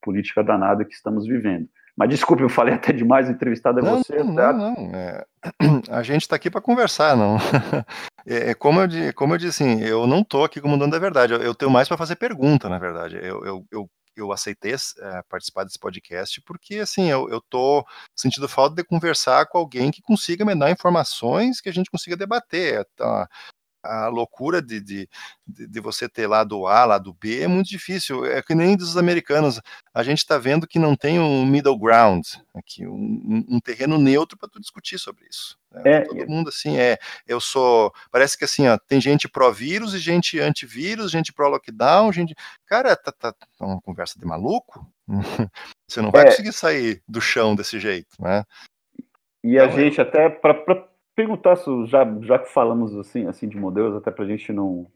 política 0.00 0.42
danada 0.42 0.84
que 0.84 0.94
estamos 0.94 1.26
vivendo. 1.26 1.68
Mas 1.96 2.10
desculpe, 2.10 2.44
eu 2.44 2.48
falei 2.48 2.74
até 2.74 2.92
demais, 2.92 3.28
entrevistado 3.28 3.80
é 3.80 3.82
não, 3.82 3.98
você. 3.98 4.22
Não, 4.22 4.34
tá? 4.36 4.52
não, 4.52 4.74
é, 4.94 5.26
a 5.90 6.02
gente 6.04 6.22
está 6.22 6.36
aqui 6.36 6.48
para 6.48 6.60
conversar, 6.60 7.16
não. 7.16 7.36
É, 8.26 8.50
é, 8.50 8.54
como, 8.54 8.82
eu, 8.82 9.14
como 9.14 9.32
eu 9.32 9.38
disse, 9.38 9.64
assim, 9.64 9.80
eu 9.80 10.06
não 10.06 10.20
estou 10.20 10.44
aqui 10.44 10.60
como 10.60 10.76
dono 10.76 10.92
da 10.92 10.98
verdade, 10.98 11.32
eu, 11.32 11.40
eu 11.40 11.54
tenho 11.54 11.70
mais 11.70 11.88
para 11.88 11.96
fazer 11.96 12.16
pergunta, 12.16 12.68
na 12.68 12.78
verdade. 12.78 13.16
Eu, 13.16 13.42
eu, 13.46 13.66
eu, 13.72 13.90
eu 14.14 14.30
aceitei 14.30 14.74
é, 14.74 15.22
participar 15.26 15.64
desse 15.64 15.78
podcast 15.78 16.38
porque, 16.42 16.76
assim, 16.76 17.08
eu, 17.08 17.40
tô 17.48 17.82
sentindo 18.14 18.46
falta 18.46 18.76
de 18.76 18.84
conversar 18.84 19.46
com 19.46 19.56
alguém 19.56 19.90
que 19.90 20.02
consiga 20.02 20.44
me 20.44 20.54
dar 20.54 20.70
informações 20.70 21.62
que 21.62 21.70
a 21.70 21.72
gente 21.72 21.90
consiga 21.90 22.14
debater. 22.14 22.86
Tá? 22.94 23.26
A 23.82 24.08
loucura 24.08 24.60
de, 24.60 24.80
de, 24.80 25.08
de, 25.46 25.80
você 25.80 26.08
ter 26.08 26.26
lado 26.26 26.66
A, 26.66 26.84
lado 26.84 27.12
B 27.14 27.40
é 27.40 27.48
muito 27.48 27.68
difícil. 27.68 28.24
É 28.26 28.42
que 28.42 28.54
nem 28.54 28.76
dos 28.76 28.96
americanos. 28.96 29.60
A 29.92 30.02
gente 30.02 30.18
está 30.18 30.38
vendo 30.38 30.66
que 30.66 30.78
não 30.78 30.94
tem 30.94 31.18
um 31.18 31.44
middle 31.44 31.78
ground 31.78 32.24
aqui, 32.54 32.86
um, 32.86 33.44
um 33.48 33.60
terreno 33.60 33.98
neutro 33.98 34.38
para 34.38 34.48
tu 34.48 34.60
discutir 34.60 34.98
sobre 34.98 35.26
isso. 35.28 35.58
Né? 35.72 35.82
É, 35.84 36.00
Todo 36.02 36.28
mundo 36.28 36.48
assim 36.48 36.78
é. 36.78 36.98
Eu 37.26 37.40
sou. 37.40 37.92
Parece 38.10 38.36
que 38.36 38.44
assim, 38.44 38.68
ó, 38.68 38.78
tem 38.78 39.00
gente 39.00 39.28
pró-vírus 39.28 39.94
e 39.94 39.98
gente 39.98 40.38
antivírus, 40.38 41.10
gente 41.10 41.32
pró-lockdown, 41.32 42.12
gente. 42.12 42.34
Cara, 42.66 42.96
tá, 42.96 43.12
tá, 43.12 43.32
tá, 43.32 43.46
uma 43.60 43.80
conversa 43.80 44.18
de 44.18 44.26
maluco. 44.26 44.86
você 45.88 46.00
não 46.00 46.10
vai 46.10 46.22
é, 46.22 46.24
conseguir 46.26 46.52
sair 46.52 47.02
do 47.08 47.20
chão 47.20 47.54
desse 47.54 47.80
jeito, 47.80 48.10
né? 48.20 48.44
E 49.42 49.58
a 49.58 49.64
então, 49.64 49.78
é 49.78 49.82
gente, 49.82 50.00
até 50.00 50.28
para 50.28 50.54
perguntar, 51.20 51.56
já, 51.86 52.18
já 52.22 52.38
que 52.38 52.50
falamos 52.50 52.96
assim, 52.96 53.26
assim 53.26 53.46
de 53.46 53.56
modelos, 53.56 53.94
até 53.94 54.10
para 54.10 54.24
a 54.24 54.28
gente 54.28 54.52
não. 54.52 54.86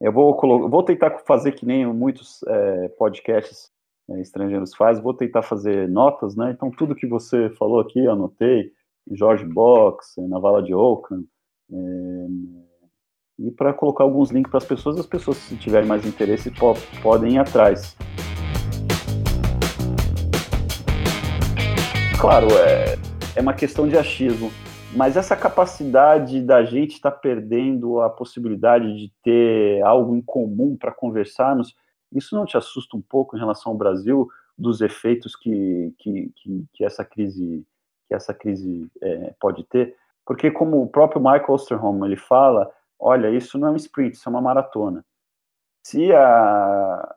Eu 0.00 0.12
vou, 0.12 0.36
vou 0.68 0.82
tentar 0.82 1.18
fazer 1.26 1.52
que 1.52 1.64
nem 1.64 1.86
muitos 1.86 2.42
é, 2.46 2.88
podcasts 2.90 3.70
é, 4.10 4.20
estrangeiros 4.20 4.74
fazem, 4.74 5.02
vou 5.02 5.14
tentar 5.14 5.42
fazer 5.42 5.88
notas, 5.88 6.34
né? 6.34 6.50
Então, 6.50 6.70
tudo 6.70 6.94
que 6.94 7.06
você 7.06 7.50
falou 7.50 7.80
aqui, 7.80 8.00
eu 8.04 8.12
anotei, 8.12 8.72
George 9.12 9.44
Box, 9.44 10.14
na 10.28 10.38
Vala 10.38 10.62
de 10.62 10.74
Oakland, 10.74 11.24
é, 11.72 12.26
e 13.38 13.50
para 13.52 13.72
colocar 13.72 14.02
alguns 14.02 14.30
links 14.30 14.50
para 14.50 14.58
as 14.58 14.64
pessoas, 14.64 14.98
as 14.98 15.06
pessoas, 15.06 15.36
se 15.36 15.56
tiverem 15.56 15.88
mais 15.88 16.04
interesse, 16.04 16.50
po 16.50 16.74
podem 17.02 17.34
ir 17.34 17.38
atrás. 17.38 17.96
Claro, 22.20 22.48
é, 22.48 22.96
é 23.36 23.40
uma 23.40 23.54
questão 23.54 23.86
de 23.86 23.96
achismo 23.96 24.50
mas 24.96 25.16
essa 25.16 25.36
capacidade 25.36 26.40
da 26.42 26.64
gente 26.64 26.94
estar 26.94 27.10
tá 27.10 27.16
perdendo 27.16 28.00
a 28.00 28.08
possibilidade 28.08 28.86
de 28.96 29.12
ter 29.22 29.82
algo 29.82 30.16
em 30.16 30.22
comum 30.22 30.76
para 30.76 30.92
conversarmos, 30.92 31.76
isso 32.12 32.34
não 32.34 32.46
te 32.46 32.56
assusta 32.56 32.96
um 32.96 33.02
pouco 33.02 33.36
em 33.36 33.38
relação 33.38 33.72
ao 33.72 33.78
Brasil 33.78 34.28
dos 34.56 34.80
efeitos 34.80 35.36
que, 35.36 35.94
que, 35.98 36.32
que, 36.34 36.64
que 36.72 36.84
essa 36.84 37.04
crise 37.04 37.64
que 38.08 38.14
essa 38.14 38.32
crise 38.32 38.90
é, 39.02 39.34
pode 39.38 39.64
ter? 39.64 39.94
Porque 40.24 40.50
como 40.50 40.82
o 40.82 40.88
próprio 40.88 41.20
Michael 41.20 41.50
Osterholm 41.50 42.04
ele 42.04 42.16
fala, 42.16 42.70
olha, 42.98 43.30
isso 43.30 43.58
não 43.58 43.68
é 43.68 43.70
um 43.72 43.76
sprint, 43.76 44.14
isso 44.16 44.26
é 44.26 44.30
uma 44.30 44.40
maratona. 44.40 45.04
Se 45.84 46.10
a 46.14 47.16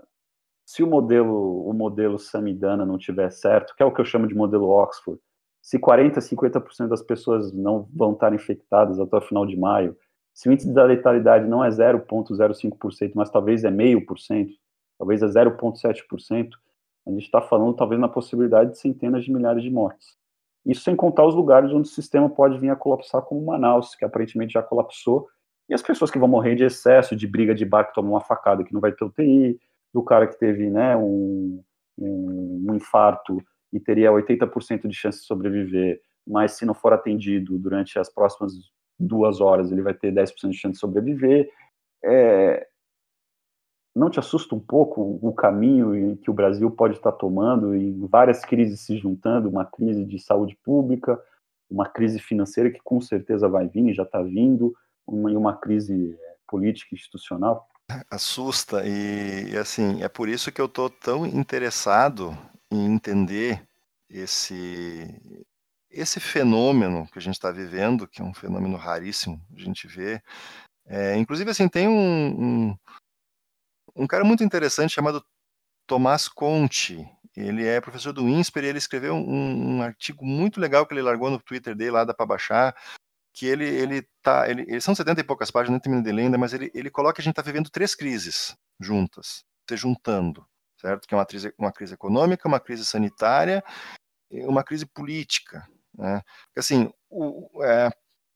se 0.66 0.84
o 0.84 0.88
modelo 0.88 1.68
o 1.68 1.74
modelo 1.74 2.20
Samidana 2.20 2.86
não 2.86 2.98
tiver 2.98 3.32
certo, 3.32 3.74
que 3.76 3.82
é 3.82 3.86
o 3.86 3.94
que 3.94 4.02
eu 4.02 4.06
chamo 4.06 4.28
de 4.28 4.36
modelo 4.36 4.70
Oxford, 4.70 5.22
se 5.62 5.78
40%, 5.78 6.18
50% 6.18 6.88
das 6.88 7.02
pessoas 7.02 7.54
não 7.54 7.88
vão 7.94 8.14
estar 8.14 8.34
infectadas 8.34 9.00
até 9.00 9.18
o 9.18 9.22
final 9.22 9.46
de 9.46 9.58
maio, 9.58 9.96
se 10.34 10.50
o 10.50 10.52
índice 10.52 10.74
da 10.74 10.84
letalidade 10.84 11.48
não 11.48 11.64
é 11.64 11.70
0,05%, 11.70 13.12
mas 13.16 13.30
talvez 13.30 13.64
é 13.64 13.70
0,5%, 13.70 14.50
talvez 14.98 15.22
é 15.22 15.28
0,7%, 15.28 16.50
a 17.06 17.12
gente 17.12 17.24
está 17.24 17.42
falando 17.42 17.76
talvez 17.76 18.00
na 18.00 18.08
possibilidade 18.08 18.72
de 18.72 18.80
centenas 18.80 19.24
de 19.24 19.32
milhares 19.32 19.64
de 19.64 19.70
mortes. 19.70 20.16
Isso 20.66 20.82
sem 20.82 20.96
contar 20.96 21.26
os 21.26 21.36
lugares 21.36 21.72
onde 21.72 21.90
o 21.90 21.92
sistema 21.92 22.30
pode 22.30 22.58
vir 22.60 22.70
a 22.70 22.76
colapsar, 22.76 23.22
como 23.24 23.46
Manaus, 23.46 23.96
que 23.96 24.06
aparentemente 24.06 24.54
já 24.54 24.62
colapsou, 24.62 25.28
e 25.68 25.74
as 25.74 25.82
pessoas 25.82 26.12
que 26.12 26.20
vão 26.20 26.28
morrer 26.28 26.56
de 26.56 26.64
excesso, 26.64 27.16
de 27.16 27.28
briga 27.28 27.56
de 27.56 27.66
bar 27.66 27.86
que 27.86 27.94
tomam 27.94 28.12
uma 28.12 28.22
facada 28.22 28.64
que 28.64 28.74
não 28.74 28.82
vai 28.82 28.92
ter 28.92 29.04
UTI, 29.04 29.60
do 29.94 30.04
cara 30.04 30.28
que 30.28 30.38
teve 30.38 30.70
né, 30.70 30.96
um, 30.96 31.64
um, 31.98 32.66
um 32.70 32.76
infarto 32.76 33.42
e 33.72 33.80
teria 33.80 34.12
80% 34.12 34.88
de 34.88 34.96
chance 34.96 35.20
de 35.20 35.26
sobreviver, 35.26 36.02
mas 36.28 36.54
se 36.54 36.66
não 36.66 36.74
for 36.74 36.94
atendido 36.94 37.58
durante 37.58 37.98
as 37.98 38.10
próximas 38.10 38.54
duas 39.00 39.42
horas, 39.42 39.72
ele 39.72 39.82
vai 39.82 39.94
ter 39.94 40.14
10% 40.14 40.50
de 40.50 40.58
chance 40.58 40.74
de 40.74 40.80
sobreviver. 40.80 41.50
É... 42.04 42.68
Não 43.96 44.10
te 44.10 44.20
assusta 44.20 44.56
um 44.56 44.60
pouco 44.60 45.20
o 45.22 45.34
caminho 45.34 46.16
que 46.18 46.30
o 46.30 46.34
Brasil 46.34 46.70
pode 46.72 46.96
estar 46.96 47.12
tomando 47.12 47.76
e 47.76 47.92
várias 48.08 48.46
crises 48.46 48.80
se 48.82 48.98
juntando, 48.98 49.50
uma 49.50 49.66
crise 49.66 50.06
de 50.06 50.18
saúde 50.18 50.58
pública, 50.64 51.22
uma 51.70 51.88
crise 51.88 52.20
financeira 52.20 52.72
que 52.72 52.80
com 52.84 53.02
certeza 53.02 53.50
vai 53.50 53.68
vir 53.68 53.90
e 53.90 53.94
já 53.94 54.04
está 54.04 54.22
vindo, 54.22 54.74
uma, 55.06 55.32
e 55.32 55.36
uma 55.36 55.58
crise 55.58 56.18
é, 56.18 56.36
política 56.48 56.96
institucional? 56.96 57.68
Assusta 58.10 58.84
e 58.86 59.58
assim 59.58 60.02
é 60.02 60.08
por 60.08 60.30
isso 60.30 60.50
que 60.52 60.62
eu 60.62 60.68
estou 60.68 60.90
tão 60.90 61.26
interessado 61.26 62.38
em 62.72 62.86
entender 62.86 63.68
esse 64.10 65.08
esse 65.90 66.22
fenômeno 66.22 67.06
que 67.12 67.20
a 67.20 67.22
gente 67.22 67.36
está 67.36 67.52
vivendo, 67.52 68.08
que 68.08 68.22
é 68.22 68.26
um 68.26 68.34
fenômeno 68.34 68.78
raríssimo, 68.78 69.46
a 69.54 69.60
gente 69.60 69.88
vê. 69.88 70.22
É, 70.86 71.18
inclusive, 71.18 71.52
assim, 71.52 71.68
tem 71.68 71.88
um, 71.88 72.70
um, 72.70 72.78
um, 73.96 74.08
cara 74.08 74.24
muito 74.24 74.44
interessante 74.44 74.94
chamado 74.94 75.22
Tomás 75.86 76.30
Conte. 76.30 77.06
Ele 77.36 77.68
é 77.68 77.82
professor 77.82 78.14
do 78.14 78.28
INSPER 78.28 78.64
e 78.64 78.68
ele 78.68 78.78
escreveu 78.78 79.16
um, 79.16 79.78
um 79.78 79.82
artigo 79.82 80.26
muito 80.26 80.62
legal 80.62 80.86
que 80.86 80.94
ele 80.94 81.02
largou 81.02 81.30
no 81.30 81.42
Twitter 81.42 81.76
dele, 81.76 81.92
lá 81.92 82.06
dá 82.06 82.14
para 82.14 82.26
baixar, 82.26 82.76
que 83.34 83.46
ele, 83.46 83.66
ele 83.66 84.08
tá, 84.22 84.50
ele, 84.50 84.80
são 84.82 84.96
70 84.96 85.22
e 85.22 85.24
poucas 85.24 85.52
páginas, 85.52 85.74
não 85.74 85.80
termino 85.80 86.04
de 86.04 86.12
ler 86.12 86.24
ainda, 86.24 86.38
mas 86.38 86.54
ele, 86.54 86.72
ele 86.74 86.90
coloca 86.90 87.16
que 87.16 87.22
a 87.22 87.24
gente 87.24 87.34
está 87.34 87.42
vivendo 87.42 87.70
três 87.70 87.96
crises 87.96 88.56
juntas, 88.80 89.44
se 89.70 89.78
juntando 89.78 90.46
certo? 90.82 91.08
Que 91.08 91.14
é 91.14 91.18
uma 91.18 91.26
crise, 91.26 91.54
uma 91.58 91.72
crise 91.72 91.94
econômica, 91.94 92.48
uma 92.48 92.60
crise 92.60 92.84
sanitária, 92.84 93.64
uma 94.32 94.64
crise 94.64 94.86
política, 94.86 95.68
né? 95.94 96.22
Assim, 96.58 96.92
o, 97.10 97.64
é, 97.64 97.90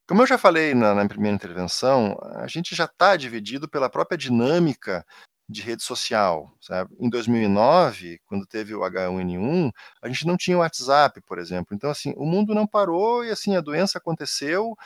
como 0.08 0.22
eu 0.22 0.26
já 0.26 0.38
falei 0.38 0.74
na, 0.74 0.94
na, 0.94 1.08
primeira 1.08 1.34
intervenção, 1.34 2.16
a 2.36 2.46
gente 2.46 2.74
já 2.74 2.84
está 2.84 3.16
dividido 3.16 3.68
pela 3.68 3.90
própria 3.90 4.16
dinâmica 4.16 5.04
de 5.48 5.62
rede 5.62 5.82
social. 5.82 6.52
Sabe? 6.60 6.94
Em 7.00 7.08
2009, 7.08 8.20
quando 8.26 8.46
teve 8.46 8.74
o 8.74 8.80
H1N1, 8.80 9.70
a 10.02 10.08
gente 10.08 10.26
não 10.26 10.36
tinha 10.36 10.56
o 10.56 10.60
WhatsApp, 10.60 11.20
por 11.22 11.38
exemplo. 11.38 11.74
Então, 11.74 11.90
assim, 11.90 12.12
o 12.16 12.24
mundo 12.24 12.54
não 12.54 12.66
parou 12.66 13.24
e 13.24 13.30
assim 13.30 13.56
a 13.56 13.60
doença 13.60 13.98
aconteceu, 13.98 14.76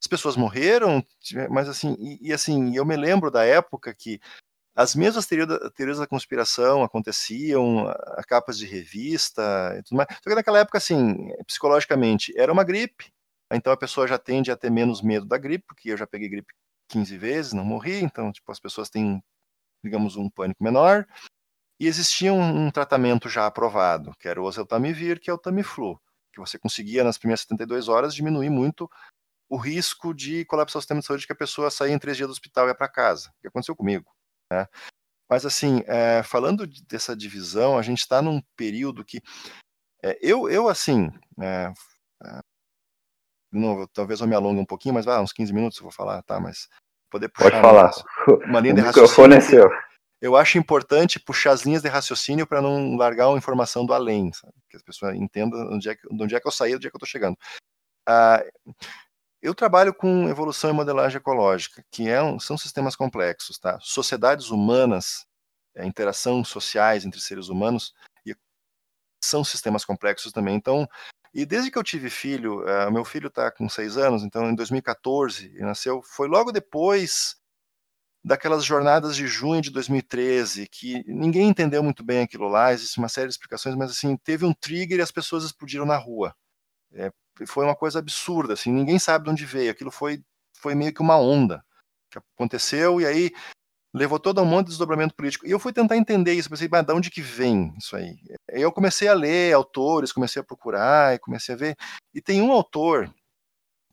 as 0.00 0.06
pessoas 0.06 0.36
morreram, 0.36 1.04
mas 1.50 1.68
assim, 1.68 1.96
e, 1.98 2.28
e 2.28 2.32
assim, 2.32 2.76
eu 2.76 2.84
me 2.84 2.96
lembro 2.96 3.30
da 3.30 3.44
época 3.44 3.94
que 3.94 4.20
as 4.76 4.94
mesmas 4.94 5.26
teorias 5.26 5.98
da 5.98 6.06
conspiração 6.06 6.84
aconteciam, 6.84 7.88
a 7.88 8.22
capas 8.22 8.58
de 8.58 8.66
revista 8.66 9.74
e 9.78 9.82
tudo 9.82 9.96
mais. 9.96 10.08
Só 10.22 10.28
que 10.28 10.34
naquela 10.34 10.58
época, 10.58 10.76
assim, 10.76 11.30
psicologicamente, 11.46 12.32
era 12.36 12.52
uma 12.52 12.62
gripe, 12.62 13.10
então 13.50 13.72
a 13.72 13.76
pessoa 13.76 14.06
já 14.06 14.18
tende 14.18 14.50
a 14.50 14.56
ter 14.56 14.70
menos 14.70 15.00
medo 15.00 15.24
da 15.24 15.38
gripe, 15.38 15.64
porque 15.66 15.90
eu 15.90 15.96
já 15.96 16.06
peguei 16.06 16.28
gripe 16.28 16.52
15 16.90 17.16
vezes, 17.16 17.52
não 17.54 17.64
morri, 17.64 18.00
então, 18.00 18.30
tipo, 18.30 18.52
as 18.52 18.60
pessoas 18.60 18.90
têm, 18.90 19.22
digamos, 19.82 20.16
um 20.16 20.28
pânico 20.28 20.62
menor. 20.62 21.06
E 21.80 21.86
existia 21.86 22.32
um, 22.32 22.66
um 22.66 22.70
tratamento 22.70 23.28
já 23.28 23.46
aprovado, 23.46 24.12
que 24.18 24.28
era 24.28 24.40
o 24.40 24.44
oseltamivir, 24.44 25.20
que 25.20 25.30
é 25.30 25.32
o 25.32 25.38
Tamiflu, 25.38 26.00
que 26.32 26.40
você 26.40 26.58
conseguia, 26.58 27.02
nas 27.02 27.18
primeiras 27.18 27.40
72 27.42 27.88
horas, 27.88 28.14
diminuir 28.14 28.50
muito 28.50 28.90
o 29.48 29.56
risco 29.56 30.12
de 30.14 30.44
colapsar 30.44 30.78
o 30.78 30.82
sistema 30.82 31.00
de 31.00 31.06
saúde 31.06 31.26
que 31.26 31.32
a 31.32 31.36
pessoa 31.36 31.70
sair 31.70 31.92
em 31.92 31.98
três 31.98 32.16
dias 32.16 32.28
do 32.28 32.32
hospital 32.32 32.66
e 32.66 32.68
ia 32.70 32.74
para 32.74 32.88
casa, 32.88 33.30
o 33.30 33.40
que 33.42 33.48
aconteceu 33.48 33.76
comigo. 33.76 34.15
Né? 34.52 34.66
Mas, 35.28 35.44
assim, 35.44 35.82
é, 35.86 36.22
falando 36.22 36.66
dessa 36.88 37.16
divisão, 37.16 37.78
a 37.78 37.82
gente 37.82 38.00
está 38.00 38.22
num 38.22 38.40
período 38.56 39.04
que. 39.04 39.20
É, 40.02 40.18
eu, 40.20 40.48
eu, 40.48 40.68
assim. 40.68 41.10
É, 41.40 41.72
talvez 43.92 44.20
eu 44.20 44.26
me 44.26 44.34
alongue 44.34 44.60
um 44.60 44.66
pouquinho, 44.66 44.94
mas 44.94 45.04
vai, 45.04 45.20
uns 45.20 45.32
15 45.32 45.52
minutos 45.52 45.78
eu 45.78 45.84
vou 45.84 45.92
falar, 45.92 46.22
tá? 46.22 46.38
Mas 46.38 46.68
poder 47.10 47.28
puxar. 47.28 47.50
Pode 47.50 47.62
falar. 47.62 47.90
Uma 48.44 48.60
linha 48.60 48.74
o 48.74 48.76
de 48.76 48.82
raciocínio. 48.82 49.36
É 49.36 49.40
seu. 49.40 49.70
Eu 50.20 50.34
acho 50.34 50.58
importante 50.58 51.20
puxar 51.20 51.52
as 51.52 51.62
linhas 51.62 51.82
de 51.82 51.88
raciocínio 51.88 52.46
para 52.46 52.62
não 52.62 52.96
largar 52.96 53.28
uma 53.28 53.38
informação 53.38 53.84
do 53.84 53.92
além, 53.92 54.32
sabe? 54.32 54.54
que 54.68 54.76
as 54.76 54.82
pessoas 54.82 55.14
entendam 55.14 55.60
onde 55.72 55.90
é 55.90 55.94
que, 55.94 56.02
onde 56.10 56.34
é 56.34 56.40
que 56.40 56.46
eu 56.46 56.52
saí, 56.52 56.74
onde 56.74 56.86
é 56.86 56.90
que 56.90 56.96
eu 56.96 56.98
estou 56.98 57.08
chegando. 57.08 57.36
Ah, 58.08 58.42
eu 59.46 59.54
trabalho 59.54 59.94
com 59.94 60.28
evolução 60.28 60.70
e 60.70 60.72
modelagem 60.72 61.18
ecológica, 61.18 61.84
que 61.90 62.08
é 62.08 62.22
um, 62.22 62.38
são 62.38 62.58
sistemas 62.58 62.96
complexos, 62.96 63.58
tá? 63.58 63.78
Sociedades 63.80 64.50
humanas, 64.50 65.26
é, 65.74 65.86
interação 65.86 66.44
sociais 66.44 67.04
entre 67.04 67.20
seres 67.20 67.48
humanos, 67.48 67.94
são 69.22 69.44
sistemas 69.44 69.84
complexos 69.84 70.32
também. 70.32 70.54
Então, 70.54 70.88
e 71.34 71.44
desde 71.44 71.70
que 71.70 71.78
eu 71.78 71.82
tive 71.82 72.08
filho, 72.08 72.62
uh, 72.62 72.90
meu 72.90 73.04
filho 73.04 73.28
está 73.28 73.50
com 73.50 73.68
seis 73.68 73.96
anos, 73.96 74.22
então 74.22 74.48
em 74.50 74.54
2014 74.54 75.46
ele 75.46 75.64
nasceu, 75.64 76.02
foi 76.02 76.28
logo 76.28 76.52
depois 76.52 77.36
daquelas 78.24 78.64
jornadas 78.64 79.14
de 79.14 79.26
junho 79.26 79.62
de 79.62 79.70
2013, 79.70 80.66
que 80.68 81.04
ninguém 81.06 81.48
entendeu 81.48 81.82
muito 81.82 82.04
bem 82.04 82.22
aquilo 82.22 82.48
lá, 82.48 82.72
existe 82.72 82.98
uma 82.98 83.08
série 83.08 83.28
de 83.28 83.34
explicações, 83.34 83.76
mas 83.76 83.90
assim, 83.90 84.16
teve 84.16 84.44
um 84.44 84.52
trigger 84.52 84.98
e 84.98 85.02
as 85.02 85.12
pessoas 85.12 85.44
explodiram 85.44 85.86
na 85.86 85.96
rua. 85.96 86.34
É, 86.92 87.12
foi 87.44 87.64
uma 87.64 87.76
coisa 87.76 87.98
absurda, 87.98 88.54
assim, 88.54 88.72
ninguém 88.72 88.98
sabe 88.98 89.24
de 89.24 89.30
onde 89.30 89.44
veio, 89.44 89.70
aquilo 89.70 89.90
foi, 89.90 90.22
foi 90.56 90.74
meio 90.74 90.94
que 90.94 91.02
uma 91.02 91.18
onda 91.18 91.64
que 92.10 92.18
aconteceu, 92.18 93.00
e 93.00 93.06
aí 93.06 93.32
levou 93.92 94.20
todo 94.20 94.40
um 94.42 94.44
monte 94.44 94.66
de 94.66 94.70
desdobramento 94.72 95.14
político. 95.14 95.46
E 95.46 95.50
eu 95.50 95.58
fui 95.58 95.72
tentar 95.72 95.96
entender 95.96 96.34
isso, 96.34 96.48
pensei, 96.48 96.68
mas 96.70 96.84
de 96.84 96.92
onde 96.92 97.10
que 97.10 97.22
vem 97.22 97.74
isso 97.78 97.96
aí? 97.96 98.16
Eu 98.48 98.70
comecei 98.70 99.08
a 99.08 99.14
ler 99.14 99.54
autores, 99.54 100.12
comecei 100.12 100.40
a 100.40 100.44
procurar, 100.44 101.14
e 101.14 101.18
comecei 101.18 101.54
a 101.54 101.58
ver, 101.58 101.76
e 102.14 102.20
tem 102.20 102.40
um 102.42 102.52
autor 102.52 103.12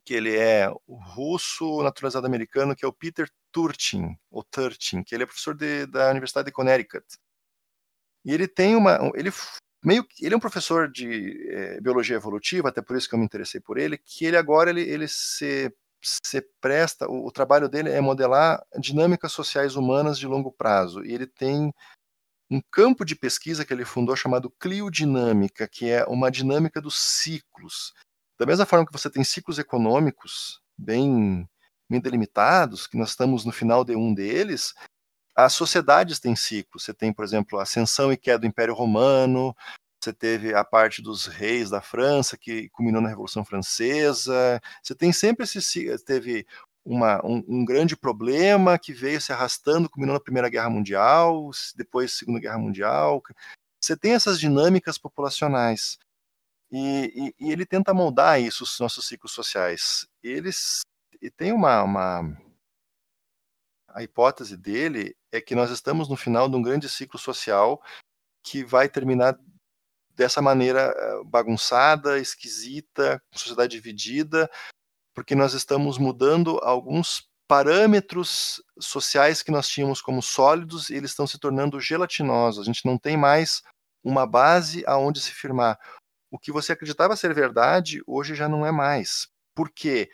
que 0.04 0.14
ele 0.14 0.36
é 0.36 0.70
russo 0.86 1.82
naturalizado 1.82 2.26
americano, 2.26 2.76
que 2.76 2.84
é 2.84 2.88
o 2.88 2.92
Peter 2.92 3.28
Turchin, 3.50 4.16
ou 4.30 4.44
Turchin, 4.44 5.02
que 5.02 5.14
ele 5.14 5.24
é 5.24 5.26
professor 5.26 5.54
de, 5.54 5.86
da 5.86 6.10
Universidade 6.10 6.46
de 6.46 6.52
Connecticut. 6.52 7.04
E 8.24 8.32
ele 8.32 8.46
tem 8.46 8.76
uma. 8.76 8.98
Ele 9.14 9.30
meio 9.84 10.06
ele 10.20 10.34
é 10.34 10.36
um 10.36 10.40
professor 10.40 10.90
de 10.90 11.48
é, 11.50 11.80
biologia 11.80 12.16
evolutiva, 12.16 12.68
até 12.68 12.80
por 12.80 12.96
isso 12.96 13.08
que 13.08 13.14
eu 13.14 13.18
me 13.18 13.24
interessei 13.24 13.60
por 13.60 13.78
ele, 13.78 13.98
que 13.98 14.24
ele 14.24 14.36
agora 14.36 14.70
ele, 14.70 14.82
ele 14.82 15.06
se, 15.06 15.72
se 16.02 16.40
presta, 16.60 17.08
o, 17.08 17.26
o 17.26 17.30
trabalho 17.32 17.68
dele 17.68 17.90
é 17.90 18.00
modelar 18.00 18.64
dinâmicas 18.78 19.32
sociais 19.32 19.76
humanas 19.76 20.18
de 20.18 20.26
longo 20.26 20.50
prazo. 20.50 21.04
E 21.04 21.12
ele 21.12 21.26
tem 21.26 21.72
um 22.50 22.60
campo 22.70 23.04
de 23.04 23.16
pesquisa 23.16 23.64
que 23.64 23.72
ele 23.72 23.84
fundou 23.84 24.14
chamado 24.16 24.50
cliodinâmica, 24.60 25.68
que 25.68 25.90
é 25.90 26.04
uma 26.04 26.30
dinâmica 26.30 26.80
dos 26.80 26.98
ciclos. 26.98 27.92
Da 28.38 28.46
mesma 28.46 28.66
forma 28.66 28.86
que 28.86 28.92
você 28.92 29.10
tem 29.10 29.24
ciclos 29.24 29.58
econômicos 29.58 30.60
bem, 30.76 31.48
bem 31.88 32.00
delimitados, 32.00 32.86
que 32.86 32.96
nós 32.96 33.10
estamos 33.10 33.44
no 33.44 33.52
final 33.52 33.84
de 33.84 33.96
um 33.96 34.12
deles, 34.14 34.74
as 35.34 35.52
sociedades 35.52 36.20
têm 36.20 36.36
ciclos. 36.36 36.84
Você 36.84 36.94
tem, 36.94 37.12
por 37.12 37.24
exemplo, 37.24 37.58
a 37.58 37.62
ascensão 37.62 38.12
e 38.12 38.16
queda 38.16 38.40
do 38.40 38.46
Império 38.46 38.74
Romano, 38.74 39.54
você 40.04 40.12
teve 40.12 40.54
a 40.54 40.62
parte 40.62 41.00
dos 41.00 41.26
reis 41.26 41.70
da 41.70 41.80
França, 41.80 42.36
que 42.36 42.68
culminou 42.68 43.00
na 43.00 43.08
Revolução 43.08 43.42
Francesa. 43.42 44.60
Você 44.82 44.94
tem 44.94 45.12
sempre 45.12 45.44
esse. 45.44 45.98
Teve 46.04 46.46
uma, 46.84 47.24
um, 47.24 47.42
um, 47.48 47.64
grande 47.64 47.96
problema 47.96 48.78
que 48.78 48.92
veio 48.92 49.18
se 49.18 49.32
arrastando, 49.32 49.88
culminou 49.88 50.12
na 50.12 50.20
Primeira 50.20 50.50
Guerra 50.50 50.68
Mundial, 50.68 51.50
depois 51.74 52.12
Segunda 52.12 52.38
Guerra 52.38 52.58
Mundial. 52.58 53.22
Você 53.82 53.96
tem 53.96 54.12
essas 54.12 54.38
dinâmicas 54.38 54.98
populacionais. 54.98 55.98
E, 56.70 57.34
e, 57.40 57.46
e, 57.46 57.52
ele 57.52 57.64
tenta 57.64 57.94
moldar 57.94 58.40
isso, 58.40 58.64
os 58.64 58.78
nossos 58.78 59.06
ciclos 59.06 59.32
sociais. 59.32 60.06
Eles 60.22 60.82
e 61.22 61.30
tem 61.30 61.52
uma, 61.52 61.82
uma, 61.82 62.36
a 63.94 64.02
hipótese 64.02 64.56
dele 64.56 65.16
é 65.32 65.40
que 65.40 65.54
nós 65.54 65.70
estamos 65.70 66.08
no 66.08 66.16
final 66.16 66.48
de 66.48 66.56
um 66.56 66.62
grande 66.62 66.88
ciclo 66.88 67.18
social 67.18 67.80
que 68.42 68.64
vai 68.64 68.88
terminar 68.88 69.38
dessa 70.10 70.42
maneira 70.42 70.92
eh, 70.96 71.24
bagunçada, 71.24 72.18
esquisita, 72.18 73.22
sociedade 73.32 73.72
dividida, 73.72 74.50
porque 75.14 75.34
nós 75.34 75.54
estamos 75.54 75.96
mudando 75.96 76.58
alguns 76.62 77.28
parâmetros 77.48 78.62
sociais 78.78 79.42
que 79.42 79.50
nós 79.50 79.68
tínhamos 79.68 80.02
como 80.02 80.22
sólidos 80.22 80.90
e 80.90 80.94
eles 80.94 81.10
estão 81.10 81.26
se 81.26 81.38
tornando 81.38 81.80
gelatinosos. 81.80 82.62
A 82.62 82.64
gente 82.64 82.84
não 82.84 82.98
tem 82.98 83.16
mais 83.16 83.62
uma 84.02 84.26
base 84.26 84.82
aonde 84.86 85.20
se 85.20 85.30
firmar 85.30 85.78
o 86.30 86.38
que 86.38 86.50
você 86.50 86.72
acreditava 86.72 87.14
ser 87.14 87.32
verdade, 87.32 88.02
hoje 88.06 88.34
já 88.34 88.48
não 88.48 88.66
é 88.66 88.72
mais. 88.72 89.28
Por 89.54 89.70
quê? 89.70 90.10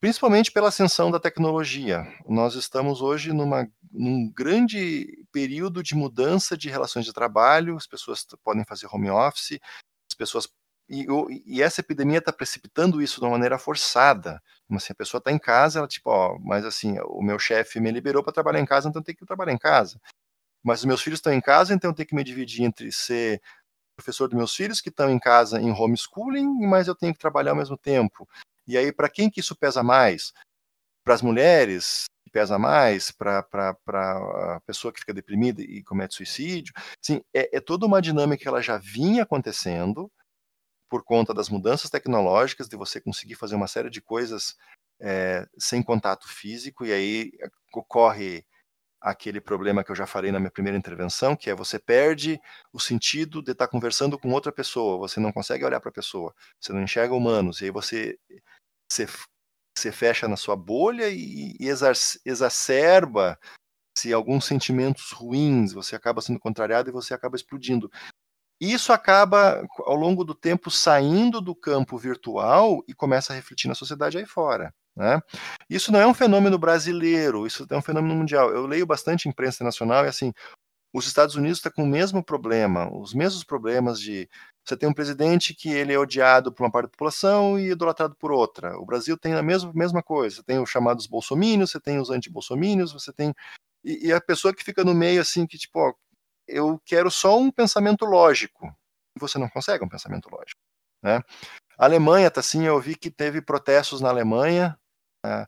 Principalmente 0.00 0.50
pela 0.50 0.68
ascensão 0.68 1.10
da 1.10 1.20
tecnologia. 1.20 2.06
Nós 2.26 2.54
estamos 2.54 3.02
hoje 3.02 3.34
numa, 3.34 3.68
num 3.92 4.32
grande 4.32 5.26
período 5.30 5.82
de 5.82 5.94
mudança 5.94 6.56
de 6.56 6.70
relações 6.70 7.04
de 7.04 7.12
trabalho, 7.12 7.76
as 7.76 7.86
pessoas 7.86 8.26
podem 8.42 8.64
fazer 8.64 8.88
home 8.90 9.10
office, 9.10 9.60
as 10.10 10.14
pessoas. 10.16 10.48
E, 10.88 11.06
e 11.44 11.62
essa 11.62 11.82
epidemia 11.82 12.18
está 12.18 12.32
precipitando 12.32 13.02
isso 13.02 13.20
de 13.20 13.26
uma 13.26 13.32
maneira 13.32 13.58
forçada. 13.58 14.42
Assim, 14.72 14.92
a 14.92 14.96
pessoa 14.96 15.18
está 15.18 15.30
em 15.30 15.38
casa, 15.38 15.80
ela 15.80 15.86
tipo, 15.86 16.08
ó, 16.08 16.38
mas 16.40 16.64
assim, 16.64 16.98
o 17.04 17.22
meu 17.22 17.38
chefe 17.38 17.78
me 17.78 17.90
liberou 17.92 18.24
para 18.24 18.32
trabalhar 18.32 18.60
em 18.60 18.66
casa, 18.66 18.88
então 18.88 19.00
eu 19.00 19.04
tenho 19.04 19.18
que 19.18 19.26
trabalhar 19.26 19.52
em 19.52 19.58
casa. 19.58 20.00
Mas 20.64 20.80
os 20.80 20.86
meus 20.86 21.02
filhos 21.02 21.18
estão 21.18 21.32
em 21.32 21.42
casa, 21.42 21.74
então 21.74 21.90
eu 21.90 21.94
tenho 21.94 22.08
que 22.08 22.14
me 22.14 22.24
dividir 22.24 22.64
entre 22.64 22.90
ser 22.90 23.42
professor 23.96 24.28
dos 24.28 24.36
meus 24.36 24.54
filhos 24.54 24.80
que 24.80 24.88
estão 24.88 25.10
em 25.10 25.18
casa 25.18 25.60
em 25.60 25.70
homeschooling, 25.70 26.66
mas 26.66 26.88
eu 26.88 26.94
tenho 26.94 27.12
que 27.12 27.20
trabalhar 27.20 27.52
ao 27.52 27.56
mesmo 27.56 27.76
tempo. 27.76 28.26
E 28.70 28.78
aí, 28.78 28.92
para 28.92 29.08
quem 29.08 29.28
que 29.28 29.40
isso 29.40 29.56
pesa 29.56 29.82
mais? 29.82 30.32
Para 31.04 31.14
as 31.14 31.22
mulheres, 31.22 32.04
pesa 32.30 32.58
mais, 32.58 33.10
para 33.10 33.44
a 33.88 34.60
pessoa 34.64 34.92
que 34.92 35.00
fica 35.00 35.12
deprimida 35.12 35.60
e 35.60 35.82
comete 35.82 36.14
suicídio. 36.14 36.72
Sim, 37.02 37.20
é, 37.34 37.56
é 37.56 37.60
toda 37.60 37.84
uma 37.84 38.00
dinâmica 38.00 38.42
que 38.42 38.48
ela 38.48 38.62
já 38.62 38.78
vinha 38.78 39.24
acontecendo 39.24 40.10
por 40.88 41.04
conta 41.04 41.34
das 41.34 41.48
mudanças 41.48 41.90
tecnológicas, 41.90 42.68
de 42.68 42.76
você 42.76 43.00
conseguir 43.00 43.34
fazer 43.34 43.56
uma 43.56 43.68
série 43.68 43.90
de 43.90 44.00
coisas 44.00 44.56
é, 45.00 45.46
sem 45.58 45.82
contato 45.82 46.28
físico, 46.28 46.84
e 46.84 46.92
aí 46.92 47.32
ocorre 47.74 48.44
aquele 49.00 49.40
problema 49.40 49.82
que 49.82 49.90
eu 49.90 49.96
já 49.96 50.06
falei 50.06 50.30
na 50.30 50.38
minha 50.38 50.50
primeira 50.50 50.76
intervenção, 50.76 51.34
que 51.34 51.48
é 51.48 51.54
você 51.54 51.78
perde 51.78 52.38
o 52.72 52.78
sentido 52.78 53.42
de 53.42 53.52
estar 53.52 53.66
conversando 53.66 54.18
com 54.18 54.30
outra 54.30 54.52
pessoa, 54.52 54.98
você 54.98 55.18
não 55.18 55.32
consegue 55.32 55.64
olhar 55.64 55.80
para 55.80 55.88
a 55.88 55.94
pessoa, 55.94 56.34
você 56.60 56.72
não 56.72 56.82
enxerga 56.82 57.14
humanos, 57.14 57.60
e 57.60 57.66
aí 57.66 57.70
você, 57.70 58.18
você, 58.90 59.92
fecha 59.92 60.28
na 60.28 60.36
sua 60.36 60.56
bolha 60.56 61.08
e, 61.08 61.56
e 61.58 61.68
exacerba 62.24 63.38
se 63.96 64.12
alguns 64.12 64.44
sentimentos 64.44 65.10
ruins, 65.12 65.72
você 65.72 65.94
acaba 65.94 66.20
sendo 66.20 66.38
contrariado 66.38 66.88
e 66.88 66.92
você 66.92 67.12
acaba 67.12 67.36
explodindo. 67.36 67.90
Isso 68.60 68.92
acaba, 68.92 69.66
ao 69.78 69.96
longo 69.96 70.22
do 70.22 70.34
tempo, 70.34 70.70
saindo 70.70 71.40
do 71.40 71.54
campo 71.54 71.96
virtual 71.96 72.84
e 72.86 72.94
começa 72.94 73.32
a 73.32 73.36
refletir 73.36 73.68
na 73.68 73.74
sociedade 73.74 74.18
aí 74.18 74.26
fora. 74.26 74.72
Né? 74.94 75.20
Isso 75.68 75.90
não 75.90 76.00
é 76.00 76.06
um 76.06 76.12
fenômeno 76.12 76.58
brasileiro, 76.58 77.46
isso 77.46 77.66
é 77.70 77.76
um 77.76 77.82
fenômeno 77.82 78.14
mundial. 78.14 78.50
Eu 78.50 78.66
leio 78.66 78.86
bastante 78.86 79.28
imprensa 79.28 79.56
internacional 79.56 80.04
e 80.04 80.08
assim, 80.08 80.32
os 80.92 81.06
Estados 81.06 81.36
Unidos 81.36 81.58
está 81.58 81.70
com 81.70 81.84
o 81.84 81.86
mesmo 81.86 82.22
problema, 82.22 82.92
os 82.92 83.14
mesmos 83.14 83.44
problemas 83.44 84.00
de 84.00 84.28
você 84.64 84.76
tem 84.76 84.88
um 84.88 84.94
presidente 84.94 85.54
que 85.54 85.70
ele 85.70 85.92
é 85.92 85.98
odiado 85.98 86.52
por 86.52 86.64
uma 86.64 86.70
parte 86.70 86.86
da 86.86 86.90
população 86.90 87.58
e 87.58 87.70
idolatrado 87.70 88.14
por 88.14 88.30
outra. 88.30 88.78
O 88.78 88.84
Brasil 88.84 89.16
tem 89.16 89.34
a 89.34 89.42
mesma, 89.42 89.72
mesma 89.74 90.02
coisa. 90.02 90.36
Você 90.36 90.42
tem 90.42 90.60
os 90.60 90.68
chamados 90.68 91.06
bolsomínios, 91.06 91.70
você 91.70 91.80
tem 91.80 91.98
os 91.98 92.10
anti-bolsomínios, 92.10 92.92
você 92.92 93.12
tem 93.12 93.34
e, 93.82 94.08
e, 94.08 94.12
a 94.12 94.20
pessoa 94.20 94.54
que 94.54 94.62
fica 94.62 94.84
no 94.84 94.94
meio 94.94 95.20
assim 95.20 95.46
que 95.46 95.56
tipo, 95.58 95.78
ó, 95.80 95.94
eu 96.46 96.80
quero 96.84 97.10
só 97.10 97.38
um 97.38 97.50
pensamento 97.50 98.04
lógico. 98.04 98.72
Você 99.18 99.38
não 99.38 99.48
consegue 99.48 99.84
um 99.84 99.88
pensamento 99.88 100.28
lógico, 100.30 100.60
né? 101.02 101.22
A 101.78 101.86
Alemanha 101.86 102.30
tá 102.30 102.40
assim, 102.40 102.66
eu 102.66 102.78
vi 102.80 102.94
que 102.94 103.10
teve 103.10 103.40
protestos 103.40 104.00
na 104.00 104.10
Alemanha 104.10 104.78
é, 105.24 105.46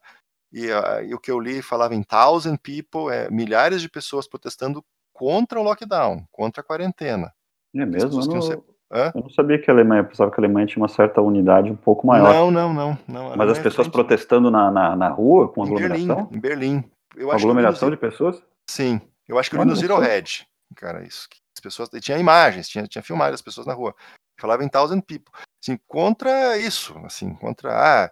e, 0.53 0.67
e, 1.09 1.15
o 1.15 1.21
que 1.21 1.31
eu 1.31 1.39
li 1.39 1.63
falava 1.63 1.95
em 1.95 2.03
thousand 2.03 2.57
people, 2.57 3.13
é, 3.13 3.31
milhares 3.31 3.83
de 3.83 3.89
pessoas 3.89 4.27
protestando 4.27 4.85
contra 5.13 5.61
o 5.61 5.63
lockdown, 5.63 6.25
contra 6.31 6.61
a 6.61 6.65
quarentena. 6.65 7.33
É 7.75 7.87
mesmo? 7.87 8.21
Eu 8.21 8.27
não, 8.27 8.43
ser... 8.43 8.63
eu 8.91 9.23
não, 9.23 9.31
sabia 9.31 9.59
que 9.59 9.71
a 9.71 9.75
Alemanha, 9.75 10.03
eu 10.03 10.07
pensava 10.07 10.31
que 10.31 10.41
a 10.41 10.41
Alemanha 10.41 10.67
tinha 10.67 10.83
uma 10.83 10.89
certa 10.89 11.21
unidade 11.21 11.71
um 11.71 11.77
pouco 11.77 12.07
maior. 12.07 12.33
Não, 12.33 12.51
não, 12.51 12.73
não. 12.73 12.99
não 13.09 13.37
Mas 13.37 13.51
as 13.51 13.59
pessoas 13.59 13.87
frente... 13.87 13.93
protestando 13.93 14.51
na, 14.51 14.71
na, 14.71 14.97
na, 14.97 15.09
rua, 15.09 15.49
com 15.49 15.63
aglomeração? 15.63 16.29
Em 16.31 16.39
Berlim. 16.39 16.39
Em 16.39 16.41
Berlim. 16.41 16.91
Eu 17.17 17.31
acho 17.31 17.45
aglomeração 17.45 17.91
de 17.91 17.97
pessoas? 17.97 18.43
Sim. 18.69 19.01
Eu 19.29 19.39
acho 19.39 19.49
que 19.49 19.57
eu 19.57 19.63
li 19.63 19.69
no 19.69 19.77
Zero 19.77 19.99
Red, 19.99 20.45
cara, 20.75 21.05
isso. 21.05 21.29
As 21.57 21.61
pessoas, 21.61 21.89
tinha 22.01 22.19
imagens, 22.19 22.69
tinha, 22.69 22.87
tinha 22.87 23.03
filmado 23.03 23.35
as 23.35 23.43
pessoas 23.43 23.67
na 23.67 23.73
rua. 23.73 23.95
Falava 24.39 24.65
em 24.65 24.69
thousand 24.69 25.01
people. 25.03 25.33
Assim, 25.63 25.79
contra 25.87 26.59
isso, 26.59 26.99
assim, 27.05 27.35
contra... 27.35 27.71
Ah, 28.05 28.11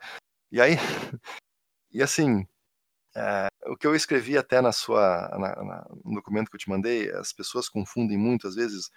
e 0.52 0.60
aí, 0.60 0.76
E 1.92 2.02
assim, 2.02 2.46
é, 3.16 3.48
o 3.66 3.76
que 3.76 3.86
eu 3.86 3.94
escrevi 3.94 4.38
até 4.38 4.60
na 4.60 4.72
sua, 4.72 5.28
na, 5.30 5.64
na, 5.64 5.86
no 6.04 6.14
documento 6.14 6.48
que 6.48 6.56
eu 6.56 6.60
te 6.60 6.68
mandei, 6.68 7.10
as 7.12 7.32
pessoas 7.32 7.68
confundem 7.68 8.16
muito, 8.16 8.46
às 8.46 8.54
vezes, 8.54 8.90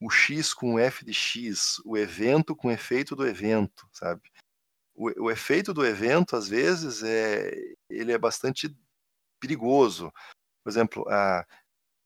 o 0.00 0.10
X 0.10 0.54
com 0.54 0.74
o 0.74 0.78
F 0.78 1.04
de 1.04 1.12
X, 1.12 1.80
o 1.84 1.96
evento 1.96 2.54
com 2.54 2.68
o 2.68 2.72
efeito 2.72 3.16
do 3.16 3.26
evento, 3.26 3.88
sabe? 3.92 4.22
O, 4.94 5.24
o 5.24 5.30
efeito 5.30 5.72
do 5.72 5.84
evento, 5.84 6.36
às 6.36 6.48
vezes, 6.48 7.02
é, 7.02 7.50
ele 7.88 8.12
é 8.12 8.18
bastante 8.18 8.74
perigoso. 9.40 10.12
Por 10.62 10.70
exemplo, 10.70 11.08
a, 11.08 11.46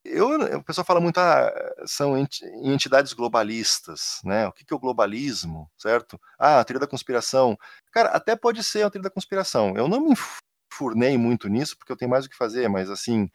eu, 0.05 0.29
o 0.57 0.63
pessoal 0.63 0.85
fala 0.85 0.99
muito, 0.99 1.17
ah, 1.17 1.49
são 1.85 2.17
entidades 2.17 3.13
globalistas, 3.13 4.19
né? 4.23 4.47
O 4.47 4.51
que, 4.51 4.65
que 4.65 4.73
é 4.73 4.75
o 4.75 4.79
globalismo, 4.79 5.71
certo? 5.77 6.19
Ah, 6.37 6.59
a 6.59 6.65
teoria 6.65 6.81
da 6.81 6.87
conspiração. 6.87 7.57
Cara, 7.91 8.09
até 8.09 8.35
pode 8.35 8.63
ser 8.63 8.83
a 8.83 8.89
teoria 8.89 9.09
da 9.09 9.13
conspiração. 9.13 9.75
Eu 9.77 9.87
não 9.87 10.01
me 10.01 10.15
furnei 10.73 11.17
muito 11.17 11.47
nisso, 11.47 11.77
porque 11.77 11.91
eu 11.91 11.97
tenho 11.97 12.11
mais 12.11 12.25
o 12.25 12.29
que 12.29 12.35
fazer, 12.35 12.67
mas 12.67 12.89
assim, 12.89 13.29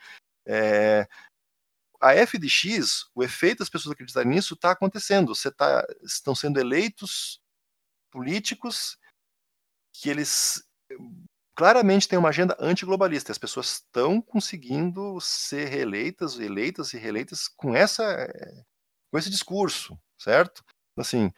é, 0.46 1.08
a 2.00 2.14
FDX, 2.14 3.08
o 3.14 3.22
efeito 3.22 3.58
das 3.58 3.68
pessoas 3.68 3.92
acreditarem 3.92 4.30
nisso 4.30 4.54
está 4.54 4.70
acontecendo. 4.70 5.34
Você 5.34 5.50
tá, 5.50 5.84
estão 6.02 6.34
sendo 6.34 6.60
eleitos 6.60 7.40
políticos 8.10 8.96
que 9.92 10.08
eles 10.08 10.64
claramente 11.56 12.08
têm 12.08 12.18
uma 12.18 12.28
agenda 12.28 12.56
antiglobalista. 12.60 13.32
As 13.32 13.38
pessoas 13.38 13.74
estão 13.74 14.22
conseguindo 14.22 15.20
ser 15.20 15.66
reeleitas, 15.66 16.38
eleitas 16.38 16.92
e 16.92 16.98
reeleitas 16.98 17.48
com 17.48 17.74
essa 17.74 18.04
com 19.10 19.18
esse 19.18 19.30
discurso, 19.30 19.98
certo? 20.20 20.62
Assim, 20.96 21.32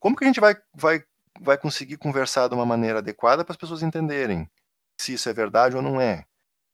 como 0.00 0.16
que 0.16 0.24
a 0.24 0.26
gente 0.26 0.40
vai, 0.40 0.56
vai, 0.74 1.04
vai 1.40 1.56
conseguir 1.56 1.96
conversar 1.96 2.48
de 2.48 2.54
uma 2.54 2.66
maneira 2.66 2.98
adequada 2.98 3.44
para 3.44 3.52
as 3.52 3.56
pessoas 3.56 3.82
entenderem 3.82 4.50
se 5.00 5.14
isso 5.14 5.28
é 5.28 5.32
verdade 5.32 5.76
ou 5.76 5.82
não 5.82 6.00
é? 6.00 6.24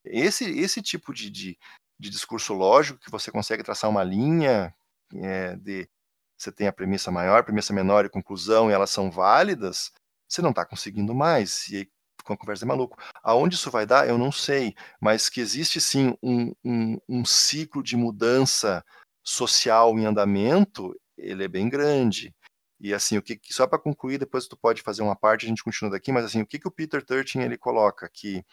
Esse, 0.05 0.45
esse 0.59 0.81
tipo 0.81 1.13
de, 1.13 1.31
de, 1.31 1.59
de 1.99 2.11
discurso 2.11 2.55
lógico 2.55 3.01
que 3.01 3.11
você 3.11 3.31
consegue 3.31 3.63
traçar 3.63 3.91
uma 3.91 4.03
linha 4.03 4.75
é, 5.15 5.57
de 5.57 5.89
você 6.37 6.51
tem 6.51 6.67
a 6.67 6.73
premissa 6.73 7.11
maior, 7.11 7.45
premissa 7.45 7.73
menor 7.73 8.07
e 8.07 8.09
conclusão 8.09 8.71
e 8.71 8.73
elas 8.73 8.89
são 8.89 9.11
válidas, 9.11 9.93
você 10.27 10.41
não 10.41 10.51
está 10.51 10.65
conseguindo 10.65 11.15
mais. 11.15 11.69
E 11.69 11.77
aí 11.77 11.89
com 12.23 12.35
a 12.35 12.37
conversa 12.37 12.65
de 12.65 12.69
maluco. 12.69 12.97
Aonde 13.23 13.57
isso 13.57 13.71
vai 13.71 13.85
dar, 13.85 14.09
eu 14.09 14.17
não 14.17 14.31
sei, 14.31 14.75
mas 15.01 15.29
que 15.29 15.41
existe 15.41 15.81
sim 15.81 16.17
um, 16.23 16.55
um, 16.65 16.99
um 17.09 17.25
ciclo 17.25 17.83
de 17.83 17.97
mudança 17.97 18.85
social 19.23 19.99
em 19.99 20.07
andamento, 20.07 20.95
ele 21.17 21.45
é 21.45 21.49
bem 21.49 21.69
grande. 21.69 22.35
E 22.81 22.94
assim, 22.94 23.19
o 23.19 23.23
que 23.23 23.39
só 23.51 23.66
para 23.66 23.78
concluir, 23.78 24.19
depois 24.19 24.48
tu 24.48 24.57
pode 24.57 24.81
fazer 24.81 25.02
uma 25.02 25.15
parte, 25.15 25.44
a 25.44 25.48
gente 25.48 25.62
continua 25.62 25.90
daqui, 25.93 26.11
mas 26.11 26.24
assim, 26.24 26.40
o 26.40 26.47
que, 26.47 26.59
que 26.59 26.66
o 26.66 26.70
Peter 26.70 27.05
Turchin 27.05 27.43
ele 27.43 27.59
coloca 27.59 28.09
que 28.09 28.44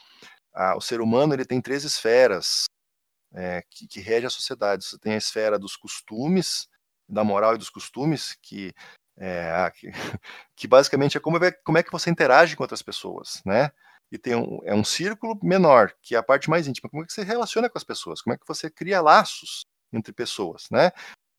ah, 0.53 0.75
o 0.75 0.81
ser 0.81 0.99
humano 0.99 1.33
ele 1.33 1.45
tem 1.45 1.61
três 1.61 1.83
esferas 1.85 2.65
é, 3.33 3.63
que, 3.69 3.87
que 3.87 4.01
rege 4.01 4.25
a 4.25 4.29
sociedade. 4.29 4.83
Você 4.83 4.97
tem 4.99 5.13
a 5.13 5.17
esfera 5.17 5.57
dos 5.57 5.77
costumes, 5.77 6.67
da 7.07 7.23
moral 7.23 7.55
e 7.55 7.57
dos 7.57 7.69
costumes, 7.69 8.37
que 8.41 8.73
é, 9.17 9.71
que, 9.75 9.89
que, 10.55 10.67
basicamente 10.67 11.17
é 11.17 11.19
como, 11.19 11.43
é 11.43 11.51
como 11.51 11.77
é 11.77 11.83
que 11.83 11.91
você 11.91 12.09
interage 12.09 12.55
com 12.55 12.63
outras 12.63 12.81
pessoas, 12.81 13.41
né? 13.45 13.71
E 14.11 14.17
tem 14.17 14.35
um, 14.35 14.59
é 14.63 14.73
um 14.73 14.83
círculo 14.83 15.37
menor, 15.43 15.93
que 16.01 16.15
é 16.15 16.17
a 16.17 16.23
parte 16.23 16.49
mais 16.49 16.67
íntima. 16.67 16.89
Como 16.89 17.03
é 17.03 17.05
que 17.05 17.13
você 17.13 17.23
relaciona 17.23 17.69
com 17.69 17.77
as 17.77 17.83
pessoas? 17.83 18.21
Como 18.21 18.33
é 18.33 18.37
que 18.37 18.47
você 18.47 18.69
cria 18.69 19.01
laços 19.01 19.65
entre 19.91 20.13
pessoas, 20.13 20.67
né? 20.71 20.91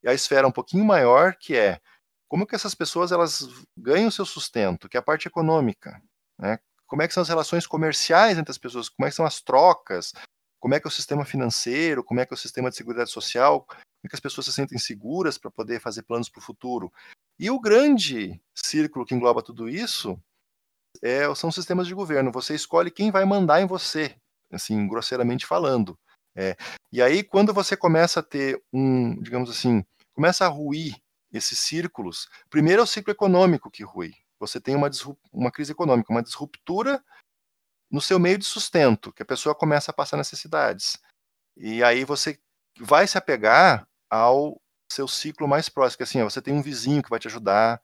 E 0.03 0.09
a 0.09 0.15
esfera 0.15 0.47
um 0.47 0.53
pouquinho 0.53 0.85
maior, 0.85 1.35
que 1.37 1.57
é 1.57 1.81
como 2.29 2.47
que 2.47 2.55
essas 2.55 2.75
pessoas 2.75 3.11
elas 3.11 3.49
ganham 3.77 4.11
seu 4.11 4.25
sustento, 4.25 4.89
que 4.89 4.97
é 4.97 5.01
a 5.01 5.03
parte 5.03 5.27
econômica, 5.27 6.01
né? 6.39 6.59
Como 6.87 7.03
é 7.03 7.09
que 7.09 7.15
são 7.15 7.23
as 7.23 7.29
relações 7.29 7.67
comerciais 7.67 8.39
entre 8.39 8.51
as 8.51 8.59
pessoas? 8.59 8.89
Como 8.89 9.07
é 9.07 9.11
que 9.11 9.17
são 9.17 9.27
as 9.27 9.41
trocas? 9.41 10.13
Como 10.61 10.75
é 10.75 10.81
que 10.81 10.87
é 10.87 10.91
o 10.91 10.93
sistema 10.93 11.25
financeiro? 11.25 12.03
Como 12.03 12.21
é 12.21 12.27
que 12.27 12.33
é 12.33 12.37
o 12.37 12.39
sistema 12.39 12.71
de 12.71 12.77
segurança 12.77 13.13
social? 13.13 13.65
Como 13.67 13.81
é 14.05 14.09
que 14.09 14.15
as 14.15 14.21
pessoas 14.21 14.47
se 14.47 14.53
sentem 14.53 14.79
seguras 14.79 15.37
para 15.37 15.51
poder 15.51 15.81
fazer 15.81 16.03
planos 16.03 16.29
para 16.29 16.41
o 16.41 16.43
futuro? 16.43 16.91
E 17.39 17.51
o 17.51 17.61
grande 17.61 18.41
círculo 18.55 19.05
que 19.05 19.15
engloba 19.15 19.43
tudo 19.43 19.69
isso 19.69 20.19
é, 21.03 21.33
são 21.35 21.53
sistemas 21.53 21.87
de 21.87 21.95
governo. 21.95 22.33
Você 22.33 22.55
escolhe 22.55 22.91
quem 22.91 23.11
vai 23.11 23.25
mandar 23.25 23.61
em 23.61 23.67
você, 23.67 24.17
assim, 24.51 24.89
grosseiramente 24.89 25.47
falando. 25.47 25.99
É, 26.35 26.57
e 26.93 27.03
aí, 27.03 27.23
quando 27.23 27.53
você 27.53 27.77
começa 27.77 28.21
a 28.21 28.23
ter 28.23 28.63
um, 28.73 29.21
digamos 29.21 29.51
assim, 29.51 29.85
começa 30.15 30.45
a 30.45 30.49
ruir 30.49 30.97
esses 31.33 31.59
círculos, 31.59 32.29
primeiro 32.49 32.81
é 32.81 32.85
o 32.85 32.87
ciclo 32.87 33.13
econômico 33.13 33.71
que 33.71 33.83
rui. 33.83 34.15
Você 34.39 34.61
tem 34.61 34.75
uma, 34.75 34.89
uma 35.33 35.51
crise 35.51 35.73
econômica, 35.73 36.13
uma 36.13 36.23
disruptura 36.23 37.03
no 37.91 38.01
seu 38.01 38.19
meio 38.19 38.39
de 38.39 38.45
sustento, 38.45 39.13
que 39.13 39.23
a 39.23 39.27
pessoa 39.27 39.55
começa 39.55 39.91
a 39.91 39.95
passar 39.95 40.17
necessidades. 40.17 40.99
E 41.57 41.83
aí 41.83 42.05
você 42.05 42.39
vai 42.79 43.07
se 43.07 43.19
apegar 43.19 43.87
ao 44.09 44.61
seu 44.91 45.09
ciclo 45.09 45.49
mais 45.49 45.69
próximo, 45.69 45.99
que 45.99 46.03
assim, 46.05 46.23
você 46.23 46.41
tem 46.41 46.55
um 46.55 46.63
vizinho 46.63 47.03
que 47.03 47.11
vai 47.11 47.19
te 47.19 47.29
ajudar, 47.29 47.81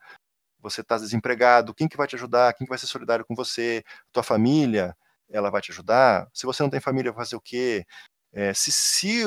você 0.59 0.81
está 0.81 0.97
desempregado, 0.97 1.75
quem 1.75 1.89
que 1.89 1.97
vai 1.97 2.07
te 2.07 2.17
ajudar, 2.17 2.55
quem 2.55 2.67
que 2.67 2.71
vai 2.71 2.79
ser 2.79 2.87
solidário 2.87 3.25
com 3.25 3.35
você, 3.35 3.85
tua 4.13 4.23
família, 4.23 4.97
ela 5.29 5.51
vai 5.51 5.61
te 5.61 5.71
ajudar, 5.73 6.29
se 6.33 6.47
você 6.47 6.63
não 6.63 6.71
tem 6.71 6.81
família, 6.81 7.13
vai 7.13 7.25
fazer 7.25 7.37
o 7.37 7.41
quê? 7.41 7.85
É, 8.33 8.55
se, 8.55 8.73
se 8.73 9.25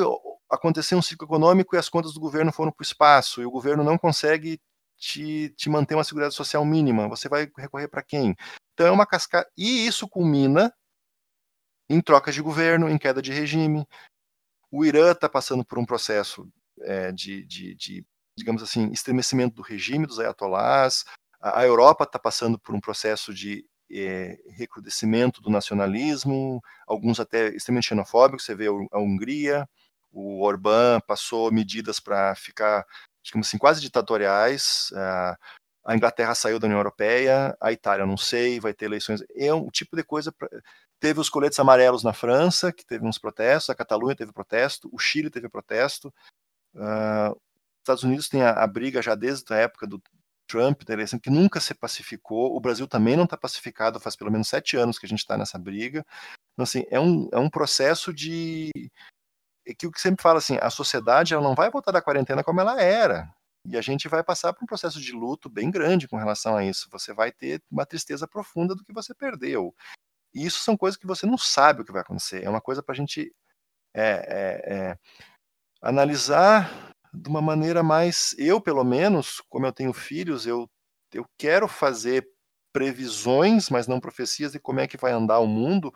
acontecer 0.49 0.95
um 0.95 1.01
ciclo 1.01 1.27
econômico 1.27 1.75
e 1.75 1.79
as 1.79 1.89
contas 1.89 2.13
do 2.13 2.19
governo 2.19 2.51
foram 2.51 2.71
para 2.71 2.83
o 2.83 2.85
espaço, 2.85 3.41
e 3.41 3.45
o 3.45 3.51
governo 3.51 3.83
não 3.83 3.97
consegue 3.97 4.59
te, 4.97 5.49
te 5.55 5.69
manter 5.69 5.95
uma 5.95 6.03
segurança 6.03 6.35
social 6.35 6.65
mínima, 6.65 7.07
você 7.07 7.29
vai 7.29 7.51
recorrer 7.57 7.87
para 7.87 8.03
quem? 8.03 8.35
Então 8.73 8.87
é 8.87 8.91
uma 8.91 9.05
cascata, 9.05 9.49
e 9.57 9.85
isso 9.85 10.07
culmina 10.07 10.73
em 11.89 12.01
trocas 12.01 12.35
de 12.35 12.41
governo, 12.41 12.89
em 12.89 12.97
queda 12.97 13.21
de 13.21 13.31
regime, 13.31 13.87
o 14.71 14.83
Irã 14.85 15.11
está 15.11 15.29
passando 15.29 15.63
por 15.63 15.79
um 15.79 15.85
processo 15.85 16.47
é, 16.81 17.11
de, 17.11 17.45
de, 17.45 17.75
de, 17.75 18.05
digamos 18.37 18.61
assim, 18.61 18.91
estremecimento 18.91 19.55
do 19.55 19.61
regime 19.61 20.05
dos 20.05 20.19
ayatollahs. 20.19 21.05
A, 21.39 21.61
a 21.61 21.65
Europa 21.65 22.03
está 22.03 22.19
passando 22.19 22.59
por 22.59 22.75
um 22.75 22.79
processo 22.79 23.33
de 23.33 23.65
é, 23.89 24.37
recrudescimento 24.49 25.41
do 25.41 25.49
nacionalismo, 25.49 26.61
alguns 26.85 27.19
até 27.19 27.49
extremamente 27.55 27.87
xenofóbicos. 27.87 28.45
Você 28.45 28.55
vê 28.55 28.67
a 28.67 28.99
Hungria, 28.99 29.67
o 30.17 30.43
Orbán 30.43 30.99
passou 31.07 31.51
medidas 31.51 31.99
para 31.99 32.33
ficar, 32.35 32.85
digamos 33.23 33.47
assim, 33.47 33.57
quase 33.57 33.81
ditatoriais. 33.81 34.91
A 35.85 35.95
Inglaterra 35.95 36.35
saiu 36.35 36.59
da 36.59 36.67
União 36.67 36.79
Europeia, 36.79 37.55
a 37.61 37.71
Itália 37.71 38.05
não 38.05 38.17
sei, 38.17 38.59
vai 38.59 38.73
ter 38.73 38.85
eleições. 38.85 39.23
É 39.35 39.53
um 39.53 39.69
tipo 39.69 39.95
de 39.95 40.03
coisa. 40.03 40.33
Pra... 40.33 40.49
Teve 40.99 41.19
os 41.19 41.29
coletes 41.29 41.59
amarelos 41.59 42.03
na 42.03 42.11
França, 42.11 42.73
que 42.73 42.85
teve 42.85 43.05
uns 43.05 43.17
protestos, 43.17 43.69
a 43.69 43.75
Catalunha 43.75 44.15
teve 44.15 44.33
protesto, 44.33 44.89
o 44.91 44.99
Chile 44.99 45.29
teve 45.29 45.47
protesto. 45.47 46.13
Uh, 46.75 47.39
Estados 47.79 48.03
Unidos 48.03 48.27
tem 48.27 48.41
a, 48.41 48.51
a, 48.51 48.67
briga 48.67 49.01
já 49.01 49.15
desde 49.15 49.53
a 49.53 49.57
época 49.57 49.87
do 49.87 50.01
Trump, 50.45 50.83
da 50.83 50.93
eleição, 50.93 51.19
que 51.19 51.29
nunca 51.29 51.59
se 51.61 51.73
pacificou. 51.73 52.55
O 52.55 52.59
Brasil 52.59 52.87
também 52.87 53.15
não 53.15 53.23
está 53.23 53.37
pacificado, 53.37 53.99
faz 53.99 54.15
pelo 54.15 54.31
menos 54.31 54.49
sete 54.49 54.75
anos 54.75 54.99
que 54.99 55.05
a 55.05 55.09
gente 55.09 55.19
está 55.19 55.37
nessa 55.37 55.57
briga. 55.57 56.05
Então, 56.53 56.63
assim, 56.63 56.85
é 56.89 56.99
um, 56.99 57.29
é 57.31 57.37
um 57.37 57.49
processo 57.49 58.13
de. 58.13 58.71
É 59.67 59.73
que 59.73 59.85
o 59.85 59.91
que 59.91 59.99
sempre 59.99 60.21
fala 60.23 60.39
assim, 60.39 60.57
a 60.61 60.69
sociedade 60.69 61.33
ela 61.33 61.43
não 61.43 61.53
vai 61.53 61.69
voltar 61.69 61.91
da 61.91 62.01
quarentena 62.01 62.43
como 62.43 62.61
ela 62.61 62.81
era. 62.81 63.29
E 63.65 63.77
a 63.77 63.81
gente 63.81 64.07
vai 64.07 64.23
passar 64.23 64.53
por 64.53 64.63
um 64.63 64.67
processo 64.67 64.99
de 65.01 65.11
luto 65.11 65.49
bem 65.49 65.69
grande 65.69 66.07
com 66.07 66.15
relação 66.15 66.55
a 66.55 66.63
isso. 66.63 66.87
Você 66.89 67.13
vai 67.13 67.33
ter 67.33 67.61
uma 67.69 67.85
tristeza 67.85 68.25
profunda 68.25 68.73
do 68.73 68.83
que 68.83 68.93
você 68.93 69.13
perdeu. 69.13 69.75
E 70.33 70.45
isso 70.45 70.59
são 70.59 70.77
coisas 70.77 70.97
que 70.97 71.05
você 71.05 71.25
não 71.25 71.37
sabe 71.37 71.81
o 71.81 71.85
que 71.85 71.91
vai 71.91 72.01
acontecer. 72.01 72.43
É 72.43 72.49
uma 72.49 72.61
coisa 72.61 72.81
para 72.81 72.93
a 72.93 72.95
gente 72.95 73.33
é, 73.93 74.03
é, 74.03 74.73
é 74.73 74.97
analisar 75.81 76.93
de 77.13 77.29
uma 77.29 77.41
maneira 77.41 77.83
mais. 77.83 78.33
Eu, 78.37 78.61
pelo 78.61 78.85
menos, 78.85 79.41
como 79.49 79.65
eu 79.65 79.73
tenho 79.73 79.91
filhos, 79.91 80.45
eu, 80.45 80.69
eu 81.13 81.25
quero 81.37 81.67
fazer 81.67 82.25
previsões, 82.71 83.69
mas 83.69 83.87
não 83.87 83.99
profecias 83.99 84.51
de 84.51 84.59
como 84.59 84.79
é 84.79 84.87
que 84.87 84.97
vai 84.97 85.11
andar 85.11 85.39
o 85.39 85.47
mundo, 85.47 85.91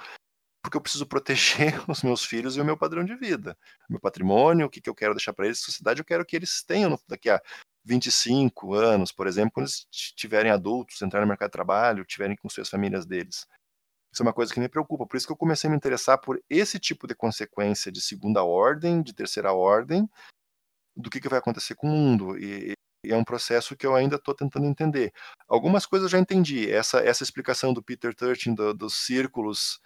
porque 0.61 0.77
eu 0.77 0.81
preciso 0.81 1.05
proteger 1.05 1.73
os 1.89 2.03
meus 2.03 2.23
filhos 2.23 2.55
e 2.55 2.61
o 2.61 2.65
meu 2.65 2.77
padrão 2.77 3.03
de 3.03 3.15
vida, 3.15 3.57
meu 3.89 3.99
patrimônio, 3.99 4.67
o 4.67 4.69
que, 4.69 4.81
que 4.81 4.89
eu 4.89 4.95
quero 4.95 5.13
deixar 5.13 5.33
para 5.33 5.45
eles, 5.45 5.59
sociedade, 5.59 5.99
eu 5.99 6.05
quero 6.05 6.25
que 6.25 6.35
eles 6.35 6.63
tenham 6.63 6.99
daqui 7.07 7.29
a 7.29 7.41
25 7.83 8.73
anos, 8.75 9.11
por 9.11 9.27
exemplo, 9.27 9.53
quando 9.53 9.65
eles 9.65 9.87
estiverem 9.91 10.51
adultos, 10.51 11.01
entrarem 11.01 11.25
no 11.25 11.29
mercado 11.29 11.49
de 11.49 11.53
trabalho, 11.53 12.03
estiverem 12.03 12.35
com 12.35 12.47
suas 12.47 12.69
famílias 12.69 13.05
deles. 13.05 13.47
Isso 14.13 14.21
é 14.21 14.25
uma 14.25 14.33
coisa 14.33 14.53
que 14.53 14.59
me 14.59 14.67
preocupa. 14.67 15.07
Por 15.07 15.15
isso 15.15 15.25
que 15.25 15.31
eu 15.31 15.37
comecei 15.37 15.67
a 15.67 15.71
me 15.71 15.77
interessar 15.77 16.19
por 16.19 16.41
esse 16.49 16.77
tipo 16.77 17.07
de 17.07 17.15
consequência 17.15 17.91
de 17.91 18.01
segunda 18.01 18.43
ordem, 18.43 19.01
de 19.01 19.13
terceira 19.13 19.53
ordem, 19.53 20.07
do 20.95 21.09
que, 21.09 21.21
que 21.21 21.29
vai 21.29 21.39
acontecer 21.39 21.75
com 21.75 21.87
o 21.87 21.91
mundo. 21.91 22.37
E, 22.37 22.73
e 23.05 23.11
é 23.11 23.15
um 23.15 23.23
processo 23.23 23.75
que 23.75 23.85
eu 23.85 23.95
ainda 23.95 24.17
estou 24.17 24.35
tentando 24.35 24.65
entender. 24.65 25.13
Algumas 25.47 25.85
coisas 25.85 26.07
eu 26.07 26.17
já 26.17 26.19
entendi. 26.19 26.69
Essa, 26.69 26.99
essa 26.99 27.23
explicação 27.23 27.73
do 27.73 27.81
Peter 27.81 28.13
Turchin 28.13 28.53
do, 28.53 28.73
dos 28.73 29.05
círculos 29.05 29.79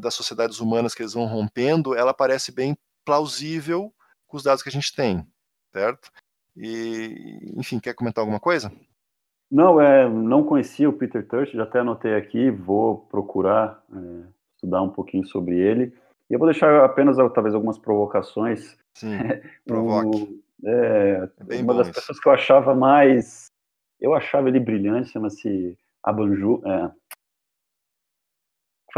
das 0.00 0.14
sociedades 0.14 0.60
humanas 0.60 0.94
que 0.94 1.02
eles 1.02 1.14
vão 1.14 1.26
rompendo, 1.26 1.94
ela 1.94 2.14
parece 2.14 2.52
bem 2.52 2.76
plausível 3.04 3.92
com 4.26 4.36
os 4.36 4.42
dados 4.42 4.62
que 4.62 4.68
a 4.68 4.72
gente 4.72 4.94
tem, 4.94 5.26
certo? 5.72 6.10
E, 6.56 7.52
enfim, 7.56 7.78
quer 7.78 7.94
comentar 7.94 8.22
alguma 8.22 8.40
coisa? 8.40 8.70
Não, 9.50 9.80
é, 9.80 10.08
não 10.08 10.44
conhecia 10.44 10.88
o 10.88 10.92
Peter 10.92 11.26
Turch, 11.26 11.54
já 11.54 11.62
até 11.62 11.78
anotei 11.78 12.14
aqui, 12.14 12.50
vou 12.50 12.98
procurar 13.10 13.82
é, 13.90 14.26
estudar 14.54 14.82
um 14.82 14.90
pouquinho 14.90 15.26
sobre 15.26 15.56
ele. 15.56 15.94
E 16.28 16.34
eu 16.34 16.38
vou 16.38 16.46
deixar 16.46 16.84
apenas, 16.84 17.16
talvez, 17.32 17.54
algumas 17.54 17.78
provocações. 17.78 18.76
Sim, 18.94 19.16
provoque. 19.64 20.06
o, 20.08 20.42
é, 20.68 21.28
é 21.48 21.62
uma 21.62 21.74
das 21.74 21.86
isso. 21.86 21.94
pessoas 21.94 22.20
que 22.20 22.28
eu 22.28 22.32
achava 22.32 22.74
mais... 22.74 23.46
Eu 24.00 24.14
achava 24.14 24.48
ele 24.48 24.60
brilhante, 24.60 25.10
chama-se 25.10 25.76
Abanju... 26.02 26.60
É, 26.66 26.90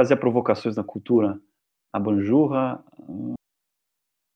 fazia 0.01 0.17
provocações 0.17 0.77
na 0.77 0.83
cultura. 0.83 1.39
Abanjurra... 1.93 2.83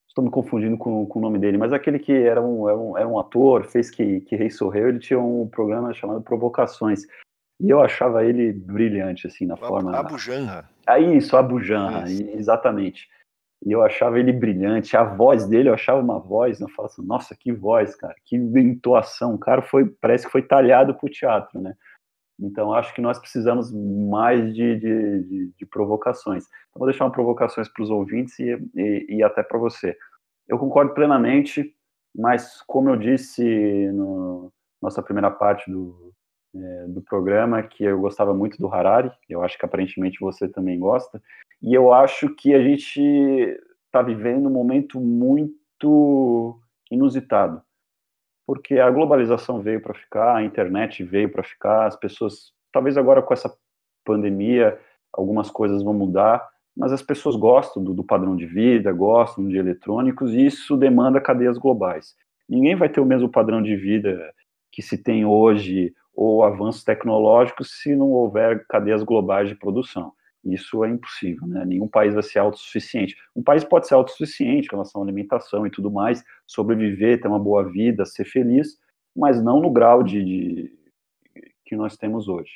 estou 0.07 0.23
me 0.23 0.29
confundindo 0.29 0.77
com, 0.77 1.07
com, 1.07 1.19
o 1.19 1.21
nome 1.21 1.39
dele, 1.39 1.57
mas 1.57 1.73
aquele 1.73 1.97
que 1.97 2.11
era 2.11 2.39
um, 2.41 2.69
era 2.69 2.77
um, 2.77 2.97
era 2.97 3.07
um 3.07 3.19
ator, 3.19 3.65
fez 3.65 3.89
que, 3.89 4.21
que 4.21 4.35
Rei 4.35 4.51
Sorreu, 4.51 4.89
ele 4.89 4.99
tinha 4.99 5.19
um 5.19 5.47
programa 5.47 5.91
chamado 5.93 6.21
Provocações. 6.21 7.01
E 7.59 7.69
eu 7.69 7.81
achava 7.81 8.23
ele 8.23 8.53
brilhante, 8.53 9.25
assim, 9.25 9.45
na 9.45 9.55
o 9.55 9.57
forma. 9.57 9.97
Abu 9.97 10.19
Janra. 10.19 10.69
Ah, 10.85 10.99
isso, 10.99 11.35
Abu 11.35 11.59
Janra, 11.59 12.07
isso. 12.07 12.29
exatamente. 12.37 13.09
E 13.65 13.71
eu 13.71 13.81
achava 13.81 14.19
ele 14.19 14.31
brilhante, 14.31 14.95
a 14.95 15.03
voz 15.03 15.47
dele, 15.47 15.69
eu 15.69 15.73
achava 15.73 15.99
uma 15.99 16.19
voz, 16.19 16.61
eu 16.61 16.69
falava 16.69 16.93
assim, 16.93 17.07
nossa, 17.07 17.35
que 17.35 17.51
voz, 17.51 17.95
cara, 17.95 18.13
que 18.23 18.35
entoação, 18.35 19.33
o 19.33 19.39
cara 19.39 19.63
foi, 19.63 19.85
parece 19.85 20.25
que 20.25 20.31
foi 20.31 20.43
talhado 20.43 20.93
para 20.93 21.07
o 21.07 21.09
teatro, 21.09 21.59
né? 21.59 21.75
Então, 22.39 22.73
acho 22.73 22.93
que 22.93 23.01
nós 23.01 23.17
precisamos 23.17 23.71
mais 23.71 24.53
de, 24.53 24.77
de, 24.77 25.23
de, 25.23 25.51
de 25.57 25.65
provocações. 25.65 26.45
Então, 26.45 26.79
vou 26.79 26.87
deixar 26.87 27.05
uma 27.05 27.11
provocações 27.11 27.69
para 27.69 27.83
os 27.83 27.89
ouvintes 27.89 28.37
e, 28.39 28.51
e, 28.75 29.17
e 29.17 29.23
até 29.23 29.41
para 29.41 29.57
você. 29.57 29.95
Eu 30.47 30.59
concordo 30.59 30.93
plenamente, 30.93 31.73
mas 32.15 32.61
como 32.63 32.89
eu 32.89 32.97
disse 32.97 33.43
na 33.93 34.49
nossa 34.81 35.01
primeira 35.01 35.31
parte 35.31 35.71
do, 35.71 36.13
é, 36.55 36.87
do 36.87 37.01
programa, 37.01 37.63
que 37.63 37.83
eu 37.83 37.99
gostava 37.99 38.33
muito 38.33 38.57
do 38.57 38.67
Harari, 38.67 39.11
eu 39.29 39.41
acho 39.41 39.57
que 39.57 39.65
aparentemente 39.65 40.19
você 40.19 40.47
também 40.47 40.77
gosta, 40.77 41.21
e 41.61 41.73
eu 41.73 41.93
acho 41.93 42.29
que 42.35 42.53
a 42.53 42.61
gente 42.61 43.01
está 43.85 44.01
vivendo 44.01 44.47
um 44.47 44.53
momento 44.53 44.99
muito 44.99 46.59
inusitado 46.91 47.61
porque 48.45 48.79
a 48.79 48.89
globalização 48.89 49.61
veio 49.61 49.81
para 49.81 49.93
ficar, 49.93 50.35
a 50.35 50.43
internet 50.43 51.03
veio 51.03 51.29
para 51.29 51.43
ficar, 51.43 51.87
as 51.87 51.95
pessoas, 51.95 52.51
talvez 52.71 52.97
agora 52.97 53.21
com 53.21 53.33
essa 53.33 53.51
pandemia, 54.05 54.79
algumas 55.11 55.49
coisas 55.49 55.81
vão 55.81 55.93
mudar, 55.93 56.47
mas 56.77 56.91
as 56.91 57.01
pessoas 57.01 57.35
gostam 57.35 57.83
do, 57.83 57.93
do 57.93 58.03
padrão 58.03 58.35
de 58.35 58.45
vida, 58.45 58.91
gostam 58.91 59.47
de 59.47 59.57
eletrônicos, 59.57 60.33
e 60.33 60.45
isso 60.45 60.77
demanda 60.77 61.21
cadeias 61.21 61.57
globais. 61.57 62.13
Ninguém 62.47 62.75
vai 62.75 62.89
ter 62.89 62.99
o 62.99 63.05
mesmo 63.05 63.29
padrão 63.29 63.61
de 63.61 63.75
vida 63.75 64.31
que 64.71 64.81
se 64.81 65.01
tem 65.01 65.25
hoje, 65.25 65.93
ou 66.13 66.43
avanços 66.43 66.83
tecnológicos, 66.83 67.81
se 67.81 67.95
não 67.95 68.11
houver 68.11 68.65
cadeias 68.67 69.03
globais 69.03 69.49
de 69.49 69.55
produção. 69.55 70.13
Isso 70.45 70.83
é 70.85 70.89
impossível, 70.89 71.47
né? 71.47 71.65
Nenhum 71.65 71.87
país 71.87 72.13
vai 72.13 72.21
ser 72.21 72.39
autossuficiente. 72.39 73.15
Um 73.35 73.41
país 73.41 73.63
pode 73.63 73.87
ser 73.87 73.95
autossuficiente 73.95 74.67
com 74.67 74.75
relação 74.75 75.01
à 75.01 75.05
alimentação 75.05 75.65
e 75.65 75.71
tudo 75.71 75.89
mais, 75.89 76.23
sobreviver, 76.45 77.19
ter 77.19 77.27
uma 77.27 77.39
boa 77.39 77.63
vida, 77.63 78.05
ser 78.05 78.25
feliz, 78.25 78.77
mas 79.15 79.41
não 79.43 79.59
no 79.59 79.71
grau 79.71 80.03
de, 80.03 80.23
de 80.23 80.77
que 81.65 81.75
nós 81.75 81.97
temos 81.97 82.27
hoje. 82.27 82.51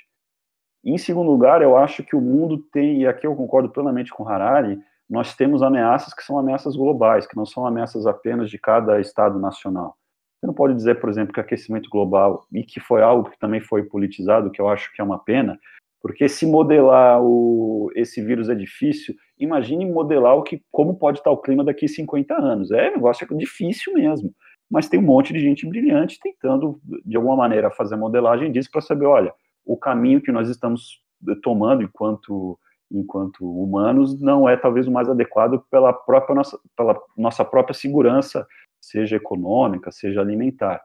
Em 0.86 0.98
segundo 0.98 1.32
lugar, 1.32 1.62
eu 1.62 1.76
acho 1.76 2.04
que 2.04 2.16
o 2.16 2.22
mundo 2.22 2.58
tem, 2.72 3.02
e 3.02 3.08
aqui 3.08 3.26
eu 3.26 3.36
concordo 3.36 3.70
plenamente 3.70 4.12
com 4.12 4.28
Harari, 4.28 4.80
nós 5.10 5.36
temos 5.36 5.64
ameaças 5.64 6.14
que 6.14 6.24
são 6.24 6.38
ameaças 6.38 6.76
globais, 6.76 7.26
que 7.26 7.36
não 7.36 7.46
são 7.46 7.66
ameaças 7.66 8.06
apenas 8.06 8.50
de 8.50 8.60
cada 8.60 9.00
Estado 9.00 9.40
nacional. 9.40 9.98
Você 10.40 10.48
não 10.48 10.54
pode 10.54 10.74
dizer, 10.76 11.02
por 11.02 11.10
exemplo, 11.10 11.34
que 11.34 11.40
aquecimento 11.40 11.90
global, 11.90 12.46
e 12.54 12.64
que 12.64 12.80
foi 12.80 13.02
algo 13.02 13.30
que 13.30 13.40
também 13.40 13.60
foi 13.60 13.84
politizado, 13.84 14.52
que 14.52 14.62
eu 14.62 14.70
acho 14.70 14.94
que 14.94 15.02
é 15.02 15.04
uma 15.04 15.20
pena, 15.20 15.60
porque 16.02 16.30
se 16.30 16.46
modelar 16.46 17.22
o, 17.22 17.92
esse 17.96 18.22
vírus 18.22 18.50
é 18.50 18.56
difícil, 18.56 19.16
imagine 19.38 19.86
modelar 19.86 20.36
o 20.36 20.44
que, 20.44 20.62
como 20.72 20.96
pode 20.96 21.20
estar 21.20 21.32
o 21.32 21.38
clima 21.38 21.64
daqui 21.64 21.86
a 21.86 21.90
50 21.90 22.34
anos. 22.34 22.72
É 22.72 22.90
um 22.90 22.96
negócio 22.96 23.28
difícil 23.38 23.94
mesmo. 23.94 24.34
Mas 24.70 24.88
tem 24.88 25.00
um 25.00 25.04
monte 25.04 25.34
de 25.34 25.40
gente 25.40 25.68
brilhante 25.68 26.20
tentando, 26.22 26.80
de 27.04 27.18
alguma 27.18 27.36
maneira, 27.36 27.72
fazer 27.72 27.96
a 27.96 27.98
modelagem 27.98 28.52
disso 28.52 28.70
para 28.72 28.82
saber, 28.82 29.06
olha, 29.06 29.34
o 29.66 29.76
caminho 29.76 30.22
que 30.22 30.32
nós 30.32 30.48
estamos 30.48 31.02
tomando 31.42 31.84
enquanto, 31.84 32.58
enquanto 32.92 33.44
humanos 33.44 34.22
não 34.22 34.48
é 34.48 34.56
talvez 34.56 34.88
o 34.88 34.92
mais 34.92 35.10
adequado 35.10 35.64
pela, 35.72 35.92
própria 35.92 36.36
nossa, 36.36 36.60
pela 36.78 37.02
nossa 37.18 37.44
própria 37.44 37.74
segurança, 37.74 38.48
seja 38.80 39.16
econômica, 39.16 39.92
seja 39.92 40.22
alimentar. 40.22 40.82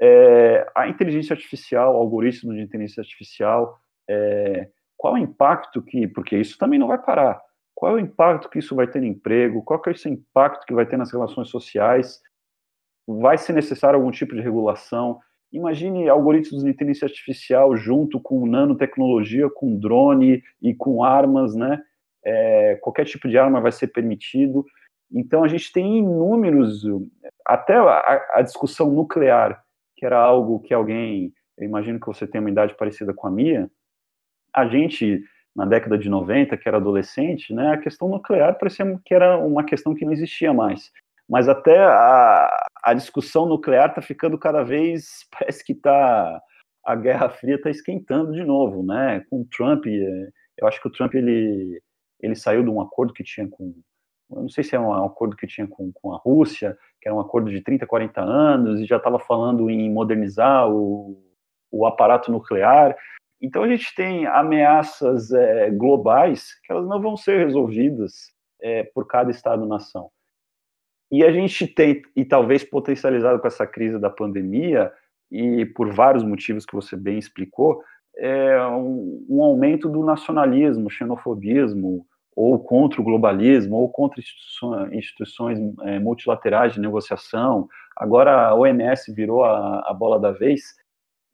É, 0.00 0.66
a 0.74 0.88
inteligência 0.88 1.34
artificial, 1.34 1.96
algoritmo 1.96 2.54
de 2.54 2.62
inteligência 2.62 3.00
artificial, 3.00 3.78
é, 4.08 4.68
qual 4.96 5.14
o 5.14 5.18
impacto 5.18 5.82
que, 5.82 6.06
porque 6.06 6.36
isso 6.36 6.58
também 6.58 6.78
não 6.78 6.88
vai 6.88 6.98
parar, 6.98 7.40
qual 7.74 7.92
é 7.92 7.94
o 7.96 8.04
impacto 8.04 8.48
que 8.48 8.58
isso 8.58 8.74
vai 8.74 8.86
ter 8.86 9.00
no 9.00 9.06
emprego, 9.06 9.62
qual 9.62 9.82
é 9.86 9.90
esse 9.90 10.08
impacto 10.08 10.64
que 10.66 10.74
vai 10.74 10.86
ter 10.86 10.96
nas 10.96 11.12
relações 11.12 11.48
sociais, 11.48 12.20
vai 13.06 13.36
ser 13.36 13.52
necessário 13.52 13.98
algum 13.98 14.10
tipo 14.10 14.34
de 14.34 14.40
regulação, 14.40 15.18
imagine 15.52 16.08
algoritmos 16.08 16.64
de 16.64 16.70
inteligência 16.70 17.06
artificial 17.06 17.76
junto 17.76 18.20
com 18.20 18.46
nanotecnologia, 18.46 19.50
com 19.50 19.78
drone 19.78 20.42
e 20.62 20.74
com 20.74 21.04
armas, 21.04 21.54
né, 21.54 21.82
é, 22.24 22.76
qualquer 22.76 23.04
tipo 23.04 23.28
de 23.28 23.36
arma 23.36 23.60
vai 23.60 23.72
ser 23.72 23.88
permitido, 23.88 24.64
então 25.12 25.44
a 25.44 25.48
gente 25.48 25.72
tem 25.72 25.98
inúmeros, 25.98 26.82
até 27.46 27.74
a, 27.76 28.26
a 28.34 28.42
discussão 28.42 28.90
nuclear, 28.90 29.62
que 29.96 30.06
era 30.06 30.18
algo 30.18 30.60
que 30.60 30.74
alguém, 30.74 31.32
eu 31.58 31.64
imagino 31.64 32.00
que 32.00 32.06
você 32.06 32.26
tem 32.26 32.40
uma 32.40 32.50
idade 32.50 32.74
parecida 32.74 33.12
com 33.12 33.26
a 33.26 33.30
minha, 33.30 33.70
a 34.54 34.66
gente, 34.66 35.22
na 35.54 35.64
década 35.64 35.98
de 35.98 36.08
90, 36.08 36.56
que 36.56 36.68
era 36.68 36.76
adolescente, 36.76 37.52
né, 37.52 37.72
a 37.72 37.78
questão 37.78 38.08
nuclear 38.08 38.58
parecia 38.58 38.84
que 39.04 39.14
era 39.14 39.38
uma 39.38 39.64
questão 39.64 39.94
que 39.94 40.04
não 40.04 40.12
existia 40.12 40.52
mais. 40.52 40.90
Mas 41.28 41.48
até 41.48 41.78
a, 41.78 42.66
a 42.82 42.94
discussão 42.94 43.46
nuclear 43.46 43.88
está 43.88 44.02
ficando 44.02 44.38
cada 44.38 44.62
vez, 44.62 45.26
parece 45.36 45.64
que 45.64 45.72
está 45.72 46.40
a 46.84 46.94
Guerra 46.94 47.30
Fria 47.30 47.54
está 47.54 47.70
esquentando 47.70 48.32
de 48.32 48.44
novo, 48.44 48.82
né? 48.82 49.24
Com 49.30 49.40
o 49.40 49.46
Trump, 49.46 49.86
é, 49.86 50.28
eu 50.58 50.68
acho 50.68 50.80
que 50.82 50.88
o 50.88 50.92
Trump 50.92 51.14
ele, 51.14 51.80
ele 52.20 52.34
saiu 52.34 52.62
de 52.62 52.68
um 52.68 52.80
acordo 52.80 53.14
que 53.14 53.24
tinha 53.24 53.48
com, 53.48 53.74
eu 54.30 54.42
não 54.42 54.48
sei 54.48 54.62
se 54.62 54.76
é 54.76 54.80
um 54.80 55.04
acordo 55.04 55.34
que 55.34 55.46
tinha 55.46 55.66
com, 55.66 55.90
com 55.92 56.12
a 56.12 56.18
Rússia, 56.18 56.76
que 57.00 57.08
era 57.08 57.16
um 57.16 57.20
acordo 57.20 57.50
de 57.50 57.60
30, 57.62 57.86
40 57.86 58.20
anos, 58.20 58.80
e 58.80 58.86
já 58.86 58.98
estava 58.98 59.18
falando 59.18 59.70
em 59.70 59.90
modernizar 59.90 60.68
o, 60.70 61.18
o 61.70 61.86
aparato 61.86 62.30
nuclear. 62.30 62.94
Então 63.44 63.62
a 63.62 63.68
gente 63.68 63.94
tem 63.94 64.26
ameaças 64.26 65.30
é, 65.30 65.70
globais 65.70 66.58
que 66.64 66.72
elas 66.72 66.88
não 66.88 66.98
vão 66.98 67.14
ser 67.14 67.44
resolvidas 67.44 68.32
é, 68.62 68.84
por 68.84 69.06
cada 69.06 69.30
estado-nação. 69.30 70.08
E 71.12 71.22
a 71.22 71.30
gente 71.30 71.66
tem, 71.66 72.00
e 72.16 72.24
talvez 72.24 72.64
potencializado 72.64 73.38
com 73.38 73.46
essa 73.46 73.66
crise 73.66 73.98
da 73.98 74.08
pandemia, 74.08 74.90
e 75.30 75.66
por 75.66 75.92
vários 75.92 76.24
motivos 76.24 76.64
que 76.64 76.74
você 76.74 76.96
bem 76.96 77.18
explicou, 77.18 77.82
é 78.16 78.66
um, 78.66 79.26
um 79.28 79.42
aumento 79.42 79.90
do 79.90 80.02
nacionalismo, 80.02 80.88
xenofobismo, 80.88 82.06
ou 82.34 82.58
contra 82.58 82.98
o 82.98 83.04
globalismo, 83.04 83.76
ou 83.76 83.90
contra 83.90 84.22
instituições, 84.90 85.58
é, 85.82 85.98
multilaterais 85.98 86.72
de 86.72 86.80
negociação. 86.80 87.68
Agora 87.94 88.48
a 88.48 88.54
OMS 88.54 89.12
virou 89.12 89.44
a, 89.44 89.80
a 89.86 89.92
bola 89.92 90.18
da 90.18 90.32
vez, 90.32 90.62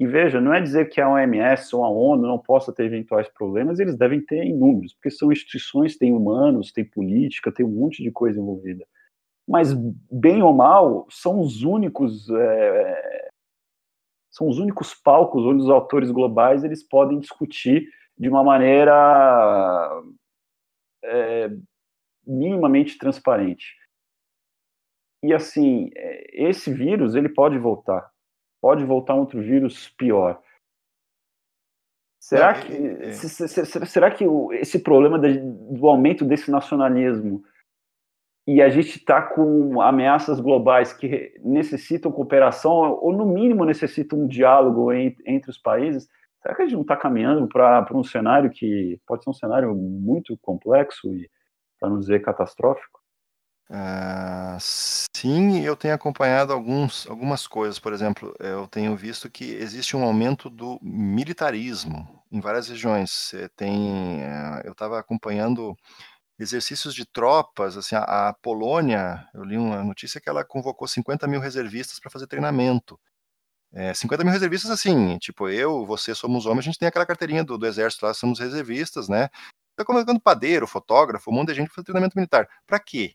e 0.01 0.07
veja, 0.07 0.41
não 0.41 0.55
é 0.55 0.63
dizer 0.63 0.89
que 0.89 0.99
a 0.99 1.11
OMS 1.11 1.77
ou 1.77 1.85
a 1.85 1.91
ONU 1.91 2.27
não 2.27 2.39
possa 2.39 2.73
ter 2.73 2.87
eventuais 2.87 3.29
problemas, 3.29 3.79
eles 3.79 3.99
devem 3.99 4.19
ter 4.25 4.47
inúmeros, 4.47 4.95
porque 4.95 5.11
são 5.11 5.31
instituições, 5.31 5.99
tem 5.99 6.11
humanos, 6.15 6.73
tem 6.73 6.83
política, 6.83 7.53
tem 7.53 7.67
um 7.67 7.69
monte 7.69 8.03
de 8.03 8.11
coisa 8.11 8.41
envolvida. 8.41 8.87
Mas, 9.47 9.75
bem 10.11 10.43
ou 10.43 10.55
mal, 10.55 11.07
são 11.11 11.39
os 11.39 11.63
únicos 11.63 12.31
é, 12.31 13.29
são 14.31 14.49
os 14.49 14.59
únicos 14.59 14.95
palcos 14.95 15.45
onde 15.45 15.65
os 15.65 15.69
autores 15.69 16.11
globais 16.11 16.65
eles 16.65 16.83
podem 16.83 17.19
discutir 17.19 17.87
de 18.17 18.27
uma 18.27 18.43
maneira 18.43 20.03
é, 21.05 21.51
minimamente 22.27 22.97
transparente. 22.97 23.77
E 25.23 25.35
assim, 25.35 25.91
é, 25.95 26.49
esse 26.49 26.73
vírus 26.73 27.15
ele 27.15 27.29
pode 27.29 27.59
voltar 27.59 28.11
pode 28.61 28.85
voltar 28.85 29.15
um 29.15 29.21
outro 29.21 29.41
vírus 29.41 29.89
pior. 29.89 30.41
Será 32.21 32.55
que, 32.55 32.73
é, 32.73 33.09
é. 33.09 33.13
será 33.13 34.11
que 34.11 34.25
esse 34.53 34.79
problema 34.79 35.19
do 35.19 35.87
aumento 35.87 36.25
desse 36.25 36.51
nacionalismo 36.51 37.43
e 38.47 38.61
a 38.61 38.69
gente 38.69 38.99
está 38.99 39.23
com 39.23 39.81
ameaças 39.81 40.41
globais 40.41 40.93
que 40.93 41.33
necessitam 41.43 42.11
cooperação, 42.11 42.99
ou 43.01 43.13
no 43.13 43.27
mínimo 43.27 43.65
necessitam 43.65 44.21
um 44.21 44.27
diálogo 44.27 44.93
entre 44.93 45.51
os 45.51 45.59
países, 45.59 46.09
será 46.43 46.55
que 46.55 46.63
a 46.63 46.65
gente 46.65 46.75
não 46.75 46.83
está 46.83 46.97
caminhando 46.97 47.47
para 47.49 47.87
um 47.95 48.03
cenário 48.03 48.51
que 48.51 49.01
pode 49.07 49.25
ser 49.25 49.31
um 49.31 49.35
cenário 49.35 49.75
muito 49.75 50.37
complexo 50.43 51.15
e, 51.15 51.31
para 51.79 51.89
não 51.89 51.99
dizer, 51.99 52.21
catastrófico? 52.23 53.00
Uh, 53.73 54.59
sim, 54.59 55.61
eu 55.61 55.77
tenho 55.77 55.95
acompanhado 55.95 56.53
alguns, 56.53 57.07
algumas 57.09 57.47
coisas. 57.47 57.79
Por 57.79 57.93
exemplo, 57.93 58.35
eu 58.41 58.67
tenho 58.67 58.97
visto 58.97 59.31
que 59.31 59.45
existe 59.45 59.97
um 59.97 60.03
aumento 60.03 60.51
do 60.51 60.79
militarismo 60.83 62.25
em 62.33 62.41
várias 62.41 62.69
regiões. 62.69 63.13
Você 63.13 63.49
tem, 63.51 64.23
uh, 64.23 64.61
eu 64.65 64.73
estava 64.73 64.99
acompanhando 64.99 65.77
exercícios 66.39 66.95
de 66.95 67.07
tropas. 67.07 67.77
Assim, 67.77 67.95
a, 67.95 68.31
a, 68.31 68.35
Polônia, 68.35 69.29
eu 69.35 69.45
li 69.45 69.57
uma 69.57 69.85
notícia 69.85 70.21
que 70.21 70.29
ela 70.29 70.45
convocou 70.45 70.89
50 70.89 71.29
mil 71.29 71.41
reservistas 71.41 72.01
para 72.01 72.11
fazer 72.11 72.27
treinamento. 72.27 72.99
É, 73.73 73.95
50 73.95 74.25
mil 74.25 74.33
reservistas, 74.33 74.71
assim, 74.71 75.19
tipo, 75.19 75.49
eu, 75.49 75.87
você 75.87 76.15
somos 76.15 76.47
homens, 76.47 76.61
a 76.61 76.71
gente 76.71 76.79
tem 76.79 76.89
aquela 76.89 77.07
carteirinha 77.07 77.45
do, 77.45 77.57
do 77.59 77.67
exército 77.67 78.05
lá, 78.07 78.15
somos 78.15 78.41
reservistas, 78.41 79.09
né? 79.09 79.29
Tá 79.77 79.85
colocando 79.85 80.21
padeiro, 80.21 80.67
fotógrafo, 80.67 81.31
um 81.31 81.35
monte 81.35 81.49
de 81.51 81.55
gente 81.57 81.71
para 81.73 81.85
treinamento 81.85 82.17
militar. 82.17 82.49
Para 82.67 82.81
quê? 82.81 83.15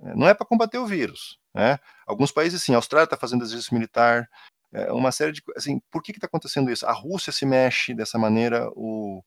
É, 0.00 0.14
não 0.14 0.28
é 0.28 0.34
para 0.34 0.46
combater 0.46 0.78
o 0.78 0.86
vírus. 0.86 1.38
Né? 1.54 1.78
Alguns 2.06 2.32
países, 2.32 2.62
sim, 2.62 2.72
a 2.74 2.76
Austrália 2.76 3.04
está 3.04 3.16
fazendo 3.16 3.44
exercício 3.44 3.74
militar, 3.74 4.28
é, 4.72 4.92
uma 4.92 5.12
série 5.12 5.32
de 5.32 5.42
assim, 5.56 5.80
por 5.90 6.02
que 6.02 6.10
está 6.10 6.26
acontecendo 6.26 6.70
isso? 6.70 6.84
A 6.84 6.92
Rússia 6.92 7.32
se 7.32 7.46
mexe 7.46 7.94
dessa 7.94 8.18
maneira, 8.18 8.68
o, 8.74 9.22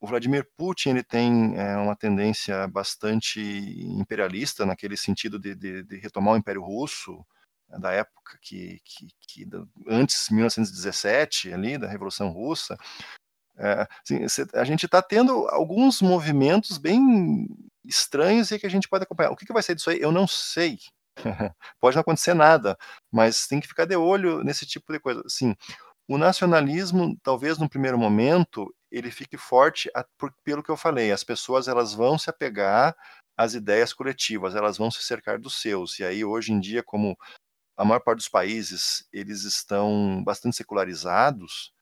o 0.00 0.06
Vladimir 0.06 0.48
Putin 0.56 0.90
ele 0.90 1.04
tem 1.04 1.56
é, 1.56 1.76
uma 1.76 1.94
tendência 1.94 2.66
bastante 2.66 3.40
imperialista 3.40 4.66
naquele 4.66 4.96
sentido 4.96 5.38
de, 5.38 5.54
de, 5.54 5.84
de 5.84 5.96
retomar 5.98 6.34
o 6.34 6.36
Império 6.36 6.62
Russo 6.62 7.24
né, 7.68 7.78
da 7.78 7.92
época 7.92 8.38
que, 8.42 8.80
que, 8.84 9.08
que 9.20 9.48
antes 9.88 10.28
1917 10.30 11.52
ali 11.52 11.78
da 11.78 11.86
Revolução 11.86 12.30
Russa 12.30 12.76
é, 13.56 13.86
assim, 14.02 14.46
a 14.54 14.64
gente 14.64 14.86
está 14.86 15.02
tendo 15.02 15.46
alguns 15.48 16.00
movimentos 16.00 16.78
bem 16.78 17.46
estranhos 17.84 18.50
e 18.50 18.58
que 18.58 18.66
a 18.66 18.70
gente 18.70 18.88
pode 18.88 19.04
acompanhar. 19.04 19.30
O 19.30 19.36
que, 19.36 19.46
que 19.46 19.52
vai 19.52 19.62
sair 19.62 19.74
disso 19.74 19.90
aí? 19.90 20.00
Eu 20.00 20.12
não 20.12 20.26
sei. 20.26 20.78
pode 21.80 21.96
não 21.96 22.00
acontecer 22.00 22.34
nada, 22.34 22.78
mas 23.10 23.46
tem 23.46 23.60
que 23.60 23.68
ficar 23.68 23.84
de 23.84 23.96
olho 23.96 24.42
nesse 24.44 24.66
tipo 24.66 24.92
de 24.92 25.00
coisa. 25.00 25.22
Sim, 25.28 25.54
o 26.08 26.18
nacionalismo, 26.18 27.16
talvez 27.22 27.58
no 27.58 27.68
primeiro 27.68 27.98
momento, 27.98 28.74
ele 28.90 29.10
fique 29.10 29.36
forte 29.36 29.90
a, 29.94 30.04
por, 30.18 30.32
pelo 30.42 30.62
que 30.62 30.70
eu 30.70 30.76
falei. 30.76 31.12
As 31.12 31.22
pessoas 31.22 31.68
elas 31.68 31.94
vão 31.94 32.18
se 32.18 32.28
apegar 32.28 32.96
às 33.36 33.54
ideias 33.54 33.92
coletivas, 33.92 34.54
elas 34.54 34.76
vão 34.76 34.90
se 34.90 35.02
cercar 35.02 35.38
dos 35.38 35.60
seus. 35.60 35.98
E 35.98 36.04
aí 36.04 36.24
hoje 36.24 36.52
em 36.52 36.60
dia, 36.60 36.82
como 36.82 37.16
a 37.76 37.84
maior 37.84 38.00
parte 38.00 38.18
dos 38.18 38.28
países 38.28 39.06
eles 39.12 39.44
estão 39.44 40.22
bastante 40.24 40.56
secularizados, 40.56 41.72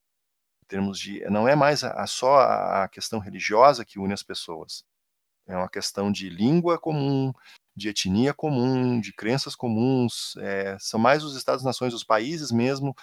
termos 0.68 0.98
de 0.98 1.24
não 1.30 1.48
é 1.48 1.56
mais 1.56 1.82
a, 1.82 1.92
a 1.92 2.06
só 2.06 2.40
a 2.40 2.88
questão 2.88 3.18
religiosa 3.18 3.84
que 3.84 3.98
une 3.98 4.12
as 4.12 4.22
pessoas, 4.22 4.84
é 5.48 5.56
uma 5.56 5.68
questão 5.68 6.12
de 6.12 6.28
língua 6.28 6.78
comum, 6.78 7.32
de 7.74 7.88
etnia 7.88 8.34
comum, 8.34 9.00
de 9.00 9.12
crenças 9.12 9.56
comuns, 9.56 10.36
é, 10.38 10.76
são 10.78 11.00
mais 11.00 11.24
os 11.24 11.36
Estados-nações, 11.36 11.94
os 11.94 12.04
países 12.04 12.52
mesmo, 12.52 12.94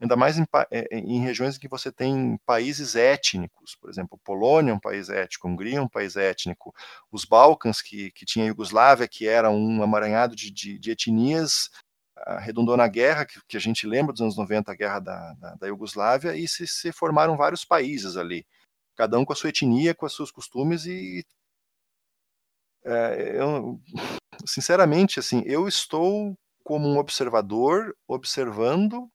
ainda 0.00 0.16
mais 0.16 0.38
em, 0.38 0.46
é, 0.70 0.98
em, 0.98 1.20
regiões 1.20 1.56
em 1.56 1.58
que 1.58 1.68
você 1.68 1.90
tem 1.90 2.38
países 2.46 2.94
étnicos, 2.94 3.76
por 3.80 3.90
exemplo, 3.90 4.18
Polônia 4.24 4.70
é 4.70 4.74
um 4.74 4.80
país 4.80 5.08
étnico, 5.08 5.48
Hungria 5.48 5.78
é 5.78 5.82
um 5.82 5.88
país 5.88 6.16
étnico, 6.16 6.74
os 7.10 7.24
Balcãs, 7.24 7.82
que, 7.82 8.10
que 8.12 8.24
tinha 8.24 8.44
a 8.44 8.48
Iugoslávia, 8.48 9.08
que 9.08 9.26
era 9.26 9.50
um 9.50 9.82
amaranhado 9.82 10.36
de, 10.36 10.50
de, 10.50 10.78
de 10.78 10.90
etnias 10.90 11.70
arredondou 12.26 12.76
na 12.76 12.86
guerra, 12.86 13.24
que, 13.24 13.40
que, 13.48 13.56
a 13.56 13.60
gente 13.60 13.86
lembra 13.86 14.12
dos 14.12 14.20
anos 14.20 14.36
90, 14.36 14.70
a 14.70 14.74
guerra 14.74 15.00
da, 15.00 15.32
da, 15.34 15.54
da 15.54 15.66
Iugoslávia, 15.66 16.36
e 16.36 16.46
se, 16.46 16.66
se, 16.66 16.92
formaram 16.92 17.36
vários 17.36 17.64
países 17.64 18.16
ali, 18.16 18.46
cada 18.96 19.18
um 19.18 19.24
com 19.24 19.32
a 19.32 19.36
sua 19.36 19.50
etnia, 19.50 19.94
com 19.94 20.06
os 20.06 20.14
seus 20.14 20.30
costumes, 20.30 20.84
e 20.86 21.24
é, 22.84 23.36
eu, 23.40 23.80
sinceramente, 24.46 25.18
assim, 25.20 25.42
eu 25.46 25.68
estou 25.68 26.34
como 26.64 26.88
um 26.88 26.98
observador, 26.98 27.94
observando 28.06 29.08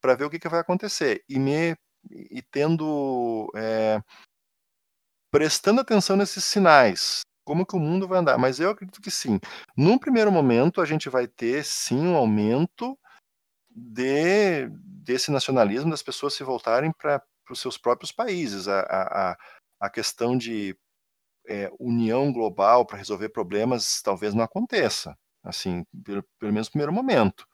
para 0.00 0.14
ver 0.14 0.24
o 0.24 0.30
que, 0.30 0.38
que, 0.38 0.48
vai 0.48 0.60
acontecer, 0.60 1.22
e 1.28 1.38
me 1.38 1.76
e 2.10 2.40
tendo 2.50 3.52
é, 3.54 4.00
prestando 5.30 5.80
atenção 5.80 6.16
nesses 6.16 6.44
sinais, 6.44 7.20
como 7.44 7.66
que 7.66 7.76
o 7.76 7.80
mundo 7.80 8.08
vai 8.08 8.18
andar. 8.18 8.38
Mas 8.38 8.58
eu 8.58 8.70
acredito 8.70 9.00
que 9.00 9.10
sim. 9.10 9.38
Num 9.76 9.98
primeiro 9.98 10.32
momento, 10.32 10.80
a 10.80 10.86
gente 10.86 11.08
vai 11.08 11.26
ter 11.26 11.64
sim 11.64 11.98
um 11.98 12.16
aumento 12.16 12.98
de, 13.68 14.68
desse 14.84 15.30
nacionalismo, 15.30 15.90
das 15.90 16.02
pessoas 16.02 16.34
se 16.34 16.42
voltarem 16.42 16.92
para 16.92 17.22
os 17.50 17.60
seus 17.60 17.76
próprios 17.76 18.12
países. 18.12 18.66
A, 18.68 18.80
a, 18.80 19.36
a 19.80 19.90
questão 19.90 20.36
de 20.36 20.76
é, 21.46 21.70
união 21.78 22.32
global 22.32 22.84
para 22.86 22.98
resolver 22.98 23.28
problemas 23.30 24.02
talvez 24.02 24.34
não 24.34 24.44
aconteça, 24.44 25.16
assim, 25.42 25.84
pelo, 26.04 26.22
pelo 26.38 26.52
menos 26.52 26.68
no 26.68 26.72
primeiro 26.72 26.92
momento, 26.92 27.46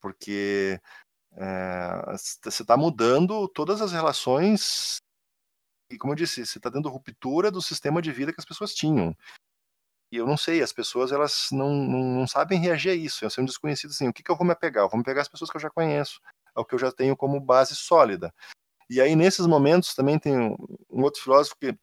porque 0.00 0.80
é, 1.36 2.16
você 2.42 2.62
está 2.62 2.76
mudando 2.76 3.48
todas 3.48 3.80
as 3.80 3.92
relações 3.92 4.98
e 5.90 5.98
como 5.98 6.12
eu 6.12 6.16
disse, 6.16 6.44
você 6.44 6.58
está 6.58 6.70
dando 6.70 6.88
ruptura 6.88 7.50
do 7.50 7.62
sistema 7.62 8.00
de 8.00 8.10
vida 8.10 8.32
que 8.32 8.40
as 8.40 8.46
pessoas 8.46 8.74
tinham. 8.74 9.16
E 10.10 10.16
eu 10.16 10.26
não 10.26 10.36
sei, 10.36 10.62
as 10.62 10.72
pessoas 10.72 11.12
elas 11.12 11.48
não, 11.52 11.72
não, 11.74 12.02
não 12.20 12.26
sabem 12.26 12.58
reagir 12.58 12.90
a 12.90 12.94
isso. 12.94 13.24
Eu 13.24 13.30
sou 13.30 13.42
um 13.42 13.46
desconhecido 13.46 13.90
assim, 13.90 14.08
o 14.08 14.12
que, 14.12 14.22
que 14.22 14.30
eu 14.30 14.36
vou 14.36 14.46
me 14.46 14.52
apegar? 14.52 14.84
Eu 14.84 14.88
vou 14.88 14.98
me 14.98 15.04
pegar 15.04 15.22
as 15.22 15.28
pessoas 15.28 15.50
que 15.50 15.56
eu 15.56 15.60
já 15.60 15.70
conheço, 15.70 16.20
ao 16.54 16.64
que 16.64 16.74
eu 16.74 16.78
já 16.78 16.92
tenho 16.92 17.16
como 17.16 17.40
base 17.40 17.74
sólida. 17.74 18.32
E 18.88 19.00
aí, 19.00 19.16
nesses 19.16 19.46
momentos, 19.46 19.94
também 19.94 20.18
tem 20.18 20.38
um, 20.38 20.56
um 20.90 21.02
outro 21.02 21.22
filósofo 21.22 21.56
que 21.60 21.76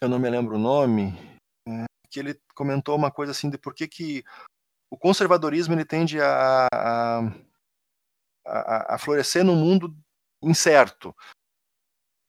eu 0.00 0.08
não 0.08 0.18
me 0.18 0.30
lembro 0.30 0.56
o 0.56 0.58
nome, 0.58 1.12
que 2.10 2.18
ele 2.18 2.40
comentou 2.54 2.96
uma 2.96 3.10
coisa 3.10 3.32
assim 3.32 3.48
de 3.48 3.56
por 3.56 3.74
que, 3.74 3.86
que 3.86 4.24
o 4.90 4.98
conservadorismo 4.98 5.74
ele 5.74 5.84
tende 5.84 6.20
a, 6.20 6.66
a, 6.72 7.20
a, 8.44 8.94
a 8.94 8.98
florescer 8.98 9.44
num 9.44 9.54
mundo 9.54 9.96
incerto. 10.42 11.14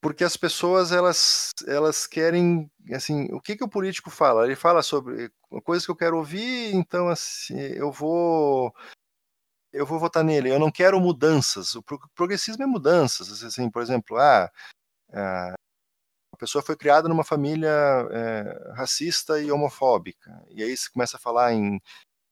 Porque 0.03 0.23
as 0.23 0.35
pessoas 0.35 0.91
elas 0.91 1.51
elas 1.67 2.07
querem 2.07 2.69
assim 2.91 3.25
o 3.31 3.39
que 3.39 3.55
que 3.55 3.63
o 3.63 3.69
político 3.69 4.09
fala? 4.09 4.45
Ele 4.45 4.55
fala 4.55 4.81
sobre 4.81 5.31
coisas 5.63 5.85
que 5.85 5.91
eu 5.91 5.95
quero 5.95 6.17
ouvir 6.17 6.73
então 6.73 7.07
assim 7.07 7.55
eu 7.55 7.91
vou 7.91 8.73
eu 9.71 9.85
vou 9.85 9.99
votar 9.99 10.23
nele. 10.23 10.49
Eu 10.51 10.59
não 10.59 10.71
quero 10.71 10.99
mudanças. 10.99 11.75
O 11.75 11.83
progressismo 12.15 12.63
é 12.63 12.65
mudanças 12.65 13.43
assim 13.43 13.69
por 13.69 13.81
exemplo 13.81 14.17
ah, 14.17 14.51
ah 15.13 15.53
pessoa 16.41 16.63
foi 16.63 16.75
criada 16.75 17.07
numa 17.07 17.23
família 17.23 17.69
é, 18.11 18.73
racista 18.75 19.39
e 19.39 19.51
homofóbica 19.51 20.43
e 20.49 20.63
aí 20.63 20.75
se 20.75 20.91
começa 20.91 21.17
a 21.17 21.19
falar 21.19 21.53
em 21.53 21.79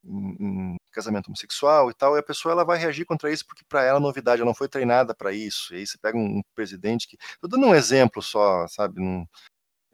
em, 0.04 0.36
em, 0.40 0.76
casamento 0.92 1.28
homossexual 1.28 1.92
e 1.92 1.94
tal, 1.94 2.16
e 2.16 2.20
a 2.20 2.24
pessoa 2.24 2.54
ela 2.54 2.64
vai 2.64 2.78
reagir 2.78 3.06
contra 3.06 3.32
isso 3.32 3.46
porque 3.46 3.64
para 3.68 3.84
ela 3.84 4.00
é 4.00 4.02
novidade, 4.02 4.42
ela 4.42 4.50
não 4.50 4.56
foi 4.56 4.68
treinada 4.68 5.14
para 5.14 5.32
isso. 5.32 5.74
E 5.74 5.78
aí 5.78 5.88
você 5.88 5.98
pega 5.98 6.18
um, 6.18 6.38
um 6.38 6.42
presidente 6.56 7.08
que. 7.08 7.18
Estou 7.34 7.50
dando 7.50 7.68
um 7.68 7.76
exemplo 7.76 8.22
só, 8.22 8.66
sabe? 8.68 9.02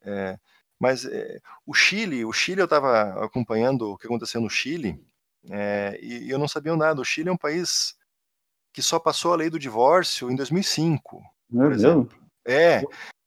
É, 0.03 0.37
mas 0.79 1.05
é, 1.05 1.39
o 1.65 1.73
Chile, 1.73 2.23
o 2.23 2.31
Chile 2.31 2.61
eu 2.61 2.65
estava 2.65 3.25
acompanhando 3.25 3.91
o 3.91 3.97
que 3.97 4.05
aconteceu 4.05 4.39
no 4.39 4.49
Chile 4.49 5.03
é, 5.49 5.99
e, 6.01 6.25
e, 6.25 6.29
eu 6.29 6.39
não 6.39 6.47
sabia 6.47 6.75
nada. 6.75 7.01
O 7.01 7.05
Chile 7.05 7.29
é 7.29 7.33
um 7.33 7.37
país 7.37 7.95
que 8.73 8.81
só 8.81 8.99
passou 8.99 9.33
a 9.33 9.37
lei 9.37 9.49
do 9.49 9.59
divórcio 9.59 10.29
em 10.29 10.35
2005, 10.35 11.21
Meu 11.49 11.63
por 11.65 11.73
exemplo. 11.73 12.17
Deus. 12.45 12.57
É. 12.57 12.81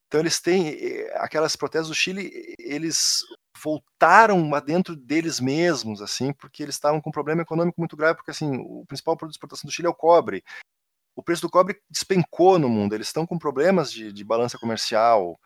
Então 0.09 0.19
eles 0.19 0.41
têm 0.41 0.75
aquelas 1.13 1.55
protestas 1.55 1.87
do 1.87 1.93
Chile, 1.93 2.55
eles 2.57 3.23
voltaram 3.63 4.49
dentro 4.65 4.95
deles 4.95 5.39
mesmos, 5.39 6.01
assim, 6.01 6.33
porque 6.33 6.63
eles 6.63 6.73
estavam 6.73 6.99
com 6.99 7.11
um 7.11 7.13
problema 7.13 7.43
econômico 7.43 7.79
muito 7.79 7.95
grave, 7.95 8.15
porque 8.15 8.31
assim, 8.31 8.57
o 8.57 8.83
principal 8.87 9.15
produto 9.15 9.33
de 9.33 9.37
exportação 9.37 9.67
do 9.67 9.71
Chile 9.71 9.85
é 9.85 9.89
o 9.89 9.93
cobre. 9.93 10.43
O 11.15 11.21
preço 11.21 11.43
do 11.43 11.49
cobre 11.49 11.79
despencou 11.87 12.57
no 12.57 12.67
mundo, 12.67 12.95
eles 12.95 13.07
estão 13.07 13.27
com 13.27 13.37
problemas 13.37 13.91
de, 13.91 14.11
de 14.11 14.23
balança 14.23 14.57
comercial, 14.57 15.39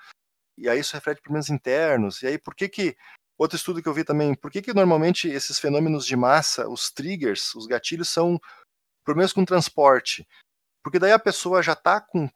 e 0.57 0.69
aí 0.69 0.80
isso 0.80 0.95
reflete 0.95 1.22
problemas 1.22 1.49
internos. 1.49 2.22
E 2.22 2.27
aí 2.27 2.38
por 2.38 2.56
que 2.56 2.69
que 2.69 2.95
outro 3.38 3.57
estudo 3.57 3.84
que 3.84 3.90
eu 3.90 3.94
vi 3.94 4.06
também, 4.06 4.34
por 4.34 4.49
que 4.49 4.61
que 4.61 4.73
normalmente 4.73 5.27
esses 5.27 5.60
fenômenos 5.60 6.06
de 6.06 6.15
massa, 6.15 6.69
os 6.69 6.90
triggers, 6.90 7.53
os 7.53 7.68
gatilhos 7.68 8.07
são 8.07 8.40
problemas 9.03 9.34
com 9.34 9.44
transporte? 9.44 10.26
Porque 10.81 10.99
daí 10.99 11.11
a 11.11 11.19
pessoa 11.19 11.61
já 11.61 11.73
está 11.73 11.99
com 11.99 12.30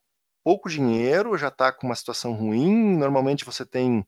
pouco 0.48 0.70
dinheiro, 0.70 1.38
já 1.38 1.50
está 1.50 1.74
com 1.74 1.88
uma 1.88 1.96
situação 1.96 2.32
ruim. 2.32 2.96
Normalmente 2.96 3.44
você 3.44 3.66
tem 3.66 4.00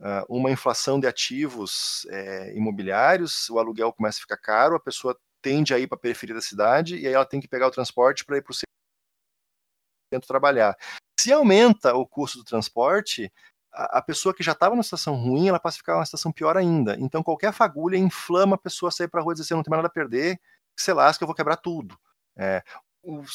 uh, 0.00 0.24
uma 0.26 0.50
inflação 0.50 0.98
de 0.98 1.06
ativos 1.06 2.06
é, 2.08 2.56
imobiliários, 2.56 3.50
o 3.50 3.58
aluguel 3.58 3.92
começa 3.92 4.16
a 4.16 4.22
ficar 4.22 4.38
caro, 4.38 4.74
a 4.74 4.80
pessoa 4.80 5.14
tende 5.42 5.74
a 5.74 5.78
ir 5.78 5.86
para 5.86 5.96
a 5.96 6.00
periferia 6.00 6.34
da 6.34 6.40
cidade 6.40 6.96
e 6.96 7.06
aí 7.06 7.12
ela 7.12 7.26
tem 7.26 7.42
que 7.42 7.46
pegar 7.46 7.66
o 7.66 7.70
transporte 7.70 8.24
para 8.24 8.38
ir 8.38 8.42
para 8.42 8.52
o 8.52 8.54
centro 8.54 10.26
trabalhar. 10.26 10.74
Se 11.20 11.30
aumenta 11.30 11.94
o 11.94 12.06
custo 12.06 12.38
do 12.38 12.44
transporte, 12.44 13.30
a, 13.70 14.00
pessoa 14.00 14.34
que 14.34 14.42
já 14.42 14.52
estava 14.52 14.74
numa 14.74 14.82
situação 14.82 15.14
ruim, 15.14 15.48
ela 15.48 15.60
passa 15.60 15.76
a 15.76 15.80
ficar 15.80 15.92
numa 15.92 16.06
situação 16.06 16.32
pior 16.32 16.56
ainda. 16.56 16.96
Então 17.00 17.22
qualquer 17.22 17.52
fagulha 17.52 17.98
inflama 17.98 18.54
a 18.54 18.58
pessoa 18.58 18.88
a 18.88 18.92
sair 18.92 19.08
para 19.08 19.20
a 19.20 19.22
rua 19.22 19.34
e 19.34 19.34
dizer 19.34 19.44
assim, 19.44 19.54
não 19.56 19.62
tenho 19.62 19.72
mais 19.72 19.82
nada 19.82 19.88
a 19.88 19.94
perder, 19.94 20.40
sei 20.74 20.94
lá, 20.94 21.12
que 21.12 21.22
eu 21.22 21.28
vou 21.28 21.36
quebrar 21.36 21.56
tudo. 21.58 21.98
É, 22.34 22.62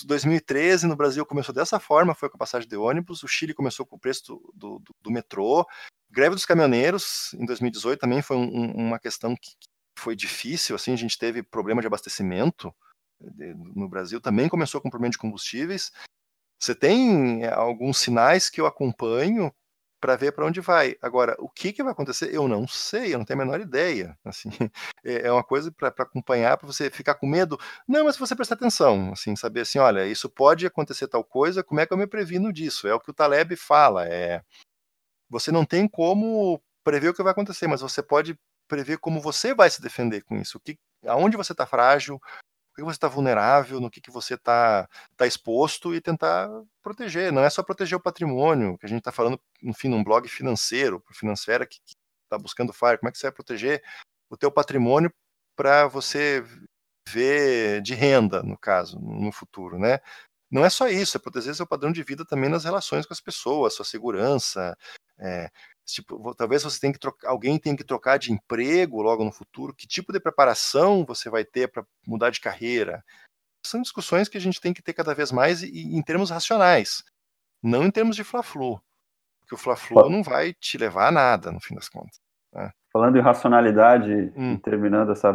2013 0.06 0.88
no 0.88 0.96
Brasil 0.96 1.26
começou 1.26 1.54
dessa 1.54 1.80
forma, 1.80 2.16
foi 2.16 2.30
com 2.30 2.38
a 2.38 2.40
passagem 2.40 2.68
de 2.68 2.78
ônibus, 2.78 3.24
o 3.24 3.28
Chile 3.28 3.54
começou 3.54 3.86
com 3.86 3.96
o 3.96 4.00
preço 4.00 4.24
do, 4.54 4.80
do, 4.80 4.96
do 5.02 5.12
metrô, 5.12 5.66
greve 6.10 6.36
dos 6.36 6.46
caminhoneiros 6.46 7.34
em 7.34 7.46
2018 7.46 8.00
também 8.00 8.22
foi 8.22 8.38
um, 8.38 8.72
uma 8.72 9.00
questão 9.00 9.36
que 9.36 9.52
foi 9.98 10.16
difícil, 10.16 10.76
assim, 10.76 10.94
a 10.94 10.98
gente 10.98 11.18
teve 11.18 11.42
problema 11.42 11.82
de 11.82 11.88
abastecimento 11.88 12.74
no 13.76 13.90
Brasil, 13.90 14.22
também 14.22 14.48
começou 14.48 14.80
com 14.80 14.90
problema 14.90 15.12
de 15.12 15.18
combustíveis. 15.18 15.92
Você 16.60 16.76
tem 16.76 17.44
eh, 17.44 17.52
alguns 17.52 17.98
sinais 17.98 18.50
que 18.50 18.62
eu 18.62 18.68
acompanho 18.68 19.52
para 20.00 20.16
ver 20.16 20.32
para 20.32 20.46
onde 20.46 20.62
vai. 20.62 20.96
Agora, 21.02 21.36
o 21.40 21.50
que, 21.50 21.74
que 21.74 21.84
vai 21.84 21.92
acontecer? 21.92 22.34
Eu 22.34 22.48
não 22.48 22.68
sei, 22.68 23.14
eu 23.14 23.18
não 23.18 23.26
tenho 23.26 23.42
a 23.42 23.46
menor 23.46 23.60
ideia. 23.60 24.18
Assim, 24.24 24.50
é, 25.04 25.28
é 25.28 25.32
uma 25.32 25.44
coisa 25.44 25.72
para 25.72 25.90
acompanhar, 25.90 26.58
para 26.58 26.68
você 26.68 26.90
ficar 26.90 27.16
com 27.16 27.28
medo. 27.28 27.58
Não, 27.88 28.06
mas 28.06 28.18
você 28.18 28.36
prestar 28.36 28.56
atenção, 28.56 29.12
assim, 29.12 29.36
saber 29.36 29.62
assim, 29.62 29.80
olha, 29.80 30.06
isso 30.06 30.30
pode 30.30 30.66
acontecer 30.66 31.08
tal 31.08 31.24
coisa, 31.24 31.64
como 31.64 31.80
é 31.80 31.86
que 31.86 31.94
eu 31.94 31.98
me 31.98 32.08
previno 32.08 32.54
disso? 32.54 32.88
É 32.88 32.94
o 32.94 33.00
que 33.00 33.10
o 33.10 33.14
Taleb 33.14 33.56
fala. 33.56 34.08
É, 34.08 34.42
você 35.30 35.52
não 35.52 35.66
tem 35.66 35.88
como 35.88 36.62
prever 36.84 37.10
o 37.10 37.14
que 37.14 37.24
vai 37.24 37.32
acontecer, 37.32 37.68
mas 37.68 37.82
você 37.82 38.02
pode 38.02 38.38
prever 38.68 38.98
como 38.98 39.22
você 39.22 39.54
vai 39.54 39.70
se 39.70 39.82
defender 39.82 40.22
com 40.24 40.38
isso, 40.38 40.60
que, 40.60 40.78
aonde 41.06 41.38
você 41.38 41.54
está 41.54 41.66
frágil, 41.66 42.20
que 42.78 42.84
você 42.84 42.96
está 42.98 43.08
vulnerável, 43.08 43.82
no 43.82 43.90
que, 43.90 44.00
que 44.00 44.12
você 44.12 44.36
está 44.36 44.88
tá 45.16 45.26
exposto 45.26 45.96
e 45.96 46.00
tentar 46.00 46.48
proteger. 46.82 47.32
Não 47.32 47.44
é 47.44 47.50
só 47.50 47.64
proteger 47.64 47.98
o 47.98 48.02
patrimônio, 48.02 48.78
que 48.78 48.86
a 48.86 48.90
gente 48.90 49.00
está 49.00 49.12
falando, 49.12 49.40
enfim, 49.64 49.90
num 49.90 50.04
blog 50.04 50.28
financeiro, 50.28 51.00
para 51.02 51.16
Finansfera, 51.16 51.66
que 51.66 51.80
está 52.24 52.38
buscando 52.38 52.72
FIRE, 52.72 53.00
como 53.00 53.10
é 53.10 53.12
que 53.12 53.18
você 53.18 53.28
vai 53.28 53.32
proteger 53.32 53.84
o 54.30 54.38
teu 54.38 54.52
patrimônio 54.52 55.12
para 55.56 55.88
você 55.88 56.44
ver 57.10 57.82
de 57.82 57.96
renda, 57.96 58.44
no 58.44 58.58
caso, 58.58 59.00
no 59.00 59.32
futuro, 59.32 59.80
né? 59.80 60.00
Não 60.52 60.64
é 60.64 60.70
só 60.70 60.88
isso, 60.88 61.18
é 61.18 61.20
proteger 61.20 61.56
seu 61.56 61.68
padrão 61.68 61.92
de 61.92 62.04
vida 62.04 62.26
também 62.26 62.50
nas 62.50 62.64
relações 62.64 63.06
com 63.06 63.14
as 63.14 63.20
pessoas, 63.20 63.74
sua 63.74 63.86
segurança, 63.86 64.78
é, 65.20 65.50
tipo, 65.94 66.36
talvez 66.36 66.64
você 66.64 66.80
tenha 66.80 66.94
que 66.94 67.00
trocar, 67.00 67.30
alguém 67.30 67.58
tenha 67.58 67.76
que 67.76 67.84
trocar 67.84 68.18
de 68.18 68.32
emprego 68.32 69.02
logo 69.02 69.24
no 69.24 69.32
futuro, 69.32 69.74
que 69.74 69.88
tipo 69.88 70.12
de 70.12 70.20
preparação 70.20 71.06
você 71.06 71.30
vai 71.30 71.46
ter 71.46 71.72
para 71.72 71.86
mudar 72.06 72.30
de 72.30 72.42
carreira? 72.42 73.04
São 73.66 73.82
discussões 73.82 74.28
que 74.28 74.38
a 74.38 74.42
gente 74.42 74.62
tem 74.62 74.74
que 74.74 74.82
ter 74.82 74.94
cada 74.94 75.14
vez 75.14 75.32
mais 75.32 75.64
e, 75.64 75.96
em 75.96 76.02
termos 76.02 76.30
racionais, 76.30 77.04
não 77.64 77.86
em 77.86 77.92
termos 77.92 78.16
de 78.16 78.24
fla-flu, 78.24 78.80
porque 79.40 79.56
o 79.56 79.58
fla-flu 79.58 80.10
não 80.10 80.22
vai 80.22 80.54
te 80.54 80.78
levar 80.78 81.08
a 81.08 81.12
nada, 81.12 81.52
no 81.52 81.60
fim 81.60 81.74
das 81.74 81.90
contas. 81.90 82.20
Né? 82.54 82.72
Falando 82.92 83.18
em 83.18 83.22
racionalidade, 83.22 84.32
hum. 84.36 84.58
terminando 84.58 85.12
essa 85.12 85.34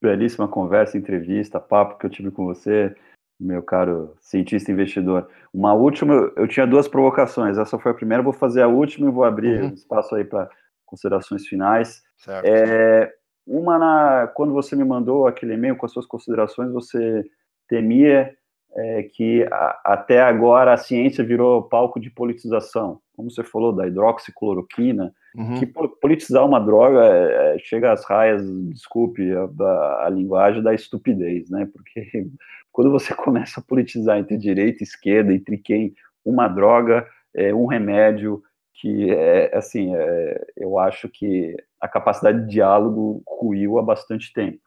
belíssima 0.00 0.46
conversa, 0.46 0.96
entrevista, 0.96 1.60
papo 1.60 1.98
que 1.98 2.06
eu 2.06 2.10
tive 2.10 2.30
com 2.30 2.46
você, 2.46 2.96
meu 3.38 3.62
caro 3.62 4.14
cientista 4.20 4.72
investidor. 4.72 5.28
Uma 5.52 5.72
última, 5.72 6.32
eu 6.36 6.48
tinha 6.48 6.66
duas 6.66 6.88
provocações. 6.88 7.56
Essa 7.56 7.78
foi 7.78 7.92
a 7.92 7.94
primeira, 7.94 8.22
vou 8.22 8.32
fazer 8.32 8.62
a 8.62 8.68
última 8.68 9.08
e 9.08 9.12
vou 9.12 9.24
abrir 9.24 9.60
uhum. 9.60 9.68
espaço 9.68 10.14
aí 10.14 10.24
para 10.24 10.50
considerações 10.84 11.46
finais. 11.46 12.02
Certo. 12.16 12.44
É, 12.44 13.12
uma, 13.46 13.78
na, 13.78 14.26
quando 14.26 14.52
você 14.52 14.74
me 14.74 14.84
mandou 14.84 15.26
aquele 15.26 15.54
e-mail 15.54 15.76
com 15.76 15.86
as 15.86 15.92
suas 15.92 16.06
considerações, 16.06 16.72
você 16.72 17.24
temia 17.68 18.34
é, 18.74 19.02
que 19.04 19.46
a, 19.50 19.80
até 19.84 20.20
agora 20.20 20.72
a 20.72 20.76
ciência 20.76 21.24
virou 21.24 21.62
palco 21.62 22.00
de 22.00 22.10
politização. 22.10 23.00
Como 23.14 23.30
você 23.30 23.44
falou 23.44 23.72
da 23.72 23.86
hidroxicloroquina, 23.86 25.12
uhum. 25.34 25.58
que 25.58 25.66
politizar 25.66 26.44
uma 26.46 26.60
droga 26.60 27.04
é, 27.04 27.56
é, 27.56 27.58
chega 27.58 27.92
às 27.92 28.04
raias, 28.04 28.42
desculpe 28.70 29.22
a, 29.32 30.06
a 30.06 30.08
linguagem, 30.10 30.62
da 30.62 30.74
estupidez, 30.74 31.50
né? 31.50 31.68
Porque 31.72 32.26
quando 32.72 32.90
você 32.90 33.14
começa 33.16 33.60
a 33.60 33.62
politizar 33.62 34.18
entre 34.18 34.36
direita 34.36 34.82
e 34.82 34.84
esquerda, 34.84 35.32
entre 35.32 35.58
quem 35.58 35.94
uma 36.24 36.48
droga, 36.48 37.06
é, 37.34 37.54
um 37.54 37.66
remédio, 37.66 38.42
que 38.74 39.10
é 39.10 39.56
assim, 39.56 39.94
é, 39.94 40.46
eu 40.56 40.78
acho 40.78 41.08
que 41.08 41.56
a 41.80 41.88
capacidade 41.88 42.42
de 42.42 42.50
diálogo 42.50 43.22
ruiu 43.26 43.78
há 43.78 43.82
bastante 43.82 44.32
tempo. 44.32 44.60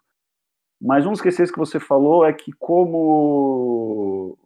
Mas 0.81 1.05
um 1.05 1.11
dos 1.11 1.21
que 1.21 1.57
você 1.57 1.79
falou 1.79 2.25
é 2.25 2.33
que 2.33 2.51
como 2.53 4.37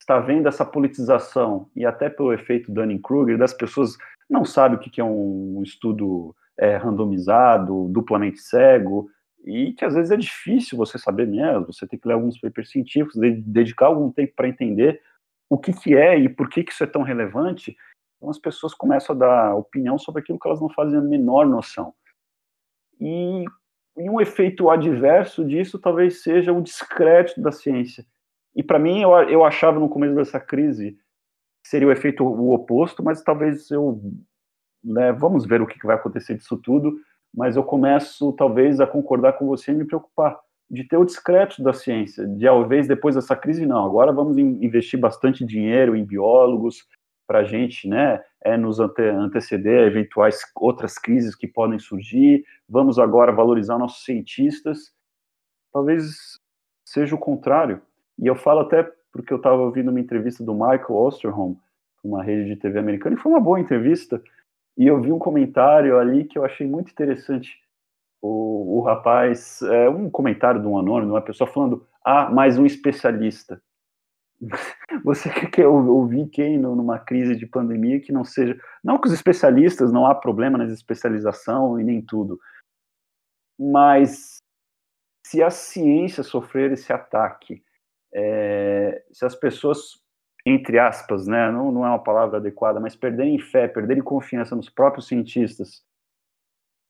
está 0.00 0.18
vendo 0.18 0.48
essa 0.48 0.64
politização 0.64 1.70
e 1.76 1.84
até 1.84 2.10
pelo 2.10 2.32
efeito 2.32 2.72
Dunning-Kruger 2.72 3.38
das 3.38 3.52
pessoas 3.52 3.96
não 4.32 4.44
sabem 4.44 4.78
o 4.78 4.80
que 4.80 5.00
é 5.00 5.04
um 5.04 5.62
estudo 5.62 6.34
é, 6.58 6.76
randomizado, 6.76 7.88
duplamente 7.90 8.40
cego, 8.40 9.08
e 9.44 9.72
que 9.72 9.84
às 9.84 9.94
vezes 9.94 10.10
é 10.10 10.16
difícil 10.16 10.78
você 10.78 10.98
saber 10.98 11.26
mesmo, 11.26 11.66
você 11.66 11.86
tem 11.86 11.98
que 11.98 12.06
ler 12.06 12.14
alguns 12.14 12.38
papers 12.40 12.70
científicos, 12.70 13.20
dedicar 13.44 13.86
algum 13.86 14.10
tempo 14.10 14.32
para 14.34 14.48
entender 14.48 15.00
o 15.50 15.58
que, 15.58 15.72
que 15.72 15.94
é 15.94 16.18
e 16.18 16.28
por 16.28 16.48
que, 16.48 16.64
que 16.64 16.72
isso 16.72 16.82
é 16.82 16.86
tão 16.86 17.02
relevante, 17.02 17.76
então 18.16 18.30
as 18.30 18.38
pessoas 18.38 18.72
começam 18.72 19.14
a 19.14 19.18
dar 19.18 19.54
opinião 19.54 19.98
sobre 19.98 20.22
aquilo 20.22 20.38
que 20.38 20.48
elas 20.48 20.60
não 20.60 20.70
fazem 20.70 20.98
a 20.98 21.02
menor 21.02 21.46
noção. 21.46 21.92
E, 23.00 23.44
e 23.98 24.08
um 24.08 24.20
efeito 24.20 24.70
adverso 24.70 25.44
disso 25.44 25.78
talvez 25.78 26.22
seja 26.22 26.52
o 26.52 26.62
descrédito 26.62 27.42
da 27.42 27.50
ciência. 27.50 28.06
E 28.54 28.62
para 28.62 28.78
mim, 28.78 29.02
eu, 29.02 29.10
eu 29.28 29.44
achava 29.44 29.80
no 29.80 29.88
começo 29.88 30.14
dessa 30.14 30.38
crise 30.38 30.96
seria 31.62 31.88
o 31.88 31.92
efeito 31.92 32.24
o 32.24 32.52
oposto, 32.52 33.02
mas 33.02 33.22
talvez 33.22 33.70
eu. 33.70 34.00
Né, 34.84 35.12
vamos 35.12 35.46
ver 35.46 35.62
o 35.62 35.66
que 35.66 35.86
vai 35.86 35.94
acontecer 35.94 36.34
disso 36.34 36.56
tudo 36.56 36.96
mas 37.34 37.56
eu 37.56 37.64
começo 37.64 38.32
talvez 38.32 38.80
a 38.80 38.86
concordar 38.86 39.34
com 39.34 39.46
você 39.46 39.72
e 39.72 39.74
me 39.74 39.86
preocupar 39.86 40.38
de 40.70 40.84
ter 40.84 40.96
o 40.96 41.04
discreto 41.04 41.62
da 41.62 41.72
ciência, 41.72 42.26
de 42.26 42.44
talvez 42.44 42.86
depois 42.86 43.14
dessa 43.14 43.36
crise 43.36 43.66
não, 43.66 43.84
agora 43.84 44.12
vamos 44.12 44.38
investir 44.38 44.98
bastante 44.98 45.44
dinheiro 45.44 45.94
em 45.94 46.04
biólogos 46.04 46.86
para 47.26 47.40
a 47.40 47.44
gente, 47.44 47.88
né, 47.88 48.22
é 48.42 48.56
nos 48.56 48.80
ante 48.80 49.02
anteceder 49.02 49.86
eventuais 49.86 50.40
outras 50.56 50.98
crises 50.98 51.34
que 51.34 51.46
podem 51.46 51.78
surgir, 51.78 52.44
vamos 52.68 52.98
agora 52.98 53.32
valorizar 53.32 53.78
nossos 53.78 54.04
cientistas, 54.04 54.92
talvez 55.72 56.38
seja 56.86 57.14
o 57.14 57.18
contrário, 57.18 57.80
e 58.18 58.26
eu 58.26 58.34
falo 58.34 58.60
até 58.60 58.90
porque 59.12 59.32
eu 59.32 59.36
estava 59.36 59.60
ouvindo 59.60 59.90
uma 59.90 60.00
entrevista 60.00 60.42
do 60.42 60.54
Michael 60.54 60.94
Osterholm, 60.94 61.54
uma 62.02 62.22
rede 62.22 62.48
de 62.48 62.56
TV 62.56 62.78
americana, 62.78 63.14
e 63.14 63.18
foi 63.18 63.30
uma 63.30 63.40
boa 63.40 63.60
entrevista, 63.60 64.22
e 64.76 64.86
eu 64.86 65.00
vi 65.00 65.12
um 65.12 65.18
comentário 65.18 65.98
ali 65.98 66.24
que 66.24 66.38
eu 66.38 66.44
achei 66.44 66.66
muito 66.66 66.90
interessante. 66.90 67.60
O, 68.20 68.78
o 68.78 68.80
rapaz, 68.80 69.60
é, 69.62 69.88
um 69.88 70.08
comentário 70.08 70.60
de 70.60 70.66
um 70.66 70.78
anônimo, 70.78 71.12
uma 71.12 71.20
pessoa 71.20 71.48
falando, 71.48 71.86
ah, 72.04 72.30
mais 72.30 72.58
um 72.58 72.64
especialista. 72.64 73.60
Você 75.04 75.28
quer 75.48 75.66
ouvir 75.66 76.28
quem 76.28 76.58
numa 76.58 76.98
crise 76.98 77.36
de 77.36 77.46
pandemia 77.46 78.00
que 78.00 78.12
não 78.12 78.24
seja. 78.24 78.58
Não 78.82 78.98
que 78.98 79.06
os 79.08 79.12
especialistas 79.12 79.92
não 79.92 80.06
há 80.06 80.14
problema 80.14 80.58
na 80.58 80.64
especialização 80.64 81.78
e 81.78 81.84
nem 81.84 82.00
tudo, 82.00 82.40
mas 83.58 84.38
se 85.24 85.42
a 85.42 85.50
ciência 85.50 86.22
sofrer 86.22 86.72
esse 86.72 86.92
ataque, 86.92 87.62
é, 88.14 89.02
se 89.12 89.24
as 89.24 89.34
pessoas 89.34 90.02
entre 90.44 90.78
aspas, 90.78 91.26
né, 91.26 91.50
não, 91.52 91.70
não 91.70 91.86
é 91.86 91.88
uma 91.88 92.02
palavra 92.02 92.38
adequada, 92.38 92.80
mas 92.80 92.96
perderem 92.96 93.38
fé, 93.38 93.68
perderem 93.68 94.02
confiança 94.02 94.56
nos 94.56 94.68
próprios 94.68 95.06
cientistas, 95.06 95.84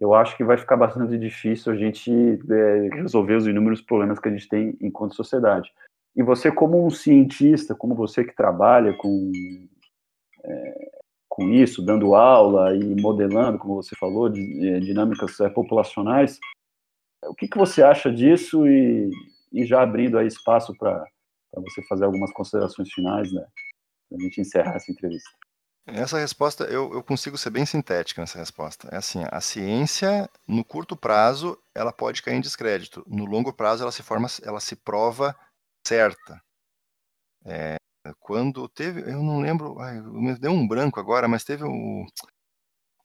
eu 0.00 0.14
acho 0.14 0.36
que 0.36 0.42
vai 0.42 0.56
ficar 0.56 0.76
bastante 0.76 1.16
difícil 1.18 1.72
a 1.72 1.76
gente 1.76 2.10
é, 2.10 2.88
resolver 2.94 3.36
os 3.36 3.46
inúmeros 3.46 3.80
problemas 3.80 4.18
que 4.18 4.28
a 4.28 4.32
gente 4.32 4.48
tem 4.48 4.76
enquanto 4.80 5.14
sociedade. 5.14 5.70
E 6.16 6.22
você, 6.22 6.50
como 6.50 6.84
um 6.84 6.90
cientista, 6.90 7.74
como 7.74 7.94
você 7.94 8.24
que 8.24 8.34
trabalha 8.34 8.94
com, 8.94 9.30
é, 10.44 10.90
com 11.28 11.50
isso, 11.50 11.84
dando 11.84 12.14
aula 12.14 12.74
e 12.74 13.00
modelando, 13.00 13.58
como 13.58 13.76
você 13.76 13.94
falou, 13.94 14.28
de, 14.28 14.68
é, 14.68 14.80
dinâmicas 14.80 15.38
é, 15.40 15.48
populacionais, 15.48 16.40
o 17.24 17.34
que, 17.34 17.46
que 17.46 17.58
você 17.58 17.82
acha 17.82 18.10
disso 18.10 18.66
e, 18.66 19.08
e 19.52 19.66
já 19.66 19.82
abrindo 19.82 20.18
aí 20.18 20.26
espaço 20.26 20.74
para 20.76 21.04
você 21.56 21.82
fazer 21.86 22.04
algumas 22.04 22.32
considerações 22.32 22.90
finais, 22.92 23.32
né? 23.32 23.46
Para 24.08 24.18
a 24.18 24.22
gente 24.22 24.40
encerrar 24.40 24.76
essa 24.76 24.90
entrevista. 24.90 25.30
Essa 25.84 26.18
resposta, 26.18 26.64
eu, 26.64 26.92
eu, 26.94 27.02
consigo 27.02 27.36
ser 27.36 27.50
bem 27.50 27.66
sintética 27.66 28.20
nessa 28.20 28.38
resposta. 28.38 28.88
É 28.92 28.96
assim, 28.96 29.24
a 29.30 29.40
ciência, 29.40 30.30
no 30.46 30.64
curto 30.64 30.96
prazo, 30.96 31.60
ela 31.74 31.92
pode 31.92 32.22
cair 32.22 32.36
em 32.36 32.40
descrédito. 32.40 33.04
No 33.06 33.24
longo 33.24 33.52
prazo, 33.52 33.82
ela 33.82 33.90
se 33.90 34.02
forma, 34.02 34.28
ela 34.44 34.60
se 34.60 34.76
prova 34.76 35.36
certa. 35.84 36.40
É, 37.44 37.76
quando 38.20 38.68
teve, 38.68 39.00
eu 39.00 39.22
não 39.24 39.40
lembro, 39.40 39.78
ai, 39.80 40.00
me 40.00 40.38
deu 40.38 40.52
um 40.52 40.66
branco 40.66 41.00
agora, 41.00 41.26
mas 41.26 41.42
teve 41.42 41.64
um, 41.64 42.06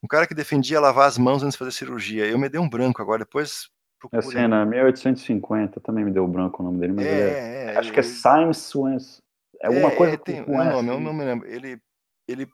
um 0.03 0.07
cara 0.07 0.27
que 0.27 0.35
defendia 0.35 0.79
lavar 0.79 1.07
as 1.07 1.17
mãos 1.17 1.41
antes 1.41 1.53
de 1.53 1.59
fazer 1.59 1.71
cirurgia. 1.71 2.27
Eu 2.27 2.37
me 2.37 2.47
dei 2.47 2.59
um 2.59 2.69
branco 2.69 3.01
agora, 3.01 3.25
depois 3.25 3.71
Procure. 3.99 4.19
A 4.19 4.31
cena 4.31 4.65
1850, 4.65 5.79
também 5.79 6.05
me 6.05 6.11
deu 6.11 6.27
branco 6.27 6.61
o 6.61 6.65
nome 6.65 6.79
dele, 6.79 6.93
mas 6.93 7.05
é, 7.05 7.09
é, 7.09 7.73
é, 7.73 7.77
acho 7.77 7.91
que 7.91 7.99
é 7.99 8.03
Symes 8.03 8.57
Swens. 8.57 9.21
É 9.61 9.67
alguma 9.67 9.91
coisa 9.91 10.13
é, 10.13 10.17
tem, 10.17 10.43
com 10.43 10.53
um 10.53 10.63
nome, 10.63 10.89
eu 10.89 10.99
não 10.99 11.13
me 11.13 11.25
lembro. 11.25 11.47
Ele, 11.47 11.81
ele 12.27 12.47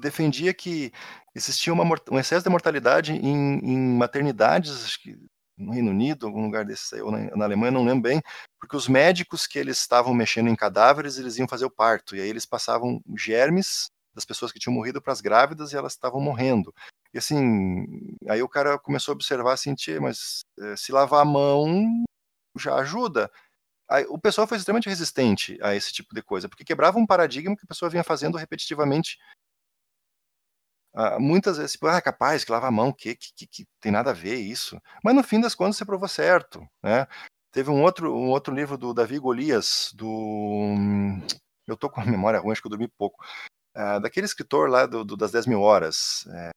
defendia 0.00 0.54
que 0.54 0.92
existia 1.34 1.72
uma, 1.72 1.84
um 2.10 2.18
excesso 2.18 2.44
de 2.44 2.50
mortalidade 2.50 3.12
em, 3.12 3.58
em 3.58 3.96
maternidades, 3.96 4.84
acho 4.84 5.02
que 5.02 5.18
no 5.58 5.72
Reino 5.72 5.90
Unido, 5.90 6.26
algum 6.26 6.44
lugar 6.44 6.64
desse, 6.64 7.00
ou 7.00 7.10
na, 7.10 7.34
na, 7.34 7.44
Alemanha, 7.46 7.72
não 7.72 7.84
lembro 7.84 8.02
bem, 8.02 8.22
porque 8.60 8.76
os 8.76 8.88
médicos 8.88 9.46
que 9.46 9.58
eles 9.58 9.78
estavam 9.78 10.12
mexendo 10.12 10.48
em 10.48 10.56
cadáveres, 10.56 11.18
eles 11.18 11.38
iam 11.38 11.48
fazer 11.48 11.64
o 11.64 11.70
parto, 11.70 12.14
e 12.14 12.20
aí 12.20 12.28
eles 12.28 12.44
passavam 12.44 13.00
germes 13.16 13.90
das 14.14 14.24
pessoas 14.24 14.52
que 14.52 14.58
tinham 14.58 14.74
morrido 14.74 15.00
para 15.00 15.12
as 15.12 15.20
grávidas 15.20 15.72
e 15.72 15.76
elas 15.76 15.92
estavam 15.92 16.20
morrendo. 16.20 16.74
E 17.14 17.18
assim, 17.18 17.86
aí 18.28 18.42
o 18.42 18.48
cara 18.48 18.78
começou 18.78 19.12
a 19.12 19.14
observar 19.14 19.52
assim, 19.54 19.74
mas 20.00 20.44
eh, 20.60 20.76
se 20.76 20.92
lavar 20.92 21.22
a 21.22 21.24
mão 21.24 22.04
já 22.58 22.74
ajuda. 22.76 23.30
Aí, 23.88 24.04
o 24.08 24.18
pessoal 24.18 24.46
foi 24.46 24.58
extremamente 24.58 24.88
resistente 24.88 25.58
a 25.62 25.74
esse 25.74 25.92
tipo 25.92 26.14
de 26.14 26.22
coisa, 26.22 26.48
porque 26.48 26.64
quebrava 26.64 26.98
um 26.98 27.06
paradigma 27.06 27.56
que 27.56 27.64
a 27.64 27.68
pessoa 27.68 27.90
vinha 27.90 28.02
fazendo 28.02 28.36
repetitivamente. 28.36 29.18
Uh, 30.94 31.20
muitas 31.20 31.58
vezes, 31.58 31.72
tipo, 31.72 31.86
ah, 31.86 32.00
capaz, 32.00 32.42
que 32.42 32.50
lava 32.50 32.66
a 32.66 32.70
mão, 32.70 32.92
que, 32.92 33.14
que, 33.14 33.32
que, 33.34 33.46
que, 33.46 33.66
tem 33.80 33.92
nada 33.92 34.10
a 34.10 34.14
ver 34.14 34.36
isso. 34.36 34.80
Mas 35.04 35.14
no 35.14 35.22
fim 35.22 35.40
das 35.40 35.54
contas 35.54 35.76
você 35.76 35.84
provou 35.84 36.08
certo, 36.08 36.66
né? 36.82 37.06
Teve 37.52 37.70
um 37.70 37.82
outro, 37.82 38.14
um 38.16 38.30
outro 38.30 38.54
livro 38.54 38.76
do 38.78 38.94
Davi 38.94 39.18
Golias, 39.18 39.92
do... 39.94 40.74
Eu 41.66 41.76
tô 41.76 41.90
com 41.90 42.00
a 42.00 42.04
memória 42.06 42.40
ruim, 42.40 42.52
acho 42.52 42.62
que 42.62 42.66
eu 42.66 42.70
dormi 42.70 42.88
pouco. 42.88 43.24
Uh, 43.76 44.00
daquele 44.00 44.26
escritor 44.26 44.70
lá 44.70 44.86
do, 44.86 45.04
do 45.04 45.16
das 45.16 45.32
10 45.32 45.46
mil 45.46 45.60
horas. 45.60 46.26
É, 46.34 46.50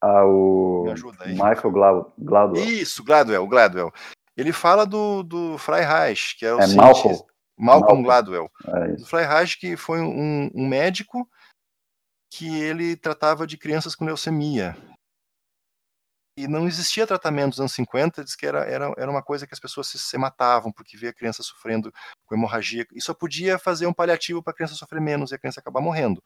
Ah, 0.00 0.24
o 0.24 0.84
Michael 1.26 2.12
Gladwell. 2.18 2.64
Isso, 2.64 3.02
Gladwell, 3.02 3.46
Gladwell. 3.46 3.92
Ele 4.36 4.52
fala 4.52 4.86
do, 4.86 5.22
do 5.22 5.58
Freireich, 5.58 6.36
que 6.36 6.46
é 6.46 6.54
o 6.54 6.60
é 6.60 6.66
Malcolm. 6.68 7.18
Malcolm 7.58 8.02
Gladwell. 8.02 8.48
É 8.66 8.92
do 8.92 9.04
Freireich, 9.04 9.58
que 9.58 9.76
foi 9.76 10.00
um, 10.00 10.50
um 10.54 10.68
médico 10.68 11.28
que 12.32 12.60
ele 12.60 12.94
tratava 12.94 13.46
de 13.46 13.56
crianças 13.56 13.96
com 13.96 14.04
leucemia 14.04 14.76
e 16.38 16.46
não 16.46 16.68
existia 16.68 17.04
tratamento 17.04 17.48
nos 17.48 17.60
anos 17.60 17.72
50, 17.72 18.22
diz 18.22 18.36
que 18.36 18.46
era, 18.46 18.60
era, 18.60 18.94
era 18.96 19.10
uma 19.10 19.22
coisa 19.22 19.44
que 19.44 19.52
as 19.52 19.58
pessoas 19.58 19.88
se, 19.88 19.98
se 19.98 20.16
matavam 20.16 20.70
porque 20.70 20.96
via 20.96 21.10
a 21.10 21.12
criança 21.12 21.42
sofrendo 21.42 21.92
com 22.24 22.34
hemorragia, 22.36 22.86
e 22.94 23.02
só 23.02 23.12
podia 23.12 23.58
fazer 23.58 23.88
um 23.88 23.92
paliativo 23.92 24.40
para 24.40 24.52
a 24.52 24.54
criança 24.54 24.76
sofrer 24.76 25.00
menos 25.00 25.32
e 25.32 25.34
a 25.34 25.38
criança 25.38 25.58
acabar 25.58 25.80
morrendo. 25.80 26.22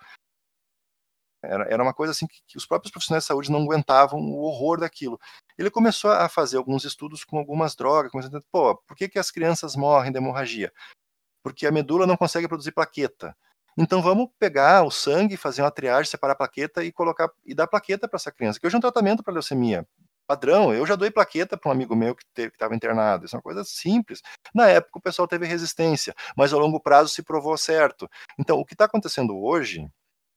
Era, 1.43 1.65
era 1.65 1.83
uma 1.83 1.93
coisa 1.93 2.13
assim 2.13 2.27
que, 2.27 2.41
que, 2.47 2.57
os 2.57 2.67
próprios 2.67 2.91
profissionais 2.93 3.25
de 3.25 3.29
saúde 3.29 3.51
não 3.51 3.63
aguentavam 3.63 4.21
o 4.21 4.43
horror 4.43 4.79
daquilo. 4.79 5.19
Ele 5.59 5.71
começou 5.71 6.11
a 6.11 6.29
fazer 6.29 6.57
alguns 6.57 6.85
estudos 6.85 7.25
com 7.25 7.39
algumas 7.39 7.75
drogas, 7.75 8.13
começando 8.13 8.37
a 8.37 8.43
pô, 8.51 8.77
por 8.87 8.97
que, 8.97 9.09
que 9.09 9.19
as 9.19 9.31
crianças 9.31 9.75
morrem 9.77 10.13
de 10.13 10.19
hemorragia? 10.19 10.73
Porque 11.43 11.67
a 11.67 11.73
medula 11.73 12.07
não 12.07 12.17
consegue 12.17 12.49
produzir 12.49 12.73
plaqueta. 12.73 13.37
Então 13.77 14.03
vamos 14.03 14.29
pegar 14.39 14.85
o 14.85 14.91
sangue, 14.91 15.37
fazer 15.37 15.63
uma 15.63 15.71
triagem, 15.71 16.11
separar 16.11 16.35
a 16.35 16.37
plaqueta 16.37 16.85
e 16.85 16.93
colocar 16.93 17.31
e 17.45 17.55
dar 17.55 17.67
plaqueta 17.67 18.07
para 18.09 18.17
essa 18.17 18.31
criança. 18.31 18.61
Que 18.61 18.67
hoje 18.67 18.77
é 18.77 18.79
um 18.79 18.83
tratamento 18.83 19.23
para 19.23 19.33
leucemia 19.33 19.87
padrão. 20.27 20.73
Eu 20.73 20.87
já 20.87 20.97
doei 20.97 21.11
plaqueta 21.11 21.57
para 21.57 21.69
um 21.69 21.73
amigo 21.73 21.95
meu 21.95 22.15
que 22.15 22.25
estava 22.37 22.75
internado. 22.75 23.27
Isso 23.27 23.37
é 23.37 23.39
uma 23.39 23.43
coisa 23.43 23.65
simples. 23.65 24.23
Na 24.55 24.69
época 24.69 24.99
o 24.99 25.03
pessoal 25.03 25.29
teve 25.29 25.47
resistência, 25.47 26.15
mas 26.37 26.53
ao 26.53 26.61
longo 26.61 26.81
prazo 26.81 27.11
se 27.11 27.23
provou 27.23 27.57
certo. 27.57 28.09
Então 28.39 28.59
o 28.59 28.65
que 28.65 28.75
está 28.75 28.87
acontecendo 28.87 29.37
hoje 29.39 29.87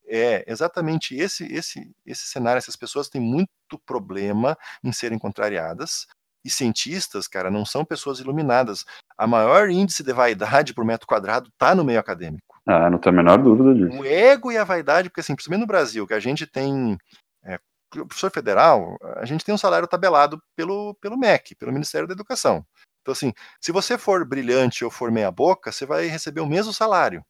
é 0.08 0.44
exatamente 0.48 1.16
esse 1.16 1.46
esse 1.54 1.92
esse 2.06 2.28
cenário. 2.28 2.58
Essas 2.58 2.76
pessoas 2.76 3.10
têm 3.10 3.22
muito 3.22 3.50
problema 3.86 4.58
em 4.84 4.92
serem 4.92 5.20
contrariadas. 5.20 6.06
E 6.44 6.50
cientistas, 6.50 7.28
cara, 7.28 7.50
não 7.50 7.66
são 7.66 7.84
pessoas 7.84 8.20
iluminadas. 8.20 8.86
A 9.18 9.26
maior 9.26 9.68
índice 9.68 10.04
de 10.04 10.14
vaidade 10.14 10.76
por 10.76 10.86
metro 10.86 11.08
quadrado 11.08 11.50
está 11.50 11.74
no 11.74 11.84
meio 11.84 12.00
acadêmico. 12.00 12.62
Ah, 12.68 12.88
não 12.88 13.00
tenho 13.00 13.16
a 13.16 13.18
menor 13.24 13.42
dúvida 13.42 13.74
disso. 13.74 14.00
O 14.00 14.06
ego 14.06 14.52
e 14.52 14.58
a 14.58 14.64
vaidade, 14.64 15.10
porque 15.10 15.22
assim, 15.22 15.34
principalmente 15.34 15.62
no 15.62 15.68
Brasil, 15.68 16.06
que 16.06 16.14
a 16.14 16.20
gente 16.20 16.46
tem. 16.46 16.98
É, 17.44 17.60
o 17.96 18.06
professor 18.06 18.30
federal, 18.30 18.96
a 19.16 19.26
gente 19.26 19.44
tem 19.44 19.56
um 19.56 19.58
salário 19.58 19.88
tabelado 19.88 20.40
pelo, 20.56 20.94
pelo 21.02 21.18
MEC, 21.18 21.56
pelo 21.56 21.74
Ministério 21.74 22.08
da 22.08 22.14
Educação. 22.14 22.64
Então, 23.02 23.12
assim, 23.12 23.34
se 23.62 23.72
você 23.72 23.98
for 23.98 24.26
brilhante 24.26 24.84
ou 24.84 24.92
for 24.92 25.12
meia-boca, 25.12 25.72
você 25.72 25.86
vai 25.86 26.08
receber 26.08 26.42
o 26.42 26.48
mesmo 26.48 26.74
salário. 26.74 27.24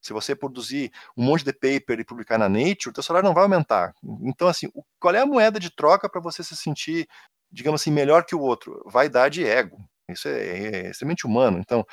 Se 0.00 0.12
você 0.12 0.34
produzir 0.34 0.92
um 1.16 1.24
monte 1.24 1.44
de 1.44 1.52
paper 1.52 2.00
e 2.00 2.04
publicar 2.04 2.38
na 2.38 2.48
Nature, 2.48 2.90
o 2.90 2.92
teu 2.92 3.02
salário 3.02 3.26
não 3.26 3.34
vai 3.34 3.42
aumentar. 3.42 3.94
Então, 4.22 4.48
assim, 4.48 4.70
qual 5.00 5.14
é 5.14 5.20
a 5.20 5.26
moeda 5.26 5.58
de 5.58 5.70
troca 5.70 6.08
para 6.08 6.20
você 6.20 6.42
se 6.42 6.56
sentir, 6.56 7.08
digamos 7.50 7.80
assim, 7.80 7.90
melhor 7.90 8.24
que 8.24 8.34
o 8.34 8.40
outro? 8.40 8.82
Vaidade 8.86 9.42
e 9.42 9.46
ego. 9.46 9.78
Isso 10.08 10.28
é, 10.28 10.86
é 10.86 10.90
extremamente 10.90 11.26
humano. 11.26 11.58
Então, 11.58 11.84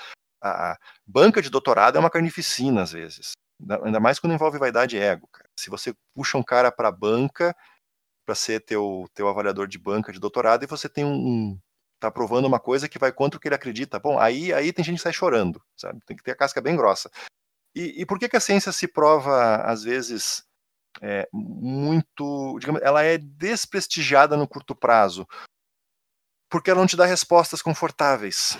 a 0.42 0.78
banca 1.06 1.42
de 1.42 1.50
doutorado 1.50 1.98
é 1.98 2.00
uma 2.00 2.10
carnificina 2.10 2.84
às 2.84 2.92
vezes. 2.92 3.32
Ainda 3.84 4.00
mais 4.00 4.20
quando 4.20 4.34
envolve 4.34 4.60
vaidade 4.60 4.96
e 4.96 5.00
ego. 5.00 5.28
Cara. 5.32 5.50
Se 5.58 5.70
você 5.70 5.94
puxa 6.14 6.38
um 6.38 6.44
cara 6.44 6.72
para 6.72 6.90
a 6.90 6.92
banca 6.92 7.56
para 8.26 8.36
ser 8.36 8.60
teu, 8.62 9.06
teu 9.14 9.28
avaliador 9.28 9.68
de 9.68 9.78
banca 9.78 10.12
de 10.12 10.20
doutorado 10.20 10.64
e 10.64 10.68
você 10.68 10.90
tem 10.90 11.06
um, 11.06 11.14
um 11.14 11.60
tá 12.00 12.12
provando 12.12 12.46
uma 12.46 12.60
coisa 12.60 12.90
que 12.90 13.00
vai 13.00 13.12
contra 13.12 13.38
o 13.38 13.42
que 13.42 13.48
ele 13.48 13.56
acredita. 13.56 14.00
Bom, 14.00 14.20
aí 14.20 14.54
aí 14.54 14.74
tem 14.74 14.84
gente 14.84 14.98
que 14.98 15.04
sai 15.04 15.14
chorando, 15.14 15.62
sabe? 15.76 16.00
Tem 16.06 16.16
que 16.16 16.24
ter 16.24 16.32
a 16.32 16.36
casca 16.36 16.62
bem 16.62 16.76
grossa. 16.76 17.10
E, 17.76 18.02
e 18.02 18.06
por 18.06 18.18
que, 18.18 18.30
que 18.30 18.38
a 18.38 18.42
ciência 18.42 18.72
se 18.72 18.88
prova 18.88 19.58
às 19.58 19.84
vezes 19.84 20.46
é, 21.02 21.28
muito, 21.34 22.58
digamos, 22.60 22.82
ela 22.82 23.04
é 23.04 23.18
desprestigiada 23.18 24.38
no 24.38 24.48
curto 24.48 24.76
prazo? 24.76 25.28
Porque 26.50 26.72
ela 26.72 26.80
não 26.80 26.88
te 26.88 26.96
dá 26.96 27.06
respostas 27.06 27.62
confortáveis 27.62 28.58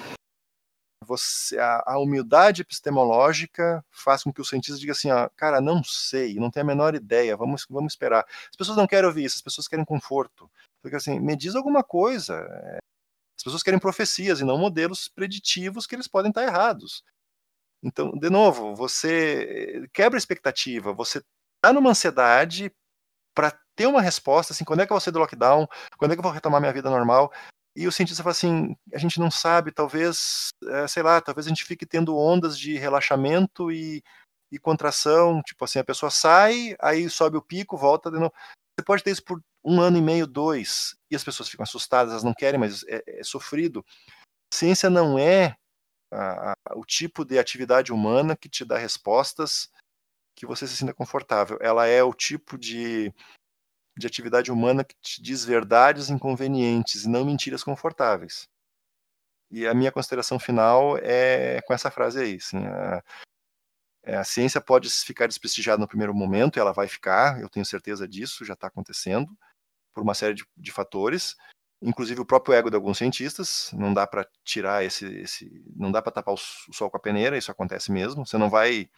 você, 1.06 1.58
a, 1.58 1.84
a, 1.86 2.00
humildade 2.00 2.62
epistemológica 2.62 3.86
faz 3.90 4.24
com 4.24 4.34
que 4.34 4.42
o 4.42 4.46
cientista 4.46 4.80
diga 4.80 4.92
assim, 4.92 5.12
ó, 5.12 5.30
cara, 5.36 5.62
não 5.62 5.84
sei, 5.84 6.36
não 6.36 6.50
tenho 6.50 6.66
a 6.66 6.68
menor 6.68 6.96
ideia, 6.96 7.38
vamos, 7.38 7.66
vamos 7.70 7.94
esperar. 7.94 8.26
As 8.50 8.56
pessoas 8.58 8.78
não 8.78 8.88
querem 8.88 9.08
ouvir 9.08 9.26
isso, 9.26 9.38
as 9.38 9.42
pessoas 9.42 9.68
querem 9.68 9.86
conforto. 9.86 10.50
Porque 10.82 10.96
assim, 10.96 11.20
me 11.20 11.36
diz 11.36 11.56
alguma 11.56 11.84
coisa. 11.84 12.42
As 13.38 13.44
pessoas 13.44 13.64
querem 13.64 13.80
profecias 13.80 14.40
e 14.40 14.44
não 14.44 14.58
modelos 14.58 15.08
preditivos 15.08 15.86
que 15.86 15.96
eles 15.96 16.08
podem 16.08 16.30
estar 16.30 16.44
errados. 16.44 17.04
Então, 17.84 18.12
de 18.12 18.30
novo, 18.30 18.76
você 18.76 19.88
quebra 19.94 20.18
a 20.18 20.20
expectativa, 20.20 20.94
você 20.94 21.22
está 21.58 21.74
numa 21.74 21.92
ansiedade 21.92 22.72
para 23.36 23.52
ter 23.76 23.88
uma 23.88 24.02
resposta, 24.02 24.54
assim, 24.54 24.64
quando 24.64 24.82
é 24.82 24.86
que 24.86 24.92
eu 24.92 24.96
vou 24.96 25.02
sair 25.02 25.12
do 25.12 25.20
lockdown, 25.20 25.68
quando 25.98 26.12
é 26.12 26.16
que 26.16 26.20
eu 26.20 26.24
vou 26.24 26.32
retomar 26.32 26.62
minha 26.62 26.74
vida 26.74 26.90
normal, 26.90 27.32
e 27.76 27.88
o 27.88 27.92
cientista 27.92 28.24
fala 28.24 28.32
assim: 28.32 28.76
a 28.94 28.98
gente 28.98 29.20
não 29.20 29.30
sabe, 29.30 29.72
talvez, 29.72 30.48
é, 30.70 30.88
sei 30.88 31.04
lá, 31.04 31.20
talvez 31.20 31.46
a 31.46 31.50
gente 31.50 31.66
fique 31.66 31.86
tendo 31.86 32.18
ondas 32.18 32.58
de 32.58 32.78
relaxamento 32.78 33.72
e, 33.72 34.02
e 34.50 34.58
contração. 34.58 35.42
Tipo 35.44 35.66
assim, 35.66 35.80
a 35.80 35.84
pessoa 35.84 36.10
sai, 36.10 36.76
aí 36.80 37.10
sobe 37.10 37.36
o 37.38 37.42
pico, 37.42 37.78
volta 37.78 38.10
de 38.10 38.18
novo. 38.18 38.34
Você 38.80 38.86
pode 38.86 39.04
ter 39.04 39.12
isso 39.12 39.24
por 39.24 39.42
um 39.64 39.82
ano 39.82 39.98
e 39.98 40.02
meio, 40.02 40.26
dois, 40.26 40.96
e 41.12 41.16
as 41.16 41.24
pessoas 41.24 41.50
ficam 41.50 41.64
assustadas, 41.64 42.12
elas 42.12 42.24
não 42.24 42.34
querem, 42.34 42.60
mas 42.60 42.84
é, 42.88 43.04
é 43.20 43.24
sofrido. 43.24 43.86
Ciência 44.54 44.90
não 44.90 45.20
é 45.20 45.58
a, 46.12 46.54
a, 46.54 46.76
o 46.76 46.86
tipo 46.86 47.26
de 47.26 47.40
atividade 47.40 47.92
humana 47.92 48.36
que 48.36 48.50
te 48.50 48.64
dá 48.66 48.78
respostas 48.78 49.70
que 50.36 50.46
você 50.46 50.68
se 50.68 50.76
sinta 50.76 50.94
confortável. 50.94 51.58
Ela 51.62 51.88
é 51.88 52.04
o 52.04 52.14
tipo 52.14 52.58
de 52.58 53.14
de 53.98 54.06
atividade 54.06 54.52
humana 54.52 54.84
que 54.84 54.96
te 55.02 55.22
diz 55.22 55.46
verdades 55.46 56.10
inconvenientes 56.10 57.06
e 57.06 57.10
não 57.10 57.24
mentiras 57.24 57.64
confortáveis. 57.64 58.50
E 59.50 59.66
a 59.66 59.74
minha 59.74 59.92
consideração 59.92 60.38
final 60.38 60.98
é 60.98 61.62
com 61.62 61.74
essa 61.74 61.90
frase 61.90 62.20
aí. 62.20 62.36
Assim, 62.36 62.58
a, 62.58 63.04
é, 64.04 64.18
a 64.18 64.24
ciência 64.24 64.60
pode 64.60 64.90
ficar 64.90 65.28
desprestigiada 65.28 65.80
no 65.80 65.88
primeiro 65.88 66.14
momento, 66.14 66.60
ela 66.60 66.74
vai 66.74 66.88
ficar, 66.88 67.42
eu 67.42 67.50
tenho 67.50 67.66
certeza 67.66 68.08
disso, 68.08 68.46
já 68.46 68.54
está 68.54 68.68
acontecendo, 68.68 69.36
por 69.94 70.04
uma 70.04 70.14
série 70.14 70.34
de, 70.34 70.46
de, 70.58 70.72
fatores, 70.72 71.36
inclusive 71.82 72.22
o 72.22 72.26
próprio 72.26 72.56
ego 72.56 72.70
de 72.70 72.76
alguns 72.76 72.98
cientistas. 72.98 73.72
Não 73.74 73.94
dá 73.94 74.08
para 74.08 74.28
tirar 74.44 74.84
esse, 74.84 75.06
esse, 75.20 75.64
não 75.76 75.92
dá 75.92 76.02
para 76.02 76.12
tapar 76.12 76.34
o, 76.34 76.38
sol 76.38 76.90
com 76.90 76.98
a 76.98 77.00
peneira, 77.00 77.38
isso 77.38 77.52
acontece 77.52 77.92
mesmo. 77.92 78.26
Você 78.26 78.38
não 78.38 78.50
vai 78.50 78.90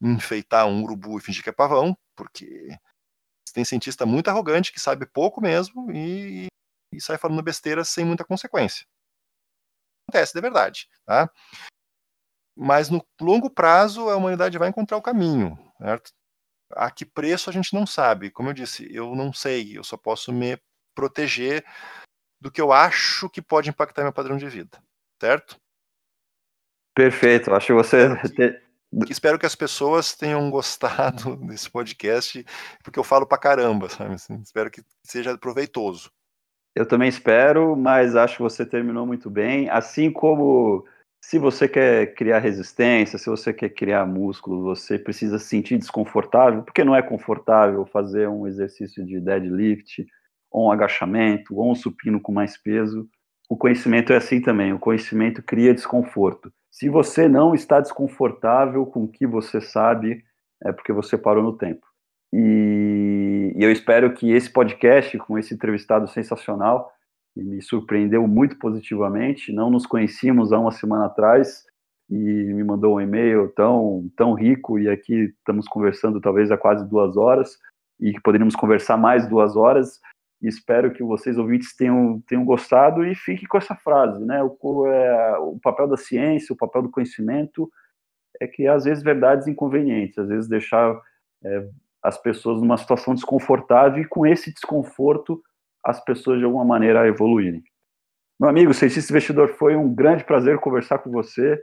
enfeitar 0.00 0.66
um 0.66 0.82
urubu 0.82 1.18
e 1.18 1.22
fingir 1.22 1.42
que 1.42 1.50
é 1.50 1.52
pavão, 1.52 1.96
porque 2.16 2.76
tem 3.52 3.64
cientista 3.64 4.06
muito 4.06 4.28
arrogante 4.28 4.72
que 4.72 4.80
sabe 4.80 5.06
pouco 5.06 5.40
mesmo 5.40 5.90
e, 5.92 6.46
e 6.92 7.00
sai 7.00 7.18
falando 7.18 7.42
besteira 7.42 7.84
sem 7.84 8.04
muita 8.04 8.24
consequência. 8.24 8.86
Acontece, 10.08 10.34
de 10.34 10.40
verdade. 10.40 10.88
Tá? 11.04 11.30
Mas 12.56 12.90
no 12.90 13.06
longo 13.20 13.50
prazo 13.50 14.08
a 14.08 14.16
humanidade 14.16 14.58
vai 14.58 14.68
encontrar 14.68 14.96
o 14.96 15.02
caminho. 15.02 15.56
Certo? 15.78 16.12
A 16.72 16.90
que 16.90 17.04
preço 17.04 17.50
a 17.50 17.52
gente 17.52 17.74
não 17.74 17.86
sabe. 17.86 18.30
Como 18.30 18.48
eu 18.48 18.54
disse, 18.54 18.88
eu 18.94 19.14
não 19.14 19.32
sei, 19.32 19.76
eu 19.76 19.84
só 19.84 19.96
posso 19.96 20.32
me 20.32 20.58
proteger 20.94 21.64
do 22.40 22.50
que 22.50 22.60
eu 22.60 22.72
acho 22.72 23.30
que 23.30 23.40
pode 23.40 23.70
impactar 23.70 24.02
meu 24.02 24.12
padrão 24.12 24.36
de 24.36 24.48
vida. 24.48 24.82
Certo? 25.20 25.56
Perfeito. 26.94 27.54
Acho 27.54 27.68
que 27.68 27.72
você 27.72 28.08
espero 29.08 29.38
que 29.38 29.46
as 29.46 29.54
pessoas 29.54 30.14
tenham 30.14 30.50
gostado 30.50 31.36
desse 31.46 31.70
podcast, 31.70 32.44
porque 32.82 32.98
eu 32.98 33.04
falo 33.04 33.26
pra 33.26 33.38
caramba, 33.38 33.88
sabe? 33.88 34.14
Assim, 34.14 34.40
espero 34.40 34.70
que 34.70 34.82
seja 35.04 35.36
proveitoso. 35.38 36.10
Eu 36.74 36.86
também 36.86 37.08
espero, 37.08 37.76
mas 37.76 38.16
acho 38.16 38.36
que 38.36 38.42
você 38.42 38.64
terminou 38.64 39.06
muito 39.06 39.30
bem. 39.30 39.68
Assim 39.68 40.10
como 40.10 40.86
se 41.22 41.38
você 41.38 41.68
quer 41.68 42.14
criar 42.14 42.38
resistência, 42.38 43.18
se 43.18 43.28
você 43.28 43.52
quer 43.52 43.68
criar 43.70 44.06
músculo, 44.06 44.62
você 44.62 44.98
precisa 44.98 45.38
se 45.38 45.46
sentir 45.46 45.78
desconfortável, 45.78 46.62
porque 46.62 46.82
não 46.82 46.96
é 46.96 47.02
confortável 47.02 47.86
fazer 47.86 48.28
um 48.28 48.46
exercício 48.46 49.04
de 49.04 49.20
deadlift, 49.20 50.06
ou 50.52 50.68
um 50.68 50.72
agachamento, 50.72 51.56
ou 51.56 51.72
um 51.72 51.74
supino 51.74 52.20
com 52.20 52.32
mais 52.32 52.56
peso. 52.56 53.08
O 53.48 53.56
conhecimento 53.56 54.12
é 54.12 54.16
assim 54.16 54.40
também, 54.40 54.72
o 54.72 54.78
conhecimento 54.78 55.42
cria 55.42 55.74
desconforto. 55.74 56.52
Se 56.70 56.88
você 56.88 57.28
não 57.28 57.54
está 57.54 57.80
desconfortável 57.80 58.86
com 58.86 59.04
o 59.04 59.08
que 59.08 59.26
você 59.26 59.60
sabe, 59.60 60.24
é 60.64 60.72
porque 60.72 60.92
você 60.92 61.18
parou 61.18 61.42
no 61.42 61.56
tempo. 61.56 61.86
E, 62.32 63.52
e 63.54 63.62
eu 63.62 63.70
espero 63.70 64.14
que 64.14 64.32
esse 64.32 64.50
podcast, 64.50 65.18
com 65.18 65.38
esse 65.38 65.52
entrevistado 65.52 66.08
sensacional, 66.08 66.90
que 67.34 67.42
me 67.42 67.60
surpreendeu 67.60 68.26
muito 68.26 68.58
positivamente, 68.58 69.52
não 69.52 69.70
nos 69.70 69.86
conhecíamos 69.86 70.52
há 70.52 70.58
uma 70.58 70.72
semana 70.72 71.06
atrás, 71.06 71.64
e 72.10 72.14
me 72.14 72.64
mandou 72.64 72.96
um 72.96 73.00
e-mail 73.00 73.48
tão, 73.54 74.10
tão 74.16 74.34
rico, 74.34 74.78
e 74.78 74.88
aqui 74.88 75.34
estamos 75.38 75.66
conversando 75.66 76.20
talvez 76.20 76.50
há 76.50 76.56
quase 76.56 76.88
duas 76.88 77.16
horas, 77.16 77.58
e 78.00 78.12
que 78.12 78.20
poderíamos 78.20 78.56
conversar 78.56 78.96
mais 78.96 79.26
duas 79.26 79.56
horas, 79.56 80.00
espero 80.42 80.92
que 80.92 81.02
vocês 81.02 81.38
ouvintes 81.38 81.74
tenham, 81.76 82.20
tenham 82.26 82.44
gostado 82.44 83.04
e 83.04 83.14
fique 83.14 83.46
com 83.46 83.58
essa 83.58 83.74
frase, 83.74 84.24
né? 84.24 84.42
O, 84.42 84.86
é, 84.86 85.38
o 85.38 85.58
papel 85.60 85.88
da 85.88 85.96
ciência, 85.96 86.52
o 86.52 86.56
papel 86.56 86.82
do 86.82 86.90
conhecimento 86.90 87.70
é 88.40 88.46
que 88.46 88.66
às 88.66 88.84
vezes 88.84 89.04
verdades 89.04 89.46
inconvenientes, 89.46 90.18
às 90.18 90.28
vezes 90.28 90.48
deixar 90.48 91.00
é, 91.44 91.68
as 92.02 92.18
pessoas 92.20 92.60
numa 92.60 92.76
situação 92.76 93.14
desconfortável 93.14 94.02
e 94.02 94.08
com 94.08 94.26
esse 94.26 94.52
desconforto 94.52 95.40
as 95.84 96.02
pessoas 96.04 96.38
de 96.38 96.44
alguma 96.44 96.64
maneira 96.64 97.06
evoluírem. 97.06 97.62
Meu 98.40 98.48
amigo, 98.48 98.74
Cientista 98.74 99.12
Investidor, 99.12 99.48
foi 99.50 99.76
um 99.76 99.92
grande 99.92 100.24
prazer 100.24 100.58
conversar 100.58 100.98
com 100.98 101.10
você. 101.10 101.60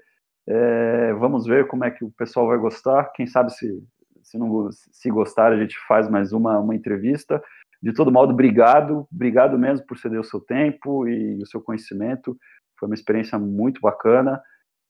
É, 0.47 1.13
vamos 1.13 1.45
ver 1.45 1.67
como 1.67 1.83
é 1.83 1.91
que 1.91 2.03
o 2.03 2.11
pessoal 2.11 2.47
vai 2.47 2.57
gostar. 2.57 3.11
Quem 3.13 3.27
sabe 3.27 3.51
se, 3.53 3.83
se, 4.23 4.37
não, 4.37 4.69
se 4.71 5.09
gostar, 5.09 5.51
a 5.51 5.57
gente 5.57 5.77
faz 5.87 6.09
mais 6.09 6.31
uma, 6.31 6.57
uma 6.59 6.75
entrevista. 6.75 7.41
De 7.81 7.93
todo 7.93 8.11
modo, 8.11 8.33
obrigado, 8.33 9.07
obrigado 9.11 9.57
mesmo 9.57 9.85
por 9.85 9.97
ceder 9.97 10.19
o 10.19 10.23
seu 10.23 10.39
tempo 10.39 11.07
e 11.07 11.41
o 11.41 11.45
seu 11.45 11.61
conhecimento. 11.61 12.37
Foi 12.77 12.87
uma 12.87 12.95
experiência 12.95 13.39
muito 13.39 13.79
bacana 13.81 14.41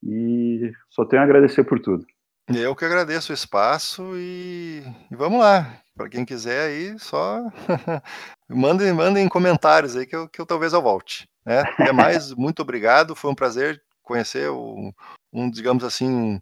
e 0.03 0.71
só 0.89 1.05
tenho 1.05 1.21
a 1.21 1.25
agradecer 1.25 1.63
por 1.63 1.79
tudo. 1.79 2.05
Eu 2.47 2.75
que 2.75 2.83
agradeço 2.83 3.31
o 3.31 3.35
espaço 3.35 4.11
e, 4.15 4.83
e 5.11 5.15
vamos 5.15 5.39
lá. 5.39 5.77
Para 5.95 6.09
quem 6.09 6.25
quiser 6.25 6.67
aí, 6.67 6.97
só 6.97 7.43
mandem, 8.49 8.91
mandem 8.91 9.27
comentários 9.29 9.95
aí 9.95 10.05
que 10.05 10.15
eu, 10.15 10.27
que 10.27 10.41
eu 10.41 10.45
talvez 10.45 10.73
eu 10.73 10.81
volte. 10.81 11.27
Né? 11.45 11.59
Até 11.59 11.91
mais, 11.91 12.33
muito 12.33 12.61
obrigado. 12.61 13.15
Foi 13.15 13.29
um 13.29 13.35
prazer 13.35 13.79
conhecer 14.01 14.49
um, 14.49 14.91
um, 15.31 15.51
digamos 15.51 15.83
assim, 15.83 16.09
um, 16.09 16.39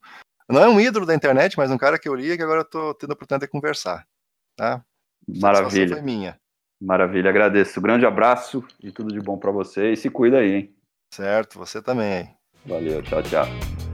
não 0.50 0.62
é 0.62 0.70
um 0.70 0.80
ídolo 0.80 1.06
da 1.06 1.14
internet, 1.14 1.58
mas 1.58 1.70
um 1.70 1.78
cara 1.78 2.00
que 2.00 2.08
eu 2.08 2.16
li 2.16 2.38
que 2.38 2.44
agora 2.44 2.62
estou 2.62 2.94
tendo 2.94 3.12
a 3.12 3.14
oportunidade 3.14 3.48
de 3.48 3.52
conversar. 3.52 4.08
Tá? 4.56 4.84
Maravilha. 5.28 5.96
Foi 5.96 6.02
minha. 6.02 6.38
Maravilha, 6.80 7.30
agradeço. 7.30 7.82
Grande 7.82 8.06
abraço 8.06 8.64
e 8.82 8.92
tudo 8.92 9.12
de 9.12 9.20
bom 9.20 9.38
para 9.38 9.52
você. 9.52 9.92
E 9.92 9.98
se 9.98 10.10
cuida 10.10 10.40
aí, 10.40 10.54
hein? 10.54 10.76
Certo, 11.14 11.58
você 11.58 11.82
também. 11.82 12.36
Valeu, 12.66 13.02
tchau, 13.02 13.24
tchau. 13.24 13.87